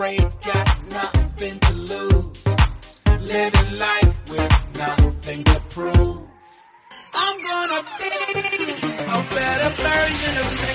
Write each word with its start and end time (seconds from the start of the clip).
afraid, 0.00 0.20
got 0.44 0.82
nothing 0.90 1.58
to 1.58 1.72
lose. 1.74 2.46
Living 3.20 3.78
life 3.78 4.30
with 4.30 4.76
nothing 4.78 5.44
to 5.44 5.60
prove. 5.68 6.18
I'm 7.14 7.42
gonna 7.42 7.82
be 7.98 8.08
a 8.96 9.22
better 9.34 9.70
version 9.82 10.36
of 10.38 10.52
me. 10.52 10.68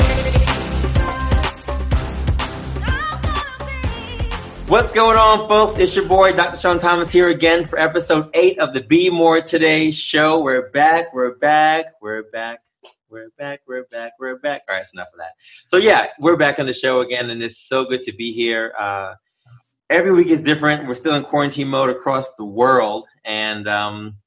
What's 4.67 4.91
going 4.91 5.17
on, 5.17 5.47
folks? 5.49 5.77
It's 5.79 5.95
your 5.95 6.05
boy, 6.05 6.33
Dr. 6.33 6.57
Sean 6.57 6.79
Thomas, 6.79 7.11
here 7.11 7.29
again 7.29 7.67
for 7.67 7.79
episode 7.79 8.29
eight 8.35 8.59
of 8.59 8.73
the 8.73 8.81
Be 8.81 9.09
More 9.09 9.41
Today 9.41 9.89
show. 9.89 10.41
We're 10.41 10.69
back, 10.69 11.13
we're 11.13 11.35
back, 11.35 11.93
we're 11.99 12.23
back, 12.23 12.59
we're 13.15 13.29
back, 13.37 13.61
we're 13.65 13.85
back, 13.85 14.11
we're 14.19 14.35
back. 14.35 14.63
All 14.67 14.75
right, 14.75 14.79
that's 14.79 14.91
enough 14.91 15.07
of 15.13 15.19
that. 15.19 15.35
So, 15.65 15.77
yeah, 15.77 16.07
we're 16.19 16.35
back 16.35 16.59
on 16.59 16.65
the 16.65 16.73
show 16.73 16.99
again, 16.99 17.29
and 17.29 17.41
it's 17.41 17.57
so 17.57 17.85
good 17.85 18.03
to 18.03 18.13
be 18.13 18.33
here. 18.33 18.73
Uh, 18.77 19.13
every 19.89 20.11
week 20.11 20.27
is 20.27 20.41
different. 20.41 20.85
We're 20.85 20.95
still 20.95 21.15
in 21.15 21.23
quarantine 21.23 21.69
mode 21.69 21.89
across 21.89 22.35
the 22.35 22.43
world, 22.43 23.05
and 23.23 23.69
um, 23.69 24.17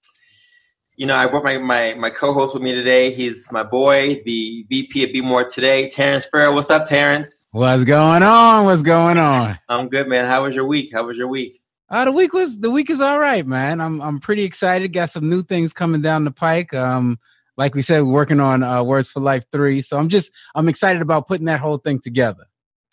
you 0.97 1.05
know, 1.05 1.16
I 1.16 1.27
brought 1.27 1.45
my, 1.45 1.59
my, 1.59 1.92
my 1.98 2.09
co-host 2.09 2.55
with 2.55 2.62
me 2.62 2.73
today. 2.73 3.12
He's 3.12 3.52
my 3.52 3.62
boy, 3.62 4.23
the 4.24 4.64
VP 4.70 5.05
at 5.05 5.12
Be 5.12 5.20
More 5.20 5.45
Today, 5.45 5.91
Terrence 5.91 6.25
Farrell. 6.25 6.55
What's 6.55 6.70
up, 6.70 6.86
Terrence? 6.86 7.47
What's 7.50 7.84
going 7.84 8.23
on? 8.23 8.64
What's 8.64 8.80
going 8.80 9.19
on? 9.19 9.59
I'm 9.69 9.91
good, 9.91 10.09
man. 10.09 10.25
How 10.25 10.45
was 10.45 10.56
your 10.56 10.66
week? 10.66 10.92
How 10.95 11.05
was 11.05 11.19
your 11.19 11.28
week? 11.28 11.61
Uh, 11.91 12.06
the 12.06 12.12
week 12.12 12.33
was 12.33 12.59
the 12.59 12.70
week 12.70 12.89
is 12.89 13.02
all 13.02 13.19
right, 13.19 13.47
man. 13.47 13.83
I'm 13.83 14.00
I'm 14.00 14.19
pretty 14.19 14.45
excited. 14.45 14.92
Got 14.95 15.09
some 15.09 15.28
new 15.28 15.42
things 15.42 15.73
coming 15.73 16.02
down 16.02 16.25
the 16.25 16.30
pike. 16.30 16.75
Um, 16.75 17.19
like 17.59 17.75
we 17.75 17.83
said, 17.83 18.03
we're 18.03 18.12
working 18.12 18.41
on 18.41 18.62
uh, 18.62 18.83
Words 18.83 19.11
for 19.11 19.21
Life 19.21 19.45
three. 19.53 19.83
So 19.83 19.98
I'm 19.98 20.09
just 20.09 20.30
I'm 20.55 20.69
excited 20.69 21.03
about 21.03 21.29
putting 21.29 21.47
that 21.47 21.61
whole 21.61 21.79
thing 21.79 22.01
together. 22.01 22.45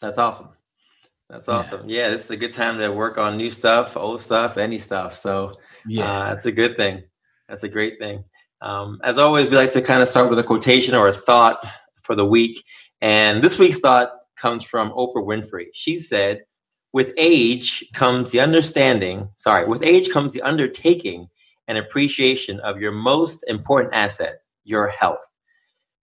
That's 0.01 0.17
awesome. 0.17 0.49
That's 1.29 1.47
awesome. 1.47 1.87
Yeah, 1.87 2.01
yeah 2.01 2.09
this 2.09 2.25
is 2.25 2.31
a 2.31 2.37
good 2.37 2.53
time 2.53 2.77
to 2.79 2.89
work 2.89 3.17
on 3.17 3.37
new 3.37 3.51
stuff, 3.51 3.95
old 3.95 4.19
stuff, 4.19 4.57
any 4.57 4.79
stuff. 4.79 5.13
So 5.13 5.53
yeah, 5.87 6.11
uh, 6.11 6.33
that's 6.33 6.45
a 6.45 6.51
good 6.51 6.75
thing. 6.75 7.03
That's 7.47 7.63
a 7.63 7.69
great 7.69 7.99
thing. 7.99 8.25
Um, 8.61 8.99
as 9.03 9.17
always, 9.17 9.49
we 9.49 9.55
like 9.55 9.73
to 9.73 9.81
kind 9.81 10.01
of 10.01 10.09
start 10.09 10.29
with 10.29 10.39
a 10.39 10.43
quotation 10.43 10.95
or 10.95 11.07
a 11.07 11.13
thought 11.13 11.65
for 12.01 12.15
the 12.15 12.25
week. 12.25 12.63
And 13.01 13.43
this 13.43 13.59
week's 13.59 13.79
thought 13.79 14.11
comes 14.37 14.63
from 14.63 14.91
Oprah 14.91 15.25
Winfrey. 15.25 15.67
She 15.73 15.97
said, 15.97 16.43
with 16.91 17.13
age 17.17 17.85
comes 17.93 18.31
the 18.31 18.39
understanding, 18.39 19.29
sorry, 19.35 19.67
with 19.67 19.83
age 19.83 20.09
comes 20.09 20.33
the 20.33 20.41
undertaking 20.41 21.27
and 21.67 21.77
appreciation 21.77 22.59
of 22.61 22.79
your 22.79 22.91
most 22.91 23.43
important 23.47 23.93
asset, 23.93 24.39
your 24.65 24.89
health. 24.89 25.25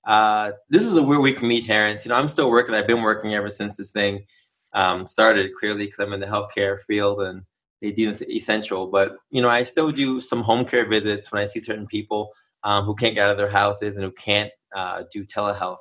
Uh, 0.04 0.52
this 0.70 0.84
was 0.84 0.96
a 0.96 1.02
weird 1.02 1.20
week 1.20 1.38
for 1.38 1.46
me, 1.46 1.60
Terrence. 1.60 2.04
You 2.04 2.10
know, 2.10 2.16
I'm 2.16 2.28
still 2.28 2.50
working. 2.50 2.74
I've 2.74 2.86
been 2.86 3.02
working 3.02 3.34
ever 3.34 3.48
since 3.48 3.76
this 3.76 3.92
thing 3.92 4.24
um, 4.72 5.06
started, 5.06 5.52
clearly, 5.54 5.86
because 5.86 6.00
I'm 6.00 6.12
in 6.12 6.20
the 6.20 6.26
healthcare 6.26 6.80
field 6.82 7.22
and 7.22 7.42
they 7.80 7.92
deem 7.92 8.08
it 8.08 8.22
essential. 8.30 8.86
But 8.86 9.16
you 9.30 9.42
know, 9.42 9.48
I 9.48 9.62
still 9.64 9.90
do 9.90 10.20
some 10.20 10.42
home 10.42 10.64
care 10.64 10.88
visits 10.88 11.30
when 11.30 11.42
I 11.42 11.46
see 11.46 11.60
certain 11.60 11.86
people 11.86 12.32
um, 12.64 12.84
who 12.84 12.94
can't 12.94 13.14
get 13.14 13.26
out 13.26 13.32
of 13.32 13.38
their 13.38 13.50
houses 13.50 13.96
and 13.96 14.04
who 14.04 14.12
can't 14.12 14.50
uh, 14.74 15.04
do 15.12 15.24
telehealth. 15.24 15.78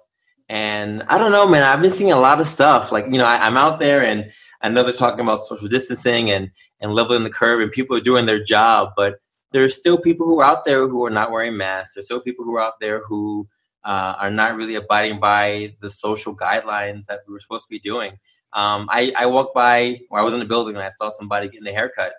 And 0.49 1.03
I 1.03 1.17
don't 1.17 1.31
know, 1.31 1.47
man. 1.47 1.63
I've 1.63 1.81
been 1.81 1.91
seeing 1.91 2.11
a 2.11 2.19
lot 2.19 2.41
of 2.41 2.47
stuff. 2.47 2.91
Like 2.91 3.05
you 3.05 3.17
know, 3.17 3.25
I, 3.25 3.47
am 3.47 3.55
out 3.55 3.79
there, 3.79 4.05
and 4.05 4.29
I 4.61 4.67
know 4.67 4.83
they're 4.83 4.93
talking 4.93 5.21
about 5.21 5.39
social 5.39 5.69
distancing 5.69 6.29
and 6.29 6.51
and 6.81 6.93
leveling 6.93 7.23
the 7.23 7.29
curve, 7.29 7.61
and 7.61 7.71
people 7.71 7.95
are 7.95 8.01
doing 8.01 8.25
their 8.25 8.43
job. 8.43 8.89
But 8.97 9.15
there's 9.51 9.75
still 9.75 9.97
people 9.97 10.25
who 10.25 10.39
are 10.39 10.45
out 10.45 10.65
there 10.65 10.87
who 10.87 11.05
are 11.05 11.09
not 11.11 11.31
wearing 11.31 11.57
masks. 11.57 11.95
There's 11.95 12.05
still 12.05 12.21
people 12.21 12.45
who 12.45 12.55
are 12.55 12.61
out 12.61 12.79
there 12.79 13.01
who 13.07 13.47
uh, 13.83 14.15
are 14.19 14.31
not 14.31 14.55
really 14.55 14.75
abiding 14.75 15.19
by 15.19 15.75
the 15.81 15.89
social 15.89 16.35
guidelines 16.35 17.05
that 17.05 17.21
we 17.27 17.33
were 17.33 17.39
supposed 17.39 17.65
to 17.65 17.69
be 17.69 17.79
doing. 17.79 18.13
Um, 18.53 18.87
I, 18.89 19.13
I 19.17 19.25
walked 19.27 19.55
by, 19.55 20.01
or 20.09 20.19
I 20.19 20.23
was 20.23 20.33
in 20.33 20.39
the 20.39 20.45
building 20.45 20.75
and 20.75 20.83
I 20.83 20.89
saw 20.89 21.09
somebody 21.09 21.49
getting 21.49 21.67
a 21.67 21.71
haircut. 21.71 22.13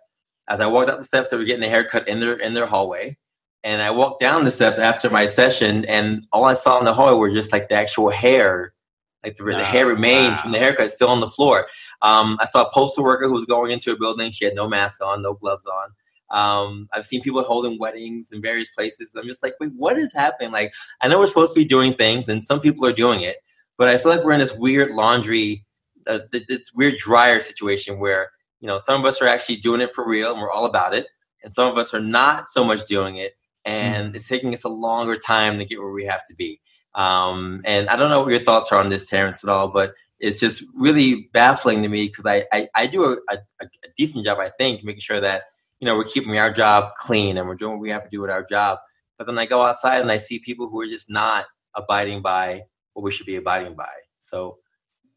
As 0.49 0.61
I 0.61 0.67
walked 0.67 0.91
up 0.91 0.99
the 0.99 1.05
steps, 1.05 1.31
they 1.31 1.37
were 1.37 1.45
getting 1.45 1.65
a 1.65 1.69
haircut 1.69 2.09
in 2.09 2.21
their 2.21 2.35
in 2.35 2.53
their 2.53 2.67
hallway. 2.67 3.17
And 3.65 3.81
I 3.81 3.91
walked 3.93 4.21
down 4.21 4.45
the 4.45 4.51
steps 4.51 4.79
after 4.79 5.09
my 5.09 5.27
session, 5.27 5.85
and 5.85 6.27
all 6.33 6.47
I 6.47 6.55
saw 6.55 6.81
in 6.81 6.85
the 6.85 6.95
hallway 6.95 7.17
were 7.17 7.31
just 7.31 7.53
like 7.53 7.69
the 7.69 7.77
actual 7.77 8.11
hair, 8.11 8.75
like 9.23 9.37
the, 9.37 9.45
oh, 9.45 9.57
the 9.57 9.65
hair 9.65 9.87
remained 9.87 10.35
wow. 10.35 10.43
from 10.43 10.51
the 10.51 10.59
haircut 10.59 10.91
still 10.91 11.11
on 11.11 11.21
the 11.21 11.29
floor. 11.29 11.69
Um, 12.03 12.39
I 12.41 12.47
saw 12.47 12.65
a 12.65 12.73
postal 12.73 13.05
worker 13.05 13.29
who 13.29 13.35
was 13.35 13.45
going 13.45 13.71
into 13.71 13.93
a 13.93 13.97
building. 13.97 14.33
She 14.33 14.45
had 14.45 14.57
no 14.57 14.69
mask 14.69 15.01
on, 15.01 15.23
no 15.23 15.35
gloves 15.35 15.67
on. 15.67 15.91
Um, 16.33 16.89
I've 16.93 17.07
seen 17.07 17.21
people 17.21 17.43
holding 17.43 17.79
weddings 17.79 18.33
in 18.33 18.41
various 18.43 18.71
places. 18.71 19.15
I'm 19.15 19.27
just 19.27 19.43
like, 19.43 19.55
wait, 19.61 19.73
what 19.77 19.99
is 19.99 20.13
happening? 20.15 20.51
Like, 20.51 20.73
I 21.01 21.09
know 21.09 21.19
we're 21.19 21.27
supposed 21.27 21.55
to 21.55 21.61
be 21.61 21.67
doing 21.67 21.95
things, 21.95 22.29
and 22.29 22.43
some 22.43 22.61
people 22.61 22.87
are 22.87 22.93
doing 22.93 23.21
it, 23.21 23.37
but 23.79 23.89
I 23.89 23.99
feel 23.99 24.11
like 24.11 24.25
we're 24.25 24.33
in 24.33 24.41
this 24.41 24.57
weird 24.57 24.91
laundry 24.91 25.65
a, 26.07 26.21
this 26.33 26.73
weird 26.75 26.97
dryer 26.97 27.41
situation 27.41 27.99
where 27.99 28.31
you 28.61 28.67
know 28.67 28.79
some 28.79 29.01
of 29.01 29.07
us 29.07 29.21
are 29.21 29.29
actually 29.29 29.57
doing 29.57 29.81
it 29.81 29.95
for 29.95 30.07
real 30.07 30.33
and 30.33 30.41
we're 30.41 30.51
all 30.51 30.65
about 30.65 30.95
it, 30.95 31.07
and 31.43 31.53
some 31.53 31.71
of 31.71 31.79
us 31.79 31.95
are 31.95 32.01
not 32.01 32.49
so 32.49 32.65
much 32.65 32.85
doing 32.87 33.17
it, 33.17 33.35
and 33.65 34.13
mm 34.13 34.17
it's 34.17 34.29
taking 34.29 34.53
us 34.53 34.65
a 34.65 34.69
longer 34.69 35.17
time 35.17 35.59
to 35.59 35.65
get 35.65 35.79
where 35.79 35.93
we 35.93 36.05
have 36.05 36.25
to 36.27 36.35
be. 36.35 36.61
Um, 36.95 37.63
and 37.65 37.89
I 37.89 37.97
don't 37.97 38.11
know 38.11 38.23
what 38.23 38.31
your 38.31 38.45
thoughts 38.45 38.71
are 38.71 38.79
on 38.79 38.91
this, 38.91 39.09
Terrence, 39.09 39.43
at 39.43 39.49
all, 39.49 39.69
but 39.69 39.95
it's 40.21 40.39
just 40.39 40.63
really 40.75 41.31
baffling 41.33 41.83
to 41.83 41.89
me 41.89 42.07
because 42.07 42.27
I, 42.27 42.45
I, 42.53 42.69
I, 42.75 42.87
do 42.87 43.05
a, 43.05 43.17
a, 43.33 43.39
a, 43.63 43.67
decent 43.97 44.27
job, 44.27 44.39
I 44.39 44.51
think, 44.51 44.85
making 44.85 45.01
sure 45.01 45.21
that 45.21 45.45
you 45.83 45.87
know 45.87 45.97
we're 45.97 46.05
keeping 46.05 46.39
our 46.39 46.53
job 46.53 46.95
clean 46.97 47.37
and 47.37 47.49
we're 47.49 47.57
doing 47.57 47.73
what 47.73 47.81
we 47.81 47.91
have 47.91 48.05
to 48.05 48.09
do 48.09 48.21
with 48.21 48.31
our 48.31 48.45
job. 48.45 48.79
But 49.19 49.27
then 49.27 49.37
I 49.37 49.47
go 49.47 49.63
outside 49.63 50.01
and 50.01 50.13
I 50.13 50.17
see 50.17 50.39
people 50.39 50.69
who 50.69 50.81
are 50.81 50.87
just 50.87 51.11
not 51.11 51.47
abiding 51.75 52.23
by 52.23 52.63
what 52.93 53.03
we 53.03 53.11
should 53.11 53.27
be 53.27 53.35
abiding 53.35 53.75
by. 53.75 53.91
So, 54.21 54.59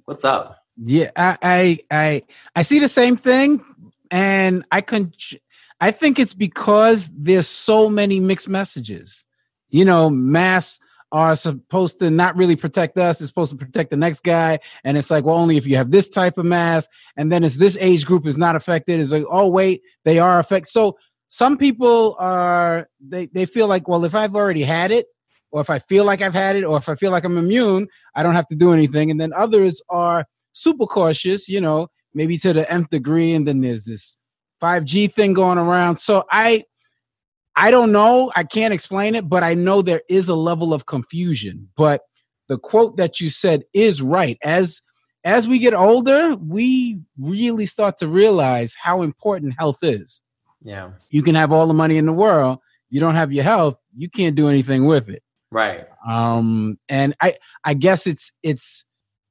what's 0.06 0.26
up? 0.26 0.58
Yeah, 0.84 1.12
I, 1.16 1.38
I 1.44 1.80
I 1.92 2.24
I 2.56 2.62
see 2.64 2.80
the 2.80 2.90
same 2.90 3.16
thing, 3.16 3.64
and 4.10 4.66
I 4.72 4.82
can. 4.82 5.14
I 5.80 5.92
think 5.92 6.18
it's 6.18 6.34
because 6.34 7.12
there's 7.16 7.48
so 7.48 7.88
many 7.88 8.20
mixed 8.20 8.50
messages. 8.50 9.24
You 9.70 9.86
know, 9.86 10.10
masks 10.10 10.84
are 11.12 11.36
supposed 11.36 12.00
to 12.00 12.10
not 12.10 12.36
really 12.36 12.56
protect 12.56 12.98
us; 12.98 13.22
it's 13.22 13.30
supposed 13.30 13.52
to 13.52 13.58
protect 13.58 13.90
the 13.92 13.98
next 13.98 14.24
guy. 14.24 14.60
And 14.84 14.98
it's 14.98 15.12
like, 15.12 15.26
well, 15.26 15.38
only 15.38 15.58
if 15.58 15.66
you 15.66 15.76
have 15.78 15.92
this 15.92 16.10
type 16.10 16.38
of 16.38 16.46
mask, 16.46 16.90
and 17.16 17.32
then 17.32 17.44
it's 17.44 17.58
this 17.58 17.78
age 17.80 18.06
group 18.06 18.26
is 18.26 18.38
not 18.38 18.56
affected. 18.56 19.00
It's 19.00 19.12
like, 19.12 19.26
oh 19.30 19.48
wait, 19.48 19.82
they 20.04 20.20
are 20.20 20.40
affected. 20.40 20.70
So 20.70 20.98
some 21.28 21.58
people 21.58 22.16
are 22.20 22.88
they 23.00 23.28
they 23.28 23.46
feel 23.46 23.68
like, 23.68 23.88
well, 23.88 24.06
if 24.06 24.16
I've 24.16 24.36
already 24.36 24.64
had 24.64 24.92
it, 24.92 25.08
or 25.52 25.62
if 25.62 25.70
I 25.70 25.80
feel 25.80 26.04
like 26.06 26.22
I've 26.22 26.34
had 26.34 26.56
it, 26.56 26.64
or 26.64 26.78
if 26.78 26.90
I 26.90 26.96
feel 26.96 27.12
like 27.12 27.24
I'm 27.24 27.38
immune, 27.38 27.88
I 28.14 28.24
don't 28.24 28.36
have 28.36 28.48
to 28.48 28.56
do 28.56 28.74
anything. 28.74 29.10
And 29.10 29.20
then 29.20 29.32
others 29.34 29.82
are 29.90 30.26
super 30.54 30.86
cautious, 30.86 31.48
you 31.48 31.62
know, 31.62 31.88
maybe 32.14 32.38
to 32.40 32.54
the 32.54 32.70
nth 32.72 32.90
degree. 32.90 33.34
And 33.34 33.48
then 33.48 33.62
there's 33.62 33.86
this 33.86 34.18
5G 34.62 35.14
thing 35.14 35.34
going 35.34 35.58
around. 35.58 35.98
So 35.98 36.26
I 36.32 36.64
I 37.56 37.72
don't 37.72 37.92
know. 37.92 38.32
I 38.36 38.44
can't 38.44 38.74
explain 38.74 39.16
it, 39.16 39.30
but 39.30 39.44
I 39.44 39.54
know 39.54 39.82
there 39.82 40.02
is 40.10 40.28
a 40.30 40.36
level 40.36 40.74
of 40.74 40.86
confusion. 40.86 41.70
But 41.78 42.02
the 42.48 42.58
quote 42.58 42.98
that 42.98 43.20
you 43.20 43.30
said 43.30 43.64
is 43.74 44.02
right. 44.02 44.38
As 44.44 44.82
as 45.24 45.48
we 45.48 45.58
get 45.58 45.74
older, 45.74 46.36
we 46.36 47.00
really 47.18 47.66
start 47.66 47.98
to 47.98 48.08
realize 48.08 48.76
how 48.80 49.02
important 49.02 49.56
health 49.58 49.80
is. 49.82 50.22
Yeah. 50.62 50.92
You 51.10 51.24
can 51.24 51.36
have 51.36 51.52
all 51.52 51.66
the 51.66 51.74
money 51.74 51.98
in 51.98 52.06
the 52.06 52.14
world, 52.14 52.60
you 52.90 53.00
don't 53.00 53.16
have 53.16 53.32
your 53.32 53.44
health, 53.44 53.78
you 53.96 54.10
can't 54.10 54.36
do 54.36 54.48
anything 54.48 54.86
with 54.86 55.10
it. 55.10 55.24
Right. 55.52 55.88
Um 56.06 56.78
and 56.90 57.16
I 57.22 57.36
I 57.64 57.74
guess 57.74 58.06
it's 58.06 58.32
it's 58.44 58.86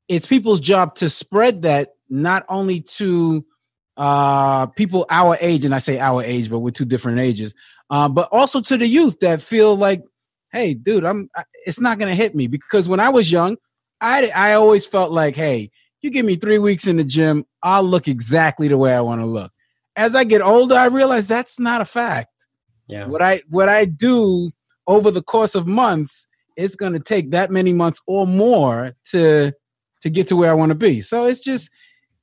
it's 0.09 0.27
people's 0.27 0.61
job 0.61 0.97
to 0.97 1.09
spread 1.09 1.63
that 1.63 1.91
not 2.09 2.45
only 2.49 2.81
to 2.81 3.45
uh, 3.97 4.67
people 4.67 5.07
our 5.11 5.37
age, 5.41 5.65
and 5.65 5.75
I 5.75 5.79
say 5.79 5.99
our 5.99 6.23
age, 6.23 6.51
but 6.51 6.59
we're 6.59 6.71
two 6.71 6.85
different 6.85 7.21
ages, 7.21 7.55
uh, 7.91 8.09
but 8.09 8.29
also 8.33 8.61
to 8.61 8.77
the 8.77 8.87
youth 8.87 9.21
that 9.21 9.43
feel 9.43 9.77
like, 9.77 10.03
hey, 10.53 10.75
dude, 10.75 11.05
I'm. 11.05 11.29
It's 11.67 11.81
not 11.81 11.99
gonna 11.99 12.15
hit 12.15 12.35
me 12.35 12.47
because 12.47 12.89
when 12.89 13.01
I 13.01 13.09
was 13.09 13.31
young, 13.31 13.57
I 14.01 14.31
I 14.35 14.55
always 14.55 14.87
felt 14.87 15.11
like, 15.11 15.37
hey, 15.37 15.71
you 16.05 16.11
give 16.11 16.27
me 16.27 16.37
three 16.37 16.59
weeks 16.59 16.87
in 16.87 16.97
the 16.97 17.05
gym, 17.05 17.47
I'll 17.63 17.83
look 17.83 18.07
exactly 18.09 18.69
the 18.69 18.77
way 18.77 18.95
I 18.95 19.01
want 19.01 19.23
to 19.23 19.27
look. 19.27 19.51
As 19.97 20.15
I 20.15 20.25
get 20.25 20.43
older, 20.43 20.75
I 20.75 20.87
realize 20.87 21.27
that's 21.27 21.59
not 21.59 21.81
a 21.81 21.87
fact. 21.87 22.29
Yeah. 22.87 23.07
What 23.07 23.23
I 23.23 23.41
what 23.49 23.69
I 23.69 23.87
do 23.87 24.51
over 24.87 25.11
the 25.11 25.23
course 25.23 25.55
of 25.55 25.67
months, 25.67 26.29
it's 26.57 26.77
going 26.77 26.93
to 26.93 27.01
take 27.01 27.31
that 27.31 27.51
many 27.51 27.73
months 27.73 28.01
or 28.07 28.27
more 28.27 28.95
to 29.13 29.53
to 30.03 30.11
get 30.11 30.29
to 30.29 30.37
where 30.37 30.51
I 30.51 30.55
want 30.55 30.71
to 30.71 30.75
be. 30.77 31.01
So 31.01 31.25
it's 31.25 31.41
just 31.41 31.71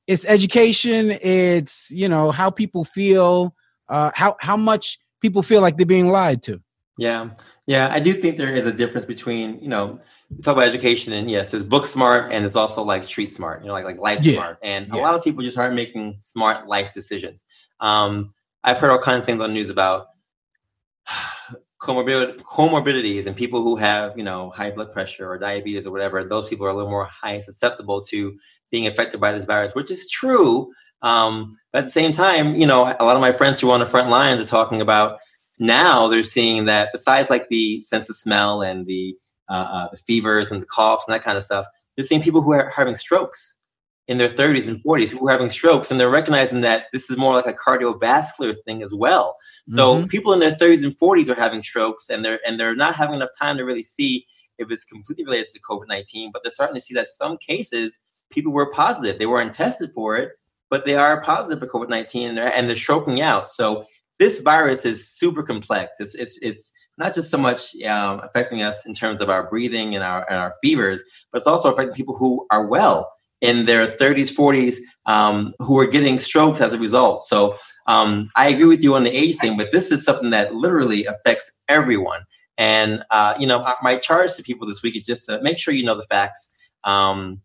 it's 0.06 0.24
education. 0.26 1.10
It's 1.20 1.90
you 1.90 2.08
know 2.08 2.30
how 2.30 2.50
people 2.50 2.84
feel, 2.84 3.54
uh, 3.88 4.12
how 4.14 4.36
how 4.38 4.56
much 4.56 4.98
people 5.22 5.42
feel 5.42 5.62
like 5.62 5.76
they're 5.76 5.86
being 5.86 6.10
lied 6.10 6.42
to. 6.42 6.60
Yeah, 6.98 7.30
yeah, 7.66 7.88
I 7.90 8.00
do 8.00 8.12
think 8.12 8.36
there 8.36 8.52
is 8.52 8.66
a 8.66 8.72
difference 8.72 9.06
between 9.06 9.62
you 9.62 9.68
know 9.68 10.00
talk 10.42 10.54
about 10.54 10.68
education 10.68 11.12
and 11.12 11.30
yes, 11.30 11.50
there's 11.50 11.64
book 11.64 11.86
smart 11.86 12.32
and 12.32 12.44
it's 12.44 12.56
also 12.56 12.82
like 12.82 13.04
street 13.04 13.30
smart, 13.30 13.62
you 13.62 13.68
know, 13.68 13.72
like 13.72 13.84
like 13.84 13.98
life 13.98 14.22
yeah. 14.22 14.34
smart. 14.34 14.58
And 14.62 14.88
yeah. 14.88 14.94
a 14.94 14.98
lot 15.00 15.14
of 15.14 15.22
people 15.22 15.42
just 15.42 15.58
aren't 15.58 15.74
making 15.74 16.16
smart 16.18 16.66
life 16.66 16.92
decisions. 16.92 17.44
Um, 17.80 18.34
I've 18.64 18.78
heard 18.78 18.90
all 18.90 18.98
kinds 18.98 19.20
of 19.20 19.26
things 19.26 19.40
on 19.40 19.52
news 19.52 19.70
about 19.70 20.06
comorbid, 21.82 22.38
comorbidities 22.42 23.26
and 23.26 23.36
people 23.36 23.62
who 23.62 23.76
have 23.76 24.16
you 24.16 24.24
know 24.24 24.50
high 24.50 24.70
blood 24.70 24.92
pressure 24.92 25.28
or 25.28 25.38
diabetes 25.38 25.86
or 25.86 25.90
whatever 25.90 26.22
those 26.22 26.48
people 26.48 26.64
are 26.64 26.70
a 26.70 26.74
little 26.74 26.90
more 26.90 27.06
high 27.06 27.38
susceptible 27.38 28.00
to 28.00 28.38
being 28.70 28.86
affected 28.86 29.20
by 29.20 29.32
this 29.32 29.44
virus 29.44 29.74
which 29.74 29.90
is 29.90 30.08
true 30.08 30.70
Um, 31.02 31.58
but 31.72 31.80
at 31.80 31.84
the 31.86 31.90
same 31.90 32.12
time, 32.12 32.54
you 32.54 32.66
know, 32.66 32.84
a 32.98 33.04
lot 33.04 33.16
of 33.16 33.20
my 33.20 33.32
friends 33.32 33.60
who 33.60 33.70
are 33.70 33.74
on 33.74 33.80
the 33.80 33.86
front 33.86 34.08
lines 34.08 34.40
are 34.40 34.46
talking 34.46 34.80
about 34.80 35.18
now 35.58 36.08
they're 36.08 36.24
seeing 36.24 36.64
that 36.66 36.90
besides 36.92 37.30
like 37.30 37.48
the 37.48 37.80
sense 37.82 38.08
of 38.08 38.16
smell 38.16 38.62
and 38.62 38.86
the 38.86 39.16
uh, 39.48 39.52
uh, 39.52 39.88
the 39.90 39.96
fevers 39.98 40.50
and 40.50 40.62
the 40.62 40.66
coughs 40.66 41.04
and 41.06 41.14
that 41.14 41.22
kind 41.22 41.36
of 41.36 41.44
stuff, 41.44 41.66
they're 41.96 42.04
seeing 42.04 42.22
people 42.22 42.42
who 42.42 42.52
are 42.52 42.70
having 42.70 42.96
strokes 42.96 43.58
in 44.08 44.18
their 44.18 44.30
30s 44.30 44.66
and 44.66 44.82
40s 44.82 45.08
who 45.08 45.28
are 45.28 45.32
having 45.32 45.50
strokes, 45.50 45.90
and 45.90 46.00
they're 46.00 46.10
recognizing 46.10 46.60
that 46.62 46.86
this 46.92 47.08
is 47.08 47.16
more 47.16 47.34
like 47.34 47.46
a 47.46 47.52
cardiovascular 47.52 48.54
thing 48.64 48.82
as 48.82 48.92
well. 48.92 49.36
So 49.68 49.96
mm-hmm. 49.96 50.06
people 50.06 50.32
in 50.32 50.40
their 50.40 50.56
30s 50.56 50.82
and 50.82 50.98
40s 50.98 51.28
are 51.28 51.38
having 51.38 51.62
strokes, 51.62 52.08
and 52.08 52.24
they're 52.24 52.40
and 52.46 52.58
they're 52.58 52.74
not 52.74 52.94
having 52.94 53.16
enough 53.16 53.30
time 53.38 53.56
to 53.58 53.64
really 53.64 53.82
see 53.82 54.26
if 54.58 54.70
it's 54.70 54.84
completely 54.84 55.24
related 55.24 55.48
to 55.48 55.60
COVID 55.60 55.88
19. 55.88 56.30
But 56.32 56.42
they're 56.42 56.52
starting 56.52 56.74
to 56.74 56.80
see 56.80 56.94
that 56.94 57.08
some 57.08 57.36
cases 57.36 57.98
people 58.30 58.52
were 58.52 58.70
positive; 58.72 59.18
they 59.18 59.26
weren't 59.26 59.54
tested 59.54 59.92
for 59.94 60.16
it, 60.16 60.32
but 60.72 60.86
they 60.86 60.94
are 60.94 61.20
positive 61.20 61.58
for 61.58 61.66
COVID 61.66 61.90
19, 61.90 62.38
and 62.38 62.66
they're, 62.66 62.76
stroking 62.76 63.20
out. 63.20 63.50
So 63.50 63.84
this 64.18 64.38
virus 64.38 64.86
is 64.86 65.06
super 65.06 65.42
complex. 65.42 66.00
It's 66.00 66.14
it's 66.14 66.38
it's 66.40 66.72
not 66.96 67.14
just 67.14 67.30
so 67.30 67.36
much 67.36 67.76
um, 67.82 68.20
affecting 68.20 68.62
us 68.62 68.86
in 68.86 68.94
terms 68.94 69.20
of 69.20 69.28
our 69.28 69.50
breathing 69.50 69.94
and 69.94 70.02
our 70.02 70.26
and 70.30 70.38
our 70.38 70.54
fevers, 70.62 71.02
but 71.30 71.38
it's 71.38 71.46
also 71.46 71.70
affecting 71.70 71.94
people 71.94 72.16
who 72.16 72.46
are 72.50 72.66
well 72.66 73.12
in 73.42 73.66
their 73.66 73.88
30s, 73.88 74.32
40s, 74.32 74.76
um, 75.04 75.52
who 75.58 75.78
are 75.78 75.86
getting 75.86 76.18
strokes 76.18 76.62
as 76.62 76.72
a 76.72 76.78
result. 76.78 77.22
So 77.24 77.56
um, 77.86 78.30
I 78.34 78.48
agree 78.48 78.64
with 78.64 78.82
you 78.82 78.94
on 78.94 79.02
the 79.02 79.10
age 79.10 79.36
thing, 79.36 79.58
but 79.58 79.72
this 79.72 79.92
is 79.92 80.02
something 80.02 80.30
that 80.30 80.54
literally 80.54 81.04
affects 81.04 81.52
everyone. 81.68 82.20
And 82.56 83.04
uh, 83.10 83.34
you 83.38 83.46
know, 83.46 83.74
my 83.82 83.98
charge 83.98 84.36
to 84.36 84.42
people 84.42 84.66
this 84.66 84.82
week 84.82 84.96
is 84.96 85.02
just 85.02 85.26
to 85.26 85.42
make 85.42 85.58
sure 85.58 85.74
you 85.74 85.84
know 85.84 85.96
the 85.96 86.04
facts. 86.04 86.48
Um, 86.84 87.42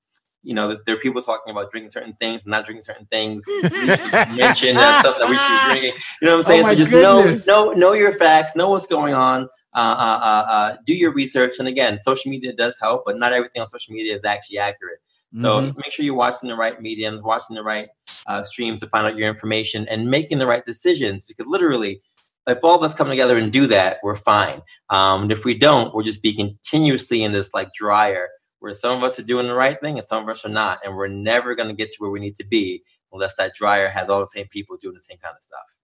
you 0.48 0.54
know, 0.54 0.78
there 0.86 0.96
are 0.96 1.00
people 1.00 1.22
talking 1.22 1.52
about 1.52 1.70
drinking 1.72 1.90
certain 1.90 2.14
things 2.14 2.46
and 2.46 2.52
not 2.52 2.64
drinking 2.64 2.82
certain 2.82 3.06
things. 3.08 3.46
mention 3.62 4.76
that 4.76 5.02
stuff 5.02 5.20
that 5.20 5.30
we 5.30 5.38
should 5.38 5.50
be 5.50 5.66
drinking. 5.82 6.02
You 6.22 6.26
know 6.26 6.38
what 6.38 6.38
I'm 6.38 6.44
saying? 6.44 6.66
Oh 6.66 6.70
so 6.70 6.76
just 6.76 6.92
goodness. 6.92 7.46
know, 7.46 7.66
know, 7.66 7.74
know 7.74 7.92
your 7.92 8.14
facts, 8.14 8.56
know 8.56 8.70
what's 8.70 8.88
going 8.88 9.14
on. 9.14 9.50
Uh, 9.74 9.80
uh, 9.80 10.20
uh, 10.24 10.46
uh, 10.50 10.78
do 10.86 10.96
your 10.96 11.12
research. 11.12 11.56
And 11.60 11.68
again, 11.68 12.00
social 12.00 12.32
media 12.32 12.54
does 12.54 12.80
help, 12.82 13.04
but 13.06 13.20
not 13.20 13.34
everything 13.34 13.62
on 13.62 13.68
social 13.68 13.94
media 13.94 14.16
is 14.16 14.24
actually 14.24 14.58
accurate. 14.58 15.00
So 15.40 15.60
mm-hmm. 15.60 15.78
make 15.78 15.92
sure 15.92 16.06
you're 16.06 16.16
watching 16.16 16.48
the 16.48 16.56
right 16.56 16.82
mediums, 16.82 17.22
watching 17.22 17.58
the 17.58 17.64
right 17.64 17.90
uh, 18.26 18.44
streams 18.44 18.80
to 18.80 18.88
find 18.88 19.06
out 19.06 19.18
your 19.18 19.28
information, 19.28 19.86
and 19.90 20.10
making 20.10 20.38
the 20.38 20.48
right 20.48 20.66
decisions. 20.66 21.26
Because 21.26 21.46
literally, 21.46 22.02
if 22.48 22.64
all 22.64 22.78
of 22.78 22.84
us 22.84 22.94
come 22.94 23.10
together 23.10 23.38
and 23.38 23.52
do 23.52 23.68
that, 23.68 23.98
we're 24.02 24.16
fine. 24.16 24.62
Um, 24.90 25.24
and 25.24 25.32
if 25.34 25.44
we 25.44 25.58
don't, 25.58 25.94
we'll 25.94 26.06
just 26.06 26.24
be 26.24 26.34
continuously 26.34 27.22
in 27.22 27.34
this 27.34 27.54
like 27.54 27.74
dryer 27.74 28.30
where 28.60 28.74
some 28.74 28.98
of 28.98 29.04
us 29.04 29.20
are 29.20 29.24
doing 29.24 29.48
the 29.48 29.54
right 29.54 29.80
thing 29.80 29.98
and 29.98 30.06
some 30.06 30.24
of 30.24 30.30
us 30.30 30.44
are 30.46 30.50
not. 30.50 30.80
And 30.84 30.96
we're 30.96 31.08
never 31.08 31.56
going 31.56 31.70
to 31.70 31.76
get 31.76 31.92
to 31.92 31.98
where 32.00 32.12
we 32.12 32.20
need 32.20 32.36
to 32.38 32.46
be 32.46 32.84
unless 33.12 33.36
that 33.38 33.54
dryer 33.56 33.88
has 33.88 34.10
all 34.10 34.20
the 34.20 34.28
same 34.28 34.48
people 34.48 34.78
doing 34.78 34.96
the 34.96 35.02
same 35.02 35.18
kind 35.18 35.36
of 35.36 35.44
stuff. 35.44 35.78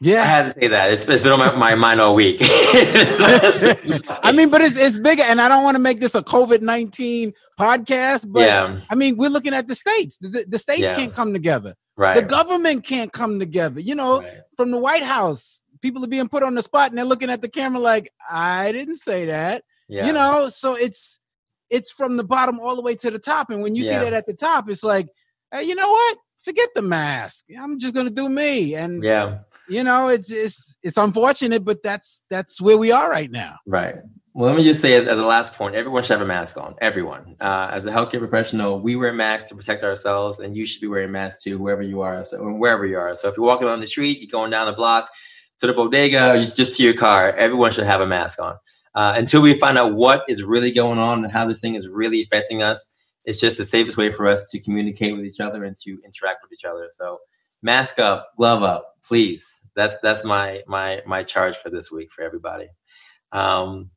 Yeah, 0.00 0.22
I 0.22 0.26
had 0.26 0.54
to 0.54 0.60
say 0.60 0.68
that. 0.68 0.92
It's, 0.92 1.08
it's 1.08 1.24
been 1.24 1.32
on 1.32 1.40
my, 1.40 1.52
my 1.56 1.74
mind 1.74 2.00
all 2.00 2.14
week. 2.14 2.38
I 2.40 4.32
mean, 4.32 4.48
but 4.48 4.60
it's 4.60 4.76
it's 4.76 4.96
bigger, 4.96 5.24
and 5.24 5.40
I 5.40 5.48
don't 5.48 5.64
want 5.64 5.74
to 5.74 5.82
make 5.82 5.98
this 5.98 6.14
a 6.14 6.22
COVID 6.22 6.60
nineteen 6.62 7.32
podcast. 7.58 8.30
But 8.30 8.42
yeah. 8.42 8.80
I 8.88 8.94
mean, 8.94 9.16
we're 9.16 9.28
looking 9.28 9.54
at 9.54 9.66
the 9.66 9.74
states. 9.74 10.16
The, 10.18 10.44
the 10.46 10.58
states 10.58 10.82
yeah. 10.82 10.94
can't 10.94 11.12
come 11.12 11.32
together. 11.32 11.74
Right. 11.96 12.14
The 12.14 12.22
government 12.22 12.84
can't 12.84 13.12
come 13.12 13.40
together. 13.40 13.80
You 13.80 13.96
know, 13.96 14.20
right. 14.22 14.42
from 14.56 14.70
the 14.70 14.78
White 14.78 15.02
House, 15.02 15.62
people 15.82 16.04
are 16.04 16.08
being 16.08 16.28
put 16.28 16.44
on 16.44 16.54
the 16.54 16.62
spot, 16.62 16.90
and 16.90 16.98
they're 16.98 17.04
looking 17.04 17.30
at 17.30 17.42
the 17.42 17.48
camera 17.48 17.80
like, 17.80 18.12
"I 18.30 18.70
didn't 18.70 18.98
say 18.98 19.26
that." 19.26 19.64
Yeah. 19.88 20.06
You 20.06 20.12
know, 20.12 20.48
so 20.48 20.76
it's 20.76 21.18
it's 21.70 21.90
from 21.90 22.16
the 22.16 22.24
bottom 22.24 22.58
all 22.60 22.76
the 22.76 22.82
way 22.82 22.94
to 22.96 23.10
the 23.10 23.18
top. 23.18 23.50
And 23.50 23.62
when 23.62 23.74
you 23.74 23.84
yeah. 23.84 23.90
see 23.90 23.96
that 24.04 24.12
at 24.12 24.26
the 24.26 24.34
top, 24.34 24.68
it's 24.68 24.84
like, 24.84 25.08
hey, 25.52 25.64
you 25.64 25.74
know 25.74 25.88
what? 25.88 26.18
Forget 26.42 26.68
the 26.74 26.82
mask. 26.82 27.46
I'm 27.58 27.78
just 27.78 27.94
gonna 27.94 28.10
do 28.10 28.28
me. 28.28 28.74
And 28.74 29.02
yeah, 29.02 29.38
you 29.68 29.84
know, 29.84 30.08
it's 30.08 30.30
it's 30.30 30.78
it's 30.82 30.96
unfortunate, 30.96 31.64
but 31.64 31.82
that's 31.82 32.22
that's 32.30 32.60
where 32.60 32.78
we 32.78 32.90
are 32.92 33.10
right 33.10 33.30
now. 33.30 33.56
Right. 33.66 33.96
Well, 34.34 34.50
let 34.50 34.56
me 34.56 34.62
just 34.62 34.80
say 34.80 34.94
as, 34.94 35.06
as 35.06 35.18
a 35.18 35.26
last 35.26 35.54
point, 35.54 35.74
everyone 35.74 36.04
should 36.04 36.12
have 36.12 36.20
a 36.20 36.26
mask 36.26 36.58
on. 36.58 36.76
Everyone. 36.80 37.34
Uh, 37.40 37.70
as 37.72 37.86
a 37.86 37.90
healthcare 37.90 38.20
professional, 38.20 38.78
we 38.78 38.94
wear 38.94 39.12
masks 39.12 39.48
to 39.48 39.56
protect 39.56 39.82
ourselves, 39.82 40.38
and 40.38 40.56
you 40.56 40.64
should 40.64 40.80
be 40.80 40.86
wearing 40.86 41.10
masks 41.10 41.42
too, 41.42 41.58
wherever 41.58 41.82
you 41.82 42.02
are, 42.02 42.22
so 42.22 42.38
wherever 42.52 42.86
you 42.86 42.98
are. 42.98 43.16
So 43.16 43.28
if 43.28 43.36
you're 43.36 43.44
walking 43.44 43.66
on 43.66 43.80
the 43.80 43.86
street, 43.86 44.20
you're 44.20 44.30
going 44.30 44.52
down 44.52 44.66
the 44.66 44.74
block 44.74 45.08
to 45.60 45.66
the 45.66 45.72
bodega, 45.72 46.34
or 46.34 46.44
just 46.44 46.76
to 46.76 46.84
your 46.84 46.94
car, 46.94 47.32
everyone 47.32 47.72
should 47.72 47.86
have 47.86 48.00
a 48.00 48.06
mask 48.06 48.40
on 48.40 48.56
uh, 48.98 49.14
until 49.16 49.40
we 49.40 49.54
find 49.54 49.78
out 49.78 49.94
what 49.94 50.24
is 50.28 50.42
really 50.42 50.72
going 50.72 50.98
on 50.98 51.22
and 51.22 51.32
how 51.32 51.44
this 51.44 51.60
thing 51.60 51.76
is 51.76 51.86
really 51.86 52.20
affecting 52.20 52.64
us. 52.64 52.84
It's 53.24 53.38
just 53.38 53.56
the 53.56 53.64
safest 53.64 53.96
way 53.96 54.10
for 54.10 54.26
us 54.26 54.50
to 54.50 54.58
communicate 54.58 55.14
with 55.14 55.24
each 55.24 55.38
other 55.38 55.62
and 55.62 55.76
to 55.84 56.00
interact 56.04 56.42
with 56.42 56.52
each 56.52 56.64
other. 56.64 56.88
So, 56.90 57.18
mask 57.62 58.00
up, 58.00 58.30
glove 58.36 58.64
up, 58.64 58.96
please. 59.04 59.62
That's 59.76 59.94
that's 60.02 60.24
my 60.24 60.62
my 60.66 61.00
my 61.06 61.22
charge 61.22 61.56
for 61.56 61.70
this 61.70 61.92
week 61.92 62.10
for 62.10 62.22
everybody. 62.24 62.66
Um, 63.30 63.90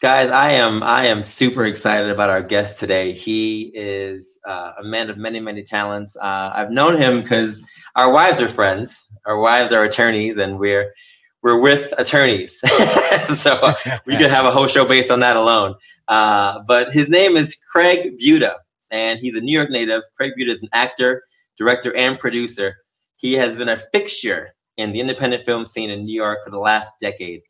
guys, 0.00 0.30
I 0.30 0.52
am 0.52 0.82
I 0.82 1.08
am 1.08 1.22
super 1.22 1.66
excited 1.66 2.08
about 2.08 2.30
our 2.30 2.42
guest 2.42 2.80
today. 2.80 3.12
He 3.12 3.70
is 3.74 4.38
uh, 4.48 4.72
a 4.80 4.82
man 4.82 5.10
of 5.10 5.18
many 5.18 5.40
many 5.40 5.62
talents. 5.62 6.16
Uh, 6.16 6.52
I've 6.54 6.70
known 6.70 6.96
him 6.96 7.20
because 7.20 7.62
our 7.96 8.10
wives 8.10 8.40
are 8.40 8.48
friends. 8.48 9.04
Our 9.26 9.38
wives 9.38 9.74
are 9.74 9.84
attorneys, 9.84 10.38
and 10.38 10.58
we're 10.58 10.94
we're 11.42 11.60
with 11.60 11.92
attorneys, 11.98 12.60
so 13.26 13.74
we 14.06 14.16
could 14.16 14.30
have 14.30 14.44
a 14.44 14.50
whole 14.50 14.66
show 14.66 14.84
based 14.84 15.10
on 15.10 15.20
that 15.20 15.36
alone. 15.36 15.74
Uh, 16.08 16.60
but 16.66 16.92
his 16.92 17.08
name 17.08 17.36
is 17.36 17.56
Craig 17.70 18.18
Butta, 18.18 18.54
and 18.90 19.18
he's 19.18 19.34
a 19.34 19.40
New 19.40 19.52
York 19.52 19.70
native. 19.70 20.02
Craig 20.16 20.32
Butta 20.38 20.50
is 20.50 20.62
an 20.62 20.68
actor, 20.72 21.24
director, 21.58 21.94
and 21.96 22.18
producer. 22.18 22.76
He 23.16 23.34
has 23.34 23.56
been 23.56 23.68
a 23.68 23.76
fixture 23.76 24.54
in 24.76 24.92
the 24.92 25.00
independent 25.00 25.44
film 25.44 25.64
scene 25.64 25.90
in 25.90 26.04
New 26.04 26.14
York 26.14 26.44
for 26.44 26.50
the 26.50 26.58
last 26.58 26.92
decade. 27.00 27.42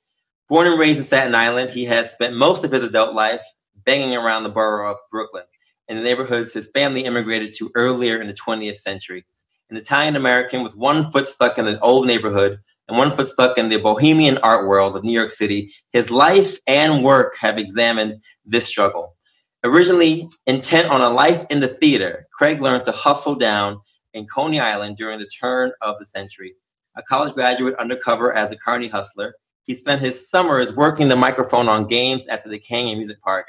Born 0.49 0.67
and 0.67 0.79
raised 0.79 0.99
in 0.99 1.05
Staten 1.05 1.35
Island, 1.35 1.71
he 1.71 1.85
has 1.85 2.11
spent 2.11 2.35
most 2.35 2.65
of 2.65 2.73
his 2.73 2.85
adult 2.85 3.15
life 3.15 3.43
banging 3.85 4.17
around 4.17 4.43
the 4.43 4.51
borough 4.51 4.93
of 4.93 4.99
Brooklyn 5.11 5.45
in 5.89 5.97
the 5.97 6.03
neighborhoods 6.03 6.53
his 6.53 6.69
family 6.69 7.05
immigrated 7.05 7.53
to 7.55 7.71
earlier 7.75 8.21
in 8.21 8.27
the 8.27 8.35
20th 8.35 8.79
century. 8.79 9.25
An 9.71 9.77
Italian 9.77 10.17
American 10.17 10.63
with 10.63 10.77
one 10.77 11.11
foot 11.11 11.27
stuck 11.27 11.59
in 11.59 11.67
an 11.67 11.79
old 11.83 12.07
neighborhood 12.07 12.61
and 12.89 12.99
one 12.99 13.15
foot 13.15 13.29
stuck 13.29 13.59
in 13.59 13.69
the 13.69 13.79
bohemian 13.79 14.39
art 14.39 14.67
world 14.67 14.97
of 14.97 15.05
New 15.05 15.13
York 15.13 15.31
City, 15.31 15.73
his 15.93 16.11
life 16.11 16.59
and 16.67 17.05
work 17.05 17.37
have 17.39 17.59
examined 17.59 18.23
this 18.45 18.67
struggle. 18.67 19.17
Originally 19.65 20.29
intent 20.47 20.89
on 20.89 21.01
a 21.01 21.11
life 21.11 21.47
in 21.49 21.61
the 21.61 21.69
theater, 21.69 22.27
Craig 22.37 22.61
learned 22.61 22.85
to 22.85 22.93
hustle 22.93 23.37
down 23.37 23.81
in 24.13 24.27
Coney 24.27 24.59
Island 24.59 24.97
during 24.97 25.19
the 25.19 25.27
turn 25.27 25.73
of 25.81 25.97
the 25.99 26.05
century. 26.05 26.55
A 26.97 27.03
college 27.03 27.33
graduate 27.33 27.75
undercover 27.77 28.33
as 28.33 28.53
a 28.53 28.57
carny 28.57 28.89
hustler, 28.89 29.35
he 29.65 29.75
spent 29.75 30.01
his 30.01 30.29
summers 30.29 30.75
working 30.75 31.09
the 31.09 31.17
microphone 31.17 31.69
on 31.69 31.87
games 31.87 32.27
at 32.27 32.43
the 32.43 32.51
decaying 32.51 32.99
Music 32.99 33.21
park. 33.23 33.47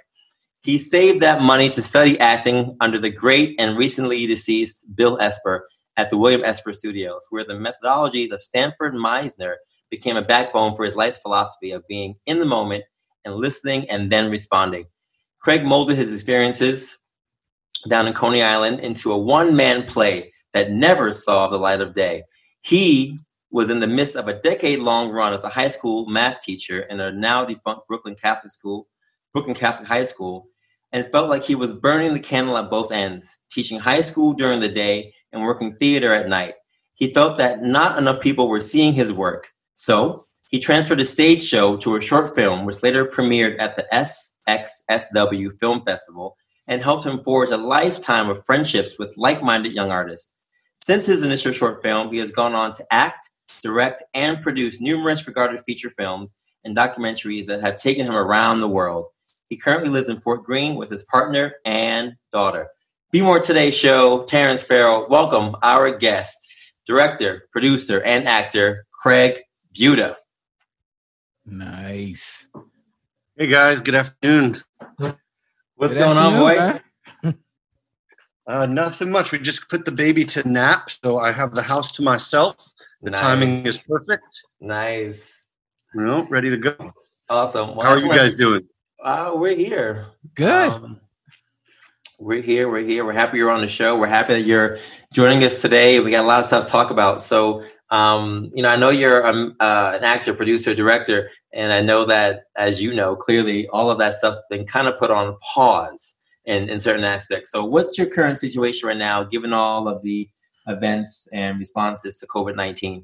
He 0.61 0.77
saved 0.77 1.21
that 1.21 1.41
money 1.41 1.69
to 1.69 1.81
study 1.81 2.17
acting 2.19 2.77
under 2.79 2.99
the 2.99 3.09
great 3.09 3.55
and 3.59 3.77
recently 3.77 4.25
deceased 4.27 4.85
Bill 4.95 5.19
Esper 5.19 5.67
at 5.97 6.09
the 6.09 6.17
William 6.17 6.43
Esper 6.43 6.73
Studios, 6.73 7.21
where 7.29 7.43
the 7.43 7.53
methodologies 7.53 8.31
of 8.31 8.43
Stanford 8.43 8.93
Meisner 8.93 9.55
became 9.89 10.17
a 10.17 10.21
backbone 10.21 10.75
for 10.75 10.85
his 10.85 10.95
life's 10.95 11.17
philosophy 11.17 11.71
of 11.71 11.87
being 11.87 12.15
in 12.25 12.39
the 12.39 12.45
moment 12.45 12.83
and 13.25 13.35
listening 13.35 13.89
and 13.89 14.11
then 14.11 14.31
responding. 14.31 14.85
Craig 15.39 15.63
molded 15.63 15.97
his 15.97 16.11
experiences 16.11 16.97
down 17.87 18.07
in 18.07 18.13
Coney 18.13 18.41
Island 18.41 18.79
into 18.79 19.11
a 19.11 19.17
one 19.17 19.55
man 19.55 19.83
play 19.83 20.31
that 20.53 20.71
never 20.71 21.11
saw 21.11 21.47
the 21.47 21.57
light 21.57 21.81
of 21.81 21.93
day. 21.93 22.23
He 22.61 23.19
was 23.51 23.69
in 23.69 23.79
the 23.79 23.87
midst 23.87 24.15
of 24.15 24.27
a 24.27 24.39
decade 24.39 24.79
long 24.79 25.09
run 25.09 25.33
as 25.33 25.43
a 25.43 25.49
high 25.49 25.67
school 25.67 26.07
math 26.07 26.39
teacher 26.39 26.81
in 26.81 26.99
a 26.99 27.11
now 27.11 27.45
defunct 27.45 27.87
Brooklyn 27.87 28.15
Catholic 28.15 28.51
school, 28.51 28.87
Brooklyn 29.31 29.55
Catholic 29.55 29.87
High 29.87 30.05
School, 30.05 30.47
and 30.93 31.11
felt 31.11 31.27
like 31.27 31.43
he 31.43 31.55
was 31.55 31.73
burning 31.73 32.13
the 32.13 32.19
candle 32.19 32.55
at 32.55 32.69
both 32.69 32.91
ends, 32.91 33.37
teaching 33.51 33.79
high 33.79 34.01
school 34.01 34.33
during 34.33 34.59
the 34.59 34.69
day 34.69 35.13
and 35.33 35.41
working 35.41 35.75
theater 35.75 36.13
at 36.13 36.29
night. 36.29 36.53
He 36.93 37.11
felt 37.13 37.37
that 37.39 37.63
not 37.63 37.97
enough 37.97 38.21
people 38.21 38.47
were 38.47 38.61
seeing 38.61 38.93
his 38.93 39.11
work. 39.11 39.49
So 39.73 40.27
he 40.49 40.59
transferred 40.59 41.01
a 41.01 41.05
stage 41.05 41.43
show 41.43 41.75
to 41.77 41.95
a 41.95 42.01
short 42.01 42.35
film, 42.35 42.65
which 42.65 42.83
later 42.83 43.05
premiered 43.05 43.59
at 43.59 43.75
the 43.75 43.87
SXSW 44.47 45.59
Film 45.59 45.83
Festival 45.83 46.37
and 46.67 46.81
helped 46.81 47.05
him 47.05 47.23
forge 47.23 47.49
a 47.49 47.57
lifetime 47.57 48.29
of 48.29 48.45
friendships 48.45 48.97
with 48.99 49.17
like 49.17 49.41
minded 49.41 49.73
young 49.73 49.91
artists. 49.91 50.35
Since 50.75 51.07
his 51.07 51.23
initial 51.23 51.51
short 51.51 51.81
film, 51.81 52.13
he 52.13 52.19
has 52.19 52.31
gone 52.31 52.53
on 52.53 52.71
to 52.73 52.85
act, 52.91 53.29
direct, 53.63 54.03
and 54.13 54.41
produce 54.41 54.79
numerous 54.79 55.25
regarded 55.25 55.61
feature 55.65 55.89
films 55.89 56.31
and 56.63 56.77
documentaries 56.77 57.47
that 57.47 57.61
have 57.61 57.77
taken 57.77 58.05
him 58.05 58.15
around 58.15 58.59
the 58.59 58.69
world. 58.69 59.07
He 59.49 59.57
currently 59.57 59.89
lives 59.89 60.09
in 60.09 60.19
Fort 60.19 60.43
Greene 60.43 60.75
with 60.75 60.89
his 60.89 61.03
partner 61.03 61.53
and 61.65 62.13
daughter. 62.31 62.67
Be 63.11 63.21
More 63.21 63.39
Today 63.39 63.71
show, 63.71 64.23
Terrence 64.23 64.63
Farrell, 64.63 65.07
welcome 65.09 65.55
our 65.61 65.95
guest, 65.95 66.47
director, 66.87 67.47
producer, 67.51 68.01
and 68.03 68.27
actor, 68.27 68.85
Craig 68.91 69.41
Butta. 69.73 70.15
Nice. 71.45 72.47
Hey 73.37 73.47
guys, 73.47 73.81
good 73.81 73.95
afternoon. 73.95 74.63
What's 74.97 75.93
good 75.93 75.99
going 75.99 76.17
afternoon, 76.17 76.59
on, 76.59 76.73
boy? 76.73 76.79
Uh, 78.45 78.65
nothing 78.65 79.09
much. 79.09 79.31
We 79.31 79.39
just 79.39 79.69
put 79.69 79.85
the 79.85 79.91
baby 79.91 80.25
to 80.25 80.47
nap, 80.47 80.89
so 80.91 81.17
I 81.17 81.31
have 81.31 81.55
the 81.55 81.61
house 81.61 81.91
to 81.93 82.01
myself. 82.01 82.55
The 83.01 83.11
nice. 83.11 83.19
timing 83.21 83.65
is 83.65 83.77
perfect. 83.77 84.25
Nice. 84.59 85.43
You 85.95 86.01
know, 86.01 86.27
ready 86.29 86.49
to 86.49 86.57
go. 86.57 86.91
Awesome. 87.29 87.75
Well, 87.75 87.85
How 87.85 87.93
are 87.93 87.99
you 87.99 88.09
guys 88.09 88.35
doing? 88.35 88.67
Uh, 89.03 89.33
we're 89.35 89.53
here. 89.53 90.05
Good. 90.33 90.71
Um, 90.71 91.01
we're 92.19 92.41
here. 92.41 92.71
We're 92.71 92.85
here. 92.85 93.03
We're 93.03 93.11
happy 93.11 93.37
you're 93.37 93.51
on 93.51 93.59
the 93.59 93.67
show. 93.67 93.99
We're 93.99 94.07
happy 94.07 94.35
that 94.35 94.43
you're 94.43 94.79
joining 95.11 95.43
us 95.43 95.61
today. 95.61 95.99
We 95.99 96.09
got 96.09 96.23
a 96.23 96.27
lot 96.27 96.39
of 96.39 96.45
stuff 96.45 96.63
to 96.63 96.71
talk 96.71 96.89
about. 96.89 97.21
So, 97.21 97.65
um, 97.89 98.49
you 98.55 98.63
know, 98.63 98.69
I 98.69 98.77
know 98.77 98.91
you're 98.91 99.27
um, 99.27 99.57
uh, 99.59 99.91
an 99.95 100.05
actor, 100.05 100.33
producer, 100.33 100.73
director, 100.73 101.29
and 101.51 101.73
I 101.73 101.81
know 101.81 102.05
that, 102.05 102.43
as 102.55 102.81
you 102.81 102.93
know, 102.93 103.13
clearly 103.13 103.67
all 103.67 103.91
of 103.91 103.99
that 103.99 104.13
stuff's 104.13 104.41
been 104.49 104.65
kind 104.65 104.87
of 104.87 104.97
put 104.97 105.11
on 105.11 105.35
pause 105.53 106.15
in, 106.45 106.69
in 106.69 106.79
certain 106.79 107.03
aspects. 107.03 107.51
So, 107.51 107.65
what's 107.65 107.97
your 107.97 108.07
current 108.07 108.37
situation 108.37 108.87
right 108.87 108.97
now, 108.97 109.25
given 109.25 109.51
all 109.51 109.89
of 109.89 110.01
the 110.01 110.29
events 110.67 111.27
and 111.33 111.59
responses 111.59 112.19
to 112.19 112.27
COVID 112.27 112.55
19? 112.55 113.03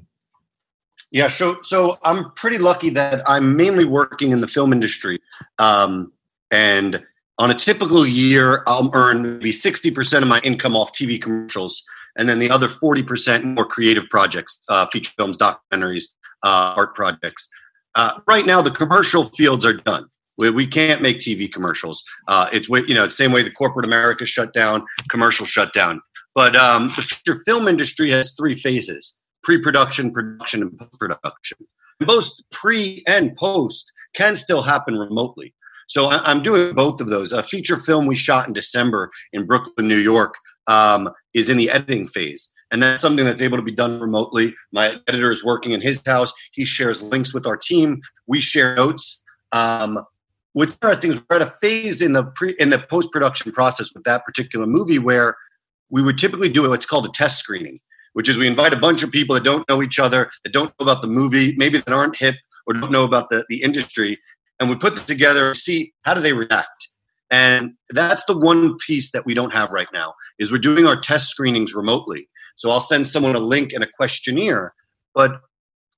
Yeah, 1.12 1.28
so 1.28 1.58
so 1.62 1.98
I'm 2.04 2.30
pretty 2.36 2.58
lucky 2.58 2.88
that 2.90 3.28
I'm 3.28 3.56
mainly 3.56 3.84
working 3.84 4.30
in 4.30 4.40
the 4.40 4.46
film 4.46 4.72
industry, 4.72 5.20
um, 5.60 6.12
and 6.50 7.00
on 7.38 7.50
a 7.50 7.54
typical 7.54 8.06
year, 8.06 8.64
I'll 8.66 8.90
earn 8.92 9.38
maybe 9.38 9.52
60% 9.52 10.22
of 10.22 10.28
my 10.28 10.40
income 10.40 10.74
off 10.74 10.92
TV 10.92 11.20
commercials, 11.20 11.82
and 12.18 12.28
then 12.28 12.38
the 12.38 12.50
other 12.50 12.68
40% 12.68 13.44
more 13.44 13.64
creative 13.64 14.08
projects, 14.10 14.60
uh, 14.68 14.86
feature 14.92 15.12
films, 15.16 15.38
documentaries, 15.38 16.06
uh, 16.42 16.74
art 16.76 16.94
projects. 16.94 17.48
Uh, 17.94 18.20
right 18.26 18.46
now, 18.46 18.60
the 18.62 18.70
commercial 18.70 19.26
fields 19.26 19.64
are 19.64 19.74
done. 19.74 20.06
We, 20.38 20.50
we 20.50 20.66
can't 20.66 21.02
make 21.02 21.18
TV 21.18 21.52
commercials. 21.52 22.02
Uh, 22.28 22.48
it's 22.52 22.68
you 22.68 22.94
know 22.94 23.06
the 23.06 23.10
same 23.10 23.32
way 23.32 23.42
the 23.42 23.50
corporate 23.50 23.84
America 23.84 24.26
shut 24.26 24.54
down, 24.54 24.84
commercial 25.10 25.44
shut 25.44 25.74
down. 25.74 26.00
But 26.34 26.56
um, 26.56 26.88
the 26.96 27.02
feature 27.02 27.42
film 27.44 27.68
industry 27.68 28.10
has 28.12 28.32
three 28.32 28.54
phases: 28.54 29.14
pre-production, 29.42 30.12
production, 30.12 30.62
and 30.62 30.78
post-production. 30.78 31.58
Both 32.00 32.30
pre 32.50 33.02
and 33.06 33.36
post 33.36 33.92
can 34.14 34.36
still 34.36 34.62
happen 34.62 34.96
remotely. 34.96 35.54
So 35.88 36.08
I'm 36.08 36.40
doing 36.42 36.72
both 36.74 37.00
of 37.00 37.08
those. 37.08 37.32
A 37.32 37.42
feature 37.42 37.76
film 37.76 38.06
we 38.06 38.14
shot 38.14 38.46
in 38.46 38.52
December 38.52 39.10
in 39.32 39.44
Brooklyn, 39.44 39.88
New 39.88 39.96
York, 39.96 40.34
um, 40.68 41.10
is 41.34 41.48
in 41.48 41.56
the 41.56 41.68
editing 41.68 42.06
phase. 42.06 42.48
And 42.70 42.80
that's 42.80 43.02
something 43.02 43.24
that's 43.24 43.42
able 43.42 43.56
to 43.56 43.62
be 43.62 43.72
done 43.72 43.98
remotely. 43.98 44.54
My 44.72 44.96
editor 45.08 45.32
is 45.32 45.44
working 45.44 45.72
in 45.72 45.80
his 45.80 46.00
house. 46.06 46.32
He 46.52 46.64
shares 46.64 47.02
links 47.02 47.34
with 47.34 47.44
our 47.44 47.56
team. 47.56 48.00
We 48.28 48.40
share 48.40 48.76
notes. 48.76 49.20
Um, 49.50 49.98
what's 50.52 50.74
interesting 50.74 51.12
is 51.12 51.18
we're 51.28 51.36
at 51.36 51.42
a 51.42 51.54
phase 51.60 52.00
in 52.00 52.12
the 52.12 52.24
pre 52.36 52.54
in 52.60 52.70
the 52.70 52.78
post 52.88 53.10
production 53.10 53.50
process 53.50 53.90
with 53.92 54.04
that 54.04 54.24
particular 54.24 54.66
movie 54.66 55.00
where 55.00 55.36
we 55.90 56.02
would 56.02 56.18
typically 56.18 56.48
do 56.48 56.68
what's 56.68 56.86
called 56.86 57.06
a 57.06 57.10
test 57.12 57.38
screening, 57.38 57.80
which 58.12 58.28
is 58.28 58.38
we 58.38 58.46
invite 58.46 58.72
a 58.72 58.78
bunch 58.78 59.02
of 59.02 59.10
people 59.10 59.34
that 59.34 59.42
don't 59.42 59.68
know 59.68 59.82
each 59.82 59.98
other, 59.98 60.30
that 60.44 60.52
don't 60.52 60.68
know 60.78 60.84
about 60.84 61.02
the 61.02 61.08
movie, 61.08 61.56
maybe 61.56 61.78
that 61.78 61.92
aren't 61.92 62.16
hip 62.16 62.36
or 62.70 62.74
don't 62.74 62.92
know 62.92 63.04
about 63.04 63.30
the, 63.30 63.44
the 63.48 63.62
industry, 63.62 64.18
and 64.58 64.70
we 64.70 64.76
put 64.76 64.96
them 64.96 65.04
together 65.04 65.54
see 65.54 65.92
how 66.02 66.14
do 66.14 66.20
they 66.20 66.32
react. 66.32 66.88
And 67.30 67.74
that's 67.90 68.24
the 68.24 68.36
one 68.36 68.76
piece 68.78 69.12
that 69.12 69.24
we 69.24 69.34
don't 69.34 69.52
have 69.52 69.70
right 69.70 69.86
now 69.92 70.14
is 70.38 70.50
we're 70.50 70.58
doing 70.58 70.86
our 70.86 71.00
test 71.00 71.28
screenings 71.28 71.74
remotely. 71.74 72.28
So 72.60 72.68
i'll 72.68 72.80
send 72.80 73.08
someone 73.08 73.34
a 73.34 73.40
link 73.40 73.72
and 73.72 73.82
a 73.82 73.86
questionnaire 73.86 74.74
but 75.14 75.40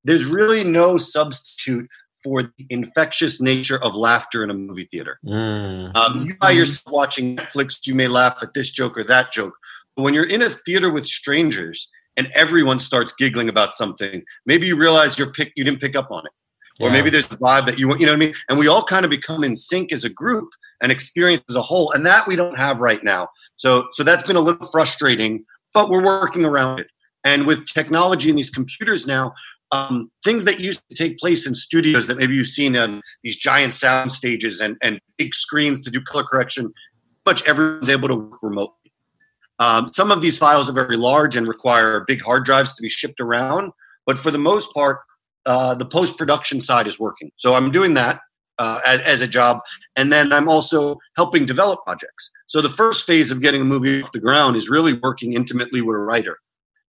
there's 0.05 0.25
really 0.25 0.65
no 0.65 0.97
substitute 0.97 1.89
for 2.23 2.43
the 2.43 2.67
infectious 2.71 3.41
nature 3.41 3.83
of 3.83 3.95
laughter 3.95 4.45
in 4.45 4.51
a 4.51 4.55
movie 4.55 4.89
theater. 4.91 5.19
Mm. 5.27 5.95
um, 5.97 6.23
you 6.23 6.37
by 6.37 6.53
yourself 6.53 6.93
watching 6.93 7.37
netflix 7.37 7.85
you 7.85 7.95
may 7.95 8.07
laugh 8.07 8.39
at 8.43 8.55
this 8.55 8.71
joke 8.71 8.97
or 8.97 9.05
that 9.05 9.33
joke 9.33 9.55
but 9.97 10.03
when 10.03 10.15
you're 10.15 10.29
in 10.29 10.43
a 10.43 10.51
theater 10.65 10.93
with 10.93 11.05
strangers 11.05 11.89
and 12.17 12.29
everyone 12.35 12.79
starts 12.79 13.13
giggling 13.13 13.49
about 13.49 13.75
something 13.75 14.23
maybe 14.47 14.67
you 14.67 14.77
realize 14.77 15.19
you're 15.19 15.33
pick, 15.33 15.53
you 15.57 15.65
didn't 15.65 15.81
pick 15.81 15.97
up 15.97 16.13
on 16.13 16.25
it 16.27 16.33
or 16.81 16.91
maybe 16.91 17.11
there's 17.11 17.27
a 17.27 17.37
vibe 17.37 17.67
that 17.67 17.79
you 17.79 17.89
want, 17.89 18.01
you 18.01 18.07
know 18.07 18.13
what 18.13 18.23
I 18.23 18.27
mean? 18.27 18.35
And 18.49 18.59
we 18.59 18.69
all 18.69 18.85
kind 18.85 19.05
of 19.05 19.11
become 19.11 19.45
in 19.45 19.55
sync 19.55 19.93
as 19.93 20.05
a 20.05 20.09
group 20.09 20.49
and 20.83 20.91
experience 20.91 21.45
as 21.49 21.55
a 21.55 21.63
whole. 21.63 21.93
And 21.93 22.05
that 22.07 22.27
we 22.27 22.37
don't 22.37 22.59
have 22.59 22.81
right 22.81 23.03
now. 23.05 23.29
So, 23.57 23.89
so 23.93 24.03
that's 24.03 24.25
been 24.25 24.37
a 24.37 24.41
little 24.41 24.67
frustrating, 24.69 25.45
but 25.75 25.91
we're 25.91 26.05
working 26.05 26.45
around 26.45 26.81
it. 26.81 26.89
And 27.25 27.47
with 27.47 27.67
technology 27.67 28.31
and 28.31 28.39
these 28.39 28.51
computers 28.51 29.07
now, 29.07 29.33
um, 29.71 30.11
things 30.25 30.45
that 30.45 30.61
used 30.61 30.83
to 30.91 30.95
take 30.95 31.19
place 31.19 31.47
in 31.47 31.55
studios 31.55 32.07
that 32.07 32.19
maybe 32.19 32.35
you've 32.35 32.49
seen 32.49 32.77
on 32.77 33.01
these 33.23 33.37
giant 33.37 33.75
sound 33.75 34.13
stages 34.13 34.61
and, 34.61 34.77
and 34.83 35.01
big 35.17 35.35
screens 35.35 35.81
to 35.83 35.91
do 35.91 36.01
color 36.03 36.25
correction, 36.25 36.73
much 37.25 37.43
everyone's 37.45 37.89
able 37.89 38.09
to 38.09 38.17
work 38.17 38.43
remotely. 38.43 38.93
Um, 39.59 39.91
some 39.93 40.11
of 40.11 40.21
these 40.21 40.39
files 40.39 40.69
are 40.69 40.73
very 40.73 40.97
large 40.97 41.37
and 41.37 41.47
require 41.47 42.05
big 42.07 42.21
hard 42.21 42.45
drives 42.45 42.75
to 42.75 42.83
be 42.83 42.91
shipped 42.91 43.21
around, 43.21 43.73
but 44.05 44.19
for 44.19 44.31
the 44.31 44.39
most 44.39 44.75
part, 44.75 44.99
uh, 45.47 45.75
the 45.75 45.87
post 45.87 46.17
production 46.17 46.61
side 46.61 46.87
is 46.87 46.99
working. 46.99 47.31
So 47.39 47.55
I'm 47.55 47.71
doing 47.71 47.95
that 47.95 48.21
uh, 48.59 48.81
as, 48.87 49.01
as, 49.03 49.23
a 49.23 49.27
job, 49.27 49.61
and 49.97 50.13
then 50.13 50.33
I'm 50.33 50.49
also 50.49 50.99
helping 51.17 51.47
develop 51.47 51.81
projects. 51.85 52.31
So 52.47 52.61
the 52.61 52.71
first 52.71 53.05
phase 53.07 53.31
of 53.31 53.41
getting 53.41 53.63
a 53.63 53.65
movie 53.65 54.03
off 54.03 54.13
the 54.13 54.21
ground 54.21 54.57
is 54.57 54.69
really 54.69 54.93
working 54.93 55.33
intimately 55.33 55.81
with 55.81 55.97
a 55.97 56.01
writer. 56.01 56.39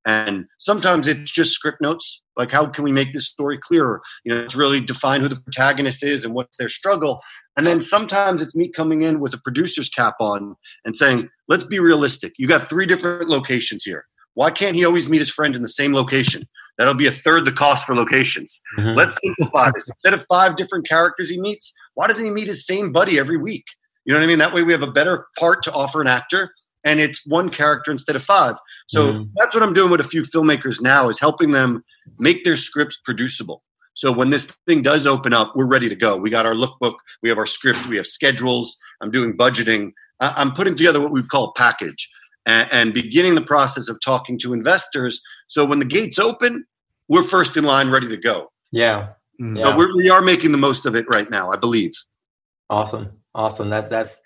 And 0.05 0.45
sometimes 0.59 1.07
it's 1.07 1.31
just 1.31 1.53
script 1.53 1.79
notes, 1.81 2.21
like 2.35 2.51
how 2.51 2.65
can 2.65 2.83
we 2.83 2.91
make 2.91 3.13
this 3.13 3.27
story 3.27 3.57
clearer? 3.57 4.01
You 4.25 4.35
know, 4.35 4.41
it's 4.41 4.55
really 4.55 4.81
define 4.81 5.21
who 5.21 5.29
the 5.29 5.37
protagonist 5.37 6.03
is 6.03 6.25
and 6.25 6.33
what's 6.33 6.57
their 6.57 6.67
struggle. 6.67 7.21
And 7.55 7.65
then 7.65 7.79
sometimes 7.79 8.41
it's 8.41 8.55
me 8.55 8.69
coming 8.69 9.03
in 9.03 9.21
with 9.21 9.33
a 9.33 9.37
producer's 9.37 9.89
cap 9.89 10.15
on 10.19 10.55
and 10.83 10.97
saying, 10.97 11.29
let's 11.47 11.63
be 11.63 11.79
realistic. 11.79 12.33
You 12.37 12.47
got 12.47 12.69
three 12.69 12.85
different 12.85 13.29
locations 13.29 13.83
here. 13.83 14.05
Why 14.35 14.51
can't 14.51 14.75
he 14.75 14.85
always 14.85 15.07
meet 15.07 15.19
his 15.19 15.29
friend 15.29 15.55
in 15.55 15.61
the 15.61 15.67
same 15.69 15.93
location? 15.93 16.43
That'll 16.77 16.95
be 16.95 17.07
a 17.07 17.11
third 17.11 17.45
the 17.45 17.51
cost 17.51 17.85
for 17.85 17.95
locations. 17.95 18.59
Mm-hmm. 18.79 18.97
Let's 18.97 19.17
simplify 19.23 19.71
this. 19.71 19.87
Instead 19.89 20.13
of 20.13 20.25
five 20.27 20.55
different 20.55 20.87
characters 20.87 21.29
he 21.29 21.39
meets, 21.39 21.71
why 21.93 22.07
doesn't 22.07 22.25
he 22.25 22.31
meet 22.31 22.47
his 22.47 22.65
same 22.65 22.91
buddy 22.91 23.19
every 23.19 23.37
week? 23.37 23.65
You 24.05 24.13
know 24.13 24.19
what 24.19 24.25
I 24.25 24.27
mean? 24.27 24.39
That 24.39 24.53
way 24.53 24.63
we 24.63 24.73
have 24.73 24.81
a 24.81 24.91
better 24.91 25.27
part 25.37 25.63
to 25.63 25.71
offer 25.71 26.01
an 26.01 26.07
actor 26.07 26.51
and 26.83 26.99
it's 26.99 27.25
one 27.25 27.49
character 27.49 27.91
instead 27.91 28.15
of 28.15 28.23
five. 28.23 28.55
So 28.87 29.13
mm-hmm. 29.13 29.23
that's 29.35 29.53
what 29.53 29.63
I'm 29.63 29.73
doing 29.73 29.91
with 29.91 30.01
a 30.01 30.05
few 30.05 30.23
filmmakers 30.23 30.81
now 30.81 31.09
is 31.09 31.19
helping 31.19 31.51
them 31.51 31.83
make 32.19 32.43
their 32.43 32.57
scripts 32.57 32.99
producible. 33.03 33.63
So 33.93 34.11
when 34.11 34.31
this 34.31 34.47
thing 34.67 34.81
does 34.81 35.05
open 35.05 35.33
up, 35.33 35.53
we're 35.55 35.67
ready 35.67 35.87
to 35.87 35.95
go. 35.95 36.17
We 36.17 36.29
got 36.29 36.45
our 36.45 36.55
lookbook, 36.55 36.95
we 37.21 37.29
have 37.29 37.37
our 37.37 37.45
script, 37.45 37.87
we 37.87 37.97
have 37.97 38.07
schedules. 38.07 38.75
I'm 39.01 39.11
doing 39.11 39.37
budgeting. 39.37 39.91
I'm 40.19 40.53
putting 40.53 40.75
together 40.75 40.99
what 40.99 41.11
we 41.11 41.21
call 41.23 41.49
a 41.49 41.53
package 41.53 42.09
and, 42.45 42.69
and 42.71 42.93
beginning 42.93 43.35
the 43.35 43.41
process 43.41 43.89
of 43.89 43.99
talking 44.01 44.37
to 44.39 44.53
investors. 44.53 45.21
So 45.47 45.65
when 45.65 45.79
the 45.79 45.85
gates 45.85 46.19
open, 46.19 46.65
we're 47.07 47.23
first 47.23 47.57
in 47.57 47.63
line, 47.63 47.89
ready 47.89 48.07
to 48.07 48.17
go. 48.17 48.51
Yeah. 48.71 49.09
Mm-hmm. 49.41 49.57
yeah. 49.57 49.63
But 49.65 49.77
we're, 49.77 49.95
we 49.95 50.09
are 50.09 50.21
making 50.21 50.51
the 50.51 50.57
most 50.57 50.85
of 50.85 50.95
it 50.95 51.05
right 51.09 51.29
now, 51.29 51.51
I 51.51 51.57
believe. 51.57 51.93
Awesome. 52.69 53.11
Awesome. 53.35 53.69
That's, 53.69 53.89
that's, 53.89 54.19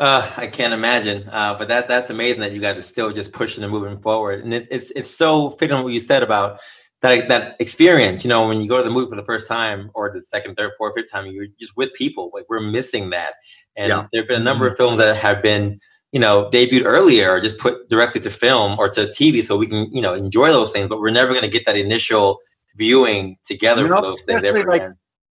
uh, 0.00 0.26
I 0.38 0.46
can't 0.46 0.72
imagine, 0.72 1.28
uh, 1.30 1.54
but 1.58 1.68
that 1.68 1.86
that's 1.86 2.08
amazing 2.08 2.40
that 2.40 2.52
you 2.52 2.60
guys 2.60 2.78
are 2.78 2.82
still 2.82 3.12
just 3.12 3.32
pushing 3.32 3.62
and 3.62 3.70
moving 3.70 4.00
forward, 4.00 4.42
and 4.42 4.54
it, 4.54 4.66
it's 4.70 4.90
it's 4.96 5.10
so 5.10 5.50
fitting 5.50 5.82
what 5.82 5.92
you 5.92 6.00
said 6.00 6.22
about 6.22 6.58
that 7.02 7.28
that 7.28 7.56
experience. 7.60 8.24
You 8.24 8.30
know, 8.30 8.48
when 8.48 8.62
you 8.62 8.68
go 8.68 8.78
to 8.78 8.82
the 8.82 8.88
movie 8.88 9.10
for 9.10 9.16
the 9.16 9.24
first 9.26 9.46
time, 9.46 9.90
or 9.92 10.10
the 10.10 10.22
second, 10.22 10.54
third, 10.54 10.70
fourth, 10.78 10.94
fifth 10.96 11.12
time, 11.12 11.26
you're 11.26 11.48
just 11.60 11.76
with 11.76 11.92
people. 11.92 12.30
Like 12.32 12.46
we're 12.48 12.60
missing 12.60 13.10
that, 13.10 13.34
and 13.76 13.90
yeah. 13.90 14.06
there 14.10 14.22
have 14.22 14.28
been 14.28 14.40
a 14.40 14.44
number 14.44 14.64
mm-hmm. 14.64 14.72
of 14.72 14.78
films 14.78 14.96
that 15.00 15.14
have 15.16 15.42
been 15.42 15.78
you 16.12 16.20
know, 16.20 16.50
debuted 16.52 16.84
earlier 16.84 17.30
or 17.30 17.40
just 17.40 17.58
put 17.58 17.88
directly 17.88 18.20
to 18.20 18.30
film 18.30 18.78
or 18.78 18.88
to 18.88 19.06
TV 19.06 19.44
so 19.44 19.56
we 19.56 19.66
can, 19.66 19.92
you 19.94 20.02
know, 20.02 20.14
enjoy 20.14 20.48
those 20.48 20.72
things, 20.72 20.88
but 20.88 21.00
we're 21.00 21.10
never 21.10 21.30
going 21.30 21.42
to 21.42 21.48
get 21.48 21.64
that 21.66 21.76
initial 21.76 22.38
viewing 22.76 23.36
together 23.46 23.82
you 23.82 23.88
know, 23.88 23.96
for 23.96 24.02
those 24.02 24.24
things. 24.24 24.42
Ever 24.42 24.64
like 24.64 24.82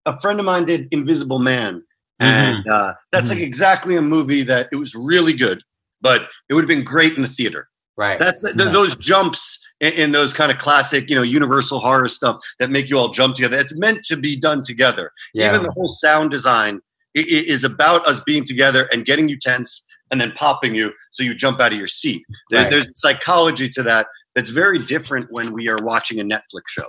a 0.05 0.19
friend 0.22 0.39
of 0.39 0.46
mine 0.46 0.65
did 0.65 0.88
Invisible 0.91 1.39
Man. 1.39 1.84
And 2.19 2.57
mm-hmm. 2.57 2.72
uh, 2.72 2.93
that's 3.12 3.29
mm-hmm. 3.29 3.39
like 3.39 3.43
exactly 3.43 3.96
a 3.96 4.01
movie 4.01 4.43
that 4.43 4.69
it 4.72 4.75
was 4.75 4.93
really 4.96 5.34
good, 5.34 5.62
but 6.01 6.24
it 6.50 6.53
would 6.53 6.63
have 6.63 6.69
been 6.69 6.84
great 6.84 7.15
in 7.15 7.22
the 7.22 7.29
theater. 7.29 7.67
Right. 7.96 8.19
That's 8.19 8.39
the, 8.41 8.53
the, 8.53 8.65
those 8.65 8.96
jumps 8.98 9.60
in, 9.79 9.93
in, 9.93 10.12
those 10.12 10.31
kind 10.31 10.51
of 10.51 10.60
classic, 10.60 11.10
you 11.10 11.15
know, 11.15 11.24
universal 11.24 11.79
horror 11.79 12.07
stuff 12.10 12.38
that 12.60 12.69
make 12.69 12.89
you 12.89 12.98
all 12.98 13.10
jump 13.10 13.36
together. 13.36 13.57
It's 13.57 13.75
meant 13.77 14.03
to 14.05 14.17
be 14.17 14.39
done 14.39 14.62
together. 14.63 15.12
Yeah. 15.34 15.50
Even 15.50 15.63
the 15.63 15.72
whole 15.72 15.89
sound 15.89 16.29
design 16.29 16.79
is 17.15 17.63
about 17.63 18.05
us 18.05 18.19
being 18.19 18.43
together 18.43 18.88
and 18.91 19.05
getting 19.05 19.27
you 19.27 19.38
tense 19.39 19.84
and 20.11 20.21
then 20.21 20.31
popping 20.33 20.75
you 20.75 20.93
so 21.11 21.23
you 21.23 21.33
jump 21.35 21.59
out 21.59 21.71
of 21.71 21.77
your 21.77 21.87
seat. 21.87 22.23
There, 22.49 22.63
right. 22.63 22.71
There's 22.71 22.89
psychology 22.95 23.69
to 23.69 23.83
that 23.83 24.07
that's 24.35 24.49
very 24.49 24.77
different 24.77 25.31
when 25.31 25.53
we 25.53 25.67
are 25.67 25.77
watching 25.81 26.19
a 26.19 26.23
Netflix 26.23 26.63
show. 26.67 26.87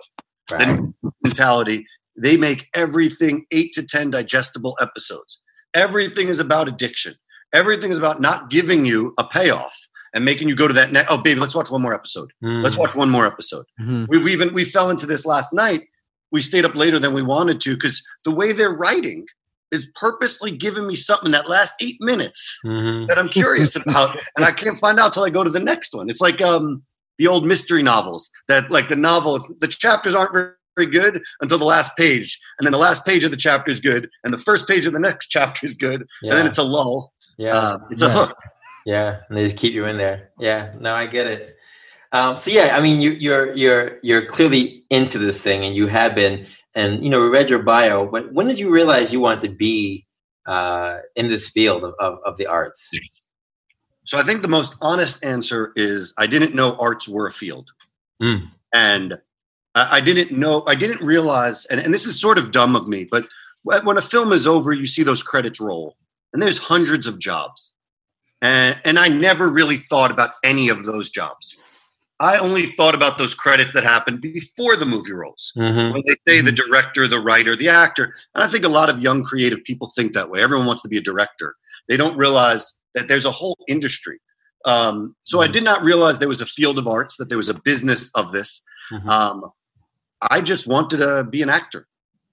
Right. 0.51 0.61
The 1.03 1.13
mentality, 1.23 1.87
they 2.17 2.37
make 2.37 2.67
everything 2.75 3.47
eight 3.51 3.73
to 3.75 3.83
10 3.83 4.11
digestible 4.11 4.77
episodes. 4.81 5.39
Everything 5.75 6.29
is 6.29 6.41
about 6.41 6.69
addiction. 6.69 7.15
Everything 7.53 7.91
is 7.91 7.99
about 7.99 8.21
not 8.21 8.51
giving 8.51 8.85
you 8.85 9.15
a 9.19 9.25
payoff 9.25 9.75
and 10.15 10.25
making 10.25 10.49
you 10.49 10.57
go 10.57 10.69
to 10.69 10.75
that 10.75 10.93
next. 10.93 11.11
Oh, 11.11 11.23
baby, 11.23 11.41
let's 11.41 11.55
watch 11.55 11.71
one 11.71 11.83
more 11.83 11.95
episode. 11.95 12.31
Mm. 12.43 12.63
Let's 12.63 12.77
watch 12.77 12.95
one 12.95 13.11
more 13.11 13.27
episode. 13.27 13.67
Mm-hmm. 13.81 14.07
We, 14.09 14.19
we 14.19 14.33
even 14.33 14.55
we 14.55 14.65
fell 14.65 14.91
into 14.91 15.07
this 15.07 15.27
last 15.27 15.53
night. 15.53 15.85
We 16.31 16.43
stayed 16.43 16.65
up 16.65 16.75
later 16.75 16.99
than 16.99 17.15
we 17.15 17.23
wanted 17.23 17.61
to 17.63 17.75
because 17.75 18.03
the 18.25 18.31
way 18.31 18.53
they're 18.53 18.75
writing 18.75 19.27
is 19.73 19.91
purposely 19.95 20.51
giving 20.51 20.87
me 20.87 20.95
something 20.95 21.31
that 21.33 21.49
last 21.49 21.75
eight 21.81 21.97
minutes 22.01 22.59
mm-hmm. 22.65 23.07
that 23.07 23.19
I'm 23.19 23.29
curious 23.29 23.77
about, 23.77 24.17
and 24.37 24.45
I 24.45 24.53
can't 24.53 24.79
find 24.79 24.99
out 24.99 25.13
till 25.13 25.25
I 25.25 25.31
go 25.31 25.45
to 25.45 25.51
the 25.51 25.61
next 25.61 25.95
one. 25.95 26.09
It's 26.11 26.21
like 26.21 26.41
um, 26.41 26.83
the 27.19 27.27
old 27.27 27.47
mystery 27.47 27.83
novels 27.83 28.31
that, 28.49 28.71
like 28.71 28.89
the 28.89 28.97
novel, 28.97 29.47
the 29.61 29.69
chapters 29.69 30.15
aren't 30.15 30.33
very, 30.33 30.55
good 30.93 31.21
until 31.41 31.59
the 31.59 31.65
last 31.65 31.91
page, 31.97 32.39
and 32.57 32.65
then 32.65 32.71
the 32.71 32.79
last 32.79 33.05
page 33.05 33.25
of 33.25 33.33
the 33.33 33.37
chapter 33.37 33.69
is 33.69 33.81
good, 33.81 34.09
and 34.23 34.33
the 34.33 34.39
first 34.39 34.65
page 34.69 34.87
of 34.87 34.93
the 34.93 35.01
next 35.01 35.27
chapter 35.31 35.67
is 35.67 35.75
good, 35.75 36.07
yeah. 36.23 36.31
and 36.31 36.39
then 36.39 36.47
it's 36.47 36.59
a 36.59 36.63
lull. 36.63 37.13
Yeah, 37.37 37.53
uh, 37.53 37.79
it's 37.91 38.01
yeah. 38.01 38.07
a 38.07 38.11
hook. 38.13 38.37
Yeah, 38.87 39.17
and 39.29 39.37
they 39.37 39.43
just 39.43 39.57
keep 39.57 39.73
you 39.73 39.87
in 39.87 39.97
there. 39.99 40.31
Yeah, 40.39 40.73
no, 40.79 40.95
I 40.95 41.07
get 41.07 41.27
it. 41.27 41.57
Um, 42.13 42.37
so 42.37 42.53
yeah, 42.53 42.77
I 42.77 42.81
mean, 42.81 43.01
you, 43.01 43.11
you're 43.11 43.53
you're 43.57 43.99
you're 44.05 44.27
clearly 44.27 44.85
into 44.89 45.19
this 45.19 45.41
thing, 45.41 45.65
and 45.65 45.75
you 45.75 45.89
have 45.89 46.15
been. 46.15 46.47
And 46.79 47.03
you 47.03 47.11
know, 47.11 47.21
we 47.21 47.27
read 47.27 47.51
your 47.51 47.63
bio. 47.65 48.07
But 48.07 48.33
when 48.33 48.47
did 48.47 48.59
you 48.61 48.71
realize 48.71 49.13
you 49.13 49.19
wanted 49.19 49.41
to 49.41 49.49
be 49.49 50.07
uh, 50.47 50.99
in 51.17 51.27
this 51.27 51.51
field 51.51 51.83
of, 51.83 51.95
of, 51.99 52.21
of 52.25 52.37
the 52.37 52.47
arts? 52.47 52.89
So 54.05 54.17
I 54.17 54.23
think 54.23 54.43
the 54.43 54.49
most 54.49 54.77
honest 54.81 55.19
answer 55.25 55.73
is 55.75 56.15
I 56.17 56.29
didn't 56.29 56.55
know 56.55 56.77
arts 56.79 57.09
were 57.09 57.27
a 57.27 57.33
field, 57.33 57.73
mm. 58.23 58.49
and 58.73 59.19
I, 59.75 59.97
I 59.97 60.01
didn't 60.01 60.31
know. 60.31 60.63
I 60.69 60.77
didn't 60.77 61.05
realize, 61.05 61.67
and, 61.67 61.81
and 61.81 61.93
this 61.93 62.07
is 62.07 62.19
sort 62.19 62.39
of 62.39 62.53
dumb 62.53 62.77
of 62.77 62.87
me, 62.87 63.09
but 63.11 63.27
when 63.65 63.99
a 63.99 64.03
film 64.03 64.33
is 64.33 64.47
over, 64.47 64.73
you 64.73 64.87
see 64.87 65.03
those 65.03 65.23
credits 65.23 65.59
roll, 65.59 65.97
and 66.33 66.41
there's 66.41 66.59
hundreds 66.59 67.09
of 67.09 67.19
jobs, 67.19 67.73
and 68.41 68.79
and 68.85 69.01
I 69.01 69.09
never 69.09 69.51
really 69.51 69.85
thought 69.91 70.13
about 70.13 70.35
any 70.45 70.69
of 70.69 70.85
those 70.85 71.11
jobs. 71.11 71.57
I 72.21 72.39
only 72.39 72.73
thought 72.73 72.95
about 72.95 73.17
those 73.17 73.35
credits 73.35 73.73
that 73.75 73.85
happened 73.85 74.21
before 74.21 74.77
the 74.77 74.87
movie 74.87 75.13
rolls. 75.13 75.53
Mm-hmm. 75.57 75.93
When 75.93 76.03
they 76.07 76.17
say 76.27 76.41
the 76.41 76.51
mm-hmm. 76.51 76.71
director, 76.71 77.07
the 77.07 77.21
writer, 77.21 77.55
the 77.55 77.69
actor. 77.69 78.13
And 78.35 78.43
I 78.43 78.51
think 78.51 78.65
a 78.65 78.69
lot 78.69 78.91
of 78.91 79.01
young 79.01 79.23
creative 79.23 79.63
people 79.65 79.93
think 79.95 80.15
that 80.15 80.29
way. 80.29 80.43
Everyone 80.43 80.67
wants 80.67 80.83
to 80.83 80.89
be 80.89 80.99
a 80.99 81.03
director. 81.03 81.55
They 81.89 81.97
don't 81.97 82.17
realize 82.17 82.75
that 82.95 83.07
there's 83.07 83.25
a 83.25 83.31
whole 83.31 83.57
industry. 83.69 84.19
Um, 84.65 85.15
so 85.25 85.39
mm-hmm. 85.39 85.49
I 85.49 85.53
did 85.53 85.63
not 85.63 85.83
realize 85.83 86.19
there 86.19 86.29
was 86.29 86.41
a 86.41 86.47
field 86.47 86.79
of 86.79 86.89
arts, 86.89 87.17
that 87.19 87.29
there 87.29 87.39
was 87.39 87.49
a 87.49 87.55
business 87.55 88.11
of 88.15 88.33
this. 88.33 88.63
Mm-hmm. 88.93 89.09
Um, 89.09 89.53
I 90.21 90.41
just 90.41 90.67
wanted 90.67 90.99
to 90.99 91.25
be 91.25 91.43
an 91.43 91.49
actor. 91.49 91.87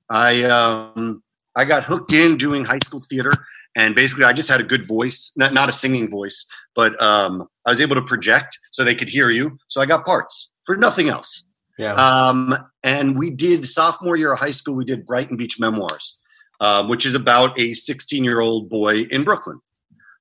I 0.09 0.43
um, 0.43 1.23
I 1.55 1.65
got 1.65 1.83
hooked 1.83 2.13
in 2.13 2.37
doing 2.37 2.65
high 2.65 2.79
school 2.83 3.03
theater 3.07 3.31
and 3.75 3.95
basically 3.95 4.23
i 4.23 4.33
just 4.33 4.49
had 4.49 4.61
a 4.61 4.63
good 4.63 4.87
voice 4.87 5.31
not, 5.35 5.53
not 5.53 5.69
a 5.69 5.73
singing 5.73 6.09
voice 6.09 6.45
but 6.75 6.99
um, 7.01 7.47
i 7.65 7.69
was 7.69 7.81
able 7.81 7.95
to 7.95 8.01
project 8.01 8.57
so 8.71 8.83
they 8.83 8.95
could 8.95 9.09
hear 9.09 9.29
you. 9.29 9.57
So 9.67 9.81
i 9.81 9.85
got 9.85 10.05
parts 10.05 10.51
for 10.65 10.75
nothing 10.75 11.09
else. 11.09 11.45
Yeah. 11.77 11.93
Um, 11.93 12.55
and 12.83 13.19
we 13.19 13.29
did 13.29 13.67
sophomore 13.67 14.15
year 14.15 14.33
of 14.33 14.39
high 14.39 14.51
school 14.51 14.75
we 14.75 14.85
did 14.85 15.05
brighton 15.05 15.37
beach 15.37 15.59
memoirs 15.59 16.17
um, 16.61 16.87
which 16.87 17.05
is 17.05 17.15
about 17.15 17.59
a 17.59 17.73
16 17.73 18.23
year 18.23 18.39
old 18.39 18.69
boy 18.69 19.01
in 19.11 19.23
brooklyn. 19.23 19.59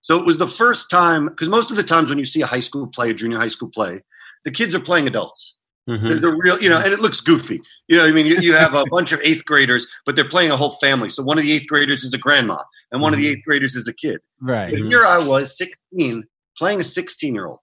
So 0.02 0.18
it 0.18 0.26
was 0.26 0.36
the 0.36 0.48
first 0.48 0.90
time 0.90 1.26
because 1.26 1.48
most 1.48 1.70
of 1.70 1.76
the 1.76 1.82
times 1.82 2.10
when 2.10 2.18
you 2.18 2.26
see 2.26 2.42
a 2.42 2.46
high 2.46 2.60
school 2.60 2.86
play 2.88 3.10
a 3.10 3.14
junior 3.14 3.38
high 3.38 3.48
school 3.48 3.70
play 3.72 4.02
the 4.44 4.50
kids 4.50 4.74
are 4.74 4.80
playing 4.80 5.06
adults 5.06 5.56
Mm-hmm. 5.88 6.08
There's 6.08 6.24
a 6.24 6.32
real, 6.32 6.60
you 6.62 6.70
know, 6.70 6.78
and 6.78 6.92
it 6.92 7.00
looks 7.00 7.20
goofy. 7.20 7.60
You 7.88 7.98
know, 7.98 8.06
I 8.06 8.12
mean, 8.12 8.26
you, 8.26 8.36
you 8.40 8.54
have 8.54 8.74
a 8.74 8.84
bunch 8.90 9.12
of 9.12 9.20
eighth 9.22 9.44
graders, 9.44 9.86
but 10.06 10.16
they're 10.16 10.28
playing 10.28 10.50
a 10.50 10.56
whole 10.56 10.76
family. 10.80 11.10
So 11.10 11.22
one 11.22 11.36
of 11.36 11.44
the 11.44 11.52
eighth 11.52 11.66
graders 11.66 12.04
is 12.04 12.14
a 12.14 12.18
grandma, 12.18 12.62
and 12.90 13.02
one 13.02 13.12
mm-hmm. 13.12 13.18
of 13.18 13.22
the 13.22 13.26
mm-hmm. 13.26 13.38
eighth 13.38 13.44
graders 13.44 13.76
is 13.76 13.86
a 13.86 13.92
kid. 13.92 14.20
Right. 14.40 14.70
But 14.70 14.80
here 14.88 15.04
I 15.04 15.24
was, 15.24 15.56
16, 15.58 16.24
playing 16.56 16.80
a 16.80 16.84
16 16.84 17.34
year 17.34 17.46
old, 17.46 17.60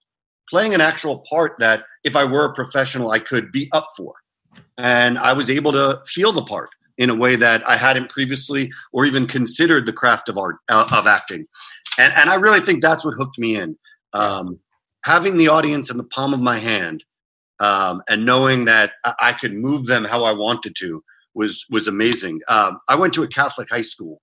playing 0.48 0.74
an 0.74 0.80
actual 0.80 1.24
part 1.28 1.56
that 1.58 1.84
if 2.04 2.14
I 2.14 2.24
were 2.24 2.44
a 2.44 2.54
professional, 2.54 3.10
I 3.10 3.18
could 3.18 3.50
be 3.50 3.68
up 3.72 3.90
for. 3.96 4.14
And 4.78 5.18
I 5.18 5.32
was 5.32 5.50
able 5.50 5.72
to 5.72 6.00
feel 6.06 6.32
the 6.32 6.44
part 6.44 6.70
in 6.98 7.10
a 7.10 7.14
way 7.14 7.36
that 7.36 7.68
I 7.68 7.76
hadn't 7.76 8.10
previously 8.10 8.70
or 8.92 9.04
even 9.04 9.26
considered 9.26 9.86
the 9.86 9.92
craft 9.92 10.28
of 10.28 10.38
art 10.38 10.56
uh, 10.68 10.88
of 10.92 11.06
acting. 11.06 11.46
And, 11.98 12.12
and 12.14 12.30
I 12.30 12.36
really 12.36 12.60
think 12.60 12.82
that's 12.82 13.04
what 13.04 13.14
hooked 13.14 13.38
me 13.38 13.56
in. 13.56 13.76
Um, 14.12 14.58
having 15.04 15.36
the 15.36 15.48
audience 15.48 15.90
in 15.90 15.96
the 15.96 16.04
palm 16.04 16.34
of 16.34 16.40
my 16.40 16.58
hand 16.58 17.02
um, 17.62 18.02
and 18.08 18.26
knowing 18.26 18.64
that 18.64 18.92
I 19.04 19.32
could 19.40 19.54
move 19.54 19.86
them 19.86 20.04
how 20.04 20.24
I 20.24 20.32
wanted 20.32 20.74
to 20.80 21.02
was 21.34 21.64
was 21.70 21.88
amazing. 21.88 22.40
Um, 22.48 22.80
I 22.88 22.96
went 22.96 23.14
to 23.14 23.22
a 23.22 23.28
Catholic 23.28 23.70
high 23.70 23.82
school, 23.82 24.20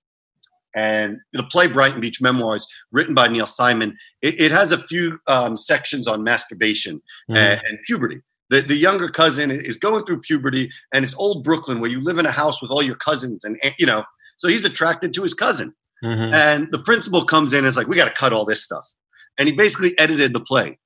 and 0.75 1.17
the 1.31 1.43
play 1.43 1.67
Brighton 1.67 2.01
Beach 2.01 2.21
Memoirs, 2.21 2.67
written 2.91 3.15
by 3.15 3.29
Neil 3.29 3.47
Simon, 3.47 3.97
it, 4.21 4.39
it 4.39 4.51
has 4.51 4.71
a 4.73 4.83
few 4.83 5.19
um, 5.27 5.55
sections 5.55 6.05
on 6.07 6.23
masturbation 6.23 6.97
mm-hmm. 6.97 7.37
and, 7.37 7.61
and, 7.67 7.79
puberty. 7.87 8.19
The, 8.49 8.61
the 8.61 8.75
younger 8.75 9.07
cousin 9.07 9.51
is 9.51 9.77
going 9.77 10.05
through 10.05 10.21
puberty, 10.21 10.69
and 10.93 11.05
it's 11.05 11.15
old 11.15 11.43
Brooklyn 11.43 11.79
where 11.79 11.89
you 11.89 12.01
live 12.01 12.17
in 12.17 12.25
a 12.25 12.31
house 12.31 12.61
with 12.61 12.71
all 12.71 12.83
your 12.83 12.95
cousins, 12.97 13.45
and 13.45 13.57
you 13.79 13.85
know, 13.85 14.03
so 14.37 14.49
he's 14.49 14.65
attracted 14.65 15.13
to 15.13 15.23
his 15.23 15.33
cousin. 15.33 15.73
Mm-hmm. 16.03 16.33
And 16.33 16.67
the 16.71 16.79
principal 16.79 17.25
comes 17.25 17.53
in 17.53 17.59
and 17.59 17.67
is 17.67 17.77
like, 17.77 17.87
"We 17.87 17.95
got 17.95 18.05
to 18.05 18.13
cut 18.13 18.33
all 18.33 18.45
this 18.45 18.63
stuff," 18.63 18.85
and 19.37 19.47
he 19.47 19.55
basically 19.55 19.97
edited 19.97 20.33
the 20.33 20.41
play. 20.41 20.77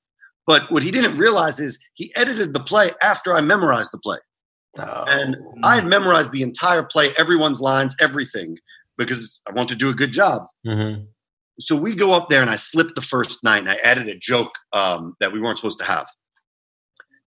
But 0.45 0.71
what 0.71 0.84
he 0.84 0.91
didn't 0.91 1.17
realize 1.17 1.60
is 1.60 1.79
he 1.93 2.12
edited 2.15 2.53
the 2.53 2.60
play 2.60 2.91
after 3.01 3.34
I 3.34 3.41
memorized 3.41 3.91
the 3.91 3.99
play. 3.99 4.17
Oh. 4.79 5.03
And 5.08 5.38
I 5.63 5.75
had 5.75 5.86
memorized 5.86 6.32
the 6.32 6.41
entire 6.41 6.84
play, 6.84 7.13
everyone's 7.17 7.62
lines, 7.62 7.95
everything, 8.01 8.58
because 8.97 9.39
I 9.47 9.53
want 9.53 9.69
to 9.69 9.75
do 9.75 9.89
a 9.89 9.93
good 9.93 10.12
job. 10.12 10.47
Mm-hmm. 10.65 11.03
So 11.60 11.75
we 11.75 11.95
go 11.95 12.13
up 12.13 12.29
there 12.29 12.41
and 12.41 12.49
I 12.49 12.56
slipped 12.56 12.95
the 12.95 13.01
first 13.01 13.43
night 13.43 13.60
and 13.60 13.69
I 13.69 13.75
added 13.75 14.10
a 14.10 14.17
joke 14.17 14.51
um, 14.73 15.15
that 15.19 15.32
we 15.32 15.39
weren't 15.39 15.60
supposed 15.60 15.79
to 15.79 15.86
have. 15.86 16.08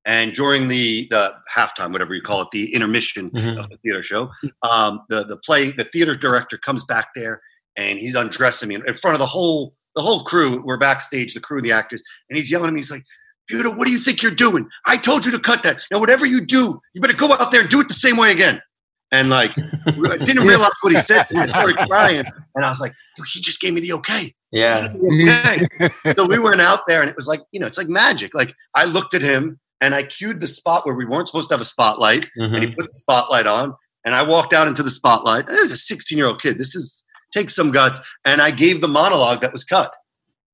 And 0.05 0.35
during 0.35 0.69
the, 0.69 1.09
the 1.11 1.35
halftime, 1.53 1.93
whatever 1.93 2.15
you 2.15 2.23
call 2.23 2.43
it, 2.43 2.49
the 2.53 2.73
intermission 2.75 3.31
mm-hmm. 3.31 3.59
of 3.59 3.71
the 3.71 3.77
theater 3.79 4.03
show, 4.03 4.31
um, 4.63 5.01
the, 5.09 5.25
the 5.25 5.37
play, 5.39 5.73
the 5.73 5.85
theater 5.85 6.17
director 6.17 6.59
comes 6.59 6.85
back 6.85 7.09
there 7.15 7.41
and 7.77 7.99
he's 7.99 8.15
undressing 8.15 8.69
me 8.69 8.77
in 8.77 8.97
front 8.97 9.15
of 9.15 9.19
the 9.19 9.27
whole 9.27 9.75
the 9.97 10.03
whole 10.03 10.23
crew 10.23 10.63
were 10.63 10.77
backstage, 10.77 11.35
the 11.35 11.41
crew, 11.41 11.61
the 11.61 11.73
actors, 11.73 12.03
and 12.29 12.37
he's 12.37 12.51
yelling 12.51 12.69
at 12.69 12.75
me. 12.75 12.81
He's 12.81 12.91
like, 12.91 13.05
Judah, 13.49 13.71
what 13.71 13.87
do 13.87 13.93
you 13.93 13.99
think 13.99 14.23
you're 14.23 14.31
doing? 14.31 14.69
I 14.87 14.97
told 14.97 15.25
you 15.25 15.33
to 15.33 15.39
cut 15.39 15.63
that. 15.63 15.81
Now, 15.91 15.99
whatever 15.99 16.27
you 16.27 16.45
do, 16.45 16.81
you 16.95 17.01
better 17.01 17.15
go 17.15 17.33
out 17.33 17.51
there 17.51 17.63
and 17.63 17.71
do 17.71 17.81
it 17.81 17.89
the 17.89 17.95
same 17.95 18.17
way 18.17 18.31
again. 18.31 18.61
And 19.13 19.31
like, 19.31 19.53
I 19.57 20.17
didn't 20.25 20.47
realize 20.47 20.73
what 20.83 20.93
he 20.93 20.99
said 20.99 21.25
to 21.29 21.35
me. 21.35 21.41
I 21.41 21.47
started 21.47 21.77
crying, 21.89 22.25
and 22.55 22.65
I 22.65 22.69
was 22.69 22.81
like, 22.81 22.93
he 23.33 23.41
just 23.41 23.61
gave 23.61 23.73
me 23.73 23.81
the 23.81 23.93
okay. 23.95 24.35
Yeah. 24.51 24.93
okay. 24.95 25.69
so 26.15 26.27
we 26.27 26.39
went 26.39 26.61
out 26.61 26.81
there, 26.87 27.01
and 27.01 27.09
it 27.09 27.17
was 27.17 27.29
like, 27.29 27.41
you 27.53 27.61
know, 27.61 27.67
it's 27.67 27.79
like 27.79 27.89
magic. 27.89 28.35
Like 28.35 28.53
I 28.75 28.85
looked 28.85 29.15
at 29.15 29.23
him, 29.23 29.61
and 29.81 29.95
I 29.95 30.03
cued 30.03 30.41
the 30.41 30.47
spot 30.47 30.85
where 30.85 30.95
we 30.95 31.07
weren't 31.07 31.29
supposed 31.29 31.49
to 31.51 31.55
have 31.55 31.61
a 31.61 31.65
spotlight, 31.65 32.29
mm-hmm. 32.39 32.55
and 32.55 32.65
he 32.65 32.71
put 32.71 32.89
the 32.89 32.95
spotlight 32.95 33.47
on, 33.47 33.75
and 34.05 34.15
I 34.15 34.23
walked 34.23 34.53
out 34.53 34.67
into 34.67 34.83
the 34.83 34.91
spotlight. 34.91 35.47
This 35.47 35.61
is 35.61 35.73
a 35.73 35.77
16 35.77 36.19
year 36.19 36.27
old 36.27 36.43
kid. 36.43 36.59
This 36.59 36.75
is 36.75 37.05
takes 37.37 37.55
some 37.55 37.71
guts. 37.71 38.01
And 38.25 38.41
I 38.41 38.51
gave 38.51 38.81
the 38.81 38.89
monologue 38.89 39.41
that 39.43 39.53
was 39.53 39.65
cut 39.65 39.93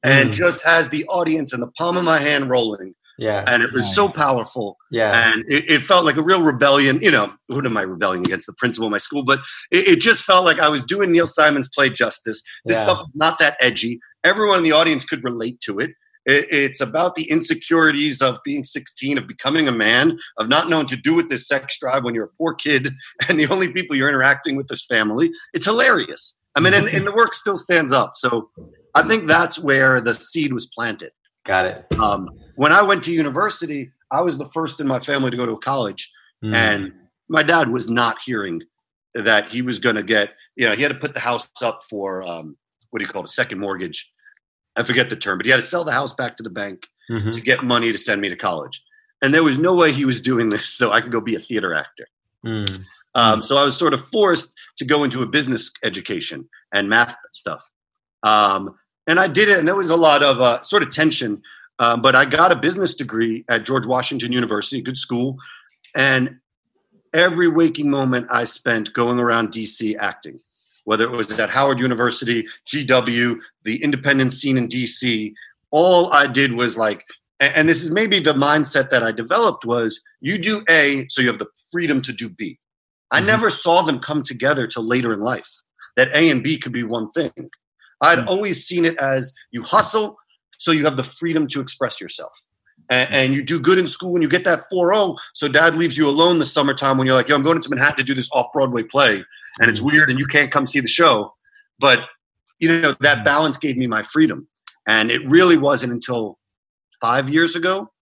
and 0.02 0.30
mm. 0.30 0.34
just 0.34 0.64
has 0.64 0.88
the 0.88 1.04
audience 1.06 1.52
in 1.52 1.60
the 1.60 1.70
palm 1.78 1.96
of 1.96 2.04
my 2.04 2.18
hand 2.18 2.50
rolling. 2.50 2.94
Yeah. 3.18 3.44
And 3.46 3.62
it 3.62 3.72
was 3.72 3.86
yeah. 3.86 3.92
so 3.92 4.08
powerful. 4.08 4.76
Yeah. 4.90 5.32
And 5.32 5.44
it, 5.48 5.70
it, 5.70 5.84
felt 5.84 6.04
like 6.04 6.16
a 6.16 6.22
real 6.22 6.42
rebellion. 6.42 7.00
You 7.00 7.10
know, 7.10 7.32
who 7.48 7.64
am 7.64 7.76
I 7.76 7.82
rebelling 7.82 8.20
against? 8.20 8.46
The 8.46 8.54
principal 8.54 8.86
of 8.86 8.90
my 8.90 8.98
school. 8.98 9.22
But 9.24 9.38
it, 9.70 9.86
it, 9.86 10.00
just 10.00 10.24
felt 10.24 10.44
like 10.44 10.58
I 10.58 10.68
was 10.68 10.82
doing 10.82 11.12
Neil 11.12 11.26
Simon's 11.26 11.68
play 11.68 11.90
justice. 11.90 12.42
This 12.64 12.76
yeah. 12.76 12.82
stuff 12.82 13.02
is 13.04 13.12
not 13.14 13.38
that 13.38 13.56
edgy. 13.60 14.00
Everyone 14.24 14.58
in 14.58 14.64
the 14.64 14.72
audience 14.72 15.04
could 15.04 15.22
relate 15.22 15.60
to 15.60 15.78
it. 15.78 15.90
it. 16.24 16.48
It's 16.50 16.80
about 16.80 17.14
the 17.14 17.30
insecurities 17.30 18.22
of 18.22 18.38
being 18.44 18.64
16, 18.64 19.18
of 19.18 19.28
becoming 19.28 19.68
a 19.68 19.72
man, 19.72 20.18
of 20.38 20.48
not 20.48 20.68
knowing 20.68 20.86
to 20.86 20.96
do 20.96 21.14
with 21.14 21.28
this 21.28 21.46
sex 21.46 21.78
drive 21.78 22.02
when 22.02 22.14
you're 22.14 22.24
a 22.24 22.36
poor 22.38 22.54
kid 22.54 22.92
and 23.28 23.38
the 23.38 23.46
only 23.46 23.68
people 23.72 23.94
you're 23.94 24.08
interacting 24.08 24.56
with 24.56 24.72
is 24.72 24.84
family. 24.86 25.30
It's 25.52 25.66
hilarious. 25.66 26.34
I 26.54 26.60
mean, 26.60 26.74
and, 26.74 26.88
and, 26.88 27.06
the 27.06 27.14
work 27.14 27.34
still 27.34 27.56
stands 27.56 27.92
up. 27.92 28.12
So 28.16 28.50
I 28.94 29.06
think 29.06 29.26
that's 29.26 29.58
where 29.58 30.00
the 30.00 30.14
seed 30.14 30.52
was 30.52 30.66
planted. 30.66 31.12
Got 31.44 31.64
it. 31.64 31.86
Um, 31.98 32.28
when 32.56 32.72
I 32.72 32.82
went 32.82 33.02
to 33.04 33.12
university, 33.12 33.90
I 34.10 34.20
was 34.20 34.36
the 34.38 34.48
first 34.50 34.80
in 34.80 34.86
my 34.86 35.00
family 35.00 35.30
to 35.30 35.36
go 35.36 35.46
to 35.46 35.56
college, 35.58 36.10
mm. 36.44 36.54
and 36.54 36.92
my 37.28 37.42
dad 37.42 37.70
was 37.70 37.88
not 37.88 38.18
hearing 38.24 38.62
that 39.14 39.48
he 39.48 39.62
was 39.62 39.78
going 39.78 39.96
to 39.96 40.02
get. 40.02 40.30
You 40.56 40.68
know, 40.68 40.76
he 40.76 40.82
had 40.82 40.92
to 40.92 40.98
put 40.98 41.14
the 41.14 41.20
house 41.20 41.48
up 41.62 41.80
for 41.88 42.22
um, 42.22 42.56
what 42.90 42.98
do 42.98 43.06
you 43.06 43.10
call 43.10 43.22
it, 43.22 43.28
a 43.28 43.32
second 43.32 43.58
mortgage. 43.58 44.06
I 44.76 44.82
forget 44.82 45.10
the 45.10 45.16
term, 45.16 45.38
but 45.38 45.46
he 45.46 45.50
had 45.50 45.60
to 45.60 45.66
sell 45.66 45.84
the 45.84 45.92
house 45.92 46.12
back 46.14 46.36
to 46.36 46.42
the 46.42 46.50
bank 46.50 46.82
mm-hmm. 47.10 47.30
to 47.30 47.40
get 47.40 47.64
money 47.64 47.90
to 47.90 47.98
send 47.98 48.20
me 48.20 48.28
to 48.28 48.36
college. 48.36 48.80
And 49.22 49.32
there 49.32 49.42
was 49.42 49.58
no 49.58 49.74
way 49.74 49.92
he 49.92 50.04
was 50.04 50.20
doing 50.20 50.48
this 50.48 50.68
so 50.68 50.92
I 50.92 51.00
could 51.00 51.12
go 51.12 51.20
be 51.20 51.36
a 51.36 51.40
theater 51.40 51.74
actor. 51.74 52.06
Mm. 52.44 52.84
Um, 53.14 53.42
so 53.42 53.56
I 53.56 53.64
was 53.64 53.76
sort 53.76 53.94
of 53.94 54.06
forced 54.08 54.54
to 54.78 54.84
go 54.84 55.04
into 55.04 55.22
a 55.22 55.26
business 55.26 55.70
education 55.84 56.48
and 56.72 56.88
math 56.88 57.14
stuff. 57.32 57.62
Um, 58.22 58.74
and 59.06 59.18
I 59.18 59.28
did 59.28 59.48
it, 59.48 59.58
and 59.58 59.66
there 59.66 59.74
was 59.74 59.90
a 59.90 59.96
lot 59.96 60.22
of 60.22 60.40
uh, 60.40 60.62
sort 60.62 60.82
of 60.82 60.90
tension. 60.90 61.42
Um, 61.78 62.00
but 62.00 62.14
I 62.14 62.24
got 62.24 62.52
a 62.52 62.56
business 62.56 62.94
degree 62.94 63.44
at 63.48 63.64
George 63.64 63.86
Washington 63.86 64.32
University, 64.32 64.80
good 64.80 64.98
school, 64.98 65.36
and 65.94 66.38
every 67.12 67.48
waking 67.48 67.90
moment 67.90 68.26
I 68.30 68.44
spent 68.44 68.92
going 68.92 69.18
around 69.18 69.48
DC 69.48 69.96
acting, 69.98 70.38
whether 70.84 71.04
it 71.04 71.10
was 71.10 71.38
at 71.38 71.50
Howard 71.50 71.78
University, 71.78 72.46
GW, 72.68 73.38
the 73.64 73.82
independent 73.82 74.32
scene 74.32 74.56
in 74.56 74.68
DC. 74.68 75.32
All 75.70 76.12
I 76.12 76.26
did 76.26 76.52
was 76.52 76.76
like, 76.78 77.04
and 77.40 77.68
this 77.68 77.82
is 77.82 77.90
maybe 77.90 78.20
the 78.20 78.34
mindset 78.34 78.90
that 78.90 79.02
I 79.02 79.10
developed 79.10 79.64
was 79.64 80.00
you 80.20 80.38
do 80.38 80.62
A, 80.70 81.06
so 81.08 81.20
you 81.20 81.28
have 81.28 81.38
the 81.38 81.48
freedom 81.72 82.00
to 82.02 82.12
do 82.12 82.28
B. 82.28 82.58
I 83.12 83.18
mm-hmm. 83.18 83.26
never 83.26 83.50
saw 83.50 83.82
them 83.82 84.00
come 84.00 84.22
together 84.22 84.66
till 84.66 84.84
later 84.84 85.12
in 85.12 85.20
life. 85.20 85.46
that 85.94 86.08
A 86.16 86.30
and 86.30 86.42
B 86.42 86.58
could 86.58 86.72
be 86.72 86.84
one 86.84 87.10
thing. 87.10 87.30
I'd 88.00 88.20
Mm. 88.20 88.26
always 88.26 88.64
seen 88.64 88.86
it 88.86 88.96
as 88.96 89.30
you 89.50 89.62
hustle 89.62 90.16
so 90.56 90.72
you 90.72 90.86
have 90.86 90.96
the 90.96 91.04
freedom 91.04 91.46
to 91.48 91.60
express 91.60 92.00
yourself. 92.00 92.32
And, 92.88 93.12
and 93.12 93.34
you 93.34 93.42
do 93.42 93.60
good 93.60 93.76
in 93.76 93.86
school 93.86 94.12
when 94.12 94.22
you 94.22 94.28
get 94.28 94.44
that 94.44 94.70
4.0. 94.70 95.18
So 95.34 95.48
dad 95.48 95.74
leaves 95.74 95.98
you 95.98 96.08
alone 96.08 96.38
the 96.38 96.46
summertime 96.46 96.96
when 96.96 97.06
you're 97.06 97.14
like, 97.14 97.28
yo, 97.28 97.34
I'm 97.34 97.42
going 97.42 97.56
into 97.56 97.68
Manhattan 97.68 97.98
to 97.98 98.04
do 98.04 98.14
this 98.14 98.28
off 98.32 98.46
Broadway 98.54 98.84
play. 98.84 99.22
And 99.60 99.70
it's 99.70 99.82
weird 99.82 100.08
and 100.08 100.18
you 100.18 100.26
can't 100.26 100.50
come 100.50 100.66
see 100.66 100.80
the 100.80 100.88
show. 100.88 101.34
But, 101.78 102.06
you 102.58 102.68
know, 102.80 102.94
that 103.00 103.22
balance 103.22 103.58
gave 103.58 103.76
me 103.76 103.86
my 103.86 104.02
freedom. 104.02 104.48
And 104.86 105.10
it 105.10 105.28
really 105.28 105.58
wasn't 105.58 105.92
until 105.92 106.38
five 107.02 107.28
years 107.28 107.54
ago 107.54 107.92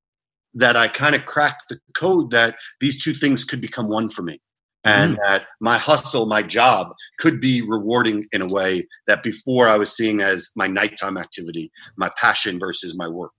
that 0.55 0.77
I 0.77 0.87
kind 0.87 1.15
of 1.17 1.25
cracked 1.27 1.65
the 1.69 1.79
code 1.97 2.31
that 2.31 2.55
these 2.81 3.03
two 3.03 3.15
things 3.15 3.45
could 3.45 3.61
become 3.61 3.89
one 3.89 4.09
for 4.11 4.23
me. 4.23 4.41
And 4.83 5.19
that 5.19 5.43
my 5.61 5.77
hustle, 5.77 6.25
my 6.25 6.43
job 6.43 6.95
could 7.19 7.39
be 7.39 7.61
rewarding 7.61 8.27
in 8.33 8.41
a 8.41 8.47
way 8.47 8.89
that 9.07 9.23
before 9.23 9.69
I 9.69 9.77
was 9.77 9.95
seeing 9.95 10.23
as 10.23 10.49
my 10.57 10.67
nighttime 10.67 11.19
activity, 11.19 11.71
my 11.97 12.11
passion 12.19 12.59
versus 12.59 12.97
my 12.97 13.07
work. 13.07 13.35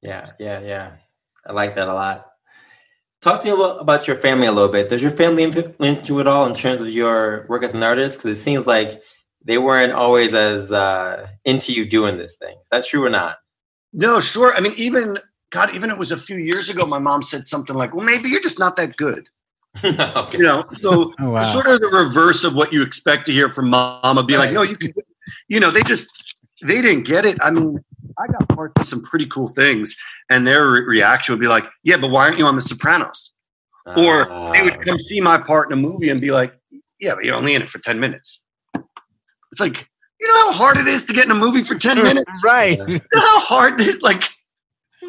Yeah, 0.00 0.30
yeah, 0.38 0.60
yeah. 0.60 0.92
I 1.46 1.52
like 1.52 1.74
that 1.74 1.88
a 1.88 1.92
lot. 1.92 2.26
Talk 3.20 3.42
to 3.42 3.46
me 3.46 3.52
about, 3.52 3.80
about 3.80 4.06
your 4.06 4.16
family 4.16 4.46
a 4.46 4.52
little 4.52 4.70
bit. 4.70 4.88
Does 4.88 5.02
your 5.02 5.10
family 5.10 5.42
influence 5.42 6.08
you 6.08 6.20
at 6.20 6.26
all 6.26 6.46
in 6.46 6.54
terms 6.54 6.80
of 6.80 6.88
your 6.88 7.46
work 7.48 7.62
as 7.62 7.74
an 7.74 7.82
artist? 7.82 8.18
Because 8.18 8.38
it 8.38 8.42
seems 8.42 8.66
like 8.66 9.02
they 9.44 9.58
weren't 9.58 9.92
always 9.92 10.32
as 10.32 10.72
uh, 10.72 11.26
into 11.44 11.72
you 11.72 11.88
doing 11.88 12.16
this 12.16 12.36
thing. 12.36 12.56
Is 12.62 12.68
that 12.70 12.86
true 12.86 13.04
or 13.04 13.10
not? 13.10 13.36
No, 13.92 14.20
sure. 14.20 14.54
I 14.54 14.60
mean, 14.60 14.74
even 14.76 15.18
God, 15.50 15.74
even 15.74 15.90
it 15.90 15.98
was 15.98 16.12
a 16.12 16.18
few 16.18 16.36
years 16.36 16.68
ago, 16.68 16.86
my 16.86 16.98
mom 16.98 17.22
said 17.22 17.46
something 17.46 17.76
like, 17.76 17.94
Well, 17.94 18.04
maybe 18.04 18.28
you're 18.28 18.40
just 18.40 18.58
not 18.58 18.76
that 18.76 18.96
good. 18.96 19.28
okay. 19.84 20.38
You 20.38 20.44
know, 20.44 20.64
so 20.80 21.12
Oh, 21.20 21.30
wow. 21.30 21.52
sort 21.52 21.66
of 21.66 21.80
the 21.80 21.88
reverse 21.88 22.44
of 22.44 22.54
what 22.54 22.72
you 22.72 22.82
expect 22.82 23.26
to 23.26 23.32
hear 23.32 23.50
from 23.50 23.70
mama 23.70 24.22
being 24.24 24.38
like, 24.38 24.52
No, 24.52 24.62
you 24.62 24.76
can 24.76 24.92
you 25.48 25.60
know, 25.60 25.70
they 25.70 25.82
just 25.82 26.36
they 26.62 26.80
didn't 26.80 27.02
get 27.04 27.24
it. 27.26 27.36
I 27.40 27.50
mean, 27.50 27.78
I 28.18 28.26
got 28.28 28.48
parts 28.48 28.72
of 28.78 28.86
some 28.88 29.02
pretty 29.02 29.26
cool 29.26 29.48
things, 29.48 29.94
and 30.30 30.46
their 30.46 30.70
re- 30.70 30.84
reaction 30.84 31.32
would 31.32 31.40
be 31.40 31.48
like, 31.48 31.64
Yeah, 31.84 31.96
but 31.98 32.10
why 32.10 32.26
aren't 32.26 32.38
you 32.38 32.46
on 32.46 32.54
the 32.56 32.62
Sopranos? 32.62 33.32
Or 33.96 34.50
they 34.52 34.62
would 34.62 34.84
come 34.84 34.98
see 34.98 35.20
my 35.20 35.38
part 35.38 35.70
in 35.70 35.78
a 35.78 35.80
movie 35.80 36.08
and 36.10 36.20
be 36.20 36.32
like, 36.32 36.52
"Yeah, 36.98 37.14
but 37.14 37.24
you're 37.24 37.36
only 37.36 37.54
in 37.54 37.62
it 37.62 37.70
for 37.70 37.78
ten 37.78 38.00
minutes." 38.00 38.42
It's 39.52 39.60
like 39.60 39.76
you 40.20 40.26
know 40.26 40.50
how 40.50 40.52
hard 40.52 40.76
it 40.78 40.88
is 40.88 41.04
to 41.04 41.12
get 41.12 41.24
in 41.24 41.30
a 41.30 41.36
movie 41.36 41.62
for 41.62 41.76
ten 41.76 42.02
minutes. 42.02 42.42
right. 42.42 42.78
You 42.88 43.00
know 43.14 43.20
how 43.20 43.38
hard 43.40 43.80
it 43.80 43.86
is, 43.86 44.02
like. 44.02 44.24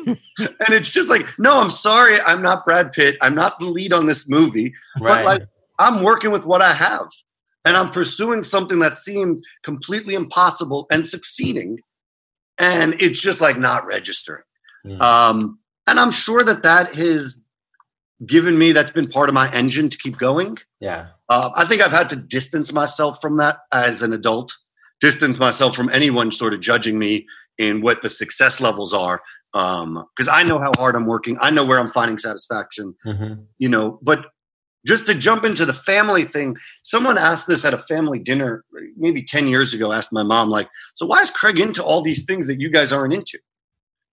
And 0.07 0.69
it's 0.69 0.89
just 0.89 1.09
like, 1.09 1.25
no, 1.37 1.59
I'm 1.59 1.71
sorry, 1.71 2.19
I'm 2.21 2.41
not 2.41 2.65
Brad 2.65 2.91
Pitt. 2.91 3.17
I'm 3.21 3.35
not 3.35 3.59
the 3.59 3.65
lead 3.65 3.93
on 3.93 4.05
this 4.07 4.29
movie. 4.29 4.73
right. 4.99 5.25
like- 5.25 5.47
I'm 5.79 6.03
working 6.03 6.31
with 6.31 6.43
what 6.43 6.61
I 6.63 6.73
have, 6.73 7.07
and 7.63 7.77
I'm 7.77 7.91
pursuing 7.91 8.41
something 8.41 8.79
that 8.79 8.95
seemed 8.95 9.43
completely 9.63 10.15
impossible 10.15 10.87
and 10.91 11.05
succeeding, 11.05 11.79
and 12.57 12.99
it's 12.99 13.21
just 13.21 13.41
like 13.41 13.59
not 13.59 13.85
registering. 13.85 14.41
Hmm. 14.83 15.01
Um, 15.01 15.59
and 15.85 15.99
I'm 15.99 16.11
sure 16.11 16.43
that 16.43 16.63
that 16.63 16.95
has 16.95 17.37
given 18.25 18.57
me 18.57 18.71
that's 18.71 18.91
been 18.91 19.07
part 19.07 19.29
of 19.29 19.35
my 19.35 19.51
engine 19.53 19.89
to 19.89 19.97
keep 19.97 20.17
going. 20.17 20.57
yeah. 20.79 21.09
Uh, 21.29 21.51
I 21.55 21.65
think 21.65 21.81
I've 21.81 21.91
had 21.91 22.07
to 22.09 22.15
distance 22.15 22.71
myself 22.71 23.19
from 23.21 23.35
that 23.35 23.57
as 23.73 24.01
an 24.01 24.13
adult, 24.13 24.55
distance 25.01 25.37
myself 25.37 25.75
from 25.75 25.89
anyone 25.89 26.31
sort 26.31 26.53
of 26.53 26.61
judging 26.61 26.97
me 26.97 27.27
in 27.57 27.81
what 27.81 28.01
the 28.01 28.09
success 28.09 28.61
levels 28.61 28.93
are. 28.93 29.21
Because 29.53 30.27
I 30.29 30.43
know 30.43 30.59
how 30.59 30.71
hard 30.77 30.95
I'm 30.95 31.05
working, 31.05 31.37
I 31.39 31.51
know 31.51 31.65
where 31.65 31.79
I'm 31.79 31.91
finding 31.91 32.19
satisfaction, 32.19 32.95
hmm 33.03 33.33
you 33.57 33.69
know. 33.69 33.99
But 34.01 34.25
just 34.85 35.05
to 35.07 35.15
jump 35.15 35.43
into 35.43 35.65
the 35.65 35.73
family 35.73 36.25
thing, 36.25 36.55
someone 36.83 37.17
asked 37.17 37.47
this 37.47 37.65
at 37.65 37.73
a 37.73 37.83
family 37.89 38.19
dinner 38.19 38.63
maybe 38.95 39.23
10 39.23 39.47
years 39.47 39.73
ago, 39.73 39.91
asked 39.91 40.13
my 40.13 40.23
mom, 40.23 40.49
like, 40.49 40.69
so 40.95 41.05
why 41.05 41.19
is 41.19 41.29
Craig 41.29 41.59
into 41.59 41.83
all 41.83 42.01
these 42.01 42.23
things 42.25 42.47
that 42.47 42.61
you 42.61 42.69
guys 42.69 42.93
aren't 42.93 43.13
into? 43.13 43.37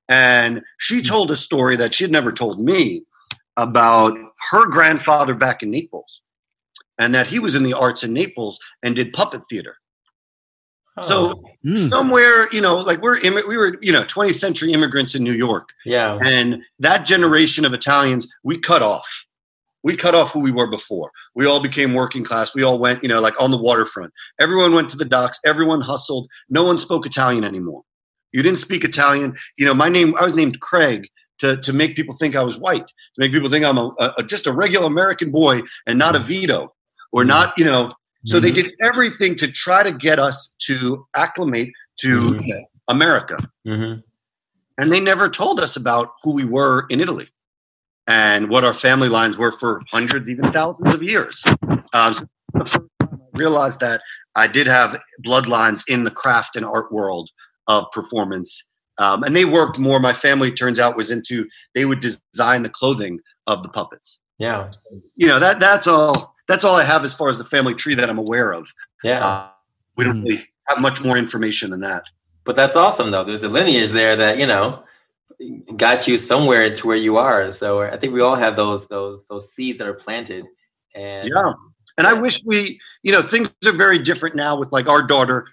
And 0.08 0.62
she 0.78 1.02
told 1.02 1.30
a 1.30 1.36
story 1.36 1.76
that 1.76 1.94
she'd 1.94 2.10
never 2.10 2.32
told 2.32 2.60
me 2.60 3.04
about 3.56 4.16
her 4.50 4.66
grandfather 4.66 5.34
back 5.34 5.62
in 5.62 5.70
Naples 5.70 6.22
and 6.98 7.14
that 7.14 7.28
he 7.28 7.38
was 7.38 7.54
in 7.54 7.62
the 7.62 7.72
arts 7.72 8.02
in 8.02 8.12
Naples 8.12 8.58
and 8.82 8.96
did 8.96 9.12
puppet 9.12 9.42
theater. 9.48 9.76
So 11.02 11.42
Mm. 11.64 11.90
somewhere, 11.90 12.48
you 12.52 12.60
know, 12.60 12.76
like 12.76 13.00
we're 13.00 13.18
immi- 13.20 13.48
we 13.48 13.56
were, 13.56 13.78
you 13.80 13.90
know, 13.90 14.04
20th 14.04 14.36
century 14.36 14.72
immigrants 14.72 15.14
in 15.14 15.24
New 15.24 15.32
York, 15.32 15.70
yeah. 15.86 16.18
and 16.22 16.62
that 16.78 17.06
generation 17.06 17.64
of 17.64 17.72
Italians, 17.72 18.28
we 18.42 18.58
cut 18.58 18.82
off. 18.82 19.08
We 19.82 19.96
cut 19.96 20.14
off 20.14 20.30
who 20.32 20.40
we 20.40 20.52
were 20.52 20.66
before. 20.70 21.10
We 21.34 21.46
all 21.46 21.60
became 21.60 21.94
working 21.94 22.22
class. 22.24 22.54
We 22.54 22.62
all 22.62 22.78
went, 22.78 23.02
you 23.02 23.08
know, 23.08 23.20
like 23.20 23.34
on 23.40 23.50
the 23.50 23.56
waterfront. 23.58 24.12
Everyone 24.38 24.72
went 24.74 24.88
to 24.90 24.96
the 24.96 25.04
docks. 25.04 25.38
Everyone 25.44 25.80
hustled. 25.80 26.28
No 26.48 26.64
one 26.64 26.78
spoke 26.78 27.06
Italian 27.06 27.44
anymore. 27.44 27.82
You 28.32 28.42
didn't 28.42 28.60
speak 28.60 28.84
Italian. 28.84 29.34
You 29.58 29.66
know, 29.66 29.74
my 29.74 29.88
name, 29.88 30.14
I 30.18 30.24
was 30.24 30.34
named 30.34 30.60
Craig 30.60 31.08
to, 31.38 31.56
to 31.58 31.72
make 31.72 31.96
people 31.96 32.16
think 32.16 32.34
I 32.36 32.42
was 32.42 32.58
white, 32.58 32.86
to 32.86 33.18
make 33.18 33.32
people 33.32 33.50
think 33.50 33.64
I'm 33.64 33.78
a, 33.78 33.94
a 34.18 34.22
just 34.22 34.46
a 34.46 34.52
regular 34.52 34.86
American 34.86 35.30
boy 35.30 35.62
and 35.86 35.98
not 35.98 36.14
a 36.16 36.18
Vito 36.20 36.74
or 37.12 37.24
not, 37.24 37.56
you 37.58 37.64
know. 37.64 37.90
So 38.26 38.40
they 38.40 38.50
did 38.50 38.74
everything 38.80 39.34
to 39.36 39.50
try 39.50 39.82
to 39.82 39.92
get 39.92 40.18
us 40.18 40.52
to 40.66 41.06
acclimate 41.14 41.72
to 42.00 42.34
Mhm. 42.34 42.62
America 42.88 43.38
hmm 43.64 43.94
and 44.78 44.90
they 44.90 45.00
never 45.00 45.28
told 45.28 45.60
us 45.60 45.76
about 45.76 46.10
who 46.22 46.32
we 46.32 46.44
were 46.44 46.86
in 46.90 47.00
Italy 47.00 47.28
and 48.06 48.48
what 48.50 48.64
our 48.64 48.74
family 48.74 49.08
lines 49.08 49.38
were 49.38 49.52
for 49.52 49.80
hundreds, 49.90 50.28
even 50.28 50.52
thousands 50.52 50.94
of 50.94 51.02
years. 51.02 51.42
Um, 51.94 52.14
so 52.14 52.26
the 52.54 52.64
first 52.64 52.90
time 53.00 53.20
I 53.34 53.38
realized 53.38 53.80
that 53.80 54.00
I 54.34 54.46
did 54.46 54.66
have 54.66 54.98
bloodlines 55.24 55.82
in 55.88 56.02
the 56.02 56.10
craft 56.10 56.56
and 56.56 56.66
art 56.66 56.92
world 56.92 57.30
of 57.68 57.84
performance. 57.92 58.64
Um, 58.98 59.22
and 59.22 59.34
they 59.34 59.44
worked 59.44 59.78
more. 59.78 60.00
My 60.00 60.12
family 60.12 60.52
turns 60.52 60.78
out 60.78 60.96
was 60.96 61.10
into 61.10 61.46
they 61.74 61.84
would 61.84 62.00
design 62.00 62.62
the 62.62 62.68
clothing 62.68 63.20
of 63.46 63.62
the 63.62 63.68
puppets. 63.68 64.20
Yeah. 64.38 64.70
You 65.16 65.28
know 65.28 65.38
that 65.38 65.60
that's 65.60 65.86
all. 65.86 66.33
That's 66.48 66.64
all 66.64 66.76
I 66.76 66.84
have 66.84 67.04
as 67.04 67.14
far 67.14 67.28
as 67.28 67.38
the 67.38 67.44
family 67.44 67.74
tree 67.74 67.94
that 67.94 68.08
I'm 68.10 68.18
aware 68.18 68.52
of. 68.52 68.66
Yeah. 69.02 69.24
Uh, 69.24 69.48
we 69.96 70.04
don't 70.04 70.22
Mm. 70.22 70.28
really 70.28 70.48
have 70.68 70.78
much 70.78 71.00
more 71.00 71.16
information 71.16 71.70
than 71.70 71.80
that. 71.80 72.04
But 72.44 72.56
that's 72.56 72.76
awesome, 72.76 73.10
though. 73.10 73.24
There's 73.24 73.42
a 73.42 73.48
lineage 73.48 73.90
there 73.90 74.16
that 74.16 74.38
you 74.38 74.46
know 74.46 74.84
got 75.76 76.06
you 76.06 76.16
somewhere 76.18 76.74
to 76.74 76.86
where 76.86 76.96
you 76.96 77.16
are. 77.16 77.50
So 77.52 77.82
I 77.82 77.96
think 77.96 78.12
we 78.12 78.20
all 78.20 78.36
have 78.36 78.56
those 78.56 78.86
those 78.88 79.26
those 79.26 79.52
seeds 79.52 79.78
that 79.78 79.86
are 79.88 79.94
planted. 79.94 80.44
And 80.94 81.28
Yeah. 81.28 81.52
And 81.96 82.06
I 82.08 82.12
wish 82.12 82.42
we, 82.44 82.80
you 83.04 83.12
know, 83.12 83.22
things 83.22 83.48
are 83.64 83.72
very 83.76 83.98
different 84.00 84.34
now 84.34 84.58
with 84.58 84.72
like 84.72 84.88
our 84.88 85.02
daughter. 85.06 85.46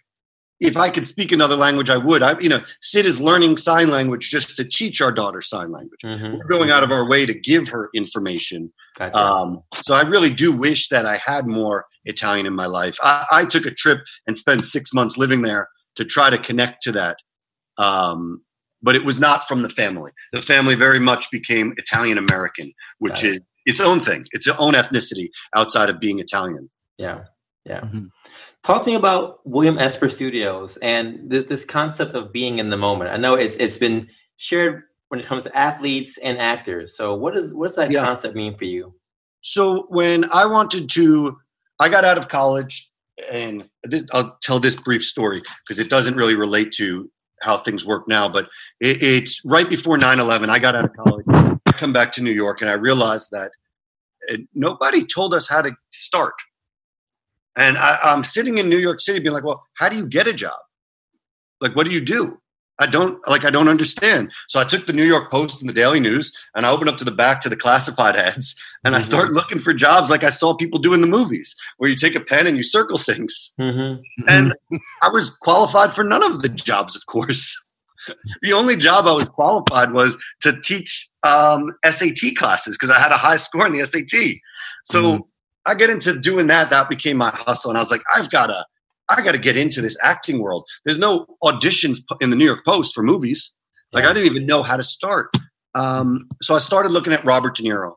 If 0.62 0.78
I 0.78 0.90
could 0.92 1.08
speak 1.08 1.32
another 1.32 1.56
language, 1.56 1.90
I 1.90 1.98
would. 1.98 2.22
I, 2.22 2.40
you 2.40 2.48
know, 2.48 2.62
Sid 2.82 3.06
is 3.06 3.20
learning 3.20 3.58
sign 3.58 3.90
language 3.90 4.30
just 4.30 4.56
to 4.58 4.64
teach 4.64 5.02
our 5.02 5.12
daughter 5.12 5.42
sign 5.42 5.72
language. 5.72 6.00
Mhm. 6.06 6.38
We're 6.38 6.46
going 6.46 6.70
out 6.70 6.84
of 6.84 6.92
our 6.92 7.06
way 7.10 7.26
to 7.26 7.34
give 7.34 7.68
her 7.70 7.90
information. 7.96 8.72
Gotcha. 8.98 9.18
Um, 9.18 9.64
so 9.84 9.96
I 9.96 10.04
really 10.04 10.30
do 10.34 10.52
wish 10.52 10.88
that 10.90 11.06
I 11.06 11.18
had 11.18 11.48
more 11.48 11.86
Italian 12.06 12.46
in 12.46 12.54
my 12.54 12.68
life. 12.68 12.96
I, 13.02 13.26
I 13.32 13.46
took 13.46 13.66
a 13.66 13.72
trip 13.72 14.00
and 14.28 14.38
spent 14.38 14.66
six 14.68 14.94
months 14.94 15.18
living 15.18 15.42
there 15.42 15.68
to 15.96 16.06
try 16.06 16.30
to 16.30 16.38
connect 16.38 16.84
to 16.84 16.92
that. 16.94 17.18
Um, 17.78 18.42
but 18.84 18.96
it 18.96 19.04
was 19.04 19.20
not 19.20 19.48
from 19.48 19.64
the 19.64 19.70
family. 19.70 20.12
The 20.32 20.42
family 20.42 20.76
very 20.76 21.00
much 21.00 21.30
became 21.32 21.74
Italian 21.78 22.18
American, 22.18 22.72
which 23.00 23.16
Got 23.16 23.24
it. 23.26 23.34
is 23.36 23.42
its 23.66 23.80
own 23.80 24.04
thing. 24.04 24.26
It's 24.32 24.48
its 24.48 24.58
own 24.60 24.74
ethnicity 24.74 25.30
outside 25.56 25.90
of 25.90 26.00
being 26.00 26.20
Italian. 26.20 26.70
yeah. 26.98 27.24
Yeah. 27.64 27.82
Mhm. 27.82 28.10
Talk 28.64 28.84
to 28.84 28.90
me 28.92 28.96
about 28.96 29.40
William 29.44 29.80
Esper 29.80 30.08
Studios 30.08 30.78
and 30.78 31.30
this, 31.30 31.46
this 31.46 31.66
concept 31.66 32.14
of 32.14 32.32
being 32.32 32.60
in 32.60 32.70
the 32.70 32.78
moment. 32.78 33.10
I 33.12 33.18
know 33.18 33.34
it's 33.34 33.56
it's 33.56 33.78
been 33.78 34.08
shared 34.38 34.84
when 35.10 35.20
it 35.20 35.26
comes 35.26 35.44
to 35.46 35.58
athletes 35.58 36.20
and 36.20 36.38
actors. 36.38 36.96
So 36.96 37.16
what 37.16 37.34
does 37.34 37.54
what 37.54 37.68
does 37.68 37.76
that 37.78 37.92
Yeah. 37.92 38.04
concept 38.04 38.36
mean 38.36 38.56
for 38.56 38.66
you? 38.66 38.94
So 39.42 39.88
when 39.90 40.26
I 40.32 40.46
wanted 40.46 40.90
to, 40.92 41.38
I 41.80 41.90
got 41.90 42.06
out 42.06 42.20
of 42.20 42.28
college, 42.30 42.88
and 43.32 43.68
I'll 44.14 44.38
tell 44.44 44.60
this 44.60 44.76
brief 44.76 45.04
story 45.04 45.42
because 45.66 45.80
it 45.80 45.90
doesn't 45.90 46.16
really 46.16 46.36
relate 46.36 46.72
to 46.74 47.10
how 47.42 47.64
things 47.64 47.84
work 47.84 48.08
now. 48.08 48.30
But 48.30 48.46
it, 48.80 49.02
it's 49.02 49.42
right 49.44 49.68
before 49.68 49.98
9/11. 49.98 50.50
I 50.50 50.60
got 50.60 50.76
out 50.76 50.86
of 50.86 50.94
college, 50.96 51.26
I 51.66 51.72
come 51.72 51.94
back 51.94 52.12
to 52.14 52.22
New 52.22 52.32
York, 52.32 52.62
and 52.62 52.70
I 52.70 52.74
realized 52.74 53.30
that 53.32 53.52
nobody 54.54 55.04
told 55.04 55.34
us 55.34 55.48
how 55.50 55.64
to 55.64 55.72
start. 55.90 56.36
And 57.58 57.78
I, 57.78 57.98
I'm 58.04 58.24
sitting 58.24 58.58
in 58.58 58.70
New 58.70 58.78
York 58.78 59.02
City, 59.02 59.20
being 59.20 59.34
like, 59.34 59.44
"Well, 59.44 59.64
how 59.74 59.90
do 59.90 59.96
you 59.96 60.06
get 60.06 60.28
a 60.28 60.34
job? 60.34 60.60
Like, 61.60 61.76
what 61.76 61.86
do 61.86 61.92
you 61.92 62.02
do?" 62.02 62.38
I 62.80 62.88
don't 62.88 63.20
like. 63.28 63.46
I 63.46 63.52
don't 63.52 63.68
understand. 63.68 64.32
So 64.48 64.60
I 64.60 64.64
took 64.64 64.88
the 64.88 64.94
New 64.94 65.04
York 65.04 65.30
Post 65.30 65.60
and 65.60 65.70
the 65.70 65.74
Daily 65.74 66.00
News, 66.00 66.34
and 66.56 66.66
I 66.66 66.72
opened 66.72 66.90
up 66.90 66.98
to 66.98 67.04
the 67.04 67.12
back 67.12 67.40
to 67.42 67.50
the 67.50 67.56
classified 67.56 68.16
ads, 68.16 68.56
and 68.84 68.96
I 68.96 69.00
Mhm. 69.00 69.04
start 69.04 69.32
looking 69.32 69.60
for 69.60 69.72
jobs 69.74 70.10
like 70.10 70.24
I 70.24 70.32
saw 70.32 70.56
people 70.56 70.80
do 70.80 70.94
in 70.94 71.02
the 71.02 71.08
movies, 71.08 71.56
where 71.78 71.90
you 71.92 71.96
take 71.96 72.16
a 72.16 72.20
pen 72.22 72.48
and 72.48 72.58
you 72.58 72.64
circle 72.64 72.98
things. 72.98 73.54
Mm-hmm. 73.60 74.02
And 74.28 74.56
I 75.04 75.10
was 75.10 75.30
qualified 75.30 75.94
for 75.94 76.04
none 76.04 76.24
of 76.24 76.42
the 76.42 76.50
jobs, 76.50 76.96
of 76.96 77.06
course. 77.06 77.56
the 78.42 78.52
only 78.54 78.76
job 78.76 79.06
I 79.06 79.12
was 79.12 79.30
qualified 79.30 79.92
was 79.92 80.18
to 80.42 80.60
teach 80.62 81.08
um, 81.22 81.72
SAT 81.86 82.34
classes 82.36 82.76
because 82.76 82.90
I 82.90 82.98
had 83.00 83.12
a 83.12 83.18
high 83.18 83.36
score 83.36 83.68
in 83.68 83.74
the 83.74 83.86
SAT. 83.86 84.42
So 84.86 85.02
Mhm. 85.04 85.20
I 85.66 85.76
get 85.76 85.90
into 85.90 86.20
doing 86.20 86.48
that. 86.48 86.70
That 86.70 86.90
became 86.90 87.18
my 87.18 87.30
hustle, 87.30 87.72
and 87.72 87.78
I 87.78 87.82
was 87.82 87.92
like, 87.92 88.02
I've 88.14 88.30
got 88.30 88.48
to, 88.48 88.66
I 89.10 89.22
got 89.22 89.34
to 89.34 89.38
get 89.38 89.58
into 89.58 89.82
this 89.82 89.98
acting 90.02 90.40
world. 90.40 90.66
There's 90.86 90.98
no 90.98 91.26
auditions 91.44 92.00
in 92.20 92.30
the 92.30 92.36
New 92.36 92.46
York 92.46 92.66
Post 92.66 92.94
for 92.94 93.04
movies. 93.04 93.54
Like 93.94 94.06
I 94.06 94.14
didn't 94.14 94.32
even 94.32 94.46
know 94.46 94.64
how 94.64 94.78
to 94.78 94.84
start. 94.84 95.36
Um, 95.76 96.30
so 96.42 96.56
I 96.56 96.60
started 96.60 96.92
looking 96.92 97.14
at 97.14 97.26
Robert 97.26 97.56
De 97.56 97.64
Niro, 97.64 97.94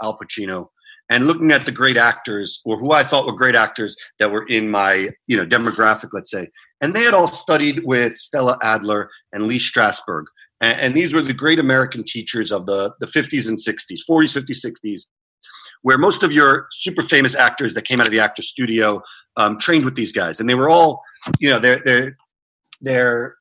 Al 0.00 0.18
Pacino, 0.18 0.68
and 1.10 1.26
looking 1.26 1.50
at 1.50 1.66
the 1.66 1.72
great 1.72 1.96
actors 1.96 2.60
or 2.64 2.78
who 2.78 2.92
I 2.92 3.02
thought 3.02 3.26
were 3.26 3.32
great 3.32 3.54
actors 3.54 3.96
that 4.18 4.30
were 4.30 4.46
in 4.46 4.70
my 4.70 5.10
you 5.26 5.36
know 5.36 5.44
demographic, 5.44 6.10
let's 6.12 6.30
say. 6.30 6.48
And 6.80 6.94
they 6.94 7.04
had 7.04 7.14
all 7.14 7.28
studied 7.28 7.84
with 7.84 8.18
Stella 8.18 8.58
Adler 8.62 9.08
and 9.32 9.46
Lee 9.46 9.60
Strasberg. 9.60 10.24
And, 10.60 10.80
and 10.80 10.94
these 10.94 11.14
were 11.14 11.22
the 11.22 11.32
great 11.32 11.60
American 11.60 12.04
teachers 12.04 12.50
of 12.50 12.66
the, 12.66 12.92
the 12.98 13.06
50s 13.06 13.48
and 13.48 13.56
60s, 13.56 14.00
40s, 14.08 14.36
50s, 14.36 14.66
60s, 14.66 15.02
where 15.82 15.98
most 15.98 16.22
of 16.22 16.32
your 16.32 16.68
super 16.72 17.02
famous 17.02 17.34
actors 17.34 17.74
that 17.74 17.84
came 17.84 18.00
out 18.00 18.06
of 18.06 18.12
the 18.12 18.20
actor 18.20 18.42
studio 18.42 19.02
um, 19.36 19.58
trained 19.58 19.84
with 19.84 19.94
these 19.94 20.12
guys. 20.12 20.40
And 20.40 20.48
they 20.48 20.54
were 20.54 20.68
all, 20.68 21.02
you 21.38 21.50
know, 21.50 21.58
their, 21.58 21.80
their, 21.84 22.16
their, 22.80 23.36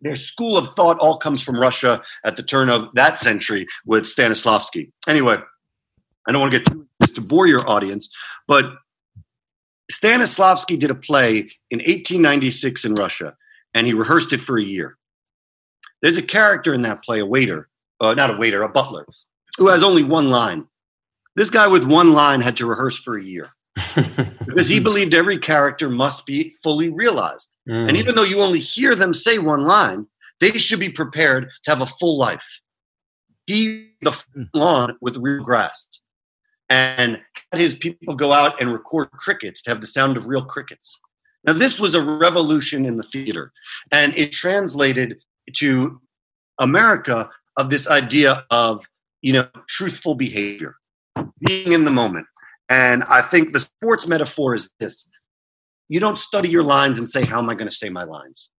their 0.00 0.16
school 0.16 0.56
of 0.56 0.74
thought 0.76 0.98
all 0.98 1.18
comes 1.18 1.42
from 1.42 1.60
Russia 1.60 2.02
at 2.24 2.36
the 2.36 2.42
turn 2.42 2.68
of 2.68 2.88
that 2.94 3.20
century 3.20 3.66
with 3.86 4.04
Stanislavski. 4.04 4.90
Anyway, 5.06 5.38
I 6.26 6.32
don't 6.32 6.40
want 6.40 6.52
to 6.52 6.58
get 6.58 6.66
too 6.66 6.86
just 7.02 7.16
to 7.16 7.20
bore 7.20 7.46
your 7.46 7.68
audience, 7.68 8.08
but 8.48 8.64
Stanislavski 9.92 10.78
did 10.78 10.90
a 10.90 10.94
play 10.94 11.50
in 11.70 11.78
1896 11.80 12.84
in 12.84 12.94
Russia, 12.94 13.36
and 13.74 13.86
he 13.86 13.92
rehearsed 13.92 14.32
it 14.32 14.40
for 14.40 14.58
a 14.58 14.62
year. 14.62 14.96
There's 16.00 16.18
a 16.18 16.22
character 16.22 16.72
in 16.72 16.82
that 16.82 17.02
play, 17.02 17.20
a 17.20 17.26
waiter, 17.26 17.68
uh, 18.00 18.14
not 18.14 18.34
a 18.34 18.36
waiter, 18.36 18.62
a 18.62 18.68
butler, 18.68 19.06
who 19.58 19.68
has 19.68 19.82
only 19.82 20.02
one 20.02 20.30
line. 20.30 20.66
This 21.36 21.50
guy 21.50 21.66
with 21.66 21.84
one 21.84 22.12
line 22.12 22.40
had 22.40 22.56
to 22.58 22.66
rehearse 22.66 22.98
for 22.98 23.18
a 23.18 23.24
year 23.24 23.50
because 24.46 24.68
he 24.68 24.78
believed 24.78 25.14
every 25.14 25.38
character 25.38 25.88
must 25.88 26.26
be 26.26 26.54
fully 26.62 26.90
realized. 26.90 27.50
Mm. 27.68 27.88
And 27.88 27.96
even 27.96 28.14
though 28.14 28.22
you 28.22 28.40
only 28.40 28.60
hear 28.60 28.94
them 28.94 29.12
say 29.14 29.38
one 29.38 29.64
line, 29.64 30.06
they 30.40 30.58
should 30.58 30.80
be 30.80 30.90
prepared 30.90 31.50
to 31.64 31.70
have 31.70 31.80
a 31.80 31.92
full 31.98 32.18
life. 32.18 32.60
He 33.46 33.90
the 34.02 34.10
mm. 34.36 34.48
lawn 34.54 34.96
with 35.00 35.16
real 35.16 35.42
grass 35.42 35.88
and 36.68 37.20
had 37.52 37.60
his 37.60 37.74
people 37.74 38.14
go 38.14 38.32
out 38.32 38.60
and 38.60 38.72
record 38.72 39.10
crickets 39.12 39.62
to 39.62 39.70
have 39.70 39.80
the 39.80 39.86
sound 39.86 40.16
of 40.16 40.26
real 40.26 40.44
crickets. 40.44 40.98
Now, 41.46 41.52
this 41.52 41.78
was 41.78 41.94
a 41.94 42.04
revolution 42.04 42.86
in 42.86 42.96
the 42.96 43.04
theater, 43.12 43.52
and 43.92 44.16
it 44.16 44.32
translated 44.32 45.18
to 45.56 46.00
America 46.58 47.28
of 47.56 47.70
this 47.70 47.86
idea 47.86 48.44
of 48.50 48.80
you 49.20 49.32
know 49.32 49.46
truthful 49.68 50.14
behavior, 50.14 50.76
being 51.40 51.72
in 51.72 51.84
the 51.84 51.90
moment. 51.90 52.26
And 52.68 53.04
I 53.04 53.22
think 53.22 53.52
the 53.52 53.60
sports 53.60 54.06
metaphor 54.06 54.54
is 54.54 54.70
this: 54.80 55.08
you 55.88 56.00
don't 56.00 56.18
study 56.18 56.48
your 56.48 56.62
lines 56.62 56.98
and 56.98 57.10
say, 57.10 57.24
"How 57.24 57.38
am 57.38 57.50
I 57.50 57.54
going 57.54 57.68
to 57.68 57.74
say 57.74 57.88
my 57.88 58.04
lines?" 58.04 58.50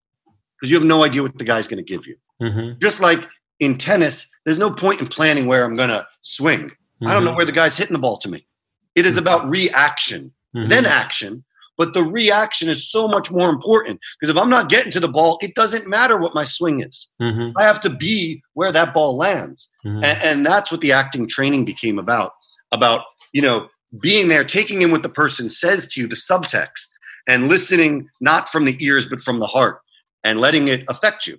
Because 0.59 0.71
you 0.71 0.77
have 0.77 0.87
no 0.87 1.03
idea 1.03 1.21
what 1.21 1.37
the 1.37 1.43
guy's 1.43 1.67
going 1.67 1.83
to 1.83 1.91
give 1.93 2.05
you. 2.07 2.15
Mm-hmm. 2.41 2.79
Just 2.81 2.99
like 2.99 3.19
in 3.59 3.77
tennis, 3.77 4.27
there's 4.45 4.57
no 4.57 4.71
point 4.71 5.01
in 5.01 5.07
planning 5.07 5.47
where 5.47 5.65
I'm 5.65 5.75
going 5.75 5.89
to 5.89 6.07
swing 6.21 6.71
Mm-hmm. 6.95 7.07
I 7.07 7.13
don't 7.13 7.23
know 7.23 7.31
mm-hmm. 7.31 7.37
where 7.37 7.45
the 7.45 7.51
guy's 7.51 7.77
hitting 7.77 7.93
the 7.93 7.99
ball 7.99 8.17
to 8.19 8.29
me. 8.29 8.47
It 8.95 9.05
is 9.05 9.17
about 9.17 9.49
reaction, 9.49 10.31
mm-hmm. 10.55 10.69
then 10.69 10.85
action. 10.85 11.43
But 11.77 11.93
the 11.93 12.03
reaction 12.03 12.69
is 12.69 12.89
so 12.89 13.05
much 13.05 13.29
more 13.31 13.49
important 13.49 13.99
because 14.17 14.33
if 14.33 14.41
I'm 14.41 14.49
not 14.49 14.69
getting 14.69 14.93
to 14.93 15.01
the 15.01 15.09
ball, 15.09 15.37
it 15.41 15.55
doesn't 15.55 15.87
matter 15.87 16.17
what 16.17 16.33
my 16.33 16.45
swing 16.45 16.81
is. 16.81 17.09
Mm-hmm. 17.21 17.57
I 17.57 17.63
have 17.63 17.81
to 17.81 17.89
be 17.89 18.41
where 18.53 18.71
that 18.71 18.93
ball 18.93 19.17
lands. 19.17 19.69
Mm-hmm. 19.85 20.03
And, 20.05 20.23
and 20.23 20.45
that's 20.45 20.71
what 20.71 20.79
the 20.79 20.93
acting 20.93 21.27
training 21.27 21.65
became 21.65 21.99
about 21.99 22.31
about, 22.71 23.03
you 23.33 23.41
know, 23.41 23.67
being 24.01 24.27
there, 24.27 24.43
taking 24.43 24.81
in 24.81 24.91
what 24.91 25.03
the 25.03 25.09
person 25.09 25.49
says 25.49 25.87
to 25.89 26.01
you, 26.01 26.07
the 26.07 26.15
subtext, 26.15 26.89
and 27.27 27.47
listening 27.47 28.09
not 28.21 28.49
from 28.49 28.65
the 28.65 28.77
ears, 28.79 29.07
but 29.07 29.21
from 29.21 29.39
the 29.39 29.47
heart 29.47 29.79
and 30.23 30.39
letting 30.39 30.67
it 30.67 30.83
affect 30.89 31.27
you. 31.27 31.37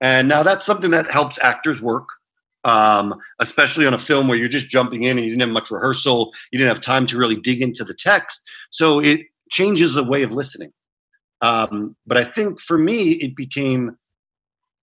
And 0.00 0.28
now 0.28 0.42
that's 0.42 0.64
something 0.64 0.92
that 0.92 1.10
helps 1.10 1.38
actors 1.42 1.82
work 1.82 2.06
um, 2.64 3.14
especially 3.38 3.86
on 3.86 3.94
a 3.94 3.98
film 3.98 4.28
where 4.28 4.36
you're 4.36 4.48
just 4.48 4.68
jumping 4.68 5.04
in 5.04 5.16
and 5.16 5.24
you 5.24 5.30
didn't 5.30 5.40
have 5.40 5.50
much 5.50 5.70
rehearsal, 5.70 6.32
you 6.50 6.58
didn't 6.58 6.74
have 6.74 6.82
time 6.82 7.06
to 7.06 7.18
really 7.18 7.36
dig 7.36 7.62
into 7.62 7.84
the 7.84 7.94
text. 7.94 8.42
So 8.70 9.00
it 9.00 9.22
changes 9.50 9.94
the 9.94 10.04
way 10.04 10.22
of 10.22 10.32
listening. 10.32 10.72
Um, 11.40 11.96
but 12.06 12.18
I 12.18 12.24
think 12.24 12.60
for 12.60 12.76
me, 12.76 13.12
it 13.12 13.36
became 13.36 13.96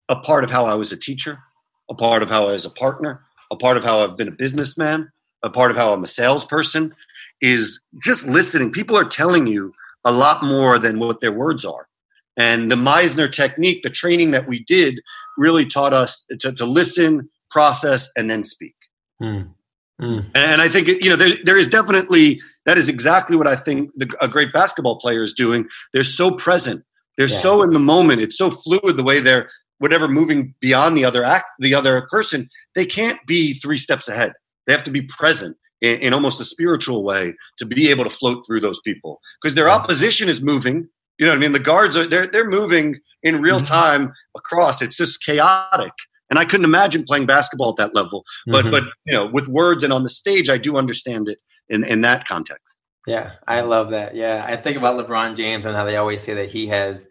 a 0.08 0.15
part 0.15 0.43
of 0.43 0.50
how 0.50 0.65
I 0.65 0.76
was 0.76 0.91
a 0.91 0.98
teacher, 0.98 1.38
a 1.89 1.95
part 1.95 2.24
of 2.24 2.30
how 2.30 2.48
I 2.48 2.54
was 2.54 2.65
a 2.65 2.69
partner, 2.69 3.24
a 3.52 3.56
part 3.56 3.78
of 3.78 3.84
how 3.84 4.00
I've 4.00 4.17
been 4.17 4.30
a 4.30 4.32
businessman, 4.32 5.12
a 5.46 5.50
part 5.50 5.72
of 5.72 5.78
how 5.78 5.94
I'm 5.94 6.04
a 6.04 6.08
salesperson. 6.08 6.94
Is 7.42 7.80
just 8.02 8.28
listening. 8.28 8.72
People 8.72 8.98
are 8.98 9.04
telling 9.04 9.46
you 9.46 9.74
a 10.06 10.12
lot 10.12 10.44
more 10.44 10.80
than 10.80 11.00
what 11.00 11.20
their 11.20 11.34
words 11.34 11.66
are. 11.66 11.88
And 12.38 12.72
the 12.72 12.76
Meisner 12.76 13.32
technique, 13.32 13.84
the 13.84 13.90
training 13.90 14.32
that 14.32 14.48
we 14.48 14.64
did, 14.64 15.02
really 15.38 15.66
taught 15.66 15.94
us 15.94 16.24
to, 16.40 16.54
to 16.54 16.66
listen, 16.66 17.30
process, 17.50 18.10
and 18.16 18.30
then 18.30 18.44
speak. 18.44 18.76
Mm. 19.22 19.50
Mm. 20.02 20.30
And 20.36 20.62
I 20.62 20.70
think 20.70 20.88
you 20.88 21.10
know 21.10 21.16
there, 21.16 21.38
there 21.44 21.58
is 21.58 21.68
definitely 21.68 22.42
that 22.66 22.78
is 22.78 22.90
exactly 22.90 23.38
what 23.38 23.48
I 23.48 23.56
think 23.56 23.92
the, 23.96 24.14
a 24.20 24.28
great 24.28 24.52
basketball 24.52 24.98
player 25.00 25.24
is 25.24 25.34
doing. 25.34 25.68
They're 25.94 26.04
so 26.04 26.32
present. 26.32 26.84
They're 27.18 27.30
yeah. 27.30 27.40
so 27.40 27.64
in 27.64 27.72
the 27.72 27.80
moment. 27.80 28.22
It's 28.22 28.38
so 28.38 28.52
fluid 28.52 28.98
the 28.98 29.04
way 29.04 29.22
they're 29.22 29.50
whatever 29.78 30.08
moving 30.08 30.54
beyond 30.60 30.98
the 30.98 31.06
other 31.06 31.24
act, 31.24 31.46
the 31.60 31.74
other 31.74 32.08
person. 32.12 32.50
They 32.76 32.86
can't 32.86 33.20
be 33.26 33.54
three 33.54 33.78
steps 33.78 34.10
ahead. 34.10 34.34
They 34.67 34.73
have 34.73 34.84
to 34.86 34.91
be 34.91 35.04
present 35.04 35.58
in, 35.82 35.99
in 35.99 36.13
almost 36.13 36.41
a 36.41 36.45
spiritual 36.45 37.04
way 37.04 37.34
to 37.58 37.65
be 37.65 37.89
able 37.89 38.04
to 38.04 38.10
float 38.10 38.45
through 38.45 38.62
those 38.62 38.80
people 38.82 39.19
because 39.41 39.56
their 39.56 39.69
opposition 39.69 40.30
is 40.30 40.41
moving. 40.41 40.88
You 41.17 41.25
know 41.25 41.32
what 41.32 41.38
I 41.38 41.41
mean? 41.41 41.51
The 41.51 41.60
guards 41.60 41.95
are 41.97 42.08
they're 42.08 42.28
they're 42.28 42.49
moving 42.49 42.99
in 43.23 43.41
real 43.41 43.58
mm-hmm. 43.58 43.65
time 43.65 44.13
across. 44.36 44.82
It's 44.82 44.97
just 44.97 45.23
chaotic 45.23 45.93
and 46.30 46.39
I 46.39 46.45
couldn't 46.45 46.65
imagine 46.65 47.04
playing 47.04 47.25
basketball 47.25 47.69
at 47.69 47.78
that 47.78 47.95
level. 47.95 48.23
But 48.47 48.65
mm-hmm. 48.65 48.71
but 48.71 48.84
you 49.06 49.13
know, 49.13 49.28
with 49.28 49.47
words 49.47 49.84
and 49.84 49.93
on 49.93 50.04
the 50.04 50.10
stage, 50.10 50.49
I 50.49 50.58
do 50.58 50.78
understand 50.78 51.28
it 51.28 51.39
in 51.69 51.84
in 51.84 52.01
that 52.01 52.28
context. 52.28 52.75
Yeah, 53.08 53.34
I 53.47 53.62
love 53.62 53.91
that. 53.91 54.15
Yeah, 54.15 54.43
I 54.47 54.56
think 54.56 54.78
about 54.78 54.97
LeBron 54.97 55.36
James 55.36 55.65
and 55.65 55.75
how 55.75 55.86
they 55.86 55.95
always 55.95 56.21
say 56.21 56.34
that 56.36 56.49
he 56.49 56.67
has 56.67 57.08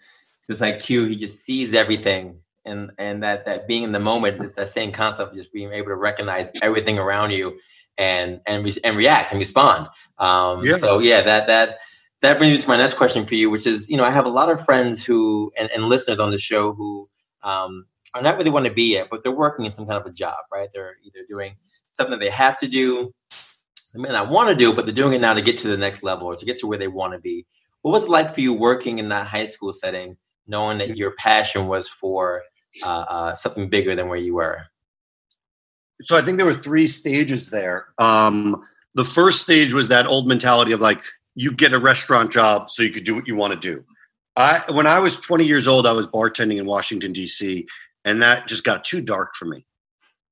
this 0.48 0.60
IQ. 0.60 1.08
He 1.08 1.16
just 1.16 1.44
sees 1.44 1.72
everything, 1.74 2.40
and 2.64 2.90
and 2.98 3.22
that 3.22 3.44
that 3.46 3.66
being 3.68 3.82
in 3.82 3.92
the 3.92 4.00
moment 4.00 4.42
is 4.42 4.54
that 4.54 4.68
same 4.68 4.92
concept 4.92 5.30
of 5.30 5.36
just 5.36 5.52
being 5.52 5.72
able 5.72 5.88
to 5.88 5.96
recognize 5.96 6.48
everything 6.62 6.98
around 6.98 7.30
you 7.30 7.58
and 7.98 8.40
and 8.46 8.64
re- 8.64 8.78
and 8.84 8.96
react 8.96 9.30
and 9.30 9.38
respond. 9.38 9.88
Um, 10.18 10.64
yeah. 10.64 10.74
So 10.74 10.98
yeah, 10.98 11.22
that 11.22 11.46
that 11.46 11.78
that 12.22 12.38
brings 12.38 12.56
me 12.56 12.62
to 12.62 12.68
my 12.68 12.76
next 12.76 12.94
question 12.94 13.26
for 13.26 13.34
you, 13.34 13.50
which 13.50 13.66
is 13.66 13.88
you 13.88 13.96
know 13.96 14.04
I 14.04 14.10
have 14.10 14.26
a 14.26 14.30
lot 14.30 14.50
of 14.50 14.64
friends 14.64 15.04
who 15.04 15.52
and, 15.56 15.70
and 15.70 15.88
listeners 15.88 16.20
on 16.20 16.30
the 16.30 16.38
show 16.38 16.72
who 16.72 17.08
um, 17.42 17.86
are 18.14 18.22
not 18.22 18.38
really 18.38 18.50
want 18.50 18.66
to 18.66 18.72
be 18.72 18.96
it, 18.96 19.08
but 19.10 19.22
they're 19.22 19.32
working 19.32 19.64
in 19.64 19.72
some 19.72 19.86
kind 19.86 20.00
of 20.00 20.06
a 20.06 20.14
job, 20.14 20.36
right? 20.52 20.68
They're 20.72 20.96
either 21.04 21.26
doing 21.28 21.56
something 21.92 22.18
they 22.18 22.30
have 22.30 22.58
to 22.58 22.68
do, 22.68 23.12
they 23.92 24.00
may 24.00 24.08
not 24.08 24.28
want 24.28 24.48
to 24.48 24.56
do, 24.56 24.72
but 24.72 24.86
they're 24.86 24.94
doing 24.94 25.12
it 25.12 25.20
now 25.20 25.34
to 25.34 25.42
get 25.42 25.56
to 25.58 25.68
the 25.68 25.76
next 25.76 26.02
level 26.02 26.26
or 26.26 26.36
to 26.36 26.44
get 26.44 26.58
to 26.58 26.66
where 26.66 26.78
they 26.78 26.88
want 26.88 27.12
to 27.12 27.18
be. 27.20 27.46
What 27.82 27.92
was 27.92 28.04
it 28.04 28.08
like 28.08 28.34
for 28.34 28.40
you 28.40 28.52
working 28.52 28.98
in 28.98 29.08
that 29.10 29.26
high 29.26 29.44
school 29.46 29.72
setting, 29.72 30.16
knowing 30.46 30.78
that 30.78 30.96
your 30.96 31.12
passion 31.16 31.68
was 31.68 31.88
for 31.88 32.42
uh, 32.82 33.04
uh, 33.08 33.34
something 33.34 33.68
bigger 33.68 33.94
than 33.94 34.08
where 34.08 34.18
you 34.18 34.34
were? 34.34 34.62
So 36.02 36.16
I 36.16 36.24
think 36.24 36.38
there 36.38 36.46
were 36.46 36.54
three 36.54 36.88
stages 36.88 37.50
there. 37.50 37.86
Um, 37.98 38.64
the 38.94 39.04
first 39.04 39.40
stage 39.40 39.72
was 39.72 39.88
that 39.88 40.06
old 40.06 40.26
mentality 40.26 40.72
of 40.72 40.80
like, 40.80 41.00
you 41.34 41.52
get 41.52 41.72
a 41.72 41.78
restaurant 41.78 42.30
job 42.30 42.70
so 42.70 42.82
you 42.82 42.92
could 42.92 43.04
do 43.04 43.14
what 43.14 43.26
you 43.26 43.34
want 43.34 43.52
to 43.52 43.58
do. 43.58 43.84
I, 44.36 44.62
when 44.72 44.86
I 44.86 44.98
was 44.98 45.18
20 45.20 45.44
years 45.44 45.66
old, 45.66 45.86
I 45.86 45.92
was 45.92 46.06
bartending 46.06 46.58
in 46.58 46.66
Washington 46.66 47.12
D.C 47.12 47.66
and 48.04 48.22
that 48.22 48.46
just 48.46 48.64
got 48.64 48.84
too 48.84 49.00
dark 49.00 49.34
for 49.34 49.46
me. 49.46 49.64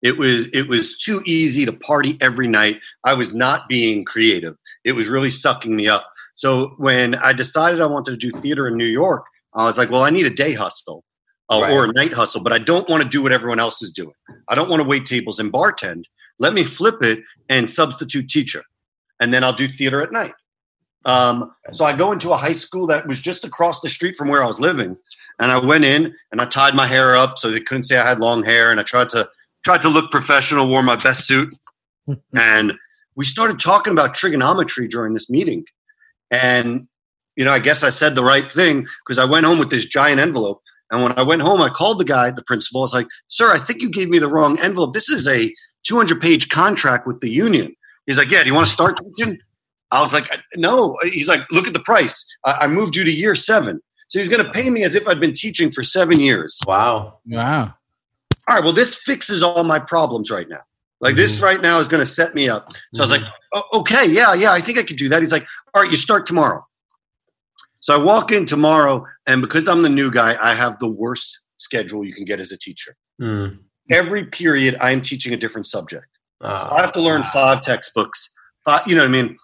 It 0.03 0.19
was 0.19 0.49
it 0.53 0.69
was 0.69 0.97
too 0.97 1.23
easy 1.27 1.65
to 1.65 1.73
party 1.73 2.19
every 2.21 2.49
night. 2.49 2.81
I 3.05 3.15
was 3.15 3.33
not 3.33 3.69
being 3.69 4.05
creative. 4.05 4.57
It 4.85 4.93
was 4.93 5.09
really 5.09 5.31
sucking 5.31 5.75
me 5.75 5.89
up. 5.89 6.11
So 6.35 6.75
when 6.79 7.15
I 7.17 7.33
decided 7.33 7.81
I 7.81 7.87
wanted 7.87 8.19
to 8.19 8.31
do 8.31 8.41
theater 8.41 8.67
in 8.67 8.77
New 8.77 8.87
York, 8.87 9.25
I 9.55 9.69
was 9.69 9.79
like, 9.79 9.91
well, 9.91 10.03
I 10.03 10.11
need 10.11 10.27
a 10.27 10.31
day 10.31 10.55
hustle 10.55 11.05
uh, 11.53 11.63
right. 11.63 11.73
or 11.73 11.85
a 11.85 11.93
night 11.93 12.13
hustle, 12.13 12.43
but 12.43 12.53
I 12.53 12.59
don't 12.59 12.89
want 12.89 13.03
to 13.03 13.09
do 13.09 13.23
what 13.23 13.33
everyone 13.33 13.61
else 13.61 13.83
is 13.83 13.91
doing. 13.91 14.15
I 14.49 14.55
don't 14.55 14.69
want 14.69 14.83
to 14.83 14.89
wait 14.89 15.07
tables 15.07 15.39
and 15.39 15.53
bartend. 15.53 16.05
Let 16.39 16.55
me 16.55 16.65
flip 16.65 17.03
it 17.03 17.21
and 17.49 17.69
substitute 17.69 18.29
teacher, 18.29 18.65
and 19.21 19.33
then 19.33 19.45
I'll 19.45 19.53
do 19.53 19.69
theater 19.69 20.03
at 20.03 20.13
night. 20.13 20.35
Um, 21.05 21.53
so 21.73 21.85
I 21.85 21.97
go 21.97 22.13
into 22.13 22.31
a 22.31 22.37
high 22.37 22.53
school 22.53 22.87
that 22.87 23.07
was 23.07 23.19
just 23.19 23.45
across 23.45 23.81
the 23.81 23.89
street 23.89 24.17
from 24.17 24.29
where 24.29 24.43
I 24.43 24.47
was 24.47 24.61
living, 24.61 24.97
and 25.39 25.51
I 25.51 25.59
went 25.59 25.85
in 25.85 26.15
and 26.31 26.41
I 26.41 26.47
tied 26.47 26.75
my 26.75 26.87
hair 26.87 27.17
up 27.17 27.39
so 27.39 27.51
they 27.51 27.61
couldn't 27.61 27.85
say 27.85 27.97
I 27.97 28.09
had 28.09 28.19
long 28.19 28.45
hair, 28.45 28.71
and 28.71 28.79
I 28.79 28.85
tried 28.85 29.11
to 29.11 29.29
tried 29.65 29.83
to 29.83 29.89
look 29.89 30.11
professional, 30.11 30.69
wore 30.69 30.83
my 30.83 30.97
best 30.97 31.27
suit, 31.27 31.55
and 32.37 32.73
we 33.15 33.25
started 33.25 33.61
talking 33.61 33.93
about 33.93 34.15
trigonometry 34.15 34.89
during 34.89 35.13
this 35.13 35.29
meeting, 35.29 35.65
and 36.31 36.87
you 37.37 37.45
know 37.45 37.53
I 37.53 37.59
guess 37.59 37.83
I 37.83 37.91
said 37.91 38.15
the 38.15 38.25
right 38.25 38.51
thing 38.51 38.87
because 39.05 39.19
I 39.19 39.25
went 39.25 39.47
home 39.47 39.59
with 39.59 39.71
this 39.71 39.85
giant 39.85 40.21
envelope, 40.21 40.62
and 40.93 41.03
when 41.03 41.19
I 41.19 41.23
went 41.23 41.43
home, 41.43 41.61
I 41.61 41.69
called 41.71 41.99
the 41.99 42.05
guy, 42.05 42.31
the 42.31 42.43
principal. 42.45 42.83
I 42.83 42.85
was 42.85 42.95
like, 42.95 43.09
"Sir, 43.29 43.51
I 43.53 43.59
think 43.59 43.83
you 43.83 43.91
gave 43.91 44.09
me 44.09 44.19
the 44.21 44.29
wrong 44.29 44.59
envelope. 44.61 44.95
This 44.95 45.09
is 45.09 45.27
a 45.27 45.53
200 45.85 46.21
page 46.21 46.49
contract 46.51 47.07
with 47.07 47.21
the 47.21 47.31
union." 47.31 47.75
He's 48.07 48.19
like, 48.19 48.31
"Yeah, 48.31 48.43
do 48.43 48.49
you 48.49 48.55
want 48.55 48.67
to 48.69 48.73
start 48.73 48.99
teaching?" 48.99 49.39
I 49.91 50.01
was 50.01 50.15
like, 50.15 50.25
no. 50.57 50.97
He's 51.03 51.29
like, 51.29 51.43
look 51.51 51.67
at 51.67 51.75
the 51.75 51.81
price. 51.81 52.25
I, 52.47 52.61
I 52.63 52.67
moved 52.67 52.97
you 52.97 53.05
to 53.05 53.11
year 53.13 53.35
seven. 53.35 53.79
So 54.09 54.19
he's 54.19 54.29
going 54.29 54.43
to 54.43 54.51
pay 54.51 54.71
me 54.71 54.85
as 54.85 54.95
if 54.95 55.07
I'd 55.07 55.21
been 55.21 55.35
teaching 55.35 55.71
for 55.71 55.85
seven 55.85 56.19
years. 56.19 56.59
Wow. 56.67 57.19
Wow. 57.27 57.75
All 58.49 58.55
right. 58.57 58.65
Well, 58.65 58.73
this 58.73 58.95
fixes 58.95 59.43
all 59.43 59.65
my 59.65 59.79
problems 59.79 60.31
right 60.31 60.49
now. 60.49 60.61
Like 61.03 61.15
this 61.15 61.35
Mm-hmm. 61.35 61.45
right 61.45 61.61
now 61.61 61.79
is 61.79 61.89
going 61.89 62.01
to 62.01 62.07
set 62.11 62.35
me 62.35 62.49
up. 62.49 62.73
So 62.95 63.03
I 63.03 63.05
was 63.05 63.11
like, 63.11 63.21
oh, 63.53 63.65
okay, 63.81 64.07
yeah, 64.07 64.33
yeah, 64.33 64.53
I 64.53 64.63
think 64.63 64.79
I 64.79 64.83
could 64.83 64.97
do 64.97 65.11
that. 65.11 65.21
He's 65.21 65.33
like, 65.33 65.45
all 65.75 65.83
right, 65.83 65.91
you 65.91 65.99
start 65.99 66.27
tomorrow. 66.27 66.67
So 67.83 67.95
I 67.95 68.03
walk 68.03 68.31
in 68.33 68.47
tomorrow, 68.47 69.05
and 69.27 69.43
because 69.43 69.69
I'm 69.69 69.83
the 69.83 69.89
new 69.89 70.11
guy, 70.11 70.37
I 70.41 70.55
have 70.55 70.79
the 70.79 70.87
worst 70.89 71.41
schedule 71.59 72.05
you 72.05 72.15
can 72.15 72.25
get 72.25 72.39
as 72.41 72.53
a 72.53 72.57
teacher. 72.57 72.97
Mm. 73.21 73.59
Every 73.91 74.25
period, 74.27 74.77
I 74.81 74.93
am 74.93 75.03
teaching 75.03 75.35
a 75.35 75.37
different 75.37 75.67
subject. 75.67 76.07
I 76.41 76.47
Uh, 76.47 76.81
have 76.81 76.93
to 76.93 77.01
learn 77.03 77.25
five 77.33 77.61
textbooks. 77.61 78.31
Five, 78.65 78.83
you 78.87 78.95
know 78.95 79.03
what 79.03 79.09
I 79.09 79.23
mean? 79.23 79.37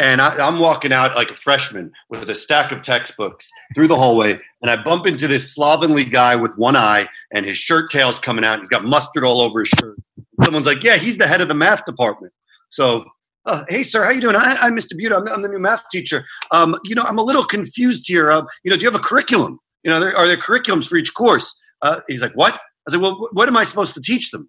And 0.00 0.20
I, 0.20 0.36
I'm 0.44 0.58
walking 0.58 0.92
out 0.92 1.14
like 1.14 1.30
a 1.30 1.34
freshman 1.36 1.92
with 2.10 2.28
a 2.28 2.34
stack 2.34 2.72
of 2.72 2.82
textbooks 2.82 3.48
through 3.76 3.86
the 3.86 3.96
hallway, 3.96 4.40
and 4.60 4.68
I 4.70 4.82
bump 4.82 5.06
into 5.06 5.28
this 5.28 5.54
slovenly 5.54 6.04
guy 6.04 6.34
with 6.34 6.56
one 6.58 6.74
eye, 6.74 7.08
and 7.32 7.46
his 7.46 7.58
shirt 7.58 7.92
tail's 7.92 8.18
coming 8.18 8.44
out. 8.44 8.58
He's 8.58 8.68
got 8.68 8.84
mustard 8.84 9.24
all 9.24 9.40
over 9.40 9.60
his 9.60 9.68
shirt. 9.80 9.96
Someone's 10.42 10.66
like, 10.66 10.82
"Yeah, 10.82 10.96
he's 10.96 11.16
the 11.16 11.28
head 11.28 11.40
of 11.40 11.46
the 11.46 11.54
math 11.54 11.84
department." 11.84 12.32
So, 12.70 13.04
uh, 13.46 13.64
hey, 13.68 13.82
sir, 13.82 14.02
how 14.04 14.10
you 14.10 14.20
doing? 14.20 14.36
I, 14.36 14.56
I'm 14.60 14.74
Mr. 14.76 14.92
Butta. 14.98 15.16
I'm, 15.16 15.28
I'm 15.28 15.42
the 15.42 15.48
new 15.48 15.58
math 15.58 15.82
teacher. 15.90 16.24
Um, 16.50 16.76
you 16.84 16.94
know, 16.94 17.02
I'm 17.02 17.18
a 17.18 17.22
little 17.22 17.44
confused 17.44 18.04
here. 18.06 18.30
Uh, 18.30 18.42
you 18.62 18.70
know, 18.70 18.76
do 18.76 18.82
you 18.82 18.90
have 18.90 18.98
a 18.98 19.02
curriculum? 19.02 19.58
You 19.82 19.90
know, 19.90 20.00
there, 20.00 20.16
are 20.16 20.26
there 20.26 20.36
curriculums 20.36 20.86
for 20.88 20.96
each 20.96 21.12
course? 21.14 21.58
Uh, 21.82 22.00
he's 22.08 22.22
like, 22.22 22.32
"What?" 22.34 22.54
I 22.54 22.90
said, 22.90 23.00
"Well, 23.00 23.28
what 23.32 23.48
am 23.48 23.56
I 23.56 23.64
supposed 23.64 23.94
to 23.94 24.00
teach 24.00 24.30
them?" 24.30 24.48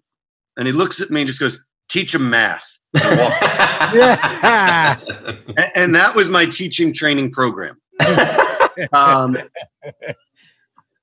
And 0.56 0.66
he 0.66 0.72
looks 0.72 1.00
at 1.00 1.10
me 1.10 1.20
and 1.22 1.28
just 1.28 1.40
goes, 1.40 1.60
"Teach 1.90 2.12
them 2.12 2.30
math." 2.30 2.64
And 2.94 3.02
Yeah. 3.94 4.98
and, 5.58 5.70
and 5.74 5.94
that 5.94 6.14
was 6.14 6.30
my 6.30 6.46
teaching 6.46 6.94
training 6.94 7.32
program. 7.32 7.78
um, 8.92 9.36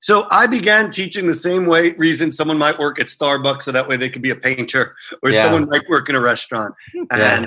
so 0.00 0.26
I 0.30 0.46
began 0.46 0.90
teaching 0.90 1.26
the 1.26 1.34
same 1.34 1.66
way 1.66 1.92
reason 1.92 2.30
someone 2.32 2.58
might 2.58 2.78
work 2.78 3.00
at 3.00 3.06
Starbucks, 3.06 3.62
so 3.62 3.72
that 3.72 3.86
way 3.88 3.96
they 3.96 4.10
could 4.10 4.22
be 4.22 4.30
a 4.30 4.36
painter, 4.36 4.94
or 5.22 5.30
Yeah. 5.30 5.42
someone 5.42 5.68
might 5.68 5.88
work 5.88 6.08
in 6.08 6.14
a 6.14 6.20
restaurant. 6.20 6.74
And 7.10 7.46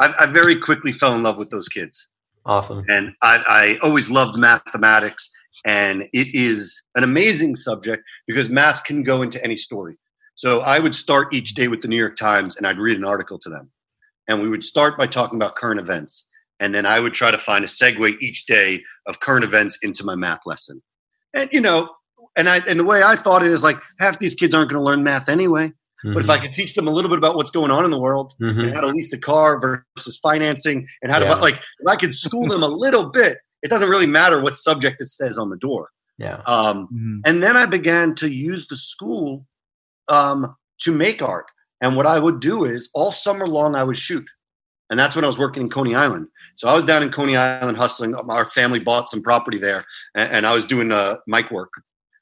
I, 0.00 0.14
I 0.20 0.26
very 0.26 0.56
quickly 0.56 0.92
fell 0.92 1.14
in 1.14 1.22
love 1.22 1.38
with 1.38 1.50
those 1.50 1.68
kids, 1.68 2.08
awesome. 2.46 2.84
and 2.88 3.12
I, 3.22 3.42
I 3.46 3.86
always 3.86 4.10
loved 4.10 4.36
mathematics. 4.36 5.30
And 5.66 6.04
it 6.14 6.34
is 6.34 6.82
an 6.94 7.04
amazing 7.04 7.54
subject 7.54 8.02
because 8.26 8.48
math 8.48 8.82
can 8.84 9.02
go 9.02 9.20
into 9.20 9.42
any 9.44 9.58
story. 9.58 9.98
So 10.34 10.60
I 10.60 10.78
would 10.78 10.94
start 10.94 11.34
each 11.34 11.52
day 11.52 11.68
with 11.68 11.82
the 11.82 11.88
New 11.88 11.98
York 11.98 12.16
Times, 12.16 12.56
and 12.56 12.66
I'd 12.66 12.78
read 12.78 12.96
an 12.96 13.04
article 13.04 13.38
to 13.40 13.50
them 13.50 13.70
and 14.30 14.40
we 14.40 14.48
would 14.48 14.62
start 14.62 14.96
by 14.96 15.08
talking 15.08 15.36
about 15.36 15.56
current 15.56 15.80
events 15.80 16.24
and 16.60 16.74
then 16.74 16.86
i 16.86 17.00
would 17.00 17.12
try 17.12 17.30
to 17.30 17.38
find 17.38 17.64
a 17.64 17.68
segue 17.68 18.16
each 18.20 18.46
day 18.46 18.82
of 19.06 19.20
current 19.20 19.44
events 19.44 19.78
into 19.82 20.04
my 20.04 20.14
math 20.14 20.40
lesson 20.46 20.80
and 21.34 21.50
you 21.52 21.60
know 21.60 21.88
and 22.36 22.48
i 22.48 22.58
and 22.68 22.78
the 22.78 22.84
way 22.84 23.02
i 23.02 23.16
thought 23.16 23.44
it 23.44 23.52
is 23.52 23.62
like 23.62 23.76
half 23.98 24.18
these 24.18 24.34
kids 24.34 24.54
aren't 24.54 24.70
going 24.70 24.80
to 24.80 24.84
learn 24.84 25.02
math 25.02 25.28
anyway 25.28 25.70
but 26.04 26.22
if 26.24 26.30
i 26.30 26.38
could 26.38 26.52
teach 26.52 26.74
them 26.74 26.86
a 26.88 26.90
little 26.90 27.08
bit 27.10 27.18
about 27.18 27.36
what's 27.36 27.50
going 27.50 27.70
on 27.70 27.84
in 27.84 27.90
the 27.90 28.00
world 28.00 28.34
Mhm. 28.40 28.64
and 28.64 28.74
how 28.74 28.80
to 28.80 28.88
lease 28.88 29.12
a 29.12 29.18
car 29.18 29.60
versus 29.60 30.18
financing 30.22 30.86
and 31.02 31.12
how 31.12 31.18
to 31.18 31.26
Yeah. 31.26 31.34
like 31.34 31.56
if 31.56 31.86
i 31.88 31.96
could 31.96 32.14
school 32.14 32.46
them 32.46 32.62
a 32.62 32.68
little 32.68 33.06
bit 33.10 33.38
it 33.62 33.68
doesn't 33.68 33.90
really 33.90 34.06
matter 34.06 34.40
what 34.40 34.56
subject 34.56 35.00
it 35.00 35.08
says 35.08 35.36
on 35.38 35.50
the 35.50 35.56
door 35.56 35.90
yeah. 36.18 36.40
um, 36.46 36.88
Mhm. 36.92 37.20
and 37.26 37.42
then 37.42 37.56
I 37.56 37.66
began 37.66 38.14
to 38.16 38.28
use 38.28 38.66
the 38.68 38.76
school 38.76 39.46
um, 40.08 40.54
to 40.80 40.92
make 40.92 41.22
art. 41.22 41.46
And 41.80 41.96
what 41.96 42.06
I 42.06 42.18
would 42.18 42.40
do 42.40 42.64
is 42.64 42.90
all 42.94 43.12
summer 43.12 43.46
long, 43.46 43.74
I 43.74 43.84
would 43.84 43.96
shoot. 43.96 44.26
And 44.90 44.98
that's 44.98 45.14
when 45.14 45.24
I 45.24 45.28
was 45.28 45.38
working 45.38 45.62
in 45.64 45.70
Coney 45.70 45.94
Island. 45.94 46.26
So 46.56 46.68
I 46.68 46.74
was 46.74 46.84
down 46.84 47.02
in 47.02 47.10
Coney 47.10 47.36
Island 47.36 47.76
hustling. 47.78 48.14
Our 48.14 48.50
family 48.50 48.80
bought 48.80 49.08
some 49.08 49.22
property 49.22 49.56
there, 49.58 49.84
and, 50.14 50.30
and 50.32 50.46
I 50.46 50.52
was 50.52 50.64
doing 50.64 50.90
uh, 50.92 51.16
mic 51.26 51.50
work. 51.50 51.70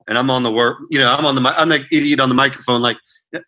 And 0.07 0.17
I'm 0.19 0.31
on 0.31 0.43
the 0.43 0.53
work, 0.53 0.79
you 0.91 0.99
know, 0.99 1.09
I'm 1.11 1.27
on 1.27 1.35
the, 1.35 1.41
mi- 1.41 1.57
I'm 1.57 1.69
like 1.69 1.87
idiot 1.91 2.21
on 2.21 2.29
the 2.29 2.35
microphone, 2.35 2.81
like, 2.83 2.99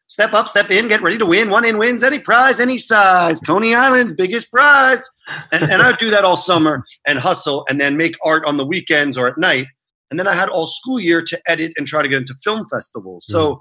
step 0.07 0.33
up, 0.33 0.49
step 0.49 0.71
in, 0.71 0.89
get 0.89 1.03
ready 1.03 1.19
to 1.19 1.27
win. 1.27 1.51
One 1.51 1.65
in 1.65 1.79
wins 1.79 2.03
any 2.03 2.19
prize, 2.19 2.61
any 2.61 2.79
size. 2.79 3.41
Coney 3.41 3.75
Island's 3.75 4.13
biggest 4.15 4.51
prize. 4.51 5.09
And, 5.53 5.65
and 5.65 5.83
I 5.83 5.89
would 5.89 5.99
do 5.99 6.11
that 6.11 6.25
all 6.25 6.37
summer 6.37 6.85
and 7.07 7.19
hustle, 7.19 7.65
and 7.69 7.81
then 7.81 7.97
make 7.97 8.15
art 8.25 8.45
on 8.45 8.57
the 8.57 8.67
weekends 8.67 9.17
or 9.17 9.27
at 9.27 9.39
night. 9.39 9.67
And 10.11 10.19
then 10.19 10.27
I 10.27 10.35
had 10.35 10.49
all 10.49 10.67
school 10.67 10.99
year 10.99 11.23
to 11.23 11.41
edit 11.47 11.73
and 11.77 11.87
try 11.87 12.03
to 12.03 12.09
get 12.09 12.19
into 12.19 12.35
film 12.43 12.67
festivals. 12.69 13.27
So 13.27 13.53
mm-hmm. 13.53 13.61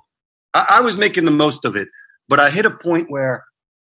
I, 0.55 0.77
I 0.77 0.82
was 0.82 0.97
making 0.97 1.25
the 1.25 1.32
most 1.32 1.65
of 1.65 1.75
it. 1.75 1.88
But 2.27 2.39
I 2.39 2.49
hit 2.49 2.65
a 2.65 2.71
point 2.71 3.10
where 3.10 3.43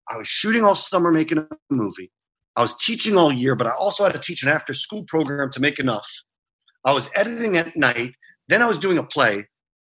I 0.09 0.17
was 0.17 0.29
shooting 0.29 0.65
all 0.65 0.75
summer, 0.75 1.11
making 1.13 1.39
a 1.39 1.47
movie. 1.71 2.11
I 2.57 2.63
was 2.63 2.77
teaching 2.77 3.17
all 3.17 3.33
year, 3.33 3.55
but 3.55 3.67
I 3.67 3.73
also 3.73 4.05
had 4.05 4.13
to 4.13 4.19
teach 4.19 4.43
an 4.43 4.49
after 4.49 4.75
school 4.75 5.05
program 5.09 5.51
to 5.53 5.61
make 5.61 5.79
enough. 5.79 6.07
I 6.85 6.93
was 6.93 7.09
editing 7.15 7.57
at 7.57 7.77
night. 7.77 8.15
Then 8.49 8.63
I 8.63 8.67
was 8.67 8.79
doing 8.79 8.99
a 8.99 9.05
play. 9.05 9.47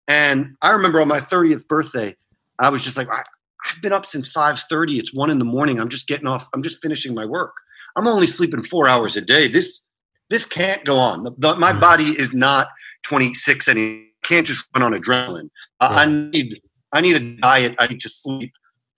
And 0.07 0.55
I 0.61 0.71
remember 0.71 1.01
on 1.01 1.07
my 1.07 1.19
30th 1.19 1.67
birthday, 1.67 2.15
I 2.59 2.69
was 2.69 2.83
just 2.83 2.97
like, 2.97 3.09
I, 3.11 3.21
I've 3.69 3.81
been 3.81 3.93
up 3.93 4.05
since 4.05 4.31
5:30. 4.31 4.99
It's 4.99 5.13
one 5.13 5.29
in 5.29 5.39
the 5.39 5.45
morning. 5.45 5.79
I'm 5.79 5.89
just 5.89 6.07
getting 6.07 6.27
off. 6.27 6.47
I'm 6.53 6.63
just 6.63 6.81
finishing 6.81 7.13
my 7.13 7.25
work. 7.25 7.53
I'm 7.95 8.07
only 8.07 8.27
sleeping 8.27 8.63
four 8.63 8.87
hours 8.87 9.17
a 9.17 9.21
day. 9.21 9.47
This 9.47 9.83
this 10.29 10.45
can't 10.45 10.83
go 10.85 10.97
on. 10.97 11.23
The, 11.23 11.31
the, 11.37 11.55
my 11.55 11.71
Mhm. 11.71 11.79
body 11.79 12.09
is 12.19 12.33
not 12.33 12.67
26 13.03 13.67
and 13.69 13.79
it 13.79 14.03
can't 14.23 14.45
just 14.45 14.61
run 14.75 14.83
on 14.83 14.99
adrenaline. 14.99 15.49
I, 15.79 16.03
I 16.03 16.05
need 16.05 16.61
I 16.93 17.01
need 17.01 17.15
a 17.15 17.41
diet. 17.41 17.75
I 17.79 17.87
need 17.87 17.99
to 18.01 18.09
sleep. 18.09 18.53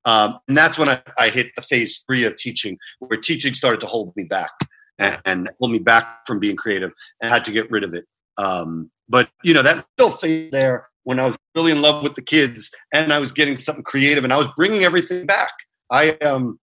Um, 0.05 0.39
and 0.47 0.57
that's 0.57 0.77
when 0.77 0.89
I, 0.89 1.01
I 1.17 1.29
hit 1.29 1.47
the 1.55 1.61
phase 1.61 2.03
three 2.07 2.23
of 2.23 2.35
teaching, 2.37 2.77
where 2.99 3.19
teaching 3.19 3.53
started 3.53 3.79
to 3.81 3.87
hold 3.87 4.15
me 4.15 4.23
back 4.23 4.51
and, 4.97 5.17
and 5.25 5.49
hold 5.59 5.71
me 5.71 5.79
back 5.79 6.25
from 6.25 6.39
being 6.39 6.55
creative, 6.55 6.91
and 7.21 7.31
I 7.31 7.33
had 7.35 7.45
to 7.45 7.51
get 7.51 7.69
rid 7.69 7.83
of 7.83 7.93
it. 7.93 8.05
Um, 8.37 8.89
but 9.07 9.29
you 9.43 9.53
know 9.53 9.61
that 9.63 9.85
still 9.93 10.11
phase 10.11 10.51
there 10.51 10.88
when 11.03 11.19
I 11.19 11.27
was 11.27 11.37
really 11.55 11.71
in 11.71 11.81
love 11.81 12.03
with 12.03 12.15
the 12.15 12.21
kids, 12.21 12.69
and 12.93 13.11
I 13.11 13.19
was 13.19 13.31
getting 13.31 13.57
something 13.57 13.83
creative, 13.83 14.23
and 14.23 14.33
I 14.33 14.37
was 14.37 14.47
bringing 14.57 14.83
everything 14.83 15.25
back. 15.25 15.51
I 15.91 16.11
um 16.17 16.59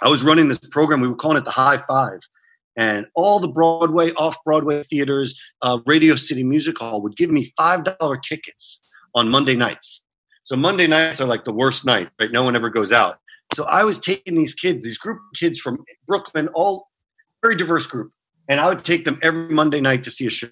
I 0.00 0.08
was 0.08 0.22
running 0.22 0.48
this 0.48 0.58
program. 0.58 1.00
We 1.00 1.08
were 1.08 1.14
calling 1.14 1.36
it 1.36 1.44
the 1.44 1.50
High 1.50 1.82
Five, 1.88 2.20
and 2.76 3.06
all 3.14 3.40
the 3.40 3.48
Broadway, 3.48 4.12
off 4.12 4.36
Broadway 4.44 4.82
theaters, 4.84 5.38
uh, 5.62 5.78
Radio 5.86 6.16
City 6.16 6.42
Music 6.42 6.78
Hall 6.78 7.02
would 7.02 7.16
give 7.16 7.30
me 7.30 7.52
five 7.56 7.84
dollar 7.84 8.16
tickets 8.16 8.80
on 9.14 9.28
Monday 9.28 9.56
nights. 9.56 10.04
So 10.44 10.56
Monday 10.56 10.86
nights 10.86 11.20
are 11.20 11.26
like 11.26 11.44
the 11.44 11.52
worst 11.52 11.84
night, 11.84 12.08
right? 12.20 12.32
No 12.32 12.42
one 12.42 12.56
ever 12.56 12.70
goes 12.70 12.92
out. 12.92 13.18
So 13.54 13.64
I 13.64 13.84
was 13.84 13.98
taking 13.98 14.34
these 14.34 14.54
kids, 14.54 14.82
these 14.82 14.98
group 14.98 15.18
of 15.18 15.38
kids 15.38 15.60
from 15.60 15.84
Brooklyn, 16.06 16.48
all 16.48 16.88
very 17.42 17.54
diverse 17.54 17.86
group, 17.86 18.12
and 18.48 18.58
I 18.58 18.68
would 18.68 18.84
take 18.84 19.04
them 19.04 19.18
every 19.22 19.54
Monday 19.54 19.80
night 19.80 20.02
to 20.04 20.10
see 20.10 20.26
a 20.26 20.30
show. 20.30 20.48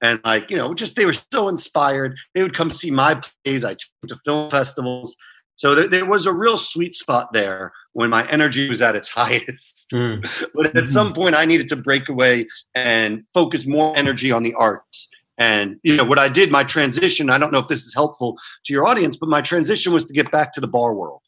And 0.00 0.20
like, 0.24 0.50
you 0.50 0.56
know, 0.56 0.74
just 0.74 0.96
they 0.96 1.06
were 1.06 1.16
so 1.32 1.48
inspired. 1.48 2.16
They 2.34 2.42
would 2.42 2.54
come 2.54 2.70
see 2.70 2.90
my 2.90 3.20
plays. 3.44 3.64
I 3.64 3.74
took 3.74 3.88
them 4.02 4.08
to 4.08 4.20
film 4.24 4.50
festivals. 4.50 5.16
So 5.56 5.74
there, 5.74 5.88
there 5.88 6.06
was 6.06 6.26
a 6.26 6.32
real 6.32 6.56
sweet 6.56 6.94
spot 6.94 7.32
there 7.32 7.72
when 7.92 8.10
my 8.10 8.28
energy 8.30 8.68
was 8.68 8.80
at 8.80 8.94
its 8.94 9.08
highest. 9.20 9.88
Mm. 9.92 10.28
But 10.54 10.76
at 10.76 10.86
some 10.86 11.12
point, 11.12 11.34
I 11.34 11.44
needed 11.44 11.68
to 11.70 11.76
break 11.76 12.08
away 12.08 12.46
and 12.74 13.24
focus 13.34 13.66
more 13.66 13.96
energy 13.96 14.30
on 14.30 14.44
the 14.44 14.54
arts. 14.54 15.08
And 15.36 15.78
you 15.82 15.96
know 15.96 16.04
what 16.04 16.18
I 16.18 16.28
did, 16.28 16.50
my 16.50 16.64
transition. 16.64 17.30
I 17.30 17.38
don't 17.38 17.52
know 17.52 17.60
if 17.60 17.68
this 17.68 17.84
is 17.84 17.94
helpful 17.94 18.36
to 18.66 18.72
your 18.72 18.86
audience, 18.86 19.16
but 19.16 19.28
my 19.28 19.40
transition 19.40 19.92
was 19.92 20.04
to 20.06 20.12
get 20.12 20.30
back 20.32 20.52
to 20.54 20.60
the 20.60 20.66
bar 20.66 20.94
world, 20.94 21.22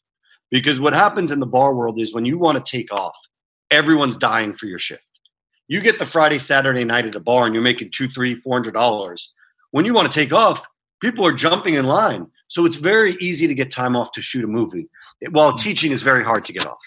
because 0.49 0.81
what 0.81 0.93
happens 0.93 1.31
in 1.31 1.39
the 1.39 1.45
bar 1.45 1.73
world 1.73 1.97
is 1.97 2.13
when 2.13 2.25
you 2.25 2.37
want 2.37 2.63
to 2.63 2.71
take 2.71 2.91
off, 2.91 3.15
everyone's 3.69 4.17
dying 4.17 4.53
for 4.53 4.65
your 4.65 4.79
shift. 4.79 5.01
You 5.71 5.79
get 5.79 5.99
the 5.99 6.05
Friday, 6.05 6.37
Saturday 6.37 6.83
night 6.83 7.05
at 7.05 7.15
a 7.15 7.19
bar, 7.21 7.45
and 7.45 7.53
you're 7.55 7.63
making 7.63 7.91
two, 7.91 8.09
three, 8.09 8.35
four 8.35 8.53
hundred 8.55 8.73
dollars. 8.73 9.31
When 9.71 9.85
you 9.85 9.93
want 9.93 10.11
to 10.11 10.13
take 10.13 10.33
off, 10.33 10.65
people 11.01 11.25
are 11.25 11.31
jumping 11.31 11.75
in 11.75 11.85
line. 11.85 12.27
So 12.49 12.65
it's 12.65 12.75
very 12.75 13.15
easy 13.21 13.47
to 13.47 13.53
get 13.53 13.71
time 13.71 13.95
off 13.95 14.11
to 14.11 14.21
shoot 14.21 14.43
a 14.43 14.47
movie. 14.47 14.89
It- 15.21 15.31
while 15.31 15.55
teaching 15.55 15.93
is 15.93 16.01
very 16.01 16.25
hard 16.25 16.43
to 16.43 16.51
get 16.51 16.67
off. 16.67 16.83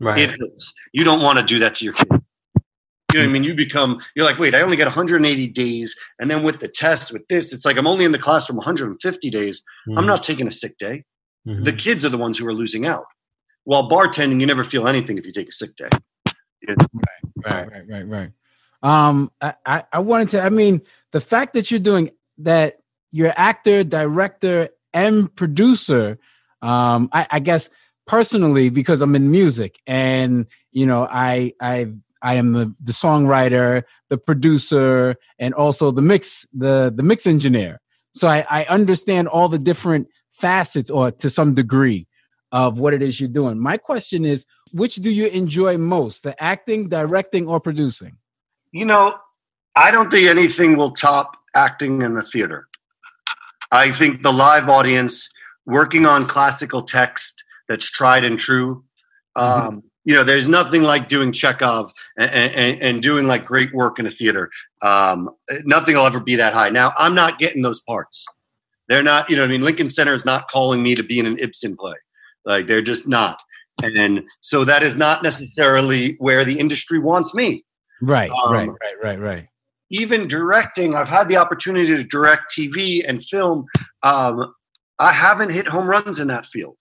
Right. 0.00 0.18
It 0.18 0.30
hurts. 0.30 0.74
You 0.92 1.04
don't 1.04 1.22
want 1.22 1.38
to 1.38 1.44
do 1.44 1.60
that 1.60 1.76
to 1.76 1.84
your 1.84 1.94
kid. 1.94 2.08
You 2.10 3.20
know 3.20 3.20
what 3.20 3.22
I 3.22 3.26
mean? 3.28 3.44
You 3.44 3.54
become, 3.54 4.00
you're 4.16 4.26
like, 4.26 4.40
wait, 4.40 4.52
I 4.56 4.62
only 4.62 4.76
get 4.76 4.88
180 4.88 5.46
days. 5.46 5.94
And 6.18 6.28
then 6.28 6.42
with 6.42 6.58
the 6.58 6.66
test, 6.66 7.12
with 7.12 7.22
this, 7.28 7.52
it's 7.52 7.64
like 7.64 7.76
I'm 7.76 7.86
only 7.86 8.04
in 8.04 8.10
the 8.10 8.18
classroom 8.18 8.56
150 8.56 9.30
days. 9.30 9.62
I'm 9.96 10.02
Mhm. 10.02 10.06
not 10.08 10.24
taking 10.24 10.48
a 10.48 10.50
sick 10.50 10.76
day. 10.78 11.04
Mhm. 11.46 11.64
The 11.64 11.72
kids 11.72 12.04
are 12.04 12.08
the 12.08 12.18
ones 12.18 12.36
who 12.38 12.46
are 12.48 12.52
losing 12.52 12.84
out. 12.84 13.04
While 13.62 13.88
bartending, 13.88 14.40
you 14.40 14.46
never 14.48 14.64
feel 14.64 14.88
anything 14.88 15.18
if 15.18 15.24
you 15.24 15.30
take 15.32 15.48
a 15.50 15.52
sick 15.52 15.76
day. 15.76 15.88
right, 16.66 16.78
right, 17.44 17.88
right, 17.88 18.08
right. 18.08 18.30
Um, 18.82 19.30
I, 19.40 19.54
I, 19.64 19.84
I 19.92 19.98
wanted 20.00 20.30
to. 20.30 20.42
I 20.42 20.50
mean, 20.50 20.82
the 21.12 21.20
fact 21.20 21.54
that 21.54 21.70
you're 21.70 21.80
doing 21.80 22.10
that, 22.38 22.80
you're 23.12 23.32
actor, 23.36 23.84
director, 23.84 24.68
and 24.92 25.34
producer. 25.34 26.18
Um, 26.60 27.08
I, 27.12 27.26
I 27.30 27.40
guess 27.40 27.68
personally 28.06 28.68
because 28.70 29.00
I'm 29.00 29.14
in 29.16 29.30
music, 29.30 29.80
and 29.86 30.46
you 30.70 30.86
know, 30.86 31.06
I, 31.10 31.54
I, 31.60 31.92
I 32.22 32.34
am 32.34 32.52
the, 32.52 32.74
the 32.82 32.92
songwriter, 32.92 33.84
the 34.08 34.18
producer, 34.18 35.16
and 35.38 35.54
also 35.54 35.90
the 35.90 36.02
mix, 36.02 36.46
the 36.52 36.92
the 36.94 37.02
mix 37.02 37.26
engineer. 37.26 37.80
So 38.12 38.28
I, 38.28 38.46
I 38.48 38.64
understand 38.64 39.28
all 39.28 39.48
the 39.48 39.58
different 39.58 40.08
facets, 40.30 40.90
or 40.90 41.10
to 41.10 41.30
some 41.30 41.54
degree, 41.54 42.06
of 42.52 42.78
what 42.78 42.94
it 42.94 43.02
is 43.02 43.18
you're 43.20 43.28
doing. 43.28 43.58
My 43.58 43.76
question 43.76 44.24
is, 44.24 44.46
which 44.74 44.96
do 44.96 45.08
you 45.08 45.28
enjoy 45.28 45.78
most, 45.78 46.24
the 46.24 46.42
acting, 46.42 46.88
directing, 46.88 47.46
or 47.46 47.60
producing? 47.60 48.16
You 48.72 48.84
know, 48.84 49.14
I 49.76 49.92
don't 49.92 50.10
think 50.10 50.28
anything 50.28 50.76
will 50.76 50.90
top 50.90 51.36
acting 51.54 52.02
in 52.02 52.14
the 52.14 52.24
theater. 52.24 52.66
I 53.70 53.92
think 53.92 54.24
the 54.24 54.32
live 54.32 54.68
audience 54.68 55.28
working 55.64 56.06
on 56.06 56.26
classical 56.26 56.82
text 56.82 57.44
that's 57.68 57.88
tried 57.88 58.24
and 58.24 58.36
true. 58.36 58.84
Mm-hmm. 59.36 59.68
Um, 59.68 59.82
you 60.04 60.12
know, 60.12 60.24
there's 60.24 60.48
nothing 60.48 60.82
like 60.82 61.08
doing 61.08 61.32
Chekhov 61.32 61.92
and, 62.18 62.30
and, 62.30 62.82
and, 62.82 63.02
doing 63.02 63.26
like 63.26 63.46
great 63.46 63.72
work 63.72 63.98
in 64.00 64.06
a 64.06 64.10
theater. 64.10 64.50
Um, 64.82 65.30
nothing 65.64 65.94
will 65.94 66.04
ever 66.04 66.20
be 66.20 66.36
that 66.36 66.52
high. 66.52 66.68
Now, 66.68 66.92
I'm 66.98 67.14
not 67.14 67.38
getting 67.38 67.62
those 67.62 67.80
parts. 67.80 68.26
They're 68.88 69.04
not, 69.04 69.30
you 69.30 69.36
know, 69.36 69.44
I 69.44 69.46
mean, 69.46 69.62
Lincoln 69.62 69.88
Center 69.88 70.14
is 70.14 70.24
not 70.24 70.48
calling 70.48 70.82
me 70.82 70.94
to 70.96 71.02
be 71.02 71.20
in 71.20 71.26
an 71.26 71.38
Ibsen 71.38 71.76
play. 71.76 71.94
Like, 72.44 72.66
they're 72.66 72.82
just 72.82 73.08
not. 73.08 73.38
And 73.82 74.24
so 74.40 74.64
that 74.64 74.82
is 74.82 74.96
not 74.96 75.22
necessarily 75.22 76.16
where 76.18 76.44
the 76.44 76.58
industry 76.58 76.98
wants 76.98 77.34
me. 77.34 77.64
Right, 78.00 78.30
um, 78.30 78.52
right, 78.52 78.68
right, 78.68 79.02
right, 79.02 79.20
right. 79.20 79.48
Even 79.90 80.28
directing, 80.28 80.94
I've 80.94 81.08
had 81.08 81.28
the 81.28 81.36
opportunity 81.36 81.94
to 81.96 82.04
direct 82.04 82.52
TV 82.56 83.06
and 83.06 83.22
film. 83.24 83.66
Um, 84.02 84.54
I 84.98 85.12
haven't 85.12 85.50
hit 85.50 85.68
home 85.68 85.86
runs 85.86 86.20
in 86.20 86.28
that 86.28 86.46
field. 86.46 86.76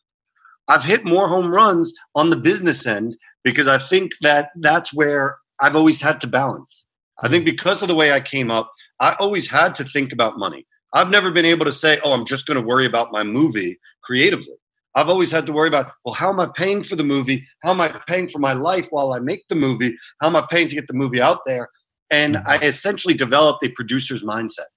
I've 0.68 0.84
hit 0.84 1.04
more 1.04 1.28
home 1.28 1.54
runs 1.54 1.94
on 2.16 2.30
the 2.30 2.36
business 2.38 2.88
end 2.88 3.18
because 3.44 3.68
I 3.68 3.78
think 3.78 4.14
that 4.22 4.50
that's 4.62 4.94
where 4.94 5.38
I've 5.60 5.76
always 5.76 6.02
had 6.02 6.22
to 6.22 6.28
balance. 6.28 6.86
I 7.22 7.30
think 7.30 7.46
because 7.46 7.82
of 7.82 7.90
the 7.90 7.96
way 7.96 8.12
I 8.12 8.20
came 8.20 8.50
up, 8.50 8.72
I 9.00 9.16
always 9.20 9.50
had 9.50 9.76
to 9.76 9.84
think 9.86 10.14
about 10.14 10.38
money. 10.38 10.66
I've 10.94 11.10
never 11.10 11.32
been 11.32 11.46
able 11.46 11.66
to 11.66 11.72
say, 11.72 12.00
oh, 12.04 12.12
I'm 12.12 12.26
just 12.26 12.46
going 12.46 12.60
to 12.60 12.66
worry 12.68 12.86
about 12.86 13.12
my 13.12 13.24
movie 13.24 13.80
creatively. 14.04 14.56
I've 14.96 15.10
always 15.10 15.32
had 15.32 15.46
to 15.48 15.54
worry 15.54 15.68
about, 15.68 15.92
well, 16.06 16.14
how 16.14 16.30
am 16.30 16.40
I 16.40 16.50
paying 16.56 16.84
for 16.84 16.96
the 16.96 17.04
movie? 17.04 17.46
How 17.64 17.72
am 17.72 17.82
I 17.82 18.00
paying 18.08 18.30
for 18.30 18.40
my 18.40 18.54
life 18.54 18.88
while 18.92 19.14
I 19.14 19.20
make 19.20 19.48
the 19.50 19.56
movie? 19.56 19.96
How 20.22 20.28
am 20.28 20.36
I 20.36 20.46
paying 20.50 20.68
to 20.70 20.76
get 20.76 20.88
the 20.88 20.94
movie 20.94 21.22
out 21.22 21.40
there? 21.46 21.70
And 22.12 22.38
I 22.38 22.60
essentially 22.60 23.16
developed 23.16 23.66
a 23.66 23.70
producer's 23.70 24.24
mindset 24.24 24.68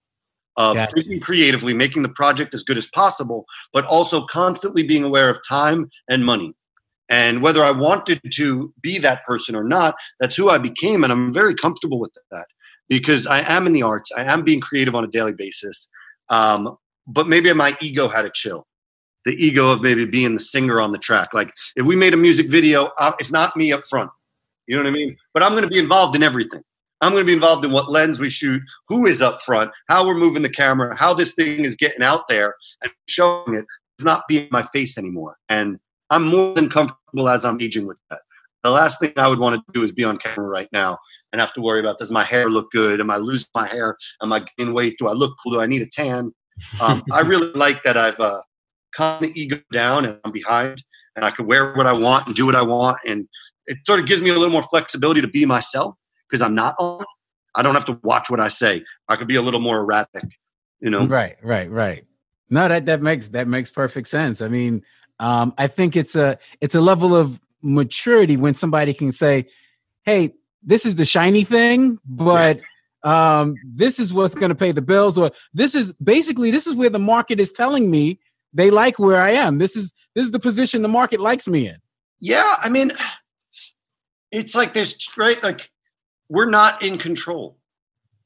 of 0.57 0.75
gotcha. 0.75 0.95
thinking 0.95 1.21
creatively, 1.21 1.75
making 1.75 2.03
the 2.03 2.09
project 2.09 2.55
as 2.55 2.63
good 2.63 2.79
as 2.79 2.87
possible, 2.87 3.45
but 3.73 3.85
also 3.87 4.25
constantly 4.27 4.83
being 4.83 5.05
aware 5.05 5.29
of 5.29 5.39
time 5.47 5.91
and 6.09 6.25
money. 6.25 6.55
And 7.09 7.43
whether 7.43 7.63
I 7.63 7.71
wanted 7.71 8.21
to 8.33 8.73
be 8.83 8.99
that 8.99 9.25
person 9.27 9.55
or 9.55 9.63
not, 9.63 9.95
that's 10.19 10.35
who 10.35 10.49
I 10.49 10.59
became. 10.59 11.05
And 11.05 11.13
I'm 11.13 11.33
very 11.33 11.55
comfortable 11.55 12.01
with 12.01 12.13
that 12.31 12.47
because 12.89 13.27
I 13.27 13.41
am 13.41 13.67
in 13.67 13.73
the 13.73 13.83
arts. 13.83 14.11
I 14.17 14.25
am 14.25 14.43
being 14.43 14.61
creative 14.61 14.95
on 14.95 15.05
a 15.05 15.09
daily 15.09 15.33
basis. 15.33 15.89
Um, 16.31 16.77
but 17.07 17.29
maybe 17.29 17.53
my 17.53 17.77
ego 17.81 18.09
had 18.09 18.25
a 18.25 18.31
chill. 18.35 18.67
The 19.27 19.33
ego 19.33 19.69
of 19.69 19.83
maybe 19.83 20.07
being 20.07 20.35
the 20.35 20.41
singer 20.41 20.81
on 20.81 20.93
the 20.93 20.99
track. 20.99 21.35
Like 21.35 21.53
if 21.77 21.85
we 21.85 21.97
made 21.97 22.15
a 22.15 22.17
music 22.17 22.49
video, 22.49 22.91
it's 23.19 23.31
not 23.31 23.57
me 23.57 23.73
up 23.73 23.85
front. 23.91 24.11
You 24.67 24.77
know 24.77 24.83
what 24.83 24.89
I 24.89 24.93
mean? 24.93 25.17
But 25.35 25.43
I'm 25.43 25.53
going 25.53 25.65
to 25.65 25.69
be 25.69 25.79
involved 25.79 26.17
in 26.17 26.23
everything. 26.23 26.63
I'm 27.03 27.13
going 27.13 27.23
to 27.23 27.27
be 27.27 27.35
involved 27.35 27.65
in 27.65 27.73
what 27.73 27.91
lens 27.91 28.19
we 28.19 28.31
shoot, 28.31 28.63
who 28.89 29.07
is 29.07 29.21
up 29.21 29.43
front, 29.45 29.71
how 29.89 30.07
we're 30.07 30.17
moving 30.17 30.43
the 30.43 30.49
camera, 30.49 30.97
how 30.97 31.13
this 31.13 31.35
thing 31.35 31.65
is 31.65 31.77
getting 31.77 32.03
out 32.03 32.23
there 32.29 32.55
and 32.83 32.93
showing 33.07 33.55
it. 33.55 33.65
It's 33.99 34.05
not 34.05 34.25
being 34.29 34.49
my 34.51 34.67
face 34.73 34.97
anymore. 34.97 35.37
And 35.49 35.79
I'm 36.11 36.25
more 36.29 36.55
than 36.55 36.71
comfortable 36.71 37.29
as 37.29 37.45
I'm 37.45 37.61
aging 37.61 37.87
with 37.87 37.99
that. 38.11 38.21
The 38.63 38.71
last 38.71 38.99
thing 38.99 39.13
I 39.17 39.29
would 39.29 39.39
want 39.39 39.57
to 39.57 39.73
do 39.73 39.85
is 39.85 39.93
be 39.93 40.05
on 40.05 40.19
camera 40.19 40.49
right 40.49 40.69
now 40.73 40.99
and 41.33 41.41
have 41.41 41.53
to 41.55 41.61
worry 41.61 41.81
about 41.81 41.99
does 41.99 42.11
my 42.11 42.25
hair 42.25 42.49
look 42.49 42.71
good? 42.73 43.01
Am 43.01 43.11
I 43.11 43.17
losing 43.17 43.49
my 43.55 43.69
hair? 43.69 43.97
Am 44.23 44.33
I 44.33 44.45
gaining 44.57 44.75
weight? 44.75 44.97
Do 44.99 45.07
I 45.07 45.13
look 45.13 45.35
cool? 45.43 45.53
Do 45.53 45.61
I 45.61 45.67
need 45.67 45.83
a 45.83 45.87
tan? 45.87 46.33
Um, 46.81 47.03
I 47.13 47.21
really 47.21 47.53
like 47.53 47.83
that 47.85 47.97
I've 47.97 48.19
uh, 48.19 48.41
calmed 48.97 49.27
the 49.27 49.41
ego 49.41 49.59
down 49.73 50.05
and 50.05 50.19
I'm 50.25 50.33
behind 50.33 50.83
and 51.17 51.25
I 51.25 51.31
can 51.31 51.47
wear 51.47 51.75
what 51.75 51.87
I 51.87 51.93
want 51.93 52.27
and 52.27 52.37
do 52.37 52.47
what 52.47 52.55
I 52.55 52.63
want. 52.63 52.99
And 53.07 53.29
it 53.67 53.79
sort 53.85 54.01
of 54.01 54.07
gives 54.07 54.23
me 54.23 54.31
a 54.31 54.35
little 54.35 54.51
more 54.51 54.65
flexibility 54.65 55.21
to 55.21 55.29
be 55.29 55.45
myself 55.45 55.95
because 56.29 56.43
I'm 56.43 56.55
not 56.55 56.75
on. 56.79 57.05
I 57.55 57.63
don't 57.63 57.75
have 57.75 57.87
to 57.87 57.99
watch 58.03 58.29
what 58.31 58.39
I 58.39 58.49
say. 58.49 58.85
I 59.09 59.17
could 59.17 59.29
be 59.29 59.37
a 59.37 59.43
little 59.43 59.61
more 59.61 59.79
erratic, 59.79 60.25
you 60.81 60.91
know. 60.91 61.07
Right, 61.07 61.37
right, 61.43 61.71
right. 61.71 62.05
No, 62.51 62.69
that 62.69 62.87
that 62.87 63.03
makes 63.03 63.29
that 63.29 63.49
makes 63.49 63.71
perfect 63.71 64.09
sense. 64.09 64.41
I 64.43 64.49
mean, 64.49 64.83
um, 65.19 65.55
I 65.59 65.67
think 65.67 65.97
it's 65.97 66.15
a 66.15 66.39
it's 66.61 66.75
a 66.75 66.81
level 66.81 67.17
of 67.17 67.41
maturity 67.63 68.37
when 68.37 68.55
somebody 68.55 68.93
can 68.93 69.11
say, 69.11 69.47
"Hey, 70.05 70.35
this 70.63 70.85
is 70.87 70.95
the 70.95 71.05
shiny 71.05 71.45
thing, 71.45 71.99
but." 72.07 72.61
Um, 73.03 73.55
this 73.65 74.01
is 74.01 74.13
what's 74.13 74.35
going 74.35 74.49
to 74.49 74.57
pay 74.57 74.73
the 74.73 74.83
bills, 74.83 75.17
or 75.17 75.31
this 75.55 75.77
is 75.77 75.93
basically 76.03 76.51
this 76.51 76.67
is 76.67 76.75
where 76.75 76.91
the 76.91 76.99
market 76.99 77.39
is 77.39 77.53
telling 77.53 77.89
me 77.89 78.19
they 78.57 78.71
like 78.71 78.99
where 78.99 79.21
I 79.21 79.31
am. 79.31 79.59
This 79.59 79.77
is 79.77 79.93
this 80.15 80.25
is 80.25 80.31
the 80.31 80.39
position 80.39 80.83
the 80.83 80.89
market 80.89 81.21
likes 81.21 81.47
me 81.47 81.69
in. 81.69 81.77
Yeah, 82.19 82.57
I 82.59 82.69
mean, 82.69 82.93
it's 84.33 84.55
like 84.55 84.75
there's 84.75 84.97
right 85.17 85.43
like 85.43 85.71
we're 86.29 86.51
not 86.51 86.83
in 86.83 86.99
control. 86.99 87.59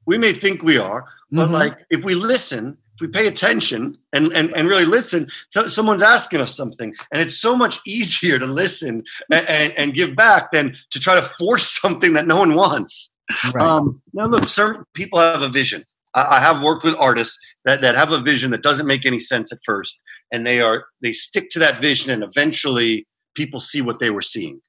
We 0.07 0.19
may 0.19 0.33
think 0.33 0.63
we 0.63 0.79
are, 0.79 1.05
but 1.31 1.45
mm-hmm. 1.45 1.55
like 1.55 1.79
if 1.91 2.05
we 2.05 2.15
listen, 2.15 2.79
if 2.95 3.01
we 3.01 3.09
pay 3.09 3.27
attention 3.27 3.97
and, 4.13 4.33
and, 4.33 4.55
and 4.55 4.69
really 4.69 4.85
listen, 4.85 5.29
so 5.51 5.67
someone's 5.67 6.03
asking 6.03 6.41
us 6.41 6.57
something. 6.57 6.95
And 7.13 7.23
it's 7.23 7.37
so 7.37 7.57
much 7.57 7.79
easier 7.87 8.39
to 8.39 8.47
listen 8.47 9.03
and, 9.31 9.49
and, 9.49 9.73
and 9.77 9.95
give 9.95 10.17
back 10.17 10.53
than 10.53 10.77
to 10.91 11.01
try 11.01 11.15
to 11.15 11.31
force 11.39 11.71
something 11.81 12.15
that 12.15 12.27
no 12.27 12.39
one 12.39 12.55
wants. 12.55 13.13
Right. 13.55 13.63
Um, 13.63 14.03
now, 14.13 14.27
look, 14.27 14.49
certain 14.49 14.85
people 14.95 15.21
have 15.21 15.43
a 15.43 15.49
vision. 15.49 15.85
I, 16.15 16.37
I 16.37 16.41
have 16.41 16.63
worked 16.63 16.85
with 16.85 16.95
artists 16.99 17.39
that, 17.65 17.81
that 17.83 17.95
have 17.95 18.11
a 18.11 18.21
vision 18.21 18.51
that 18.51 18.63
doesn't 18.63 18.87
make 18.87 19.07
any 19.07 19.21
sense 19.21 19.53
at 19.53 19.59
first. 19.65 20.01
And 20.33 20.47
they 20.47 20.61
are 20.61 20.85
they 21.03 21.13
stick 21.13 21.51
to 21.51 21.59
that 21.61 21.81
vision 21.81 22.11
and 22.11 22.23
eventually 22.23 23.07
people 23.35 23.61
see 23.61 23.83
what 23.83 24.01
they 24.01 24.11
were 24.11 24.23
seeing. 24.23 24.61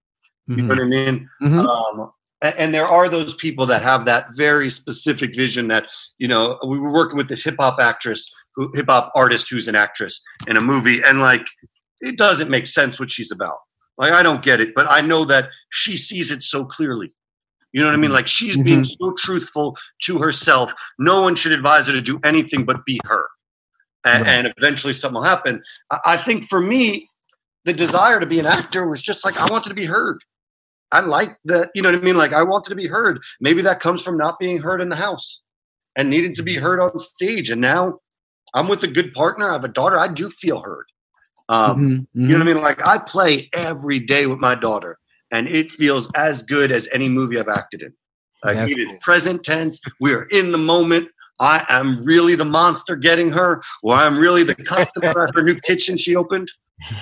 You 0.47 0.55
mm-hmm. 0.55 0.67
know 0.67 0.75
what 0.75 0.83
I 0.83 0.87
mean? 0.87 1.29
Mm-hmm. 1.41 1.59
Um, 1.59 2.11
and 2.41 2.73
there 2.73 2.87
are 2.87 3.07
those 3.07 3.35
people 3.35 3.65
that 3.67 3.83
have 3.83 4.05
that 4.05 4.27
very 4.35 4.69
specific 4.69 5.35
vision 5.35 5.67
that 5.67 5.85
you 6.17 6.27
know 6.27 6.57
we 6.67 6.79
were 6.79 6.91
working 6.91 7.17
with 7.17 7.29
this 7.29 7.43
hip 7.43 7.55
hop 7.59 7.79
actress 7.79 8.33
who 8.55 8.71
hip 8.73 8.87
hop 8.89 9.11
artist 9.15 9.49
who's 9.49 9.67
an 9.67 9.75
actress 9.75 10.21
in 10.47 10.57
a 10.57 10.61
movie 10.61 11.01
and 11.03 11.19
like 11.19 11.45
it 11.99 12.17
doesn't 12.17 12.49
make 12.49 12.67
sense 12.67 12.99
what 12.99 13.11
she's 13.11 13.31
about 13.31 13.57
like 13.97 14.11
i 14.13 14.23
don't 14.23 14.43
get 14.43 14.59
it 14.59 14.69
but 14.75 14.87
i 14.89 15.01
know 15.01 15.23
that 15.23 15.49
she 15.69 15.97
sees 15.97 16.31
it 16.31 16.41
so 16.43 16.65
clearly 16.65 17.11
you 17.73 17.81
know 17.81 17.87
what 17.87 17.93
i 17.93 17.97
mean 17.97 18.11
like 18.11 18.27
she's 18.27 18.55
mm-hmm. 18.55 18.63
being 18.63 18.83
so 18.83 19.13
truthful 19.17 19.77
to 20.01 20.17
herself 20.17 20.73
no 20.99 21.21
one 21.21 21.35
should 21.35 21.51
advise 21.51 21.87
her 21.87 21.93
to 21.93 22.01
do 22.01 22.19
anything 22.23 22.65
but 22.65 22.83
be 22.85 22.99
her 23.05 23.25
and, 24.05 24.23
right. 24.23 24.31
and 24.31 24.53
eventually 24.57 24.93
something 24.93 25.15
will 25.15 25.23
happen 25.23 25.61
I 26.05 26.17
think 26.17 26.47
for 26.47 26.61
me 26.61 27.09
the 27.65 27.73
desire 27.73 28.19
to 28.19 28.25
be 28.25 28.39
an 28.39 28.45
actor 28.45 28.87
was 28.87 29.01
just 29.01 29.23
like 29.23 29.37
i 29.37 29.45
wanted 29.49 29.69
to 29.69 29.75
be 29.75 29.85
heard 29.85 30.19
I 30.91 30.99
like 30.99 31.37
that, 31.45 31.71
you 31.73 31.81
know 31.81 31.89
what 31.89 31.99
I 31.99 32.01
mean? 32.01 32.17
Like 32.17 32.33
I 32.33 32.43
wanted 32.43 32.69
to 32.69 32.75
be 32.75 32.87
heard. 32.87 33.19
Maybe 33.39 33.61
that 33.61 33.79
comes 33.79 34.01
from 34.01 34.17
not 34.17 34.39
being 34.39 34.57
heard 34.57 34.81
in 34.81 34.89
the 34.89 34.95
house 34.95 35.39
and 35.95 36.09
needing 36.09 36.35
to 36.35 36.43
be 36.43 36.55
heard 36.55 36.79
on 36.79 36.97
stage. 36.99 37.49
And 37.49 37.61
now 37.61 37.99
I'm 38.53 38.67
with 38.67 38.83
a 38.83 38.87
good 38.87 39.13
partner. 39.13 39.49
I 39.49 39.53
have 39.53 39.63
a 39.63 39.69
daughter. 39.69 39.97
I 39.97 40.07
do 40.09 40.29
feel 40.29 40.61
heard. 40.61 40.85
Um, 41.49 41.71
mm-hmm, 41.71 41.91
mm-hmm. 41.91 42.21
You 42.21 42.27
know 42.27 42.45
what 42.45 42.51
I 42.51 42.53
mean? 42.53 42.63
Like 42.63 42.87
I 42.87 42.97
play 42.97 43.49
every 43.53 43.99
day 43.99 44.25
with 44.25 44.39
my 44.39 44.55
daughter, 44.55 44.97
and 45.31 45.47
it 45.47 45.71
feels 45.71 46.09
as 46.15 46.43
good 46.43 46.71
as 46.71 46.87
any 46.93 47.09
movie 47.09 47.39
I've 47.39 47.47
acted 47.47 47.81
in. 47.81 47.93
Like 48.43 48.69
it 48.69 48.79
is 48.79 48.93
present 49.01 49.43
tense. 49.43 49.79
We 49.99 50.13
are 50.13 50.23
in 50.31 50.51
the 50.51 50.57
moment. 50.57 51.09
I 51.41 51.65
am 51.69 52.05
really 52.05 52.35
the 52.35 52.45
monster 52.45 52.95
getting 52.95 53.31
her, 53.31 53.63
or 53.81 53.95
I'm 53.95 54.17
really 54.17 54.43
the 54.43 54.55
customer 54.55 55.27
at 55.27 55.35
her 55.35 55.41
new 55.41 55.59
kitchen 55.61 55.97
she 55.97 56.15
opened. 56.15 56.51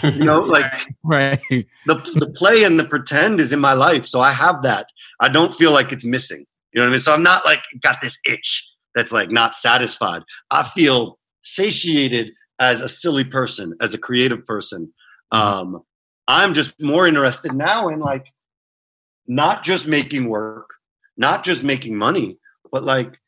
You 0.02 0.24
know 0.24 0.40
like 0.56 0.72
right. 1.04 1.40
the, 1.50 1.96
the 2.16 2.34
play 2.36 2.64
and 2.64 2.80
the 2.80 2.86
pretend 2.86 3.40
is 3.40 3.54
in 3.54 3.60
my 3.60 3.74
life 3.74 4.06
so 4.06 4.20
i 4.20 4.32
have 4.32 4.64
that. 4.64 4.88
I 5.22 5.30
don't 5.30 5.54
feel 5.56 5.72
like 5.72 5.92
it's 5.92 6.06
missing. 6.06 6.46
You 6.74 6.80
know 6.80 6.86
what 6.86 6.90
i 6.90 6.92
mean? 6.92 7.02
So 7.02 7.14
i'm 7.14 7.24
not 7.24 7.46
like 7.46 7.62
got 7.82 8.02
this 8.02 8.18
itch 8.26 8.66
that's 8.96 9.12
like 9.12 9.30
not 9.30 9.56
satisfied. 9.56 10.24
I 10.52 10.70
feel 10.76 11.20
satiated 11.44 12.32
as 12.60 12.82
a 12.82 12.90
silly 12.90 13.24
person 13.24 13.76
as 13.82 13.94
a 13.94 13.98
creative 13.98 14.46
person. 14.46 14.92
Um 15.32 15.82
i'm 16.30 16.54
just 16.54 16.74
more 16.80 17.08
interested 17.08 17.54
now 17.54 17.90
in 17.90 18.00
like 18.00 18.28
not 19.28 19.64
just 19.64 19.88
making 19.88 20.30
work 20.30 20.70
not 21.18 21.44
just 21.44 21.64
making 21.64 21.96
money 21.96 22.38
but 22.72 22.84
like 22.84 23.20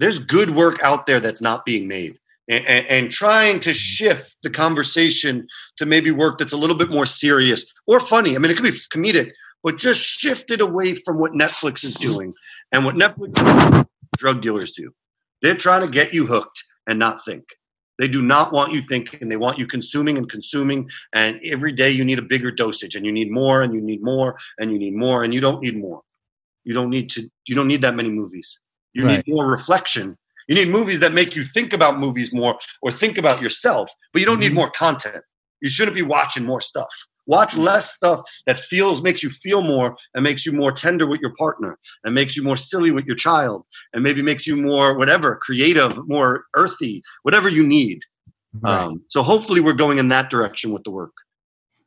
there's 0.00 0.18
good 0.18 0.56
work 0.56 0.82
out 0.82 1.06
there 1.06 1.20
that's 1.20 1.42
not 1.42 1.64
being 1.64 1.86
made 1.86 2.18
and, 2.48 2.66
and, 2.66 3.12
trying 3.12 3.60
to 3.60 3.72
shift 3.72 4.36
the 4.42 4.50
conversation 4.50 5.46
to 5.76 5.86
maybe 5.86 6.10
work 6.10 6.38
that's 6.38 6.54
a 6.54 6.56
little 6.56 6.74
bit 6.76 6.90
more 6.90 7.06
serious 7.06 7.64
or 7.86 8.00
funny. 8.00 8.34
I 8.34 8.38
mean, 8.38 8.50
it 8.50 8.56
could 8.56 8.64
be 8.64 8.80
comedic, 8.92 9.30
but 9.62 9.78
just 9.78 10.00
shift 10.00 10.50
it 10.50 10.60
away 10.60 10.96
from 10.96 11.18
what 11.18 11.32
Netflix 11.32 11.84
is 11.84 11.94
doing 11.94 12.34
and 12.72 12.84
what 12.84 12.96
Netflix 12.96 13.86
drug 14.16 14.42
dealers 14.42 14.72
do. 14.72 14.90
They're 15.42 15.54
trying 15.54 15.82
to 15.82 15.92
get 15.92 16.12
you 16.12 16.26
hooked 16.26 16.64
and 16.88 16.98
not 16.98 17.24
think. 17.24 17.44
They 17.98 18.08
do 18.08 18.22
not 18.22 18.52
want 18.52 18.72
you 18.72 18.82
thinking. 18.88 19.28
They 19.28 19.36
want 19.36 19.58
you 19.58 19.66
consuming 19.66 20.16
and 20.16 20.28
consuming. 20.28 20.88
And 21.12 21.38
every 21.44 21.72
day 21.72 21.90
you 21.90 22.04
need 22.04 22.18
a 22.18 22.22
bigger 22.22 22.50
dosage 22.50 22.96
and 22.96 23.04
you 23.04 23.12
need 23.12 23.30
more 23.30 23.62
and 23.62 23.74
you 23.74 23.80
need 23.80 24.02
more 24.02 24.36
and 24.58 24.72
you 24.72 24.78
need 24.78 24.96
more 24.96 25.22
and 25.22 25.32
you 25.32 25.40
don't 25.40 25.62
need 25.62 25.76
more. 25.76 26.00
You 26.64 26.74
don't 26.74 26.90
need 26.90 27.10
to, 27.10 27.30
you 27.46 27.54
don't 27.54 27.68
need 27.68 27.82
that 27.82 27.94
many 27.94 28.10
movies. 28.10 28.58
You 28.92 29.06
right. 29.06 29.26
need 29.26 29.34
more 29.34 29.46
reflection 29.46 30.16
you 30.50 30.56
need 30.56 30.68
movies 30.68 30.98
that 30.98 31.12
make 31.12 31.36
you 31.36 31.44
think 31.54 31.72
about 31.72 32.00
movies 32.00 32.32
more 32.32 32.58
or 32.82 32.90
think 32.90 33.18
about 33.18 33.40
yourself, 33.40 33.88
but 34.12 34.18
you 34.18 34.26
don't 34.26 34.40
need 34.40 34.48
mm-hmm. 34.48 34.56
more 34.56 34.70
content. 34.72 35.22
You 35.62 35.70
shouldn't 35.70 35.94
be 35.94 36.02
watching 36.02 36.44
more 36.44 36.60
stuff. 36.60 36.88
Watch 37.26 37.56
less 37.56 37.94
stuff 37.94 38.22
that 38.46 38.58
feels 38.58 39.00
makes 39.00 39.22
you 39.22 39.30
feel 39.30 39.62
more 39.62 39.94
and 40.12 40.24
makes 40.24 40.44
you 40.44 40.50
more 40.50 40.72
tender 40.72 41.06
with 41.06 41.20
your 41.20 41.32
partner 41.38 41.78
and 42.02 42.16
makes 42.16 42.36
you 42.36 42.42
more 42.42 42.56
silly 42.56 42.90
with 42.90 43.04
your 43.04 43.14
child 43.14 43.64
and 43.92 44.02
maybe 44.02 44.22
makes 44.22 44.44
you 44.44 44.56
more 44.56 44.98
whatever 44.98 45.36
creative, 45.36 45.96
more 46.08 46.46
earthy, 46.56 47.00
whatever 47.22 47.48
you 47.48 47.64
need. 47.64 48.00
Right. 48.60 48.86
Um, 48.86 49.04
so 49.06 49.22
hopefully 49.22 49.60
we're 49.60 49.74
going 49.74 49.98
in 49.98 50.08
that 50.08 50.30
direction 50.30 50.72
with 50.72 50.82
the 50.82 50.90
work. 50.90 51.12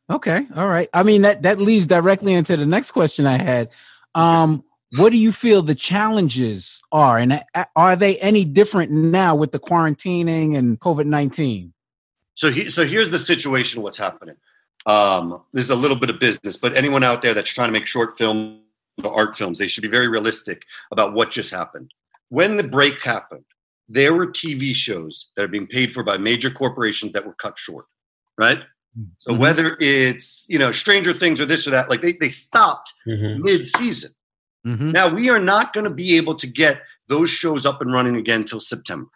Okay, 0.09 0.47
all 0.55 0.69
right. 0.69 0.87
I 0.93 1.03
mean 1.03 1.23
that 1.23 1.41
that 1.41 1.59
leads 1.59 1.85
directly 1.85 2.31
into 2.31 2.55
the 2.55 2.65
next 2.65 2.91
question 2.91 3.25
I 3.25 3.37
had. 3.43 3.71
Um, 4.15 4.63
what 4.97 5.11
do 5.11 5.17
you 5.17 5.31
feel 5.31 5.61
the 5.61 5.75
challenges 5.75 6.81
are, 6.91 7.17
and 7.17 7.41
are 7.75 7.95
they 7.95 8.17
any 8.17 8.45
different 8.45 8.91
now 8.91 9.35
with 9.35 9.51
the 9.51 9.59
quarantining 9.59 10.57
and 10.57 10.79
COVID 10.79 11.05
nineteen? 11.05 11.73
So, 12.35 12.51
he, 12.51 12.69
so 12.69 12.85
here's 12.85 13.09
the 13.09 13.19
situation. 13.19 13.81
What's 13.81 13.97
happening? 13.97 14.35
Um, 14.85 15.41
there's 15.53 15.69
a 15.69 15.75
little 15.75 15.97
bit 15.97 16.09
of 16.09 16.19
business, 16.19 16.57
but 16.57 16.75
anyone 16.75 17.03
out 17.03 17.21
there 17.21 17.33
that's 17.33 17.51
trying 17.51 17.69
to 17.69 17.71
make 17.71 17.87
short 17.87 18.17
film 18.17 18.61
or 19.03 19.13
art 19.13 19.35
films, 19.35 19.57
they 19.57 19.67
should 19.67 19.81
be 19.81 19.87
very 19.87 20.07
realistic 20.07 20.63
about 20.91 21.13
what 21.13 21.31
just 21.31 21.51
happened. 21.51 21.93
When 22.29 22.57
the 22.57 22.63
break 22.63 22.99
happened, 23.01 23.45
there 23.87 24.13
were 24.13 24.27
TV 24.27 24.75
shows 24.75 25.27
that 25.35 25.43
are 25.43 25.49
being 25.49 25.67
paid 25.67 25.93
for 25.93 26.03
by 26.03 26.17
major 26.17 26.49
corporations 26.49 27.13
that 27.13 27.25
were 27.25 27.35
cut 27.35 27.57
short, 27.57 27.85
right? 28.37 28.59
So 29.17 29.31
mm-hmm. 29.31 29.41
whether 29.41 29.77
it's 29.79 30.45
you 30.47 30.59
know 30.59 30.71
Stranger 30.71 31.17
Things 31.17 31.41
or 31.41 31.45
this 31.45 31.67
or 31.67 31.71
that, 31.71 31.89
like 31.89 32.01
they 32.01 32.13
they 32.13 32.29
stopped 32.29 32.93
mm-hmm. 33.07 33.41
mid 33.41 33.67
season. 33.67 34.13
Mm-hmm. 34.65 34.91
Now 34.91 35.13
we 35.13 35.29
are 35.29 35.39
not 35.39 35.73
going 35.73 35.83
to 35.83 35.89
be 35.89 36.15
able 36.17 36.35
to 36.35 36.47
get 36.47 36.81
those 37.09 37.29
shows 37.29 37.65
up 37.65 37.81
and 37.81 37.91
running 37.91 38.15
again 38.15 38.41
until 38.41 38.59
September. 38.59 39.11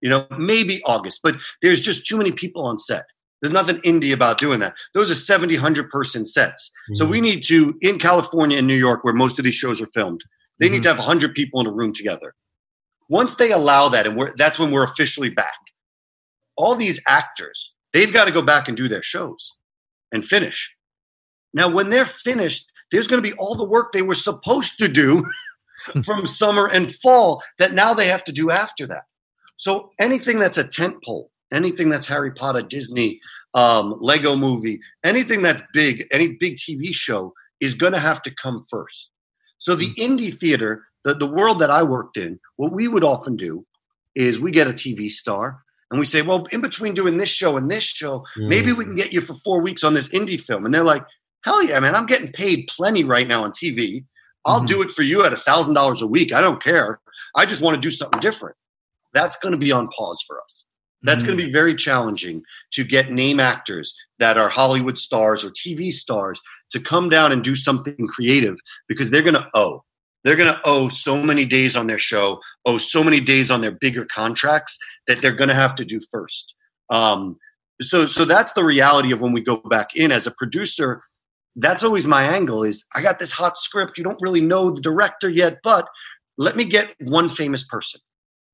You 0.00 0.10
know, 0.10 0.26
maybe 0.36 0.82
August, 0.84 1.20
but 1.22 1.36
there's 1.60 1.80
just 1.80 2.06
too 2.06 2.16
many 2.16 2.32
people 2.32 2.64
on 2.64 2.78
set. 2.78 3.04
There's 3.40 3.52
nothing 3.52 3.78
indie 3.78 4.12
about 4.12 4.38
doing 4.38 4.60
that. 4.60 4.74
Those 4.94 5.10
are 5.10 5.16
70, 5.16 5.54
100 5.54 5.90
person 5.90 6.24
sets. 6.24 6.70
Mm-hmm. 6.70 6.94
So 6.94 7.04
we 7.04 7.18
mm-hmm. 7.18 7.24
need 7.24 7.44
to, 7.44 7.74
in 7.80 7.98
California 7.98 8.58
and 8.58 8.66
New 8.66 8.76
York, 8.76 9.04
where 9.04 9.14
most 9.14 9.38
of 9.38 9.44
these 9.44 9.54
shows 9.54 9.80
are 9.80 9.88
filmed, 9.88 10.22
they 10.58 10.66
mm-hmm. 10.66 10.74
need 10.74 10.82
to 10.84 10.88
have 10.88 10.98
100 10.98 11.34
people 11.34 11.60
in 11.60 11.66
a 11.66 11.72
room 11.72 11.92
together. 11.92 12.34
Once 13.08 13.34
they 13.34 13.50
allow 13.50 13.88
that, 13.88 14.06
and 14.06 14.32
that's 14.36 14.58
when 14.58 14.70
we're 14.70 14.84
officially 14.84 15.28
back, 15.28 15.58
all 16.56 16.76
these 16.76 17.00
actors, 17.06 17.72
they've 17.92 18.12
got 18.12 18.26
to 18.26 18.32
go 18.32 18.42
back 18.42 18.68
and 18.68 18.76
do 18.76 18.88
their 18.88 19.02
shows 19.02 19.52
and 20.12 20.24
finish. 20.24 20.70
Now, 21.52 21.68
when 21.68 21.90
they're 21.90 22.06
finished, 22.06 22.64
there's 22.92 23.08
going 23.08 23.22
to 23.22 23.28
be 23.28 23.36
all 23.38 23.56
the 23.56 23.64
work 23.64 23.92
they 23.92 24.02
were 24.02 24.14
supposed 24.14 24.78
to 24.78 24.86
do 24.86 25.26
from 26.04 26.26
summer 26.26 26.68
and 26.68 26.94
fall 26.96 27.42
that 27.58 27.72
now 27.72 27.92
they 27.94 28.06
have 28.06 28.22
to 28.24 28.32
do 28.32 28.50
after 28.50 28.86
that. 28.86 29.04
So 29.56 29.90
anything 29.98 30.38
that's 30.38 30.58
a 30.58 30.64
tent 30.64 31.02
pole, 31.04 31.30
anything 31.52 31.88
that's 31.88 32.06
Harry 32.06 32.32
Potter, 32.32 32.62
Disney, 32.62 33.20
um, 33.54 33.96
Lego 34.00 34.36
movie, 34.36 34.80
anything 35.04 35.42
that's 35.42 35.62
big, 35.72 36.06
any 36.12 36.36
big 36.38 36.56
TV 36.56 36.92
show 36.92 37.34
is 37.60 37.74
going 37.74 37.92
to 37.92 38.00
have 38.00 38.22
to 38.22 38.34
come 38.40 38.64
first. 38.68 39.08
So 39.58 39.74
the 39.76 39.92
hmm. 39.96 40.02
indie 40.02 40.38
theater, 40.38 40.84
the, 41.04 41.14
the 41.14 41.26
world 41.26 41.60
that 41.60 41.70
I 41.70 41.82
worked 41.82 42.16
in, 42.16 42.38
what 42.56 42.72
we 42.72 42.88
would 42.88 43.04
often 43.04 43.36
do 43.36 43.64
is 44.14 44.40
we 44.40 44.50
get 44.50 44.68
a 44.68 44.72
TV 44.72 45.10
star 45.10 45.62
and 45.90 46.00
we 46.00 46.06
say, 46.06 46.22
well, 46.22 46.46
in 46.52 46.60
between 46.60 46.94
doing 46.94 47.18
this 47.18 47.28
show 47.28 47.56
and 47.56 47.70
this 47.70 47.84
show, 47.84 48.24
mm. 48.38 48.48
maybe 48.48 48.72
we 48.72 48.84
can 48.84 48.94
get 48.94 49.12
you 49.12 49.20
for 49.20 49.34
four 49.44 49.60
weeks 49.60 49.84
on 49.84 49.94
this 49.94 50.08
indie 50.08 50.42
film. 50.42 50.64
And 50.64 50.74
they're 50.74 50.82
like, 50.82 51.04
hell 51.44 51.62
yeah, 51.62 51.80
man, 51.80 51.94
I'm 51.94 52.06
getting 52.06 52.32
paid 52.32 52.68
plenty 52.68 53.04
right 53.04 53.26
now 53.26 53.44
on 53.44 53.52
TV. 53.52 54.04
I'll 54.44 54.58
mm-hmm. 54.58 54.66
do 54.66 54.82
it 54.82 54.90
for 54.90 55.02
you 55.02 55.24
at 55.24 55.32
a 55.32 55.38
thousand 55.38 55.74
dollars 55.74 56.02
a 56.02 56.06
week. 56.06 56.32
I 56.32 56.40
don't 56.40 56.62
care. 56.62 57.00
I 57.36 57.46
just 57.46 57.62
want 57.62 57.74
to 57.74 57.80
do 57.80 57.90
something 57.90 58.20
different. 58.20 58.56
That's 59.14 59.36
going 59.36 59.52
to 59.52 59.58
be 59.58 59.72
on 59.72 59.88
pause 59.96 60.22
for 60.26 60.40
us. 60.40 60.64
That's 61.02 61.22
mm 61.22 61.26
going 61.26 61.38
to 61.38 61.46
be 61.46 61.52
very 61.52 61.74
challenging 61.74 62.42
to 62.72 62.84
get 62.84 63.12
name 63.12 63.40
actors 63.40 63.94
that 64.18 64.38
are 64.38 64.48
Hollywood 64.48 64.98
stars 64.98 65.44
or 65.44 65.50
TV 65.50 65.92
stars 65.92 66.40
to 66.70 66.80
come 66.80 67.08
down 67.08 67.32
and 67.32 67.42
do 67.42 67.56
something 67.56 68.06
creative 68.06 68.56
because 68.88 69.10
they're 69.10 69.22
going 69.22 69.34
to 69.34 69.48
owe. 69.54 69.84
They're 70.24 70.36
going 70.36 70.52
to 70.52 70.60
owe 70.64 70.88
so 70.88 71.20
many 71.20 71.44
days 71.44 71.74
on 71.74 71.88
their 71.88 71.98
show, 71.98 72.40
owe 72.64 72.78
so 72.78 73.02
many 73.02 73.20
days 73.20 73.50
on 73.50 73.60
their 73.60 73.72
bigger 73.72 74.06
contracts 74.14 74.78
that 75.08 75.20
they're 75.20 75.34
going 75.34 75.48
to 75.48 75.54
have 75.54 75.74
to 75.76 75.84
do 75.84 76.00
first. 76.10 76.54
Um, 76.90 77.36
so, 77.80 78.06
so 78.06 78.24
that's 78.24 78.52
the 78.52 78.64
reality 78.64 79.12
of 79.12 79.20
when 79.20 79.32
we 79.32 79.40
go 79.40 79.56
back 79.56 79.88
in 79.96 80.12
as 80.12 80.26
a 80.26 80.30
producer. 80.30 81.02
That's 81.56 81.84
always 81.84 82.06
my 82.06 82.22
angle. 82.24 82.64
Is 82.64 82.84
I 82.94 83.02
got 83.02 83.18
this 83.18 83.30
hot 83.30 83.58
script. 83.58 83.98
You 83.98 84.04
don't 84.04 84.18
really 84.20 84.40
know 84.40 84.70
the 84.70 84.80
director 84.80 85.28
yet, 85.28 85.58
but 85.62 85.86
let 86.38 86.56
me 86.56 86.64
get 86.64 86.94
one 87.00 87.30
famous 87.30 87.64
person. 87.64 88.00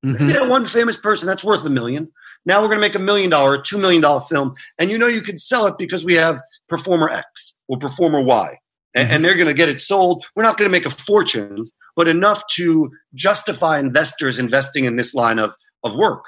Mm-hmm. 0.05 0.31
Yeah, 0.31 0.43
one 0.43 0.67
famous 0.69 0.97
person 0.97 1.27
that's 1.27 1.45
worth 1.45 1.65
a 1.65 1.71
million. 1.71 2.11
Now 2.47 2.63
we're 2.63 2.69
going 2.69 2.79
to 2.79 2.87
make 2.87 2.95
a 2.95 3.01
million 3.01 3.31
dollar, 3.31 3.61
two 3.61 3.79
million 3.79 4.01
dollar 4.01 4.25
film, 4.29 4.55
and 4.79 4.91
you 4.91 4.99
know 4.99 5.07
you 5.07 5.23
can 5.23 5.39
sell 5.39 5.67
it 5.67 5.75
because 5.79 6.05
we 6.05 6.15
have 6.15 6.41
performer 6.69 7.09
X 7.09 7.59
or 7.69 7.79
performer 7.79 8.23
Y, 8.23 8.57
and, 8.95 9.05
mm-hmm. 9.05 9.15
and 9.15 9.25
they're 9.25 9.35
going 9.35 9.49
to 9.49 9.55
get 9.55 9.69
it 9.69 9.81
sold. 9.81 10.25
We're 10.35 10.45
not 10.45 10.57
going 10.57 10.71
to 10.71 10.73
make 10.73 10.87
a 10.87 10.91
fortune, 11.05 11.67
but 11.97 12.09
enough 12.09 12.43
to 12.55 12.91
justify 13.15 13.79
investors 13.79 14.39
investing 14.39 14.85
in 14.85 14.97
this 14.97 15.15
line 15.15 15.39
of 15.39 15.53
of 15.85 15.95
work. 15.95 16.25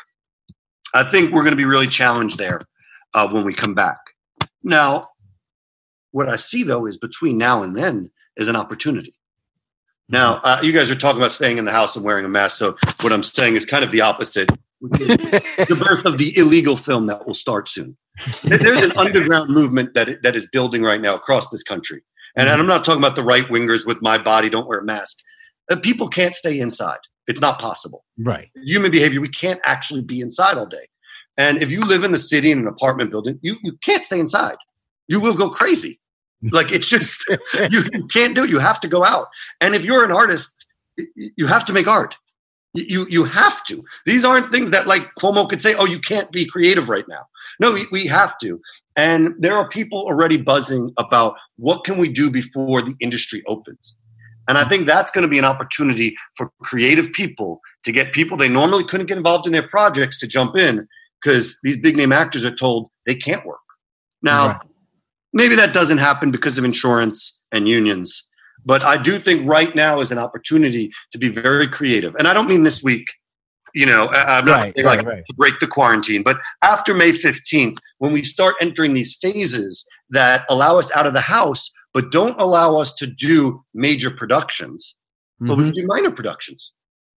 I 0.92 1.08
think 1.08 1.32
we're 1.32 1.42
going 1.42 1.52
to 1.52 1.56
be 1.56 1.64
really 1.64 1.86
challenged 1.86 2.38
there 2.38 2.62
uh, 3.14 3.28
when 3.28 3.44
we 3.44 3.54
come 3.54 3.74
back. 3.74 3.98
Now, 4.62 5.08
what 6.12 6.28
I 6.28 6.36
see 6.36 6.62
though 6.62 6.86
is 6.86 6.96
between 6.96 7.38
now 7.38 7.62
and 7.62 7.76
then 7.76 8.10
is 8.36 8.48
an 8.48 8.56
opportunity. 8.56 9.14
Now, 10.08 10.40
uh, 10.42 10.58
you 10.62 10.72
guys 10.72 10.90
are 10.90 10.96
talking 10.96 11.20
about 11.20 11.32
staying 11.32 11.58
in 11.58 11.64
the 11.64 11.70
house 11.70 11.94
and 11.94 12.04
wearing 12.04 12.24
a 12.24 12.28
mask. 12.28 12.58
So, 12.58 12.76
what 13.00 13.12
I'm 13.12 13.22
saying 13.22 13.54
is 13.54 13.64
kind 13.64 13.84
of 13.84 13.92
the 13.92 14.00
opposite. 14.00 14.50
the 14.80 15.76
birth 15.78 16.06
of 16.06 16.16
the 16.16 16.36
illegal 16.38 16.74
film 16.74 17.06
that 17.06 17.26
will 17.26 17.34
start 17.34 17.68
soon. 17.68 17.96
There's 18.44 18.82
an 18.82 18.96
underground 18.96 19.50
movement 19.50 19.94
that 19.94 20.22
that 20.22 20.34
is 20.34 20.48
building 20.50 20.82
right 20.82 21.00
now 21.00 21.14
across 21.14 21.50
this 21.50 21.62
country, 21.62 22.02
and, 22.34 22.48
and 22.48 22.60
I'm 22.60 22.66
not 22.66 22.84
talking 22.84 23.00
about 23.00 23.14
the 23.14 23.22
right 23.22 23.46
wingers 23.46 23.86
with 23.86 24.00
my 24.00 24.18
body 24.18 24.48
don't 24.48 24.66
wear 24.66 24.78
a 24.78 24.84
mask. 24.84 25.18
Uh, 25.70 25.76
people 25.76 26.08
can't 26.08 26.34
stay 26.34 26.58
inside. 26.58 26.98
It's 27.26 27.40
not 27.40 27.60
possible. 27.60 28.04
Right. 28.18 28.48
Human 28.64 28.90
behavior. 28.90 29.20
We 29.20 29.28
can't 29.28 29.60
actually 29.64 30.00
be 30.00 30.20
inside 30.20 30.56
all 30.56 30.66
day. 30.66 30.88
And 31.36 31.62
if 31.62 31.70
you 31.70 31.84
live 31.84 32.02
in 32.02 32.10
the 32.10 32.18
city 32.18 32.50
in 32.50 32.58
an 32.58 32.66
apartment 32.66 33.10
building, 33.10 33.38
you, 33.42 33.56
you 33.62 33.72
can't 33.84 34.04
stay 34.04 34.18
inside. 34.18 34.56
You 35.06 35.20
will 35.20 35.34
go 35.34 35.48
crazy. 35.48 35.99
Like 36.42 36.72
it's 36.72 36.88
just 36.88 37.26
you, 37.28 37.84
you 37.92 38.06
can't 38.06 38.34
do 38.34 38.44
it. 38.44 38.50
You 38.50 38.58
have 38.58 38.80
to 38.80 38.88
go 38.88 39.04
out. 39.04 39.28
And 39.60 39.74
if 39.74 39.84
you're 39.84 40.04
an 40.04 40.12
artist, 40.12 40.66
you 40.96 41.46
have 41.46 41.64
to 41.66 41.72
make 41.72 41.86
art. 41.86 42.14
You 42.72 43.06
you 43.10 43.24
have 43.24 43.64
to. 43.64 43.84
These 44.06 44.24
aren't 44.24 44.52
things 44.52 44.70
that 44.70 44.86
like 44.86 45.02
Cuomo 45.18 45.48
could 45.48 45.60
say, 45.60 45.74
"Oh, 45.74 45.86
you 45.86 45.98
can't 45.98 46.30
be 46.30 46.46
creative 46.46 46.88
right 46.88 47.04
now." 47.08 47.26
No, 47.58 47.72
we, 47.72 47.86
we 47.90 48.06
have 48.06 48.38
to. 48.38 48.60
And 48.96 49.34
there 49.38 49.56
are 49.56 49.68
people 49.68 49.98
already 50.00 50.36
buzzing 50.36 50.92
about 50.98 51.34
what 51.56 51.84
can 51.84 51.98
we 51.98 52.08
do 52.08 52.30
before 52.30 52.82
the 52.82 52.94
industry 53.00 53.42
opens. 53.46 53.94
And 54.48 54.58
I 54.58 54.68
think 54.68 54.86
that's 54.86 55.10
going 55.10 55.22
to 55.22 55.28
be 55.28 55.38
an 55.38 55.44
opportunity 55.44 56.16
for 56.36 56.50
creative 56.62 57.12
people 57.12 57.60
to 57.84 57.92
get 57.92 58.12
people 58.12 58.36
they 58.36 58.48
normally 58.48 58.84
couldn't 58.84 59.06
get 59.06 59.16
involved 59.16 59.46
in 59.46 59.52
their 59.52 59.66
projects 59.66 60.18
to 60.20 60.26
jump 60.26 60.56
in 60.56 60.88
because 61.22 61.58
these 61.62 61.78
big 61.78 61.96
name 61.96 62.12
actors 62.12 62.44
are 62.44 62.54
told 62.54 62.88
they 63.06 63.14
can't 63.14 63.44
work. 63.46 63.60
Now, 64.22 64.48
right. 64.48 64.60
Maybe 65.32 65.54
that 65.56 65.72
doesn't 65.72 65.98
happen 65.98 66.30
because 66.30 66.58
of 66.58 66.64
insurance 66.64 67.38
and 67.52 67.68
unions. 67.68 68.24
But 68.64 68.82
I 68.82 69.02
do 69.02 69.20
think 69.20 69.48
right 69.48 69.74
now 69.74 70.00
is 70.00 70.12
an 70.12 70.18
opportunity 70.18 70.90
to 71.12 71.18
be 71.18 71.28
very 71.28 71.68
creative. 71.68 72.14
And 72.16 72.28
I 72.28 72.32
don't 72.32 72.48
mean 72.48 72.62
this 72.62 72.82
week, 72.82 73.06
you 73.74 73.86
know, 73.86 74.08
I'm 74.08 74.44
not 74.44 74.64
right, 74.64 74.78
like 74.78 75.06
right. 75.06 75.24
to 75.24 75.34
break 75.34 75.58
the 75.60 75.66
quarantine, 75.66 76.22
but 76.22 76.38
after 76.62 76.92
May 76.92 77.12
15th, 77.12 77.76
when 77.98 78.12
we 78.12 78.22
start 78.22 78.56
entering 78.60 78.92
these 78.92 79.16
phases 79.20 79.86
that 80.10 80.44
allow 80.48 80.78
us 80.78 80.90
out 80.92 81.06
of 81.06 81.14
the 81.14 81.20
house, 81.20 81.70
but 81.94 82.10
don't 82.10 82.38
allow 82.40 82.76
us 82.76 82.94
to 82.94 83.06
do 83.06 83.64
major 83.74 84.10
productions, 84.10 84.94
mm-hmm. 85.40 85.48
but 85.48 85.56
we 85.56 85.64
can 85.64 85.72
mm-hmm. 85.72 85.80
do 85.80 85.86
minor 85.86 86.10
productions. 86.10 86.72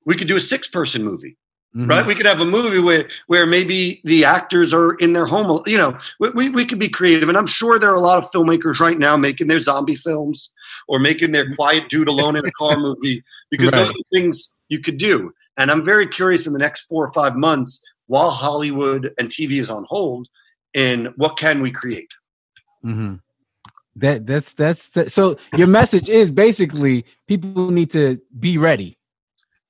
We 0.04 0.16
could 0.16 0.28
do 0.28 0.36
a 0.36 0.40
six 0.40 0.68
person 0.68 1.02
movie. 1.02 1.36
Mm-hmm. 1.74 1.88
Right? 1.88 2.06
We 2.06 2.14
could 2.14 2.26
have 2.26 2.40
a 2.40 2.44
movie 2.44 2.80
where 2.80 3.08
where 3.28 3.46
maybe 3.46 4.02
the 4.04 4.26
actors 4.26 4.74
are 4.74 4.94
in 4.96 5.14
their 5.14 5.24
home. 5.24 5.62
You 5.64 5.78
know, 5.78 5.98
we, 6.18 6.50
we 6.50 6.66
could 6.66 6.78
be 6.78 6.88
creative, 6.88 7.30
and 7.30 7.38
I'm 7.38 7.46
sure 7.46 7.78
there 7.78 7.90
are 7.90 7.96
a 7.96 8.00
lot 8.00 8.22
of 8.22 8.30
filmmakers 8.30 8.78
right 8.78 8.98
now 8.98 9.16
making 9.16 9.46
their 9.46 9.60
zombie 9.60 9.96
films 9.96 10.52
or 10.86 10.98
making 10.98 11.32
their 11.32 11.54
quiet 11.54 11.88
dude 11.88 12.08
alone 12.08 12.36
in 12.36 12.44
a 12.44 12.52
car 12.52 12.76
movie 12.78 13.24
because 13.50 13.72
right. 13.72 13.86
those 13.86 13.94
are 13.94 14.12
things 14.12 14.52
you 14.68 14.80
could 14.80 14.98
do. 14.98 15.32
And 15.56 15.70
I'm 15.70 15.82
very 15.82 16.06
curious 16.06 16.46
in 16.46 16.52
the 16.52 16.58
next 16.58 16.82
four 16.82 17.06
or 17.06 17.12
five 17.14 17.36
months, 17.36 17.80
while 18.06 18.30
Hollywood 18.30 19.14
and 19.18 19.30
TV 19.30 19.52
is 19.52 19.70
on 19.70 19.86
hold, 19.88 20.28
in 20.74 21.06
what 21.16 21.38
can 21.38 21.62
we 21.62 21.70
create. 21.70 22.10
Mm-hmm. 22.84 23.14
That 23.96 24.26
that's 24.26 24.52
that's 24.52 24.90
the, 24.90 25.08
so. 25.08 25.38
Your 25.56 25.68
message 25.68 26.10
is 26.10 26.30
basically 26.30 27.06
people 27.26 27.70
need 27.70 27.90
to 27.92 28.20
be 28.38 28.58
ready 28.58 28.98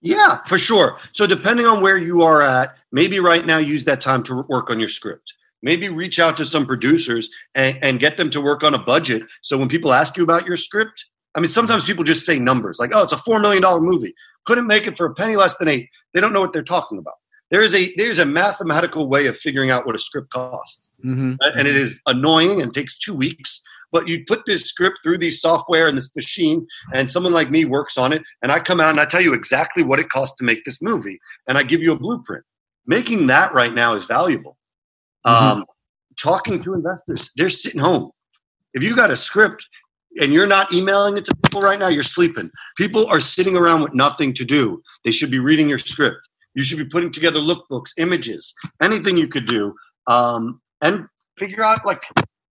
yeah, 0.02 0.40
for 0.46 0.58
sure. 0.58 0.98
So 1.12 1.26
depending 1.26 1.64
on 1.66 1.80
where 1.80 1.96
you 1.96 2.22
are 2.22 2.42
at, 2.42 2.76
maybe 2.90 3.20
right 3.20 3.46
now 3.46 3.58
use 3.58 3.84
that 3.86 4.00
time 4.00 4.22
to 4.24 4.44
work 4.48 4.68
on 4.70 4.78
your 4.78 4.88
script. 4.88 5.32
Maybe 5.62 5.88
reach 5.88 6.18
out 6.18 6.36
to 6.38 6.44
some 6.44 6.66
producers 6.66 7.30
and, 7.54 7.78
and 7.82 8.00
get 8.00 8.16
them 8.16 8.28
to 8.30 8.40
work 8.40 8.64
on 8.64 8.74
a 8.74 8.78
budget. 8.78 9.22
So 9.42 9.56
when 9.56 9.68
people 9.68 9.92
ask 9.92 10.16
you 10.16 10.24
about 10.24 10.44
your 10.44 10.56
script, 10.56 11.04
I 11.36 11.40
mean, 11.40 11.48
sometimes 11.48 11.86
people 11.86 12.02
just 12.04 12.26
say 12.26 12.38
numbers 12.38 12.76
like, 12.80 12.90
oh, 12.92 13.02
it's 13.02 13.12
a 13.12 13.16
$4 13.16 13.40
million 13.40 13.62
movie. 13.82 14.12
Couldn't 14.44 14.66
make 14.66 14.86
it 14.88 14.96
for 14.96 15.06
a 15.06 15.14
penny 15.14 15.36
less 15.36 15.56
than 15.56 15.68
eight. 15.68 15.88
They 16.12 16.20
don't 16.20 16.32
know 16.32 16.40
what 16.40 16.52
they're 16.52 16.64
talking 16.64 16.98
about. 16.98 17.14
There's 17.52 17.74
a 17.74 17.94
there's 17.96 18.18
a 18.18 18.24
mathematical 18.24 19.08
way 19.08 19.26
of 19.26 19.36
figuring 19.38 19.70
out 19.70 19.86
what 19.86 19.94
a 19.94 19.98
script 19.98 20.30
costs, 20.32 20.94
Mhm. 21.04 21.36
and 21.40 21.68
it 21.68 21.76
is 21.76 22.00
annoying 22.06 22.62
and 22.62 22.72
takes 22.72 22.98
two 22.98 23.12
weeks. 23.12 23.60
But 23.92 24.08
you 24.08 24.24
put 24.26 24.42
this 24.46 24.64
script 24.64 24.98
through 25.02 25.18
these 25.18 25.40
software 25.40 25.86
and 25.86 25.96
this 25.96 26.10
machine, 26.16 26.66
and 26.92 27.10
someone 27.10 27.32
like 27.32 27.50
me 27.50 27.64
works 27.64 27.96
on 27.98 28.12
it, 28.12 28.22
and 28.42 28.50
I 28.50 28.58
come 28.58 28.80
out 28.80 28.90
and 28.90 29.00
I 29.00 29.04
tell 29.04 29.22
you 29.22 29.34
exactly 29.34 29.82
what 29.82 29.98
it 29.98 30.08
costs 30.08 30.36
to 30.36 30.44
make 30.44 30.64
this 30.64 30.80
movie, 30.82 31.20
and 31.46 31.58
I 31.58 31.62
give 31.62 31.82
you 31.82 31.92
a 31.92 31.98
blueprint. 31.98 32.44
Making 32.86 33.26
that 33.28 33.54
right 33.54 33.72
now 33.72 33.94
is 33.94 34.06
valuable. 34.06 34.56
Um, 35.24 35.64
talking 36.20 36.62
to 36.62 36.74
investors, 36.74 37.30
they're 37.36 37.50
sitting 37.50 37.80
home. 37.80 38.10
If 38.74 38.82
you 38.82 38.96
got 38.96 39.10
a 39.10 39.16
script 39.16 39.66
and 40.20 40.32
you're 40.32 40.46
not 40.46 40.72
emailing 40.72 41.16
it 41.16 41.24
to 41.26 41.34
people 41.44 41.60
right 41.60 41.78
now, 41.78 41.88
you're 41.88 42.02
sleeping. 42.02 42.50
People 42.76 43.06
are 43.06 43.20
sitting 43.20 43.56
around 43.56 43.82
with 43.82 43.94
nothing 43.94 44.34
to 44.34 44.44
do. 44.44 44.82
They 45.04 45.12
should 45.12 45.30
be 45.30 45.38
reading 45.38 45.68
your 45.68 45.78
script. 45.78 46.18
You 46.54 46.64
should 46.64 46.78
be 46.78 46.84
putting 46.84 47.12
together 47.12 47.38
lookbooks, 47.38 47.92
images, 47.98 48.52
anything 48.82 49.16
you 49.16 49.28
could 49.28 49.46
do, 49.46 49.74
um, 50.06 50.60
and 50.82 51.06
figure 51.38 51.62
out 51.62 51.86
like 51.86 52.02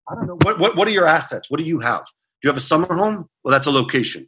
I 0.10 0.16
don't 0.16 0.28
know 0.28 0.38
what, 0.44 0.60
what 0.60 0.76
what 0.76 0.88
are 0.88 0.92
your 0.92 1.08
assets? 1.08 1.50
What 1.50 1.58
do 1.58 1.64
you 1.64 1.80
have? 1.80 2.02
Do 2.02 2.48
you 2.48 2.50
have 2.50 2.58
a 2.58 2.62
summer 2.62 2.94
home? 2.94 3.28
Well, 3.44 3.52
that's 3.52 3.68
a 3.68 3.72
location. 3.72 4.28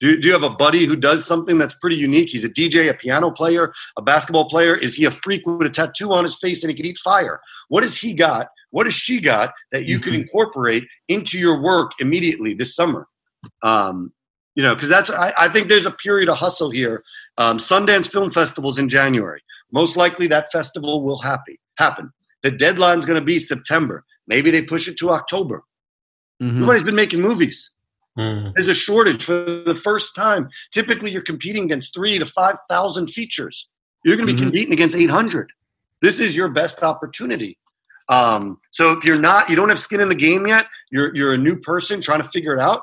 Do, 0.00 0.18
do 0.18 0.26
you 0.26 0.32
have 0.32 0.42
a 0.42 0.50
buddy 0.50 0.86
who 0.86 0.96
does 0.96 1.26
something 1.26 1.58
that's 1.58 1.74
pretty 1.74 1.96
unique? 1.96 2.30
He's 2.30 2.44
a 2.44 2.48
DJ, 2.48 2.88
a 2.88 2.94
piano 2.94 3.30
player, 3.30 3.72
a 3.98 4.02
basketball 4.02 4.48
player. 4.48 4.74
Is 4.74 4.94
he 4.94 5.04
a 5.04 5.10
freak 5.10 5.46
with 5.46 5.66
a 5.66 5.70
tattoo 5.70 6.12
on 6.12 6.24
his 6.24 6.38
face 6.38 6.62
and 6.62 6.70
he 6.70 6.76
can 6.76 6.86
eat 6.86 6.98
fire? 7.04 7.38
What 7.68 7.82
has 7.82 7.96
he 7.96 8.14
got? 8.14 8.46
What 8.70 8.86
has 8.86 8.94
she 8.94 9.20
got 9.20 9.52
that 9.72 9.84
you 9.84 10.00
could 10.00 10.14
incorporate 10.14 10.84
into 11.08 11.38
your 11.38 11.62
work 11.62 11.92
immediately 12.00 12.54
this 12.54 12.74
summer? 12.74 13.06
Um, 13.62 14.12
you 14.54 14.62
know, 14.62 14.74
because 14.74 14.88
that's 14.88 15.10
I, 15.10 15.32
I 15.38 15.48
think 15.48 15.68
there's 15.68 15.86
a 15.86 15.90
period 15.90 16.28
of 16.28 16.36
hustle 16.36 16.70
here. 16.70 17.02
Um, 17.36 17.58
Sundance 17.58 18.10
Film 18.10 18.30
Festival's 18.30 18.78
in 18.78 18.88
January. 18.88 19.42
Most 19.72 19.96
likely 19.96 20.26
that 20.28 20.50
festival 20.50 21.04
will 21.04 21.20
happy, 21.20 21.60
happen. 21.78 22.10
The 22.42 22.50
deadline's 22.50 23.06
going 23.06 23.18
to 23.18 23.24
be 23.24 23.38
September. 23.38 24.04
Maybe 24.30 24.52
they 24.52 24.62
push 24.62 24.86
it 24.86 24.96
to 24.98 25.10
October. 25.10 25.64
Mhm. 26.40 26.60
Nobody's 26.60 26.84
been 26.84 26.94
making 26.94 27.20
movies. 27.20 27.72
Mm. 28.16 28.52
There's 28.54 28.68
a 28.68 28.74
shortage 28.74 29.24
for 29.24 29.34
the 29.66 29.74
first 29.74 30.14
time. 30.14 30.48
Typically, 30.72 31.10
you're 31.10 31.20
competing 31.32 31.64
against 31.64 31.92
three 31.92 32.16
to 32.16 32.26
five 32.26 32.56
thousand 32.68 33.08
features. 33.08 33.68
You're 34.04 34.16
going 34.16 34.28
to 34.28 34.32
be 34.32 34.38
Mhm. 34.38 34.44
competing 34.44 34.72
against 34.72 34.94
800. 34.96 35.50
This 36.00 36.20
is 36.20 36.36
your 36.36 36.48
best 36.48 36.82
opportunity. 36.84 37.58
Um, 38.08 38.58
so 38.70 38.92
if 38.92 39.04
you're 39.04 39.18
not, 39.18 39.50
you 39.50 39.56
don't 39.56 39.68
have 39.68 39.80
skin 39.80 40.00
in 40.00 40.08
the 40.08 40.14
game 40.14 40.46
yet. 40.46 40.66
You're 40.92 41.14
you're 41.16 41.34
a 41.34 41.38
new 41.38 41.56
person 41.58 42.00
trying 42.00 42.22
to 42.22 42.28
figure 42.30 42.52
it 42.54 42.60
out. 42.60 42.82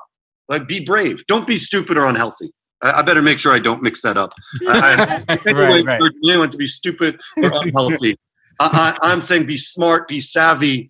Like, 0.50 0.68
be 0.68 0.84
brave. 0.84 1.26
Don't 1.28 1.48
be 1.48 1.58
stupid 1.58 1.98
or 1.98 2.06
unhealthy. 2.08 2.50
I, 2.84 3.00
I 3.00 3.02
better 3.04 3.22
make 3.22 3.40
sure 3.40 3.54
I 3.54 3.60
don't 3.60 3.82
mix 3.82 4.02
that 4.02 4.18
up. 4.18 4.32
I, 4.68 4.76
I, 4.78 4.94
I 5.48 5.52
Right, 5.54 5.86
right. 5.86 5.96
encourage 5.96 6.14
anyone 6.30 6.50
to 6.52 6.58
be 6.58 6.68
stupid 6.68 7.20
or 7.38 7.52
unhealthy. 7.64 8.18
I, 8.60 8.98
I, 9.02 9.12
I'm 9.12 9.22
saying 9.24 9.46
be 9.46 9.58
smart, 9.58 10.08
be 10.08 10.20
savvy, 10.22 10.90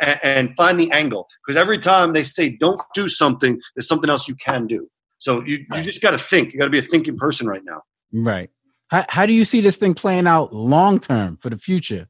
and, 0.00 0.20
and 0.22 0.56
find 0.56 0.78
the 0.78 0.90
angle. 0.90 1.26
Because 1.46 1.60
every 1.60 1.78
time 1.78 2.12
they 2.12 2.22
say 2.22 2.50
don't 2.50 2.80
do 2.94 3.08
something, 3.08 3.60
there's 3.74 3.88
something 3.88 4.10
else 4.10 4.28
you 4.28 4.34
can 4.36 4.66
do. 4.66 4.88
So 5.18 5.42
you, 5.44 5.64
you 5.74 5.82
just 5.82 6.00
got 6.00 6.12
to 6.12 6.18
think. 6.18 6.52
You 6.52 6.58
got 6.58 6.66
to 6.66 6.70
be 6.70 6.78
a 6.78 6.82
thinking 6.82 7.16
person 7.16 7.46
right 7.46 7.62
now. 7.64 7.82
Right. 8.12 8.50
How, 8.88 9.04
how 9.08 9.26
do 9.26 9.32
you 9.32 9.44
see 9.44 9.60
this 9.60 9.76
thing 9.76 9.94
playing 9.94 10.26
out 10.26 10.54
long 10.54 10.98
term 11.00 11.36
for 11.36 11.50
the 11.50 11.58
future 11.58 12.08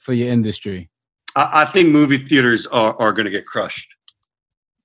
for 0.00 0.12
your 0.12 0.28
industry? 0.28 0.90
I, 1.36 1.62
I 1.68 1.72
think 1.72 1.90
movie 1.90 2.26
theaters 2.26 2.66
are, 2.66 2.96
are 2.98 3.12
going 3.12 3.26
to 3.26 3.30
get 3.30 3.46
crushed. 3.46 3.88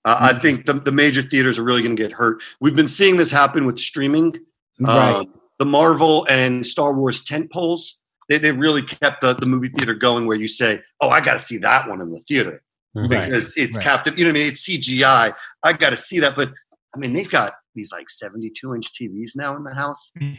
Uh, 0.06 0.18
I 0.20 0.34
Mhm. 0.34 0.42
think 0.42 0.66
the, 0.66 0.74
the 0.74 0.92
major 0.92 1.22
theaters 1.22 1.58
are 1.58 1.64
really 1.64 1.82
going 1.82 1.96
to 1.96 2.02
get 2.02 2.12
hurt. 2.12 2.44
We've 2.60 2.76
been 2.76 2.90
seeing 2.90 3.16
this 3.18 3.32
happen 3.32 3.66
with 3.66 3.80
streaming. 3.80 4.36
Right. 4.80 5.16
Um, 5.16 5.34
the 5.60 5.66
Marvel 5.66 6.26
and 6.30 6.66
Star 6.66 6.94
Wars 6.94 7.24
tent 7.24 7.52
poles, 7.52 7.98
they, 8.30 8.38
they 8.38 8.52
really 8.52 8.82
kept 8.84 9.22
the, 9.22 9.34
the 9.36 9.46
movie 9.46 9.70
theater 9.70 9.94
going 9.94 10.26
where 10.28 10.38
you 10.38 10.48
say, 10.48 10.82
oh, 11.02 11.10
I 11.10 11.24
got 11.24 11.34
to 11.34 11.40
see 11.40 11.58
that 11.60 11.88
one 11.90 12.02
in 12.02 12.12
the 12.12 12.20
theater 12.28 12.62
Right. 12.96 13.26
because 13.32 13.56
it's 13.58 13.76
right. 13.78 13.84
captive. 13.84 14.18
You 14.20 14.26
know 14.26 14.30
what 14.32 14.38
I 14.38 14.40
mean? 14.44 14.48
It's 14.52 14.68
CGI. 14.70 15.34
I 15.64 15.74
got 15.74 15.90
to 15.92 15.98
see 15.98 16.20
that. 16.20 16.36
But 16.36 16.50
I 16.96 17.00
mean, 17.00 17.12
they've 17.12 17.30
got 17.30 17.56
these 17.74 17.92
like 17.92 18.08
72 18.10 18.76
inch 18.76 18.92
TVs 18.94 19.32
now 19.36 19.56
in 19.56 19.64
the 19.64 19.74
house. 19.74 20.12
These 20.20 20.38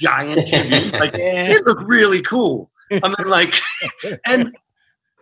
giant 0.00 0.40
TVs. 0.48 0.92
Like, 0.98 1.12
Yeah. 1.12 1.46
they 1.48 1.58
look 1.62 1.78
really 1.82 2.20
cool. 2.22 2.70
I 2.90 3.08
mean, 3.08 3.28
like, 3.28 3.54
and 4.26 4.52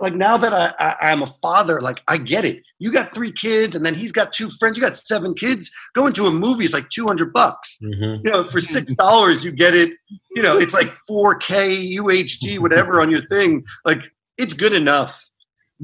like 0.00 0.14
now 0.14 0.36
that 0.38 0.52
I, 0.52 0.72
I 0.78 1.10
I'm 1.10 1.22
a 1.22 1.34
father, 1.42 1.80
like 1.80 2.00
I 2.08 2.16
get 2.16 2.44
it. 2.44 2.62
You 2.78 2.92
got 2.92 3.14
three 3.14 3.32
kids, 3.32 3.76
and 3.76 3.84
then 3.84 3.94
he's 3.94 4.12
got 4.12 4.32
two 4.32 4.50
friends. 4.58 4.76
You 4.76 4.82
got 4.82 4.96
seven 4.96 5.34
kids. 5.34 5.70
Going 5.94 6.12
to 6.14 6.26
a 6.26 6.30
movie 6.30 6.64
is 6.64 6.72
like 6.72 6.88
two 6.90 7.06
hundred 7.06 7.32
bucks. 7.32 7.78
Mhm. 7.82 8.20
You 8.24 8.30
know, 8.30 8.44
for 8.48 8.60
six 8.60 8.94
dollars, 8.94 9.44
you 9.44 9.52
get 9.52 9.74
it. 9.74 9.92
You 10.34 10.42
know, 10.42 10.56
it's 10.58 10.74
like 10.74 10.92
four 11.06 11.34
K 11.36 11.96
UHD, 11.96 12.58
whatever 12.58 13.00
on 13.00 13.10
your 13.10 13.26
thing. 13.26 13.64
Like, 13.84 14.02
it's 14.38 14.54
good 14.54 14.72
enough. 14.72 15.22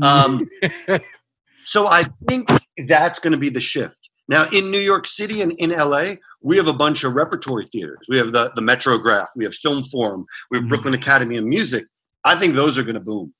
Um, 0.02 0.48
so 1.64 1.86
I 1.86 2.04
think 2.28 2.48
that's 2.86 3.18
going 3.18 3.32
to 3.32 3.38
be 3.38 3.48
the 3.50 3.60
shift. 3.60 3.94
Now 4.28 4.48
in 4.50 4.70
New 4.70 4.80
York 4.80 5.06
City 5.06 5.40
and 5.42 5.52
in 5.52 5.70
LA, 5.70 6.14
we 6.42 6.56
have 6.56 6.66
a 6.66 6.72
bunch 6.72 7.04
of 7.04 7.14
repertory 7.14 7.68
theaters. 7.70 7.98
We 8.08 8.18
have 8.18 8.32
the 8.32 8.50
the 8.56 8.60
Metrograph, 8.62 9.28
we 9.36 9.44
have 9.44 9.54
Film 9.54 9.84
Forum, 9.84 10.26
we 10.50 10.58
have 10.58 10.64
Mhm. 10.64 10.68
Brooklyn 10.68 10.94
Academy 10.94 11.36
of 11.36 11.44
Music. 11.44 11.86
I 12.24 12.34
think 12.38 12.54
those 12.54 12.76
are 12.76 12.82
going 12.82 12.94
to 12.94 13.00
boom. 13.00 13.32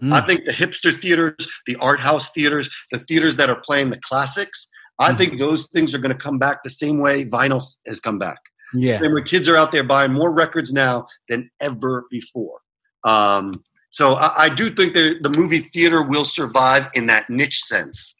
Mm. 0.00 0.12
I 0.12 0.20
think 0.26 0.44
the 0.44 0.52
hipster 0.52 0.98
theaters, 1.00 1.34
the 1.66 1.76
art 1.76 2.00
house 2.00 2.30
theaters, 2.30 2.70
the 2.92 3.00
theaters 3.00 3.36
that 3.36 3.50
are 3.50 3.60
playing 3.60 3.90
the 3.90 3.98
classics, 4.02 4.68
I 4.98 5.12
Mhm. 5.12 5.18
think 5.18 5.38
those 5.38 5.66
things 5.74 5.94
are 5.94 5.98
going 5.98 6.16
to 6.16 6.22
come 6.22 6.38
back 6.38 6.62
the 6.62 6.70
same 6.70 6.98
way 6.98 7.24
vinyl 7.26 7.62
has 7.86 8.00
come 8.00 8.18
back. 8.18 8.38
yeah. 8.74 8.98
Same 8.98 9.12
way 9.12 9.22
kids 9.22 9.48
are 9.50 9.56
out 9.56 9.70
there 9.70 9.84
buying 9.84 10.12
more 10.14 10.30
records 10.32 10.72
now 10.72 11.06
than 11.28 11.50
ever 11.60 12.06
before. 12.10 12.58
Um, 13.04 13.62
so 13.90 14.14
I, 14.14 14.44
I 14.44 14.48
do 14.54 14.70
think 14.74 14.94
that 14.94 15.18
the 15.22 15.28
movie 15.38 15.68
theater 15.74 16.02
will 16.02 16.24
survive 16.24 16.88
in 16.94 17.04
that 17.08 17.28
niche 17.28 17.60
sense. 17.64 18.16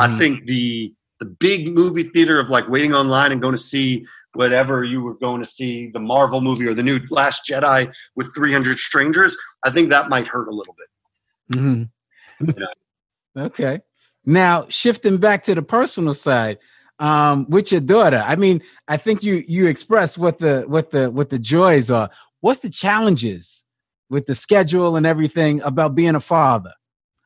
I 0.00 0.08
Mhm. 0.08 0.18
think 0.18 0.46
the 0.46 0.92
the 1.20 1.24
big 1.24 1.68
movie 1.72 2.10
theater 2.14 2.38
of 2.40 2.48
like 2.50 2.68
waiting 2.68 2.92
online 2.92 3.32
and 3.32 3.40
going 3.40 3.54
to 3.54 3.62
see 3.62 4.04
whatever 4.34 4.84
you 4.84 5.00
were 5.00 5.14
going 5.14 5.40
to 5.40 5.48
see, 5.48 5.86
the 5.94 6.00
Marvel 6.00 6.42
movie 6.42 6.66
or 6.66 6.74
the 6.74 6.82
new 6.82 7.00
Last 7.08 7.42
Jedi 7.48 7.90
with 8.16 8.34
300 8.34 8.78
strangers, 8.78 9.34
I 9.64 9.70
think 9.70 9.88
that 9.88 10.10
might 10.10 10.28
hurt 10.28 10.46
a 10.48 10.50
little 10.54 10.74
bit. 10.76 10.88
Mhm. 11.52 11.90
Yeah. 12.56 12.66
okay. 13.36 13.80
Now 14.24 14.66
shifting 14.68 15.18
back 15.18 15.44
to 15.44 15.54
the 15.54 15.62
personal 15.62 16.14
side, 16.14 16.58
um, 16.98 17.48
with 17.48 17.70
your 17.72 17.80
daughter. 17.80 18.22
I 18.26 18.36
mean, 18.36 18.62
I 18.88 18.96
think 18.96 19.22
you 19.22 19.44
you 19.46 19.66
express 19.66 20.16
what 20.18 20.38
the 20.38 20.64
what 20.66 20.90
the 20.90 21.10
what 21.10 21.30
the 21.30 21.38
joys 21.38 21.90
are. 21.90 22.10
What's 22.40 22.60
the 22.60 22.70
challenges 22.70 23.64
with 24.08 24.26
the 24.26 24.34
schedule 24.34 24.96
and 24.96 25.06
everything 25.06 25.60
about 25.62 25.94
being 25.94 26.14
a 26.14 26.20
father? 26.20 26.72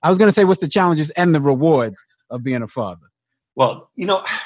I 0.03 0.11
was 0.11 0.19
gonna 0.19 0.33
say 0.33 0.45
what's 0.45 0.61
the 0.61 0.69
challenges 0.69 1.11
and 1.11 1.35
the 1.35 1.41
rewards 1.41 2.03
of 2.31 2.43
being 2.43 2.63
a 2.63 2.69
father. 2.69 3.07
Well, 3.57 3.91
you 3.97 4.07
know, 4.07 4.19
I 4.25 4.39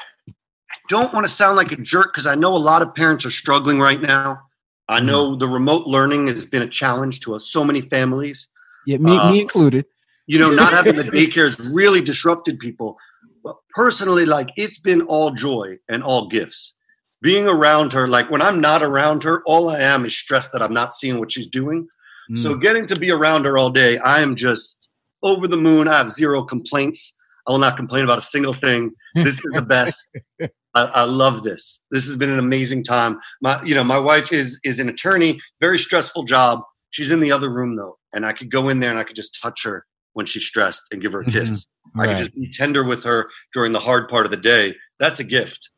don't 0.88 1.12
want 1.12 1.24
to 1.24 1.32
sound 1.32 1.56
like 1.56 1.72
a 1.72 1.76
jerk 1.76 2.12
because 2.12 2.26
I 2.26 2.34
know 2.34 2.54
a 2.54 2.58
lot 2.58 2.82
of 2.82 2.94
parents 2.94 3.24
are 3.26 3.30
struggling 3.30 3.80
right 3.80 4.00
now. 4.00 4.40
I 4.88 4.98
Mm-hmm. 4.98 5.06
know 5.06 5.36
the 5.36 5.48
remote 5.48 5.86
learning 5.86 6.26
has 6.28 6.44
been 6.44 6.62
a 6.62 6.68
challenge 6.68 7.20
to 7.20 7.38
so 7.40 7.64
many 7.64 7.82
families. 7.82 8.48
Yeah, 8.86 8.98
me, 8.98 9.16
Uh, 9.16 9.30
me 9.30 9.40
included. 9.40 9.86
you 10.26 10.38
know, 10.38 10.50
not 10.50 10.72
having 10.72 10.96
the 10.96 11.04
daycare 11.04 11.44
has 11.46 11.58
really 11.60 12.00
disrupted 12.00 12.58
people. 12.58 12.96
But 13.42 13.56
personally, 13.74 14.24
like 14.24 14.48
it's 14.56 14.78
been 14.78 15.02
all 15.02 15.30
joy 15.30 15.78
and 15.88 16.02
all 16.02 16.28
gifts. 16.28 16.74
Being 17.20 17.46
around 17.46 17.92
her, 17.92 18.06
like 18.08 18.30
when 18.30 18.42
I'm 18.42 18.60
not 18.60 18.82
around 18.82 19.22
her, 19.24 19.42
all 19.46 19.68
I 19.70 19.80
am 19.80 20.04
is 20.06 20.16
stressed 20.16 20.52
that 20.52 20.62
I'm 20.62 20.72
not 20.74 20.94
seeing 20.94 21.18
what 21.18 21.32
she's 21.32 21.46
doing. 21.48 21.88
So 22.36 22.54
Mm. 22.54 22.62
getting 22.62 22.86
to 22.86 22.98
be 22.98 23.10
around 23.10 23.44
her 23.44 23.58
all 23.58 23.70
day, 23.70 23.98
I 23.98 24.20
am 24.20 24.34
just 24.34 24.90
over 25.22 25.46
the 25.46 25.58
moon. 25.58 25.88
I 25.88 25.98
have 25.98 26.10
zero 26.10 26.42
complaints. 26.42 27.12
I 27.46 27.52
will 27.52 27.58
not 27.58 27.76
complain 27.76 28.04
about 28.04 28.18
a 28.18 28.22
single 28.22 28.54
thing. 28.54 28.92
This 29.14 29.40
is 29.44 29.52
the 29.52 29.62
best. 29.62 30.08
I, 30.74 30.82
I 30.84 31.04
love 31.04 31.44
this. 31.44 31.80
This 31.90 32.06
has 32.06 32.16
been 32.16 32.30
an 32.30 32.38
amazing 32.38 32.82
time. 32.82 33.20
My, 33.42 33.62
you 33.62 33.74
know, 33.74 33.84
my 33.84 33.98
wife 33.98 34.32
is 34.32 34.58
is 34.64 34.78
an 34.78 34.88
attorney, 34.88 35.38
very 35.60 35.78
stressful 35.78 36.24
job. 36.24 36.62
She's 36.94 37.10
in 37.10 37.18
the 37.18 37.32
other 37.32 37.50
room 37.50 37.74
though, 37.74 37.98
and 38.12 38.24
I 38.24 38.32
could 38.32 38.52
go 38.52 38.68
in 38.68 38.78
there 38.78 38.90
and 38.90 38.98
I 39.00 39.02
could 39.02 39.16
just 39.16 39.36
touch 39.42 39.64
her 39.64 39.84
when 40.12 40.26
she's 40.26 40.44
stressed 40.44 40.84
and 40.92 41.02
give 41.02 41.10
her 41.10 41.22
a 41.22 41.24
mm-hmm. 41.24 41.44
kiss. 41.44 41.66
I 41.96 42.06
Right. 42.06 42.06
could 42.06 42.18
just 42.26 42.34
be 42.36 42.52
tender 42.52 42.84
with 42.84 43.02
her 43.02 43.28
during 43.52 43.72
the 43.72 43.80
hard 43.80 44.08
part 44.08 44.26
of 44.26 44.30
the 44.30 44.36
day. 44.36 44.76
That's 45.00 45.18
a 45.18 45.24
gift. 45.24 45.70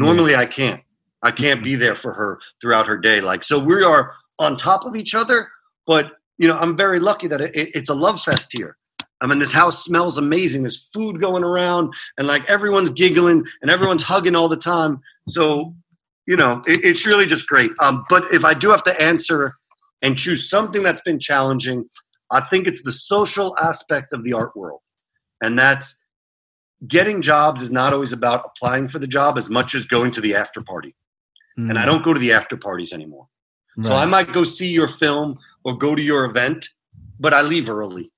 Mm. 0.00 0.06
Normally, 0.06 0.34
I 0.34 0.46
can't. 0.46 0.80
I 1.22 1.32
can't 1.32 1.58
mm-hmm. 1.58 1.64
be 1.64 1.74
there 1.76 1.94
for 1.94 2.14
her 2.14 2.40
throughout 2.62 2.86
her 2.86 2.96
day. 2.96 3.20
Like 3.20 3.44
so, 3.44 3.58
we 3.58 3.84
are 3.84 4.14
on 4.38 4.56
top 4.56 4.86
of 4.86 4.96
each 4.96 5.14
other. 5.14 5.48
But 5.86 6.12
you 6.38 6.48
know, 6.48 6.56
I'm 6.56 6.78
very 6.78 6.98
lucky 6.98 7.28
that 7.28 7.42
it, 7.42 7.52
it's 7.54 7.90
a 7.90 7.94
love 7.94 8.22
fest 8.22 8.50
here. 8.56 8.78
I 9.20 9.26
mean, 9.26 9.40
this 9.40 9.52
house 9.52 9.84
smells 9.84 10.16
amazing. 10.16 10.62
There's 10.62 10.88
food 10.94 11.20
going 11.20 11.44
around, 11.44 11.92
and 12.16 12.26
like 12.26 12.48
everyone's 12.48 12.88
giggling 12.88 13.44
and 13.60 13.70
everyone's 13.70 14.02
hugging 14.02 14.34
all 14.34 14.48
the 14.48 14.56
time. 14.56 15.02
So, 15.28 15.74
you 16.26 16.36
know, 16.36 16.62
it, 16.66 16.82
it's 16.82 17.04
really 17.04 17.26
just 17.26 17.46
great. 17.46 17.70
Um, 17.80 18.06
but 18.08 18.32
if 18.32 18.46
I 18.46 18.54
do 18.54 18.70
have 18.70 18.84
to 18.84 18.98
answer 18.98 19.56
and 20.04 20.16
choose 20.18 20.48
something 20.48 20.82
that's 20.82 21.00
been 21.00 21.18
challenging, 21.18 21.88
I 22.30 22.42
think 22.42 22.68
it's 22.68 22.82
the 22.82 22.92
social 22.92 23.56
aspect 23.58 24.12
of 24.12 24.22
the 24.22 24.34
art 24.34 24.54
world, 24.54 24.80
and 25.42 25.58
that's 25.58 25.96
getting 26.86 27.22
jobs 27.22 27.62
is 27.62 27.72
not 27.72 27.92
always 27.92 28.12
about 28.12 28.44
applying 28.44 28.88
for 28.88 28.98
the 28.98 29.06
job 29.06 29.38
as 29.38 29.48
much 29.48 29.74
as 29.74 29.86
going 29.86 30.10
to 30.12 30.20
the 30.20 30.34
after 30.34 30.60
party. 30.60 30.94
And 31.56 31.78
I 31.78 31.84
Mm. 31.84 31.86
don't 31.86 32.04
go 32.04 32.12
to 32.12 32.20
the 32.20 32.32
after 32.32 32.56
parties 32.56 32.92
anymore. 32.92 33.28
Right. 33.76 33.86
So 33.86 33.94
I 33.94 34.04
might 34.04 34.32
go 34.32 34.44
see 34.44 34.66
your 34.66 34.88
film 34.88 35.38
or 35.64 35.78
go 35.78 35.94
to 35.94 36.02
your 36.02 36.24
event, 36.24 36.68
but 37.18 37.32
I 37.32 37.42
leave 37.42 37.68
early. 37.70 38.10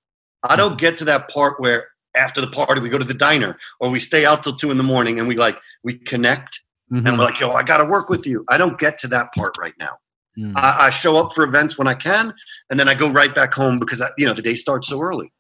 I 0.43 0.57
don't 0.57 0.79
get 0.79 0.97
to 0.99 1.05
that 1.05 1.29
part 1.29 1.61
where 1.61 1.89
after 2.15 2.41
the 2.41 2.47
party 2.49 2.81
we 2.81 2.89
go 2.89 2.99
to 2.99 3.05
the 3.05 3.15
diner 3.15 3.59
or 3.79 3.91
we 3.91 4.01
stay 4.01 4.25
out 4.25 4.43
till 4.43 4.57
two 4.57 4.71
in 4.71 4.79
the 4.79 4.83
morning 4.83 5.19
and 5.19 5.29
we 5.29 5.37
like 5.37 5.59
we 5.85 5.99
connect 5.99 6.61
mm-hmm. 6.91 7.07
and 7.07 7.19
we're 7.19 7.25
like, 7.25 7.39
yo, 7.39 7.53
I 7.53 7.63
got 7.63 7.79
to 7.79 7.85
work 7.85 8.09
with 8.09 8.27
you. 8.27 8.45
I 8.49 8.57
don't 8.57 8.79
get 8.79 8.99
to 8.99 9.09
that 9.09 9.33
part 9.35 9.55
right 9.59 9.75
now. 9.79 9.99
Mm. 10.39 10.53
I, 10.57 10.87
I, 10.87 10.91
show 10.91 11.17
up 11.17 11.35
for 11.35 11.45
events 11.45 11.79
when 11.79 11.89
I 11.89 11.95
can, 11.95 12.35
and 12.69 12.79
then 12.79 12.89
I 12.89 12.95
go 12.95 13.11
right 13.11 13.35
back 13.35 13.55
home 13.55 13.79
because 13.79 14.03
I, 14.03 14.09
you 14.19 14.27
know 14.27 14.35
the 14.35 14.43
day 14.43 14.55
starts 14.55 14.89
so 14.89 15.01
early. 15.01 15.33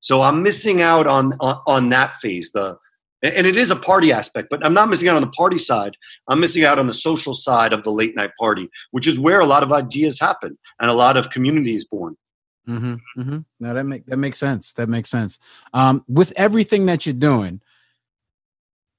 So 0.00 0.22
I'm 0.22 0.42
missing 0.42 0.82
out 0.82 1.06
on, 1.06 1.34
on 1.40 1.60
on 1.66 1.88
that 1.90 2.16
phase. 2.20 2.50
The 2.52 2.76
and 3.22 3.46
it 3.46 3.56
is 3.56 3.70
a 3.70 3.76
party 3.76 4.12
aspect, 4.12 4.48
but 4.50 4.64
I'm 4.64 4.74
not 4.74 4.88
missing 4.88 5.08
out 5.08 5.16
on 5.16 5.22
the 5.22 5.28
party 5.28 5.58
side. 5.58 5.96
I'm 6.28 6.40
missing 6.40 6.64
out 6.64 6.78
on 6.78 6.86
the 6.86 6.94
social 6.94 7.34
side 7.34 7.72
of 7.72 7.84
the 7.84 7.92
late 7.92 8.16
night 8.16 8.30
party, 8.38 8.68
which 8.92 9.06
is 9.06 9.18
where 9.18 9.40
a 9.40 9.46
lot 9.46 9.62
of 9.62 9.72
ideas 9.72 10.18
happen 10.18 10.58
and 10.80 10.90
a 10.90 10.94
lot 10.94 11.16
of 11.16 11.30
community 11.30 11.76
is 11.76 11.84
born. 11.84 12.16
Mm-hmm, 12.68 13.20
mm-hmm. 13.20 13.38
No, 13.58 13.74
that 13.74 13.84
make 13.84 14.06
that 14.06 14.16
makes 14.16 14.38
sense. 14.38 14.72
That 14.72 14.88
makes 14.88 15.10
sense. 15.10 15.38
Um, 15.74 16.04
with 16.08 16.32
everything 16.36 16.86
that 16.86 17.04
you're 17.04 17.12
doing, 17.12 17.60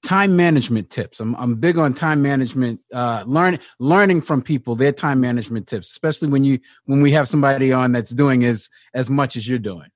time 0.04 0.36
management 0.36 0.90
tips. 0.90 1.20
I'm 1.20 1.36
I'm 1.36 1.56
big 1.56 1.78
on 1.78 1.94
time 1.94 2.22
management. 2.22 2.80
Uh, 2.94 3.24
learn 3.26 3.60
learning 3.80 4.22
from 4.22 4.42
people 4.42 4.76
their 4.76 4.92
time 4.92 5.20
management 5.20 5.68
tips, 5.68 5.90
especially 5.90 6.30
when 6.30 6.44
you 6.44 6.60
when 6.86 7.02
we 7.02 7.12
have 7.12 7.28
somebody 7.28 7.72
on 7.72 7.92
that's 7.92 8.12
doing 8.12 8.44
as 8.44 8.70
as 8.94 9.10
much 9.10 9.36
as 9.36 9.48
you're 9.48 9.60
doing. 9.60 9.90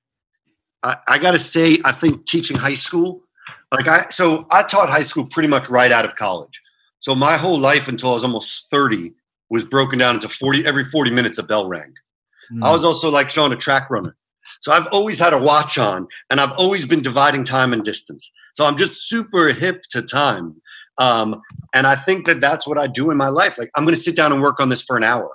I, 0.84 0.98
I 1.08 1.18
got 1.18 1.32
to 1.32 1.40
say, 1.40 1.80
I 1.84 1.92
think 1.92 2.28
teaching 2.28 2.56
high 2.56 2.76
school, 2.76 3.24
like 3.72 3.88
I 3.88 4.08
so 4.10 4.46
I 4.52 4.64
taught 4.64 4.90
high 4.90 5.02
school 5.02 5.26
pretty 5.26 5.50
much 5.50 5.70
right 5.70 5.92
out 5.92 6.06
of 6.06 6.16
college. 6.16 6.62
So 7.00 7.16
my 7.16 7.38
whole 7.38 7.60
life 7.60 7.88
until 7.88 8.12
I 8.12 8.14
was 8.14 8.24
almost 8.24 8.66
thirty 8.72 9.14
was 9.50 9.66
broken 9.66 10.00
down 10.00 10.16
into 10.16 10.30
forty 10.30 10.66
every 10.66 10.86
forty 10.86 11.12
minutes 11.12 11.38
a 11.38 11.44
bell 11.44 11.68
rang. 11.68 11.94
Mm. 12.52 12.64
I 12.64 12.72
was 12.72 12.86
also 12.86 13.10
like 13.10 13.30
Sean 13.30 13.52
a 13.52 13.56
track 13.56 13.90
runner. 13.90 14.16
So 14.66 14.72
I've 14.72 14.88
always 14.88 15.20
had 15.20 15.32
a 15.32 15.38
watch 15.38 15.78
on 15.78 16.08
and 16.32 16.42
I've 16.42 16.54
always 16.54 16.88
been 16.88 17.04
dividing 17.04 17.44
time 17.44 17.72
and 17.72 17.84
distance. 17.84 18.32
So 18.56 18.66
I'm 18.66 18.78
just 18.78 19.08
super 19.08 19.50
hip 19.50 19.84
to 19.92 20.02
time. 20.02 20.60
Um, 20.98 21.40
and 21.76 21.86
I 21.86 21.94
think 21.94 22.26
that 22.26 22.42
that's 22.42 22.66
what 22.66 22.80
I 22.80 22.88
do 22.88 23.12
in 23.12 23.18
my 23.18 23.28
life. 23.28 23.54
Like 23.60 23.70
I'm 23.76 23.84
going 23.84 23.94
to 23.94 24.02
sit 24.02 24.16
down 24.16 24.34
and 24.34 24.42
work 24.42 24.60
on 24.60 24.70
this 24.70 24.82
for 24.82 24.98
an 24.98 25.04
hour. 25.04 25.30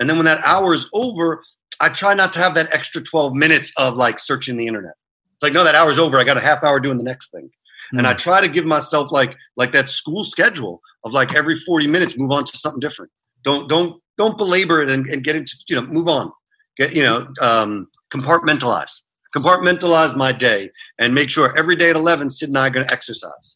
And 0.00 0.08
then 0.08 0.16
when 0.16 0.24
that 0.24 0.42
hour 0.42 0.72
is 0.72 0.88
over, 0.94 1.42
I 1.80 1.90
try 1.90 2.14
not 2.14 2.32
to 2.32 2.38
have 2.38 2.54
that 2.54 2.72
extra 2.72 3.02
12 3.02 3.34
minutes 3.34 3.74
of 3.76 3.98
like 3.98 4.18
searching 4.18 4.56
the 4.56 4.66
internet. 4.66 4.94
It's 5.34 5.42
like, 5.42 5.52
no, 5.52 5.64
that 5.64 5.74
hour's 5.74 5.98
over. 5.98 6.16
I 6.16 6.24
got 6.24 6.38
a 6.38 6.40
half 6.40 6.64
hour 6.64 6.80
doing 6.80 6.96
the 6.96 7.04
next 7.04 7.30
thing. 7.30 7.50
Mm. 7.92 7.98
And 7.98 8.06
I 8.06 8.12
hmm. 8.14 8.20
try 8.20 8.40
to 8.40 8.48
give 8.48 8.64
myself 8.64 9.12
like 9.12 9.36
like 9.58 9.72
that 9.72 9.90
school 9.90 10.24
schedule 10.24 10.80
of 11.04 11.12
like 11.12 11.34
every 11.34 11.56
40 11.56 11.88
minutes, 11.88 12.14
move 12.16 12.30
on 12.30 12.46
to 12.46 12.56
something 12.56 12.80
different. 12.80 13.12
Don't 13.44 13.68
don't 13.68 14.00
don't 14.16 14.38
belabor 14.38 14.80
it 14.80 14.88
and, 14.88 15.06
and 15.08 15.22
get 15.22 15.36
into, 15.36 15.56
you 15.68 15.76
know, 15.76 15.82
move 15.82 16.08
on. 16.08 16.32
Get, 16.78 16.94
you 16.94 17.02
know, 17.02 17.28
um, 17.40 17.88
compartmentalize. 18.12 19.00
Compartmentalize 19.34 20.16
my 20.16 20.32
day 20.32 20.70
and 20.98 21.14
make 21.14 21.30
sure 21.30 21.56
every 21.56 21.76
day 21.76 21.90
at 21.90 21.96
11 21.96 22.30
sid 22.30 22.50
and 22.50 22.58
i 22.58 22.66
are 22.66 22.70
going 22.70 22.86
to 22.86 22.92
exercise. 22.92 23.54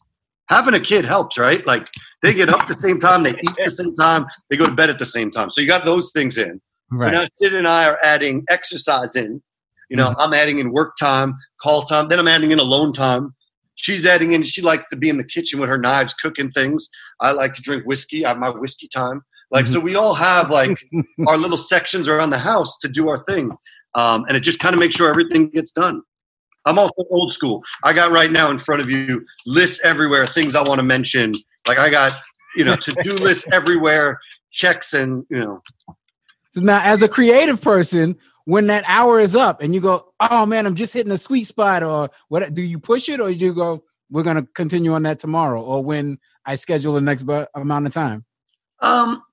Having 0.49 0.75
a 0.75 0.79
kid 0.79 1.05
helps 1.05 1.37
right? 1.37 1.65
Like 1.67 1.87
they 2.23 2.33
get 2.33 2.49
up 2.49 2.61
at 2.61 2.67
the 2.67 2.73
same 2.73 2.99
time 2.99 3.21
they 3.21 3.31
eat 3.31 3.49
at 3.49 3.65
the 3.65 3.69
same 3.69 3.93
time 3.93 4.25
they 4.49 4.57
go 4.57 4.65
to 4.65 4.71
bed 4.71 4.89
at 4.89 4.97
the 4.97 5.05
same 5.05 5.29
time. 5.29 5.51
So 5.51 5.61
you 5.61 5.67
got 5.67 5.85
those 5.85 6.11
things 6.11 6.37
in. 6.37 6.59
Right. 6.89 7.11
now 7.11 7.27
sid 7.35 7.53
and 7.53 7.67
i 7.67 7.87
are 7.87 7.99
adding 8.03 8.45
exercise 8.49 9.15
in. 9.15 9.41
You 9.89 9.97
know 9.97 10.09
mm-hmm. 10.09 10.21
i'm 10.21 10.33
adding 10.33 10.59
in 10.59 10.71
work 10.71 10.95
time 10.97 11.37
call 11.61 11.83
time 11.83 12.07
then 12.07 12.19
i'm 12.19 12.27
adding 12.27 12.51
in 12.51 12.59
alone 12.59 12.93
time. 12.93 13.35
She's 13.75 14.07
adding 14.07 14.33
in 14.33 14.43
she 14.43 14.63
likes 14.63 14.87
to 14.87 14.95
be 14.95 15.09
in 15.09 15.17
the 15.17 15.23
kitchen 15.23 15.59
with 15.59 15.69
her 15.69 15.77
knives 15.77 16.15
cooking 16.15 16.49
things. 16.51 16.89
I 17.19 17.31
like 17.31 17.53
to 17.53 17.61
drink 17.61 17.85
whiskey 17.85 18.25
i 18.25 18.29
have 18.29 18.37
my 18.37 18.49
whiskey 18.49 18.87
time 18.87 19.21
like 19.51 19.65
mm-hmm. 19.65 19.73
so 19.73 19.79
we 19.79 19.95
all 19.95 20.13
have 20.13 20.49
like 20.49 20.77
our 21.27 21.37
little 21.37 21.57
sections 21.57 22.07
around 22.07 22.29
the 22.29 22.37
house 22.37 22.77
to 22.79 22.87
do 22.87 23.09
our 23.09 23.23
thing 23.25 23.51
um, 23.97 24.25
and 24.27 24.37
it 24.37 24.41
just 24.41 24.59
kind 24.59 24.73
of 24.73 24.79
makes 24.79 24.95
sure 24.95 25.09
everything 25.09 25.49
gets 25.49 25.71
done. 25.71 26.01
I'm 26.65 26.77
also 26.77 27.03
old 27.09 27.33
school. 27.33 27.63
I 27.83 27.93
got 27.93 28.11
right 28.11 28.31
now 28.31 28.51
in 28.51 28.59
front 28.59 28.81
of 28.81 28.89
you 28.89 29.25
lists 29.45 29.79
everywhere, 29.83 30.27
things 30.27 30.53
I 30.53 30.61
want 30.61 30.79
to 30.79 30.85
mention. 30.85 31.33
Like 31.65 31.79
I 31.79 31.89
got, 31.89 32.13
you 32.55 32.63
know, 32.63 32.75
to 32.75 32.91
do 33.01 33.09
lists 33.23 33.47
everywhere, 33.51 34.19
checks, 34.51 34.93
and 34.93 35.25
you 35.29 35.39
know. 35.39 35.61
So 36.51 36.61
now, 36.61 36.81
as 36.83 37.01
a 37.01 37.07
creative 37.07 37.61
person, 37.61 38.17
when 38.45 38.67
that 38.67 38.83
hour 38.87 39.19
is 39.19 39.35
up 39.35 39.61
and 39.61 39.73
you 39.73 39.81
go, 39.81 40.13
"Oh 40.19 40.45
man, 40.45 40.65
I'm 40.67 40.75
just 40.75 40.93
hitting 40.93 41.11
a 41.11 41.17
sweet 41.17 41.45
spot," 41.45 41.83
or 41.83 42.09
what? 42.27 42.53
Do 42.53 42.61
you 42.61 42.79
push 42.79 43.09
it, 43.09 43.19
or 43.19 43.29
do 43.29 43.35
you 43.35 43.53
go, 43.53 43.83
"We're 44.11 44.23
going 44.23 44.37
to 44.37 44.47
continue 44.53 44.93
on 44.93 45.03
that 45.03 45.19
tomorrow," 45.19 45.61
or 45.61 45.83
when 45.83 46.19
I 46.45 46.55
schedule 46.55 46.93
the 46.93 47.01
next 47.01 47.25
amount 47.55 47.87
of 47.87 47.93
time? 47.93 48.25
Um, 48.81 49.23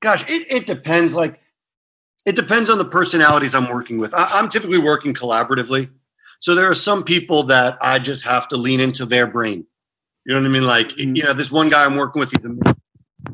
gosh, 0.00 0.28
it, 0.28 0.46
it 0.50 0.66
depends. 0.66 1.14
Like 1.14 1.40
it 2.24 2.36
depends 2.36 2.70
on 2.70 2.78
the 2.78 2.84
personalities 2.84 3.54
I'm 3.54 3.68
working 3.68 3.98
with. 3.98 4.14
I, 4.14 4.38
am 4.38 4.48
typically 4.48 4.78
working 4.78 5.14
collaboratively. 5.14 5.90
So 6.40 6.54
there 6.54 6.70
are 6.70 6.74
some 6.74 7.04
people 7.04 7.44
that 7.44 7.78
I 7.80 7.98
just 7.98 8.24
have 8.24 8.48
to 8.48 8.56
lean 8.56 8.80
into 8.80 9.06
their 9.06 9.26
brain. 9.26 9.66
You 10.24 10.34
know 10.34 10.40
what 10.40 10.46
I 10.46 10.52
mean? 10.52 10.66
Like, 10.66 10.88
mm-hmm. 10.88 11.16
you 11.16 11.22
know, 11.24 11.32
this 11.32 11.50
one 11.50 11.68
guy 11.68 11.84
I'm 11.84 11.96
working 11.96 12.20
with, 12.20 12.30
he's 12.30 12.44
amazing, 12.44 12.80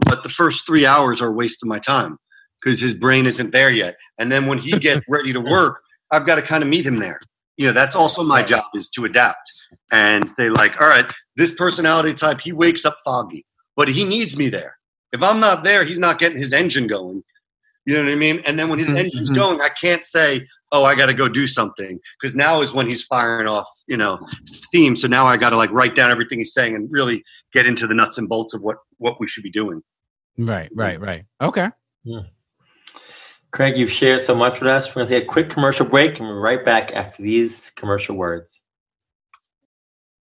but 0.01 0.23
the 0.23 0.29
first 0.29 0.67
three 0.67 0.87
hours 0.87 1.21
are 1.21 1.29
a 1.29 1.33
waste 1.33 1.63
of 1.63 1.69
my 1.69 1.79
time 1.79 2.19
because 2.63 2.81
his 2.81 2.95
brain 2.95 3.27
isn't 3.27 3.51
there 3.51 3.71
yet. 3.71 3.97
And 4.19 4.33
then 4.33 4.47
when 4.47 4.59
he 4.59 4.73
gets 4.79 5.07
ready 5.09 5.33
to 5.33 5.41
work, 5.41 5.81
I've 6.11 6.27
got 6.27 6.37
to 6.37 6.43
kind 6.43 6.63
of 6.63 6.69
meet 6.69 6.87
him 6.87 6.99
there. 6.99 7.21
You 7.57 7.67
know, 7.67 7.73
that's 7.73 7.97
also 7.97 8.23
my 8.23 8.43
job 8.43 8.65
is 8.75 8.89
to 8.91 9.05
adapt 9.05 9.53
and 9.91 10.31
say 10.39 10.49
like, 10.49 10.81
all 10.81 10.89
right, 10.89 11.13
this 11.37 11.53
personality 11.53 12.15
type, 12.15 12.41
he 12.41 12.53
wakes 12.53 12.87
up 12.87 12.97
foggy, 13.05 13.45
but 13.77 13.89
he 13.89 14.05
needs 14.05 14.37
me 14.37 14.49
there. 14.49 14.78
If 15.13 15.23
I'm 15.23 15.41
not 15.41 15.65
there, 15.65 15.85
he's 15.85 15.99
not 15.99 16.19
getting 16.19 16.39
his 16.39 16.53
engine 16.53 16.87
going. 16.87 17.23
You 17.87 17.95
know 17.95 18.03
what 18.03 18.13
I 18.13 18.17
mean? 18.17 18.43
And 18.45 18.59
then 18.59 18.69
when 18.69 18.79
his 18.79 18.89
mm-hmm. 18.89 18.99
engine's 18.99 19.31
going, 19.31 19.63
I 19.63 19.71
can't 19.71 20.05
say, 20.05 20.47
"Oh, 20.73 20.85
I 20.85 20.95
got 20.95 21.07
to 21.07 21.15
go 21.15 21.27
do 21.27 21.47
something," 21.47 21.99
because 22.21 22.35
now 22.35 22.61
is 22.61 22.75
when 22.75 22.85
he's 22.85 23.05
firing 23.05 23.47
off, 23.47 23.67
you 23.87 23.97
know, 23.97 24.19
steam. 24.45 24.95
So 24.95 25.09
now 25.09 25.27
I 25.27 25.39
got 25.39 25.51
to 25.51 25.57
like 25.57 25.71
write 25.71 25.97
down 25.97 26.11
everything 26.11 26.39
he's 26.39 26.53
saying 26.53 26.75
and 26.75 26.91
really 26.93 27.25
get 27.55 27.67
into 27.67 27.87
the 27.87 27.95
nuts 27.95 28.19
and 28.19 28.29
bolts 28.29 28.53
of 28.53 28.61
what 28.61 28.77
what 28.99 29.19
we 29.19 29.27
should 29.27 29.43
be 29.43 29.51
doing. 29.51 29.83
Right, 30.37 30.69
right, 30.75 31.01
right. 31.01 31.25
Okay. 31.41 31.71
Yeah. 32.05 32.21
Craig, 33.51 33.79
you've 33.79 33.91
shared 33.91 34.21
so 34.21 34.35
much 34.35 34.61
with 34.61 34.69
us. 34.69 34.89
We're 34.89 35.01
going 35.01 35.09
to 35.09 35.15
take 35.15 35.25
a 35.25 35.27
quick 35.27 35.49
commercial 35.49 35.87
break 35.87 36.19
and 36.19 36.29
we're 36.29 36.41
right 36.41 36.63
back 36.63 36.93
after 36.93 37.23
these 37.23 37.73
commercial 37.75 38.15
words. 38.15 38.61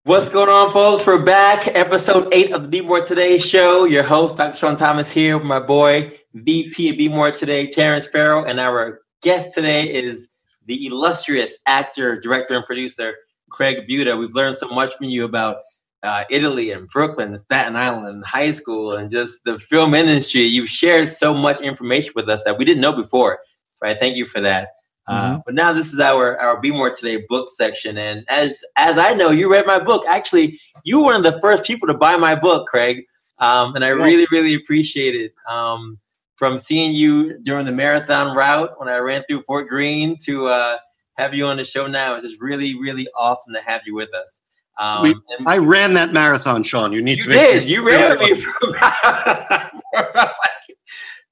What's 0.08 0.30
going 0.30 0.48
on, 0.48 0.72
folks? 0.72 1.06
We're 1.06 1.22
back. 1.22 1.68
Episode 1.68 2.34
eight 2.34 2.54
of 2.54 2.72
the 2.72 2.80
More 2.80 3.02
Today 3.02 3.38
show. 3.38 3.84
Your 3.84 4.04
host, 4.04 4.38
Dr. 4.38 4.56
Sean 4.56 4.78
Thomas, 4.78 5.12
here 5.12 5.38
with 5.38 5.46
my 5.46 5.60
boy, 5.60 6.18
VP 6.34 7.08
of 7.08 7.12
More 7.12 7.30
Today, 7.30 7.68
Terrence 7.68 8.08
Farrell. 8.08 8.46
And 8.46 8.58
our 8.58 9.02
guest 9.22 9.54
today 9.54 9.94
is 9.94 10.30
the 10.66 10.86
illustrious 10.86 11.60
actor, 11.66 12.22
director, 12.22 12.54
and 12.54 12.66
producer, 12.66 13.16
Craig 13.50 13.86
Butta. 13.86 14.18
We've 14.18 14.34
learned 14.34 14.56
so 14.56 14.70
much 14.70 14.96
from 14.96 15.08
you 15.08 15.26
about 15.26 15.58
uh, 16.04 16.24
Italy 16.30 16.72
and 16.72 16.88
Brooklyn 16.88 17.38
Staten 17.38 17.76
Island 17.76 18.08
and 18.08 18.24
high 18.24 18.52
school 18.52 18.94
and 18.94 19.12
just 19.12 19.44
the 19.44 19.60
film 19.60 19.94
industry. 19.94 20.44
You've 20.44 20.70
shared 20.70 21.10
so 21.10 21.34
much 21.34 21.60
information 21.60 22.14
with 22.16 22.30
us 22.30 22.46
that 22.46 22.58
we 22.58 22.64
didn't 22.64 22.80
know 22.80 22.94
before. 22.94 23.40
Right? 23.82 23.98
Thank 24.00 24.16
you 24.16 24.26
for 24.26 24.40
that. 24.40 24.70
Uh, 25.08 25.32
mm-hmm. 25.32 25.40
but 25.46 25.56
now 25.56 25.72
this 25.72 25.94
is 25.94 26.00
our 26.00 26.38
our 26.40 26.60
Be 26.60 26.72
More 26.72 26.94
Today 26.94 27.24
book 27.30 27.48
section, 27.50 27.98
and 27.98 28.26
as 28.28 28.64
as 28.76 28.98
I 28.98 29.14
know, 29.14 29.30
you 29.30 29.50
read 29.52 29.66
my 29.66 29.80
book. 29.80 30.04
Actually, 30.08 30.60
you 30.84 31.00
were 31.00 31.06
one 31.06 31.26
of 31.26 31.34
the 31.34 31.40
first 31.40 31.64
people 31.64 31.88
to 31.88 31.94
buy 31.94 32.18
my 32.18 32.36
book, 32.36 32.68
Craig, 32.68 33.06
um, 33.40 33.76
and 33.76 33.86
I 33.86 33.90
yeah. 33.90 34.04
really 34.04 34.28
really 34.32 34.54
appreciate 34.56 35.16
it. 35.16 35.34
Um, 35.50 35.98
from 36.36 36.60
seeing 36.60 36.94
you 36.94 37.40
during 37.40 37.66
the 37.66 37.72
marathon 37.72 38.36
route 38.36 38.80
when 38.80 38.90
I 38.90 38.98
ran 38.98 39.24
through 39.28 39.42
Fort 39.44 39.68
Greene 39.70 40.18
to 40.26 40.48
uh, 40.48 40.78
have 41.18 41.34
you 41.34 41.48
on 41.48 41.58
the 41.58 41.64
show 41.64 41.88
now, 41.88 42.16
it's 42.16 42.26
just 42.26 42.42
really 42.42 42.78
really 42.78 43.08
awesome 43.18 43.54
to 43.54 43.62
have 43.62 43.82
you 43.86 43.96
with 43.96 44.14
us. 44.14 44.42
Um, 44.78 45.04
we, 45.04 45.16
I 45.46 45.58
ran 45.58 45.94
that 45.94 46.12
marathon, 46.12 46.64
Sean. 46.64 46.92
You 46.92 47.02
need 47.02 47.20
you 47.20 47.24
to. 47.24 47.32
Did 47.32 47.70
you 47.70 47.88
ran 47.88 48.20
me 48.20 48.42
for 48.42 48.70
about, 48.70 49.72
for 49.72 50.10
about 50.10 50.28
like, 50.28 50.78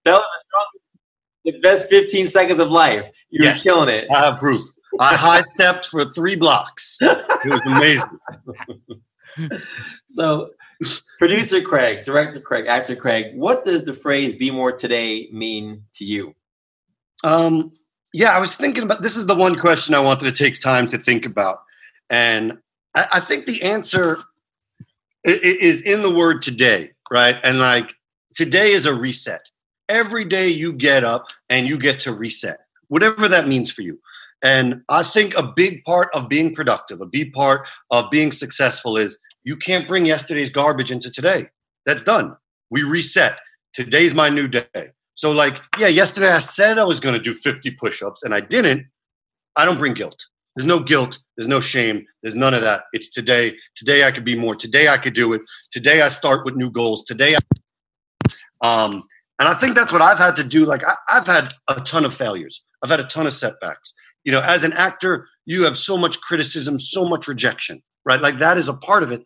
that 0.06 0.14
was 0.14 0.24
the 0.24 0.44
strongest 0.48 0.85
the 1.46 1.60
best 1.60 1.88
15 1.90 2.28
seconds 2.28 2.60
of 2.60 2.70
life. 2.70 3.10
You 3.30 3.42
yes, 3.44 3.60
were 3.64 3.72
killing 3.72 3.90
it. 3.90 4.08
I 4.12 4.26
have 4.26 4.40
proof. 4.40 4.68
I 5.00 5.16
high 5.16 5.42
stepped 5.42 5.88
for 5.88 6.12
three 6.12 6.36
blocks. 6.36 6.98
It 7.02 7.46
was 7.46 7.62
amazing. 7.66 8.20
so, 10.08 10.52
producer 11.20 11.62
Craig, 11.62 12.06
director 12.06 12.40
Craig, 12.40 12.66
actor 12.68 12.96
Craig, 12.96 13.36
what 13.36 13.66
does 13.66 13.84
the 13.84 13.94
phrase 13.94 14.34
"Be 14.34 14.52
More 14.52 14.72
Today" 14.72 15.28
mean 15.32 15.84
to 15.96 16.06
you? 16.06 16.34
Um, 17.24 17.74
yeah, 18.14 18.32
I 18.32 18.40
was 18.40 18.56
thinking 18.56 18.84
about 18.84 19.02
this. 19.02 19.16
Is 19.16 19.26
the 19.26 19.36
one 19.36 19.60
question 19.60 19.94
I 19.94 20.00
wanted 20.00 20.26
to 20.26 20.44
take 20.44 20.60
time 20.60 20.88
to 20.90 20.98
think 20.98 21.26
about, 21.26 21.60
and 22.10 22.58
I, 22.96 23.06
I 23.14 23.20
think 23.20 23.46
the 23.46 23.62
answer 23.64 24.20
is 25.26 25.82
in 25.82 26.02
the 26.02 26.14
word 26.14 26.42
today, 26.42 26.92
right? 27.12 27.36
And 27.44 27.60
like 27.60 27.94
today 28.34 28.72
is 28.72 28.86
a 28.86 28.94
reset 28.94 29.42
every 29.90 30.26
day 30.26 30.48
you 30.48 30.74
get 30.74 31.04
up 31.04 31.26
and 31.50 31.68
you 31.68 31.78
get 31.78 32.00
to 32.02 32.14
reset, 32.14 32.60
whatever 32.88 33.28
that 33.28 33.48
means 33.48 33.72
for 33.72 33.82
you. 33.82 34.00
And 34.44 34.82
I 34.90 35.04
think 35.04 35.34
a 35.36 35.44
big 35.56 35.84
part 35.86 36.10
of 36.14 36.30
being 36.30 36.54
productive, 36.54 37.02
a 37.02 37.06
big 37.06 37.34
part 37.34 37.68
of 37.92 38.12
being 38.12 38.32
successful 38.32 38.98
is 38.98 39.18
you 39.44 39.56
can't 39.56 39.88
bring 39.88 40.06
yesterday's 40.06 40.50
garbage 40.50 40.92
into 40.92 41.10
today. 41.10 41.48
That's 41.86 42.04
done. 42.04 42.36
We 42.70 42.84
reset. 42.84 43.38
Today's 43.74 44.14
my 44.14 44.30
new 44.30 44.48
day. 44.48 44.92
So, 45.16 45.32
like, 45.32 45.56
yeah, 45.80 45.88
yesterday 45.88 46.32
I 46.32 46.40
said 46.40 46.78
I 46.78 46.84
was 46.84 47.00
going 47.00 47.14
to 47.14 47.22
do 47.22 47.34
50 47.34 47.72
push 47.72 48.02
ups 48.02 48.24
and 48.24 48.34
I 48.34 48.42
didn't. 48.42 48.86
I 49.56 49.66
don't 49.66 49.78
bring 49.78 49.94
guilt. 49.94 50.18
There's 50.56 50.68
no 50.68 50.80
guilt. 50.80 51.18
There's 51.38 51.48
no 51.48 51.60
shame. 51.62 52.06
There's 52.22 52.36
none 52.36 52.54
of 52.54 52.62
that. 52.62 52.84
It's 52.94 53.10
today. 53.10 53.56
Today 53.76 54.06
I 54.06 54.12
could 54.12 54.26
be 54.26 54.38
more. 54.38 54.56
Today 54.56 54.88
I 54.88 54.98
could 54.98 55.14
do 55.14 55.34
it. 55.34 55.42
Today 55.72 56.02
I 56.02 56.08
start 56.08 56.46
with 56.46 56.56
new 56.56 56.72
goals. 56.72 57.04
Today, 57.04 57.36
I, 57.36 58.84
um, 58.84 59.04
and 59.40 59.50
I 59.50 59.60
think 59.60 59.76
that's 59.76 59.92
what 59.92 60.02
I've 60.02 60.18
had 60.18 60.36
to 60.38 60.44
do. 60.44 60.66
Like 60.66 60.84
I, 60.86 60.96
I've 61.08 61.26
had 61.26 61.54
a 61.68 61.82
ton 61.82 62.06
of 62.06 62.16
failures. 62.16 62.64
I've 62.84 62.90
had 62.90 63.00
a 63.00 63.08
ton 63.08 63.28
of 63.28 63.34
setbacks. 63.34 63.94
You 64.24 64.32
know, 64.32 64.42
as 64.42 64.64
an 64.64 64.74
actor, 64.74 65.28
you 65.46 65.64
have 65.64 65.78
so 65.78 65.98
much 65.98 66.20
criticism, 66.22 66.80
so 66.80 67.06
much 67.06 67.28
rejection, 67.28 67.84
right? 68.06 68.20
Like 68.20 68.40
that 68.40 68.58
is 68.58 68.68
a 68.68 68.74
part 68.74 69.04
of 69.04 69.12
it. 69.12 69.24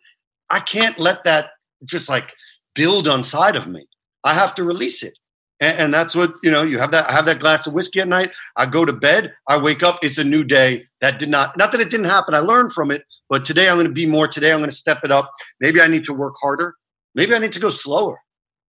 I 0.50 0.60
can't 0.60 0.98
let 0.98 1.24
that 1.24 1.50
just 1.84 2.08
like 2.08 2.32
build 2.74 3.08
on 3.08 3.24
side 3.24 3.56
of 3.56 3.66
me. 3.66 3.86
I 4.24 4.34
have 4.34 4.54
to 4.56 4.64
release 4.64 5.02
it. 5.02 5.14
And, 5.60 5.78
and, 5.78 5.94
that's 5.94 6.14
what, 6.14 6.32
you 6.42 6.50
know, 6.50 6.62
you 6.62 6.78
have 6.78 6.90
that, 6.92 7.08
I 7.08 7.12
have 7.12 7.26
that 7.26 7.38
glass 7.38 7.66
of 7.66 7.74
whiskey 7.74 8.00
at 8.00 8.08
night. 8.08 8.30
I 8.56 8.64
go 8.64 8.86
to 8.86 8.94
bed. 8.94 9.34
I 9.46 9.60
wake 9.62 9.82
up. 9.82 9.98
It's 10.02 10.16
a 10.16 10.24
new 10.24 10.42
day. 10.42 10.84
That 11.02 11.18
did 11.18 11.28
not, 11.28 11.56
not 11.58 11.70
that 11.72 11.82
it 11.82 11.90
didn't 11.90 12.06
happen. 12.06 12.34
I 12.34 12.38
learned 12.38 12.72
from 12.72 12.90
it, 12.90 13.02
but 13.28 13.44
today 13.44 13.68
I'm 13.68 13.76
going 13.76 13.86
to 13.86 13.92
be 13.92 14.06
more. 14.06 14.26
Today 14.26 14.52
I'm 14.52 14.60
going 14.60 14.70
to 14.70 14.76
step 14.76 15.00
it 15.04 15.12
up. 15.12 15.30
Maybe 15.60 15.80
I 15.80 15.86
need 15.86 16.04
to 16.04 16.14
work 16.14 16.34
harder. 16.40 16.74
Maybe 17.14 17.34
I 17.34 17.38
need 17.38 17.52
to 17.52 17.60
go 17.60 17.68
slower. 17.68 18.18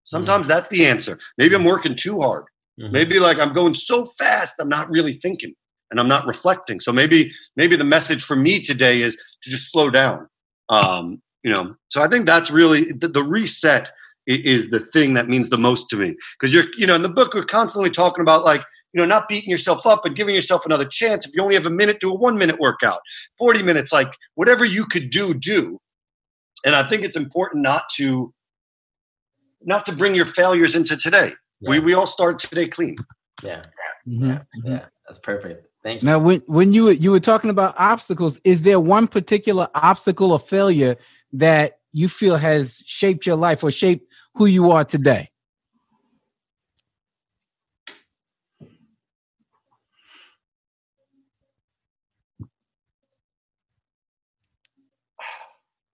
Sometimes 0.09 0.43
mm-hmm. 0.43 0.49
that's 0.49 0.69
the 0.69 0.87
answer. 0.87 1.19
Maybe 1.37 1.53
I'm 1.55 1.63
working 1.63 1.95
too 1.95 2.19
hard. 2.19 2.45
Mm-hmm. 2.81 2.91
Maybe 2.91 3.19
like 3.19 3.37
I'm 3.37 3.53
going 3.53 3.75
so 3.75 4.07
fast, 4.17 4.55
I'm 4.59 4.69
not 4.69 4.89
really 4.89 5.13
thinking 5.13 5.53
and 5.91 5.99
I'm 5.99 6.07
not 6.07 6.27
reflecting. 6.27 6.79
So 6.79 6.91
maybe, 6.91 7.31
maybe 7.55 7.75
the 7.75 7.83
message 7.83 8.23
for 8.23 8.35
me 8.35 8.59
today 8.59 9.01
is 9.01 9.15
to 9.15 9.49
just 9.49 9.71
slow 9.71 9.89
down. 9.91 10.27
Um, 10.69 11.21
you 11.43 11.53
know, 11.53 11.75
so 11.89 12.01
I 12.01 12.07
think 12.07 12.25
that's 12.25 12.49
really 12.49 12.91
the, 12.91 13.07
the 13.07 13.23
reset 13.23 13.89
is 14.25 14.69
the 14.69 14.81
thing 14.93 15.13
that 15.13 15.29
means 15.29 15.49
the 15.49 15.57
most 15.57 15.89
to 15.89 15.95
me 15.95 16.15
because 16.39 16.53
you're 16.53 16.65
you 16.77 16.85
know 16.85 16.93
in 16.93 17.01
the 17.01 17.09
book 17.09 17.33
we're 17.33 17.43
constantly 17.43 17.89
talking 17.89 18.21
about 18.21 18.45
like 18.45 18.61
you 18.93 19.01
know 19.01 19.05
not 19.05 19.27
beating 19.27 19.49
yourself 19.49 19.87
up 19.87 20.05
and 20.05 20.15
giving 20.15 20.35
yourself 20.35 20.65
another 20.67 20.85
chance 20.85 21.25
if 21.25 21.33
you 21.33 21.41
only 21.41 21.55
have 21.55 21.65
a 21.65 21.69
minute 21.69 21.99
do 21.99 22.11
a 22.11 22.15
one 22.15 22.37
minute 22.37 22.59
workout 22.59 22.99
40 23.39 23.63
minutes 23.63 23.91
like 23.91 24.07
whatever 24.35 24.65
you 24.65 24.85
could 24.85 25.09
do 25.09 25.33
do 25.33 25.79
and 26.63 26.75
i 26.75 26.87
think 26.87 27.03
it's 27.03 27.15
important 27.15 27.63
not 27.63 27.83
to 27.95 28.31
not 29.63 29.85
to 29.85 29.91
bring 29.91 30.15
your 30.15 30.25
failures 30.25 30.75
into 30.75 30.95
today 30.95 31.33
yeah. 31.59 31.69
we 31.69 31.79
we 31.79 31.93
all 31.93 32.07
start 32.07 32.39
today 32.39 32.67
clean 32.67 32.95
yeah 33.43 33.61
mm-hmm. 34.07 34.29
yeah 34.29 34.39
yeah 34.63 34.85
that's 35.07 35.19
perfect 35.19 35.65
Thank 35.83 36.01
you. 36.01 36.07
Now, 36.07 36.19
when 36.19 36.41
when 36.45 36.73
you 36.73 36.89
you 36.89 37.11
were 37.11 37.19
talking 37.19 37.49
about 37.49 37.75
obstacles, 37.77 38.39
is 38.43 38.63
there 38.63 38.79
one 38.79 39.07
particular 39.07 39.69
obstacle 39.73 40.33
or 40.33 40.39
failure 40.39 40.97
that 41.33 41.79
you 41.93 42.09
feel 42.09 42.37
has 42.37 42.83
shaped 42.85 43.25
your 43.25 43.37
life 43.37 43.63
or 43.63 43.71
shaped 43.71 44.05
who 44.35 44.45
you 44.45 44.71
are 44.71 44.83
today? 44.83 45.27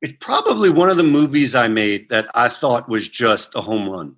It's 0.06 0.14
probably 0.22 0.70
one 0.70 0.92
of 0.92 0.98
the 0.98 1.04
movies 1.04 1.56
I 1.56 1.68
made 1.68 2.10
that 2.10 2.28
I 2.36 2.48
thought 2.48 2.88
was 2.88 3.08
just 3.08 3.56
a 3.56 3.62
home 3.62 3.90
run. 3.90 4.16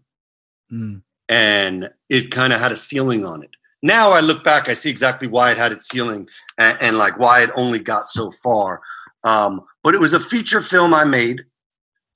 Mm. 0.70 1.02
And 1.30 1.90
it 2.10 2.30
kind 2.30 2.52
of 2.52 2.60
had 2.60 2.74
a 2.74 2.76
ceiling 2.76 3.26
on 3.26 3.42
it. 3.42 3.52
Now 3.82 4.12
I 4.12 4.20
look 4.20 4.44
back, 4.44 4.68
I 4.68 4.74
see 4.74 4.90
exactly 4.90 5.30
why 5.30 5.52
it 5.52 5.58
had 5.58 5.72
its 5.72 5.88
ceiling 5.88 6.28
and, 6.58 6.78
and 6.82 6.98
like 6.98 7.18
why 7.18 7.42
it 7.42 7.52
only 7.56 7.80
got 7.80 8.10
so 8.10 8.32
far. 8.44 8.82
Um, 9.24 9.62
but 9.82 9.96
it 9.96 10.02
was 10.02 10.12
a 10.12 10.20
feature 10.20 10.62
film 10.62 10.94
I 10.94 11.06
made, 11.06 11.46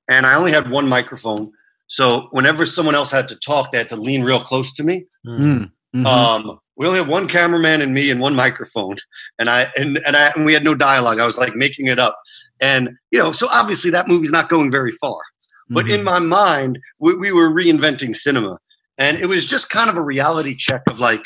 and 0.09 0.25
I 0.25 0.35
only 0.35 0.51
had 0.51 0.69
one 0.69 0.89
microphone. 0.89 1.49
So 1.87 2.27
whenever 2.31 2.65
someone 2.65 2.95
else 2.95 3.09
had 3.09 3.29
to 3.29 3.37
talk, 3.37 3.71
they 3.71 3.77
had 3.77 3.87
to 3.89 3.95
lean 3.95 4.23
real 4.23 4.43
close 4.43 4.73
to 4.73 4.83
me. 4.83 5.05
Mm. 5.25 5.71
Mm-hmm. 5.95 6.05
Um, 6.05 6.59
we 6.75 6.87
only 6.87 6.99
had 6.99 7.07
one 7.07 7.29
cameraman 7.29 7.79
and 7.79 7.93
me 7.93 8.11
and 8.11 8.19
one 8.19 8.35
microphone, 8.35 8.97
and 9.39 9.49
I 9.49 9.71
and 9.77 9.97
and, 10.05 10.17
I, 10.17 10.31
and 10.35 10.45
we 10.45 10.53
had 10.53 10.65
no 10.65 10.75
dialogue. 10.75 11.19
I 11.21 11.25
was 11.25 11.37
like 11.37 11.55
making 11.55 11.87
it 11.87 11.99
up, 11.99 12.17
and 12.61 12.89
you 13.11 13.19
know, 13.19 13.33
so 13.33 13.47
obviously 13.51 13.91
that 13.91 14.07
movie's 14.07 14.31
not 14.31 14.49
going 14.49 14.71
very 14.71 14.93
far. 15.01 15.17
Mm-hmm. 15.17 15.73
But 15.73 15.89
in 15.89 16.01
mm-hmm. 16.01 16.05
my 16.05 16.19
mind, 16.19 16.79
we, 16.99 17.15
we 17.15 17.31
were 17.31 17.51
reinventing 17.51 18.15
cinema, 18.15 18.59
and 18.97 19.17
it 19.17 19.27
was 19.27 19.45
just 19.45 19.69
kind 19.69 19.89
of 19.89 19.97
a 19.97 20.01
reality 20.01 20.55
check 20.55 20.83
of 20.87 20.99
like, 20.99 21.23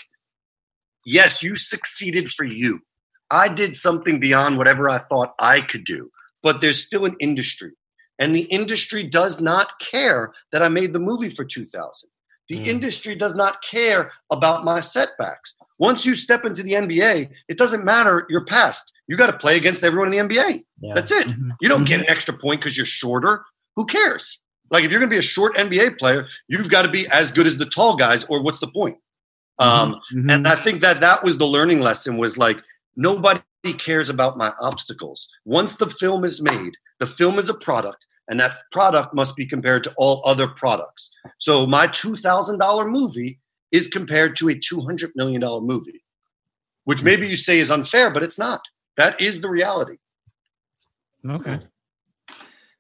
yes, 1.06 1.44
you 1.44 1.56
succeeded 1.56 2.30
for 2.30 2.46
you. 2.46 2.80
I 3.32 3.50
did 3.50 3.76
something 3.76 4.20
beyond 4.20 4.58
whatever 4.58 4.90
I 4.90 5.00
thought 5.00 5.34
I 5.40 5.62
could 5.62 5.84
do, 5.84 6.10
but 6.42 6.62
there's 6.62 6.84
still 6.84 7.06
an 7.06 7.16
industry. 7.20 7.72
And 8.20 8.36
the 8.36 8.44
industry 8.44 9.04
does 9.04 9.42
not 9.42 9.72
care 9.92 10.32
that 10.52 10.64
I 10.64 10.70
made 10.70 10.94
the 10.94 11.00
movie 11.00 11.30
for 11.30 11.44
2000. 11.44 12.10
The 12.48 12.60
mm. 12.60 12.68
industry 12.68 13.16
does 13.16 13.36
not 13.36 13.58
care 13.70 14.12
about 14.32 14.64
my 14.64 14.80
setbacks. 14.80 15.56
Once 15.78 16.06
you 16.06 16.16
step 16.16 16.46
into 16.46 16.64
the 16.64 16.74
NBA, 16.74 17.30
it 17.48 17.58
doesn't 17.58 17.84
matter 17.84 18.26
your 18.30 18.46
past. 18.46 18.94
You 19.08 19.18
got 19.18 19.28
to 19.28 19.38
play 19.38 19.58
against 19.58 19.84
everyone 19.84 20.14
in 20.14 20.28
the 20.28 20.36
NBA. 20.36 20.64
Yeah. 20.80 20.94
That's 20.94 21.12
it. 21.12 21.28
Mm-hmm. 21.28 21.52
You 21.60 21.70
don't 21.70 21.80
mm-hmm. 21.80 21.88
get 21.88 22.00
an 22.02 22.10
extra 22.10 22.38
point 22.38 22.62
because 22.62 22.78
you're 22.78 22.86
shorter. 22.86 23.46
Who 23.76 23.86
cares? 23.86 24.40
Like 24.72 24.84
if 24.84 24.92
you're 24.92 25.00
going 25.00 25.10
to 25.10 25.14
be 25.14 25.20
a 25.20 25.22
short 25.22 25.56
NBA 25.56 25.98
player, 26.00 26.28
you've 26.48 26.70
got 26.70 26.84
to 26.84 26.90
be 26.90 27.08
as 27.10 27.32
good 27.32 27.46
as 27.46 27.58
the 27.58 27.66
tall 27.66 27.98
guys, 27.98 28.24
or 28.26 28.42
what's 28.42 28.60
the 28.60 28.68
point? 28.68 28.98
Mm-hmm. 29.60 29.70
Um, 29.70 30.02
mm-hmm. 30.14 30.30
And 30.30 30.48
I 30.48 30.62
think 30.62 30.82
that 30.82 31.02
that 31.02 31.24
was 31.24 31.38
the 31.38 31.48
learning 31.48 31.82
lesson 31.82 32.18
was 32.18 32.38
like 32.38 32.58
nobody 32.96 33.42
cares 33.78 34.10
about 34.10 34.38
my 34.38 34.54
obstacles. 34.60 35.28
Once 35.46 35.76
the 35.76 35.90
film 35.92 36.24
is 36.24 36.42
made, 36.42 36.74
the 37.00 37.08
film 37.08 37.38
is 37.38 37.50
a 37.50 37.54
product, 37.54 38.06
and 38.28 38.40
that 38.40 38.58
product 38.72 39.14
must 39.14 39.36
be 39.36 39.46
compared 39.46 39.84
to 39.84 39.94
all 39.98 40.22
other 40.26 40.48
products. 40.48 41.12
So 41.40 41.66
my 41.66 41.88
$2,000 41.88 42.90
movie 42.90 43.40
is 43.72 43.88
compared 43.88 44.36
to 44.38 44.50
a 44.50 44.56
$200 44.56 45.12
million 45.16 45.42
movie, 45.66 46.04
which 46.84 47.00
hmm. 47.00 47.06
maybe 47.06 47.28
you 47.28 47.38
say 47.38 47.60
is 47.60 47.72
unfair, 47.72 48.10
but 48.10 48.24
it's 48.24 48.38
not. 48.38 48.62
That 48.98 49.20
is 49.20 49.42
the 49.42 49.50
reality. 49.50 49.98
Okay. 51.28 51.60